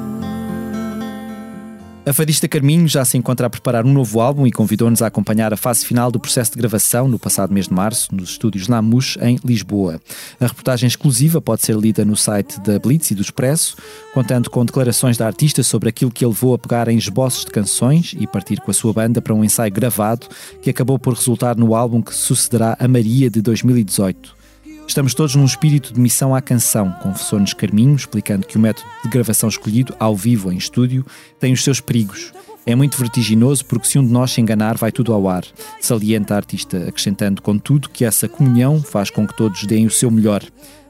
A 2.03 2.13
fadista 2.13 2.47
Carminho 2.47 2.87
já 2.87 3.05
se 3.05 3.15
encontra 3.15 3.45
a 3.45 3.49
preparar 3.49 3.85
um 3.85 3.93
novo 3.93 4.19
álbum 4.21 4.47
e 4.47 4.51
convidou-nos 4.51 5.03
a 5.03 5.07
acompanhar 5.07 5.53
a 5.53 5.57
fase 5.57 5.85
final 5.85 6.11
do 6.11 6.19
processo 6.19 6.51
de 6.51 6.57
gravação 6.57 7.07
no 7.07 7.19
passado 7.19 7.53
mês 7.53 7.67
de 7.67 7.73
março, 7.75 8.13
nos 8.13 8.31
estúdios 8.31 8.67
Namus, 8.67 9.19
em 9.21 9.37
Lisboa. 9.45 10.01
A 10.39 10.47
reportagem 10.47 10.87
exclusiva 10.87 11.39
pode 11.39 11.61
ser 11.61 11.75
lida 11.75 12.03
no 12.03 12.15
site 12.15 12.59
da 12.59 12.79
Blitz 12.79 13.11
e 13.11 13.15
do 13.15 13.21
Expresso, 13.21 13.77
contando 14.15 14.49
com 14.49 14.65
declarações 14.65 15.15
da 15.15 15.27
artista 15.27 15.61
sobre 15.61 15.89
aquilo 15.89 16.09
que 16.09 16.25
ele 16.25 16.33
levou 16.33 16.55
a 16.55 16.59
pegar 16.59 16.87
em 16.87 16.97
esboços 16.97 17.45
de 17.45 17.51
canções 17.51 18.15
e 18.19 18.25
partir 18.25 18.59
com 18.61 18.71
a 18.71 18.73
sua 18.73 18.91
banda 18.91 19.21
para 19.21 19.35
um 19.35 19.43
ensaio 19.43 19.71
gravado 19.71 20.27
que 20.59 20.71
acabou 20.71 20.97
por 20.97 21.13
resultar 21.13 21.55
no 21.55 21.75
álbum 21.75 22.01
que 22.01 22.15
sucederá 22.15 22.75
a 22.79 22.87
Maria 22.87 23.29
de 23.29 23.43
2018. 23.43 24.40
Estamos 24.87 25.13
todos 25.13 25.35
num 25.35 25.45
espírito 25.45 25.93
de 25.93 25.99
missão 25.99 26.35
à 26.35 26.41
canção, 26.41 26.91
confessou-nos 27.01 27.53
Carminho, 27.53 27.95
explicando 27.95 28.45
que 28.45 28.57
o 28.57 28.59
método 28.59 28.87
de 29.03 29.09
gravação 29.09 29.47
escolhido, 29.47 29.95
ao 29.99 30.15
vivo, 30.15 30.51
em 30.51 30.57
estúdio, 30.57 31.05
tem 31.39 31.53
os 31.53 31.63
seus 31.63 31.79
perigos. 31.79 32.33
É 32.65 32.75
muito 32.75 32.97
vertiginoso 32.97 33.65
porque 33.65 33.87
se 33.87 33.97
um 33.97 34.05
de 34.05 34.11
nós 34.11 34.31
se 34.31 34.41
enganar, 34.41 34.77
vai 34.77 34.91
tudo 34.91 35.13
ao 35.13 35.27
ar. 35.27 35.43
Salienta 35.79 36.35
a 36.35 36.37
artista, 36.37 36.89
acrescentando, 36.89 37.41
contudo, 37.41 37.89
que 37.89 38.05
essa 38.05 38.27
comunhão 38.27 38.83
faz 38.83 39.09
com 39.09 39.25
que 39.25 39.35
todos 39.35 39.65
deem 39.65 39.87
o 39.87 39.91
seu 39.91 40.11
melhor. 40.11 40.43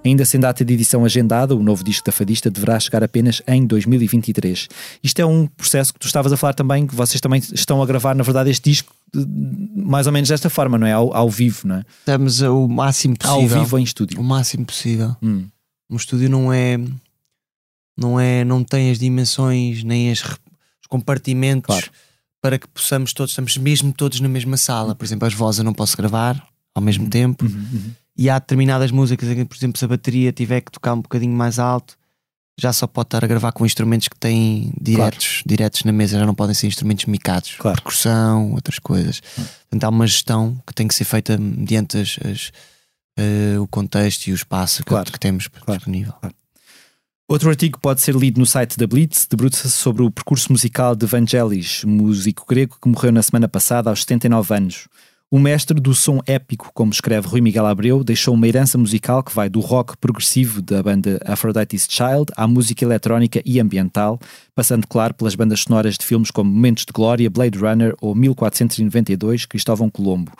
Ainda 0.03 0.25
sem 0.25 0.39
data 0.39 0.65
de 0.65 0.73
edição 0.73 1.05
agendada, 1.05 1.55
o 1.55 1.61
novo 1.61 1.83
disco 1.83 2.05
da 2.05 2.11
Fadista 2.11 2.49
deverá 2.49 2.79
chegar 2.79 3.03
apenas 3.03 3.41
em 3.47 3.65
2023. 3.65 4.67
Isto 5.03 5.21
é 5.21 5.25
um 5.25 5.45
processo 5.45 5.93
que 5.93 5.99
tu 5.99 6.07
estavas 6.07 6.33
a 6.33 6.37
falar 6.37 6.53
também, 6.53 6.87
que 6.87 6.95
vocês 6.95 7.21
também 7.21 7.41
estão 7.53 7.81
a 7.81 7.85
gravar, 7.85 8.15
na 8.15 8.23
verdade, 8.23 8.49
este 8.49 8.69
disco 8.69 8.93
mais 9.13 10.07
ou 10.07 10.13
menos 10.13 10.29
desta 10.29 10.49
forma, 10.49 10.77
não 10.77 10.87
é? 10.87 10.93
Ao, 10.93 11.13
ao 11.15 11.29
vivo, 11.29 11.67
não 11.67 11.75
é? 11.75 11.83
Estamos 11.99 12.41
o 12.41 12.67
máximo 12.67 13.15
Ao 13.23 13.35
possível. 13.37 13.63
vivo 13.63 13.77
em 13.77 13.81
O 13.81 13.83
estúdio. 13.83 14.23
máximo 14.23 14.65
possível. 14.65 15.15
Hum. 15.21 15.47
Um 15.89 15.95
estúdio 15.97 16.29
não 16.29 16.51
é. 16.53 16.77
Não 17.97 18.19
é. 18.19 18.43
Não 18.43 18.63
tem 18.63 18.89
as 18.91 18.99
dimensões 18.99 19.83
nem 19.83 20.11
as, 20.11 20.21
os 20.23 20.37
compartimentos 20.89 21.67
Claro. 21.75 21.91
para 22.41 22.57
que 22.57 22.67
possamos 22.67 23.13
todos. 23.13 23.31
Estamos 23.31 23.57
mesmo 23.57 23.91
todos 23.93 24.19
na 24.19 24.29
mesma 24.29 24.57
sala. 24.57 24.95
Por 24.95 25.03
exemplo, 25.05 25.27
as 25.27 25.33
vozes 25.33 25.59
eu 25.59 25.65
não 25.65 25.73
posso 25.73 25.95
gravar 25.97 26.41
ao 26.73 26.81
mesmo 26.81 27.09
tempo. 27.09 27.45
Uhum, 27.45 27.91
E 28.17 28.29
há 28.29 28.39
determinadas 28.39 28.91
músicas 28.91 29.27
em 29.29 29.35
que, 29.35 29.45
por 29.45 29.55
exemplo, 29.57 29.77
se 29.77 29.85
a 29.85 29.87
bateria 29.87 30.31
tiver 30.31 30.61
que 30.61 30.71
tocar 30.71 30.93
um 30.93 31.01
bocadinho 31.01 31.35
mais 31.35 31.59
alto, 31.59 31.97
já 32.61 32.71
só 32.71 32.85
pode 32.85 33.07
estar 33.07 33.23
a 33.23 33.27
gravar 33.27 33.51
com 33.51 33.65
instrumentos 33.65 34.07
que 34.07 34.17
têm 34.17 34.71
diretos, 34.79 35.41
diretos 35.45 35.83
na 35.83 35.91
mesa, 35.91 36.19
já 36.19 36.25
não 36.25 36.35
podem 36.35 36.53
ser 36.53 36.67
instrumentos 36.67 37.05
micados, 37.05 37.55
Claro. 37.57 37.75
percussão, 37.77 38.51
outras 38.53 38.77
coisas. 38.77 39.19
Portanto, 39.19 39.83
há 39.83 39.89
uma 39.89 40.05
gestão 40.05 40.61
que 40.67 40.73
tem 40.73 40.87
que 40.87 40.93
ser 40.93 41.05
feita 41.05 41.37
mediante 41.37 41.97
as- 41.97 42.19
as, 42.23 42.51
eh, 43.17 43.57
o 43.59 43.65
contexto 43.67 44.27
e 44.27 44.31
o 44.31 44.35
espaço 44.35 44.83
que, 44.83 44.89
Claro. 44.89 45.11
que 45.11 45.19
temos 45.19 45.47
Claro. 45.47 45.79
disponível. 45.79 46.13
Outro 47.27 47.49
artigo 47.49 47.79
pode 47.79 48.01
ser 48.01 48.13
lido 48.13 48.39
no 48.39 48.45
site 48.45 48.77
da 48.77 48.85
Blitz, 48.85 49.25
debruça-se 49.25 49.71
sobre 49.75 50.03
o 50.03 50.11
percurso 50.11 50.51
musical 50.51 50.93
de 50.95 51.05
Vangelis, 51.05 51.81
músico 51.85 52.45
grego 52.47 52.77
que 52.81 52.89
morreu 52.89 53.11
na 53.13 53.23
semana 53.23 53.47
passada 53.47 53.89
aos 53.89 54.01
79 54.01 54.53
anos. 54.53 54.87
O 55.33 55.39
mestre 55.39 55.79
do 55.79 55.95
som 55.95 56.19
épico, 56.27 56.71
como 56.73 56.91
escreve 56.91 57.25
Rui 57.25 57.39
Miguel 57.39 57.65
Abreu, 57.65 58.03
deixou 58.03 58.33
uma 58.33 58.45
herança 58.45 58.77
musical 58.77 59.23
que 59.23 59.33
vai 59.33 59.49
do 59.49 59.61
rock 59.61 59.95
progressivo 59.95 60.61
da 60.61 60.83
banda 60.83 61.21
Aphrodite's 61.25 61.87
Child 61.89 62.33
à 62.35 62.45
música 62.45 62.83
eletrónica 62.83 63.41
e 63.45 63.57
ambiental, 63.57 64.19
passando, 64.53 64.85
claro, 64.85 65.13
pelas 65.13 65.33
bandas 65.33 65.61
sonoras 65.61 65.97
de 65.97 66.05
filmes 66.05 66.31
como 66.31 66.51
Momentos 66.51 66.83
de 66.83 66.91
Glória, 66.91 67.29
Blade 67.29 67.57
Runner 67.57 67.95
ou 68.01 68.13
1492, 68.13 69.45
Cristóvão 69.45 69.89
Colombo. 69.89 70.33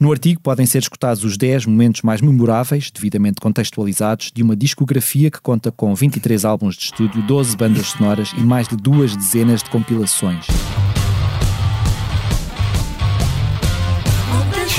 No 0.00 0.10
artigo 0.10 0.40
podem 0.40 0.64
ser 0.64 0.78
escutados 0.78 1.24
os 1.24 1.36
10 1.36 1.66
momentos 1.66 2.00
mais 2.00 2.22
memoráveis, 2.22 2.90
devidamente 2.90 3.42
contextualizados, 3.42 4.32
de 4.34 4.42
uma 4.42 4.56
discografia 4.56 5.30
que 5.30 5.42
conta 5.42 5.70
com 5.70 5.94
23 5.94 6.46
álbuns 6.46 6.74
de 6.74 6.84
estúdio, 6.84 7.20
12 7.20 7.54
bandas 7.54 7.88
sonoras 7.88 8.32
e 8.34 8.40
mais 8.40 8.66
de 8.66 8.76
duas 8.76 9.14
dezenas 9.14 9.62
de 9.62 9.68
compilações. 9.68 10.46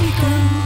Oh, 0.01 0.05
there 0.05 0.58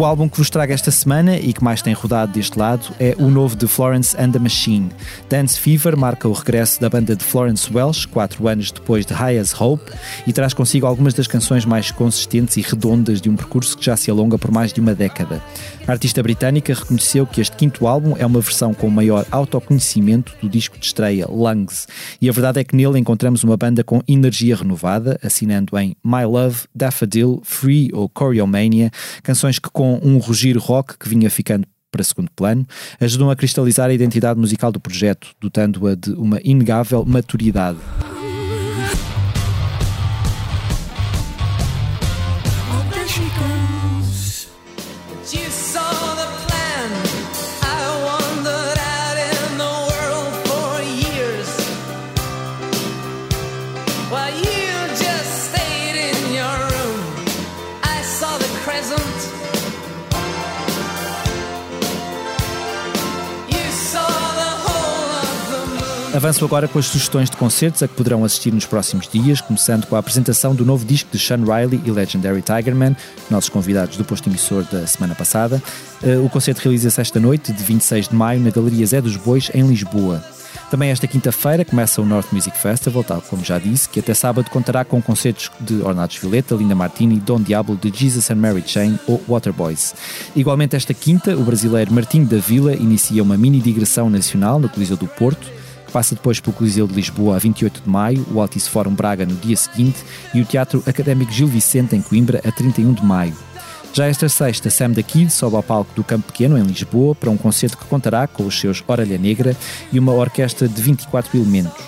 O 0.00 0.04
álbum 0.06 0.30
que 0.30 0.38
vos 0.38 0.48
trago 0.48 0.72
esta 0.72 0.90
semana 0.90 1.36
e 1.36 1.52
que 1.52 1.62
mais 1.62 1.82
tem 1.82 1.92
rodado 1.92 2.32
deste 2.32 2.58
lado 2.58 2.86
é 2.98 3.14
o 3.18 3.28
novo 3.28 3.54
de 3.54 3.66
Florence 3.66 4.16
and 4.18 4.30
the 4.30 4.38
Machine. 4.38 4.88
Dance 5.28 5.60
Fever 5.60 5.94
marca 5.94 6.26
o 6.26 6.32
regresso 6.32 6.80
da 6.80 6.88
banda 6.88 7.14
de 7.14 7.22
Florence 7.22 7.70
Welsh, 7.70 8.06
quatro 8.06 8.48
anos 8.48 8.72
depois 8.72 9.04
de 9.04 9.12
High 9.12 9.38
as 9.38 9.52
Hope, 9.60 9.92
e 10.26 10.32
traz 10.32 10.54
consigo 10.54 10.86
algumas 10.86 11.12
das 11.12 11.26
canções 11.26 11.66
mais 11.66 11.90
consistentes 11.90 12.56
e 12.56 12.62
redondas 12.62 13.20
de 13.20 13.28
um 13.28 13.36
percurso 13.36 13.76
que 13.76 13.84
já 13.84 13.94
se 13.94 14.10
alonga 14.10 14.38
por 14.38 14.50
mais 14.50 14.72
de 14.72 14.80
uma 14.80 14.94
década. 14.94 15.42
A 15.86 15.92
artista 15.92 16.22
britânica 16.22 16.72
reconheceu 16.72 17.26
que 17.26 17.42
este 17.42 17.56
quinto 17.56 17.86
álbum 17.86 18.16
é 18.16 18.24
uma 18.24 18.40
versão 18.40 18.72
com 18.72 18.88
maior 18.88 19.26
autoconhecimento 19.30 20.34
do 20.40 20.48
disco 20.48 20.78
de 20.78 20.86
estreia 20.86 21.26
Lungs, 21.28 21.86
e 22.22 22.26
a 22.26 22.32
verdade 22.32 22.58
é 22.58 22.64
que 22.64 22.74
nele 22.74 22.98
encontramos 22.98 23.44
uma 23.44 23.56
banda 23.58 23.84
com 23.84 24.00
energia 24.08 24.56
renovada, 24.56 25.20
assinando 25.22 25.76
em 25.78 25.94
My 26.02 26.24
Love, 26.24 26.60
Daffodil, 26.74 27.42
Free 27.44 27.90
ou 27.92 28.10
Choreomania, 28.16 28.90
canções 29.22 29.58
que 29.58 29.68
com 29.68 29.89
um 30.02 30.18
rugir 30.18 30.56
rock 30.56 30.98
que 30.98 31.08
vinha 31.08 31.30
ficando 31.30 31.66
para 31.90 32.04
segundo 32.04 32.30
plano, 32.36 32.66
ajudam 33.00 33.30
a 33.30 33.36
cristalizar 33.36 33.90
a 33.90 33.92
identidade 33.92 34.38
musical 34.38 34.70
do 34.70 34.78
projeto, 34.78 35.28
dotando-a 35.40 35.94
de 35.94 36.12
uma 36.12 36.38
inegável 36.44 37.04
maturidade. 37.04 37.78
Avanço 66.20 66.44
agora 66.44 66.68
com 66.68 66.78
as 66.78 66.84
sugestões 66.84 67.30
de 67.30 67.36
concertos 67.38 67.82
a 67.82 67.88
que 67.88 67.94
poderão 67.94 68.26
assistir 68.26 68.52
nos 68.52 68.66
próximos 68.66 69.08
dias, 69.08 69.40
começando 69.40 69.86
com 69.86 69.96
a 69.96 70.00
apresentação 70.00 70.54
do 70.54 70.66
novo 70.66 70.84
disco 70.84 71.08
de 71.10 71.18
Sean 71.18 71.38
Riley 71.38 71.80
e 71.82 71.90
Legendary 71.90 72.42
Tigerman, 72.42 72.94
nossos 73.30 73.48
convidados 73.48 73.96
do 73.96 74.04
posto 74.04 74.28
emissor 74.28 74.62
da 74.64 74.86
semana 74.86 75.14
passada. 75.14 75.62
Eh, 76.02 76.18
O 76.18 76.28
concerto 76.28 76.60
realiza-se 76.60 77.00
esta 77.00 77.18
noite, 77.18 77.54
de 77.54 77.64
26 77.64 78.08
de 78.08 78.14
maio, 78.14 78.38
na 78.38 78.50
Galeria 78.50 78.84
Zé 78.84 79.00
dos 79.00 79.16
Bois, 79.16 79.50
em 79.54 79.66
Lisboa. 79.66 80.22
Também 80.70 80.90
esta 80.90 81.06
quinta-feira 81.06 81.64
começa 81.64 82.02
o 82.02 82.04
North 82.04 82.30
Music 82.32 82.54
Festival, 82.58 83.02
tal 83.02 83.22
como 83.22 83.42
já 83.42 83.58
disse, 83.58 83.88
que 83.88 84.00
até 84.00 84.12
sábado 84.12 84.50
contará 84.50 84.84
com 84.84 85.00
concertos 85.00 85.50
de 85.58 85.80
Ornatos 85.80 86.18
Violeta, 86.18 86.54
Linda 86.54 86.74
Martini, 86.74 87.18
Dom 87.18 87.40
Diablo, 87.40 87.78
de 87.78 87.90
Jesus 87.98 88.30
and 88.30 88.36
Mary 88.36 88.62
Chain 88.66 88.98
ou 89.06 89.24
Waterboys. 89.26 89.94
Igualmente 90.36 90.76
esta 90.76 90.92
quinta, 90.92 91.34
o 91.34 91.44
brasileiro 91.44 91.90
Martinho 91.94 92.26
da 92.26 92.36
Vila 92.36 92.74
inicia 92.74 93.22
uma 93.22 93.38
mini 93.38 93.58
digressão 93.58 94.10
nacional 94.10 94.60
no 94.60 94.68
Coliseu 94.68 94.98
do 94.98 95.06
Porto, 95.06 95.59
passa 95.90 96.14
depois 96.14 96.40
pelo 96.40 96.54
Coliseu 96.54 96.86
de 96.86 96.94
Lisboa 96.94 97.36
a 97.36 97.38
28 97.38 97.82
de 97.82 97.88
maio, 97.88 98.26
o 98.32 98.40
Altice 98.40 98.70
Fórum 98.70 98.94
Braga 98.94 99.26
no 99.26 99.34
dia 99.36 99.56
seguinte 99.56 99.98
e 100.32 100.40
o 100.40 100.44
Teatro 100.44 100.82
Académico 100.86 101.32
Gil 101.32 101.46
Vicente 101.46 101.94
em 101.94 102.00
Coimbra 102.00 102.40
a 102.44 102.50
31 102.50 102.92
de 102.92 103.04
maio. 103.04 103.34
Já 103.92 104.06
esta 104.06 104.28
sexta, 104.28 104.70
Sam 104.70 104.90
da 104.92 105.02
Kid 105.02 105.32
sobe 105.32 105.56
ao 105.56 105.62
palco 105.62 105.92
do 105.94 106.04
Campo 106.04 106.28
Pequeno, 106.28 106.56
em 106.56 106.62
Lisboa, 106.62 107.14
para 107.14 107.28
um 107.28 107.36
concerto 107.36 107.76
que 107.76 107.84
contará 107.86 108.26
com 108.26 108.44
os 108.46 108.58
seus 108.58 108.84
Orelha 108.86 109.18
Negra 109.18 109.56
e 109.92 109.98
uma 109.98 110.12
orquestra 110.12 110.68
de 110.68 110.80
24 110.80 111.36
elementos. 111.36 111.82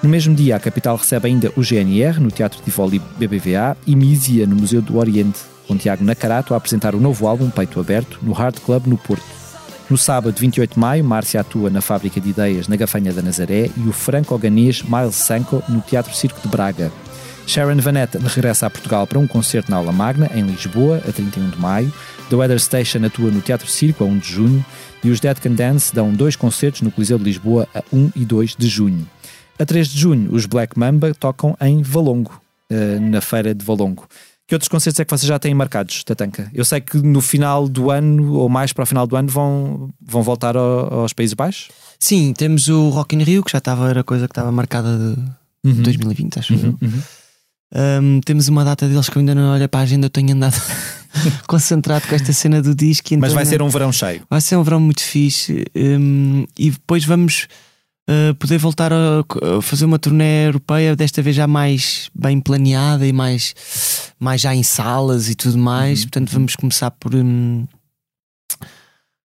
No 0.00 0.08
mesmo 0.08 0.34
dia, 0.36 0.54
a 0.54 0.60
capital 0.60 0.96
recebe 0.96 1.26
ainda 1.26 1.52
o 1.56 1.62
GNR, 1.62 2.20
no 2.20 2.30
Teatro 2.30 2.62
Tivoli 2.62 3.00
BBVA, 3.18 3.76
e 3.84 3.96
Mísia, 3.96 4.46
no 4.46 4.54
Museu 4.54 4.80
do 4.80 4.96
Oriente, 4.98 5.40
com 5.66 5.76
Tiago 5.76 6.04
Nacarato 6.04 6.54
a 6.54 6.56
apresentar 6.56 6.94
o 6.94 7.00
novo 7.00 7.26
álbum 7.26 7.50
Peito 7.50 7.80
Aberto, 7.80 8.20
no 8.22 8.32
Hard 8.32 8.60
Club, 8.60 8.86
no 8.86 8.96
Porto. 8.96 9.37
No 9.90 9.96
sábado, 9.96 10.38
28 10.38 10.74
de 10.74 10.78
maio, 10.78 11.02
Márcia 11.02 11.40
atua 11.40 11.70
na 11.70 11.80
Fábrica 11.80 12.20
de 12.20 12.28
Ideias, 12.28 12.68
na 12.68 12.76
Gafanha 12.76 13.10
da 13.10 13.22
Nazaré, 13.22 13.70
e 13.74 13.88
o 13.88 13.92
franco-ganês 13.92 14.82
Miles 14.82 15.14
Sanko, 15.14 15.62
no 15.66 15.80
Teatro 15.80 16.14
Circo 16.14 16.42
de 16.42 16.48
Braga. 16.48 16.92
Sharon 17.46 17.78
Van 17.78 17.98
Etten 17.98 18.20
regressa 18.20 18.66
a 18.66 18.70
Portugal 18.70 19.06
para 19.06 19.18
um 19.18 19.26
concerto 19.26 19.70
na 19.70 19.78
Aula 19.78 19.90
Magna, 19.90 20.30
em 20.34 20.42
Lisboa, 20.42 20.98
a 21.08 21.10
31 21.10 21.48
de 21.48 21.58
maio. 21.58 21.90
The 22.28 22.36
Weather 22.36 22.60
Station 22.60 23.02
atua 23.06 23.30
no 23.30 23.40
Teatro 23.40 23.66
Circo, 23.66 24.04
a 24.04 24.06
1 24.06 24.18
de 24.18 24.28
junho. 24.30 24.66
E 25.02 25.08
os 25.08 25.20
Dead 25.20 25.38
Can 25.38 25.52
Dance 25.52 25.94
dão 25.94 26.12
dois 26.12 26.36
concertos 26.36 26.82
no 26.82 26.90
Coliseu 26.90 27.16
de 27.16 27.24
Lisboa, 27.24 27.66
a 27.74 27.82
1 27.90 28.12
e 28.14 28.26
2 28.26 28.56
de 28.58 28.68
junho. 28.68 29.08
A 29.58 29.64
3 29.64 29.88
de 29.88 29.98
junho, 29.98 30.34
os 30.34 30.44
Black 30.44 30.78
Mamba 30.78 31.14
tocam 31.14 31.56
em 31.62 31.80
Valongo, 31.80 32.38
eh, 32.68 32.98
na 33.00 33.22
Feira 33.22 33.54
de 33.54 33.64
Valongo. 33.64 34.06
Que 34.48 34.54
outros 34.54 34.68
concertos 34.68 34.98
é 34.98 35.04
que 35.04 35.10
vocês 35.10 35.28
já 35.28 35.38
têm 35.38 35.52
marcados, 35.54 36.02
Tatanka? 36.02 36.50
Eu 36.54 36.64
sei 36.64 36.80
que 36.80 36.96
no 36.96 37.20
final 37.20 37.68
do 37.68 37.90
ano, 37.90 38.32
ou 38.32 38.48
mais 38.48 38.72
para 38.72 38.82
o 38.82 38.86
final 38.86 39.06
do 39.06 39.14
ano, 39.14 39.28
vão, 39.28 39.90
vão 40.00 40.22
voltar 40.22 40.56
ao- 40.56 41.00
aos 41.00 41.12
Países 41.12 41.34
Baixos? 41.34 41.68
Sim, 42.00 42.32
temos 42.32 42.66
o 42.68 42.88
Rock 42.88 43.14
in 43.14 43.22
Rio, 43.22 43.44
que 43.44 43.52
já 43.52 43.58
estava, 43.58 43.90
era 43.90 44.02
coisa 44.02 44.26
que 44.26 44.32
estava 44.32 44.50
marcada 44.50 44.88
de 44.96 45.68
Uhum. 45.70 45.82
2020, 45.82 46.38
acho 46.38 46.54
eu. 46.54 46.78
Uhum. 46.80 47.02
Um, 47.74 48.20
temos 48.24 48.48
uma 48.48 48.64
data 48.64 48.88
deles 48.88 49.08
que 49.10 49.16
eu 49.18 49.20
ainda 49.20 49.34
não 49.34 49.52
olho 49.52 49.68
para 49.68 49.80
a 49.80 49.82
agenda, 49.82 50.06
eu 50.06 50.10
tenho 50.10 50.32
andado 50.32 50.54
concentrado 51.46 52.06
com 52.08 52.14
esta 52.14 52.32
cena 52.32 52.62
do 52.62 52.74
disco. 52.74 53.08
Mas 53.10 53.16
então 53.18 53.34
vai 53.34 53.44
não- 53.44 53.50
ser 53.50 53.60
um 53.62 53.68
verão 53.68 53.92
cheio. 53.92 54.22
Vai 54.30 54.40
ser 54.40 54.56
um 54.56 54.62
verão 54.62 54.80
muito 54.80 55.02
fixe 55.02 55.66
um, 55.76 56.46
e 56.58 56.70
depois 56.70 57.04
vamos 57.04 57.46
uh, 58.08 58.34
poder 58.36 58.58
voltar 58.58 58.92
a, 58.92 59.20
a 59.58 59.62
fazer 59.62 59.84
uma 59.84 59.98
turnê 59.98 60.46
europeia, 60.46 60.96
desta 60.96 61.20
vez 61.22 61.36
já 61.36 61.46
mais 61.46 62.10
bem 62.14 62.40
planeada 62.40 63.06
e 63.06 63.12
mais, 63.12 63.54
mais 64.18 64.40
já 64.40 64.54
em 64.54 64.62
salas 64.62 65.28
e 65.28 65.34
tudo 65.34 65.58
mais. 65.58 66.00
Portanto, 66.04 66.30
vamos 66.32 66.56
começar 66.56 66.90
por, 66.92 67.14
um, 67.14 67.66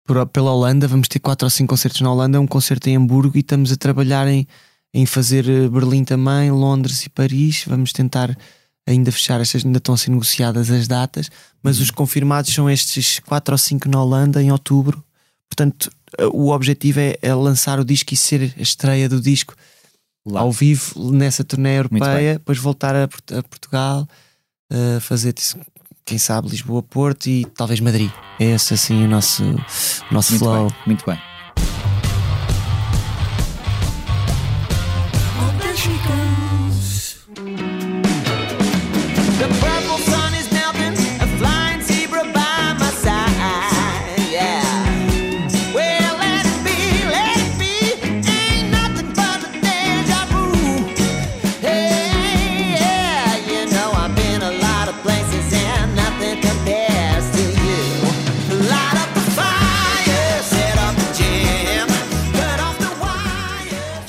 por- 0.06 0.26
pela 0.28 0.52
Holanda. 0.52 0.86
Vamos 0.86 1.08
ter 1.08 1.18
quatro 1.18 1.46
ou 1.46 1.50
cinco 1.50 1.70
concertos 1.70 2.00
na 2.00 2.12
Holanda, 2.12 2.40
um 2.40 2.46
concerto 2.46 2.88
em 2.88 2.96
Hamburgo 2.96 3.36
e 3.36 3.40
estamos 3.40 3.72
a 3.72 3.76
trabalhar 3.76 4.28
em, 4.28 4.46
em 4.94 5.06
fazer 5.06 5.46
uh, 5.48 5.70
Berlim 5.70 6.04
também, 6.04 6.50
Londres 6.50 7.04
e 7.04 7.08
Paris. 7.08 7.64
Vamos 7.66 7.92
tentar 7.92 8.36
ainda 8.88 9.10
fechar 9.10 9.40
estas, 9.40 9.64
ainda 9.64 9.78
estão 9.78 9.94
a 9.94 9.98
ser 9.98 10.10
negociadas 10.10 10.70
as 10.70 10.86
datas, 10.86 11.28
mas 11.60 11.80
os 11.80 11.90
confirmados 11.90 12.54
são 12.54 12.70
estes 12.70 13.18
quatro 13.18 13.52
ou 13.52 13.58
cinco 13.58 13.88
na 13.88 14.00
Holanda 14.00 14.40
em 14.40 14.52
outubro. 14.52 15.02
Portanto, 15.48 15.90
o 16.32 16.50
objetivo 16.50 17.00
é, 17.00 17.16
é 17.22 17.34
lançar 17.34 17.78
o 17.78 17.84
disco 17.84 18.12
e 18.12 18.16
ser 18.16 18.54
a 18.58 18.62
estreia 18.62 19.08
do 19.08 19.20
disco 19.20 19.54
Lá. 20.24 20.40
ao 20.40 20.50
vivo 20.50 21.12
nessa 21.12 21.44
turnê 21.44 21.78
europeia, 21.78 22.34
depois 22.34 22.58
voltar 22.58 22.94
a, 22.94 23.04
a 23.04 23.42
Portugal, 23.42 24.08
eh, 24.72 24.98
fazer 25.00 25.34
quem 26.04 26.18
sabe 26.18 26.48
Lisboa, 26.48 26.82
Porto 26.82 27.26
e 27.26 27.44
talvez 27.44 27.80
Madrid. 27.80 28.10
É 28.38 28.46
esse 28.52 28.74
assim 28.74 29.04
o 29.04 29.08
nosso, 29.08 29.44
o 29.44 30.14
nosso 30.14 30.32
Muito 30.32 30.38
flow. 30.44 30.68
bem, 30.68 30.76
muito 30.86 31.04
bem. 31.06 31.18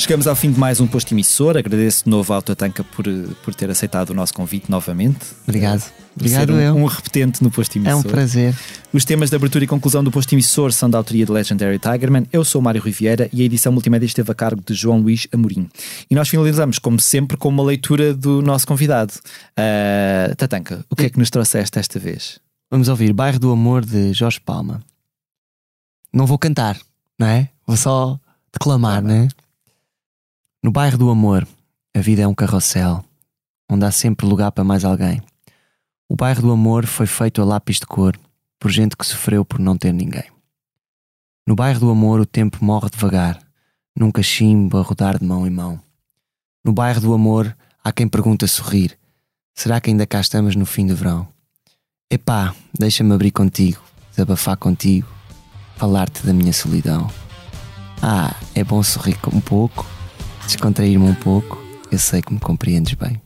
Chegamos 0.07 0.25
ao 0.25 0.37
fim 0.37 0.53
de 0.53 0.57
mais 0.57 0.79
um 0.79 0.87
posto 0.87 1.13
emissor. 1.13 1.57
Agradeço 1.57 2.05
de 2.05 2.09
novo 2.09 2.31
ao 2.31 2.41
Tatanka 2.41 2.81
por, 2.81 3.03
por 3.43 3.53
ter 3.53 3.69
aceitado 3.69 4.11
o 4.11 4.13
nosso 4.13 4.33
convite 4.33 4.71
novamente. 4.71 5.19
Obrigado. 5.43 5.83
Obrigado 6.15 6.53
um, 6.53 6.59
eu. 6.61 6.75
um 6.77 6.85
repetente 6.85 7.43
no 7.43 7.51
posto 7.51 7.75
é 7.75 7.79
emissor. 7.79 7.99
um 7.99 8.03
prazer. 8.03 8.55
Os 8.93 9.03
temas 9.03 9.29
de 9.29 9.35
abertura 9.35 9.65
e 9.65 9.67
conclusão 9.67 10.01
do 10.01 10.09
posto 10.09 10.31
emissor 10.31 10.71
são 10.71 10.89
da 10.89 10.97
autoria 10.97 11.25
de 11.25 11.31
Legendary 11.33 11.77
Tigerman. 11.77 12.25
Eu 12.31 12.45
sou 12.45 12.61
o 12.61 12.63
Mário 12.63 12.81
Riviera 12.81 13.29
e 13.33 13.41
a 13.41 13.43
edição 13.43 13.69
multimédia 13.69 14.05
esteve 14.05 14.31
a 14.31 14.33
cargo 14.33 14.63
de 14.65 14.73
João 14.73 15.01
Luís 15.01 15.27
Amorim. 15.33 15.67
E 16.09 16.15
nós 16.15 16.29
finalizamos, 16.29 16.79
como 16.79 17.01
sempre, 17.01 17.35
com 17.35 17.49
uma 17.49 17.63
leitura 17.63 18.13
do 18.13 18.41
nosso 18.41 18.65
convidado. 18.65 19.13
Ah, 19.57 20.33
Tatanka, 20.37 20.85
o 20.89 20.95
que 20.95 21.03
é 21.03 21.09
que 21.09 21.19
nos 21.19 21.29
trouxeste 21.29 21.77
esta 21.79 21.99
vez? 21.99 22.39
Vamos 22.71 22.87
ouvir 22.87 23.11
Bairro 23.11 23.39
do 23.39 23.51
Amor 23.51 23.83
de 23.83 24.13
Jorge 24.13 24.39
Palma. 24.39 24.81
Não 26.13 26.25
vou 26.25 26.37
cantar, 26.37 26.79
não 27.19 27.27
é? 27.27 27.49
Vou 27.67 27.75
só 27.75 28.17
declamar, 28.53 29.03
não 29.03 29.13
é? 29.13 29.27
No 30.67 30.71
bairro 30.73 30.97
do 30.97 31.09
amor, 31.09 31.47
a 31.95 32.01
vida 32.01 32.23
é 32.23 32.27
um 32.27 32.35
carrossel, 32.35 33.01
onde 33.71 33.85
há 33.85 33.89
sempre 33.89 34.27
lugar 34.27 34.51
para 34.51 34.65
mais 34.65 34.83
alguém. 34.83 35.21
O 36.09 36.13
bairro 36.13 36.41
do 36.41 36.51
amor 36.51 36.85
foi 36.85 37.07
feito 37.07 37.41
a 37.41 37.45
lápis 37.45 37.77
de 37.77 37.85
cor, 37.85 38.19
por 38.59 38.69
gente 38.69 38.97
que 38.97 39.05
sofreu 39.05 39.45
por 39.45 39.59
não 39.59 39.77
ter 39.77 39.93
ninguém. 39.93 40.25
No 41.47 41.55
bairro 41.55 41.79
do 41.79 41.89
amor, 41.89 42.19
o 42.19 42.25
tempo 42.25 42.65
morre 42.65 42.89
devagar, 42.89 43.39
num 43.95 44.11
cachimbo 44.11 44.77
a 44.77 44.81
rodar 44.81 45.17
de 45.17 45.25
mão 45.25 45.47
em 45.47 45.49
mão. 45.49 45.79
No 46.65 46.73
bairro 46.73 46.99
do 46.99 47.13
amor, 47.13 47.55
há 47.81 47.89
quem 47.93 48.05
pergunta 48.05 48.43
a 48.43 48.49
sorrir: 48.49 48.99
será 49.55 49.79
que 49.79 49.89
ainda 49.89 50.05
cá 50.05 50.19
estamos 50.19 50.53
no 50.53 50.65
fim 50.65 50.85
do 50.85 50.97
verão? 50.97 51.29
Epá, 52.11 52.53
deixa-me 52.77 53.13
abrir 53.13 53.31
contigo, 53.31 53.81
desabafar 54.11 54.57
contigo, 54.57 55.07
falar-te 55.77 56.27
da 56.27 56.33
minha 56.33 56.51
solidão. 56.51 57.09
Ah, 58.01 58.35
é 58.53 58.65
bom 58.65 58.83
sorrir 58.83 59.17
um 59.33 59.39
pouco, 59.39 59.87
descontrair-me 60.47 61.05
um 61.05 61.13
pouco, 61.13 61.61
eu 61.91 61.99
sei 61.99 62.21
que 62.21 62.33
me 62.33 62.39
compreendes 62.39 62.93
bem. 62.93 63.21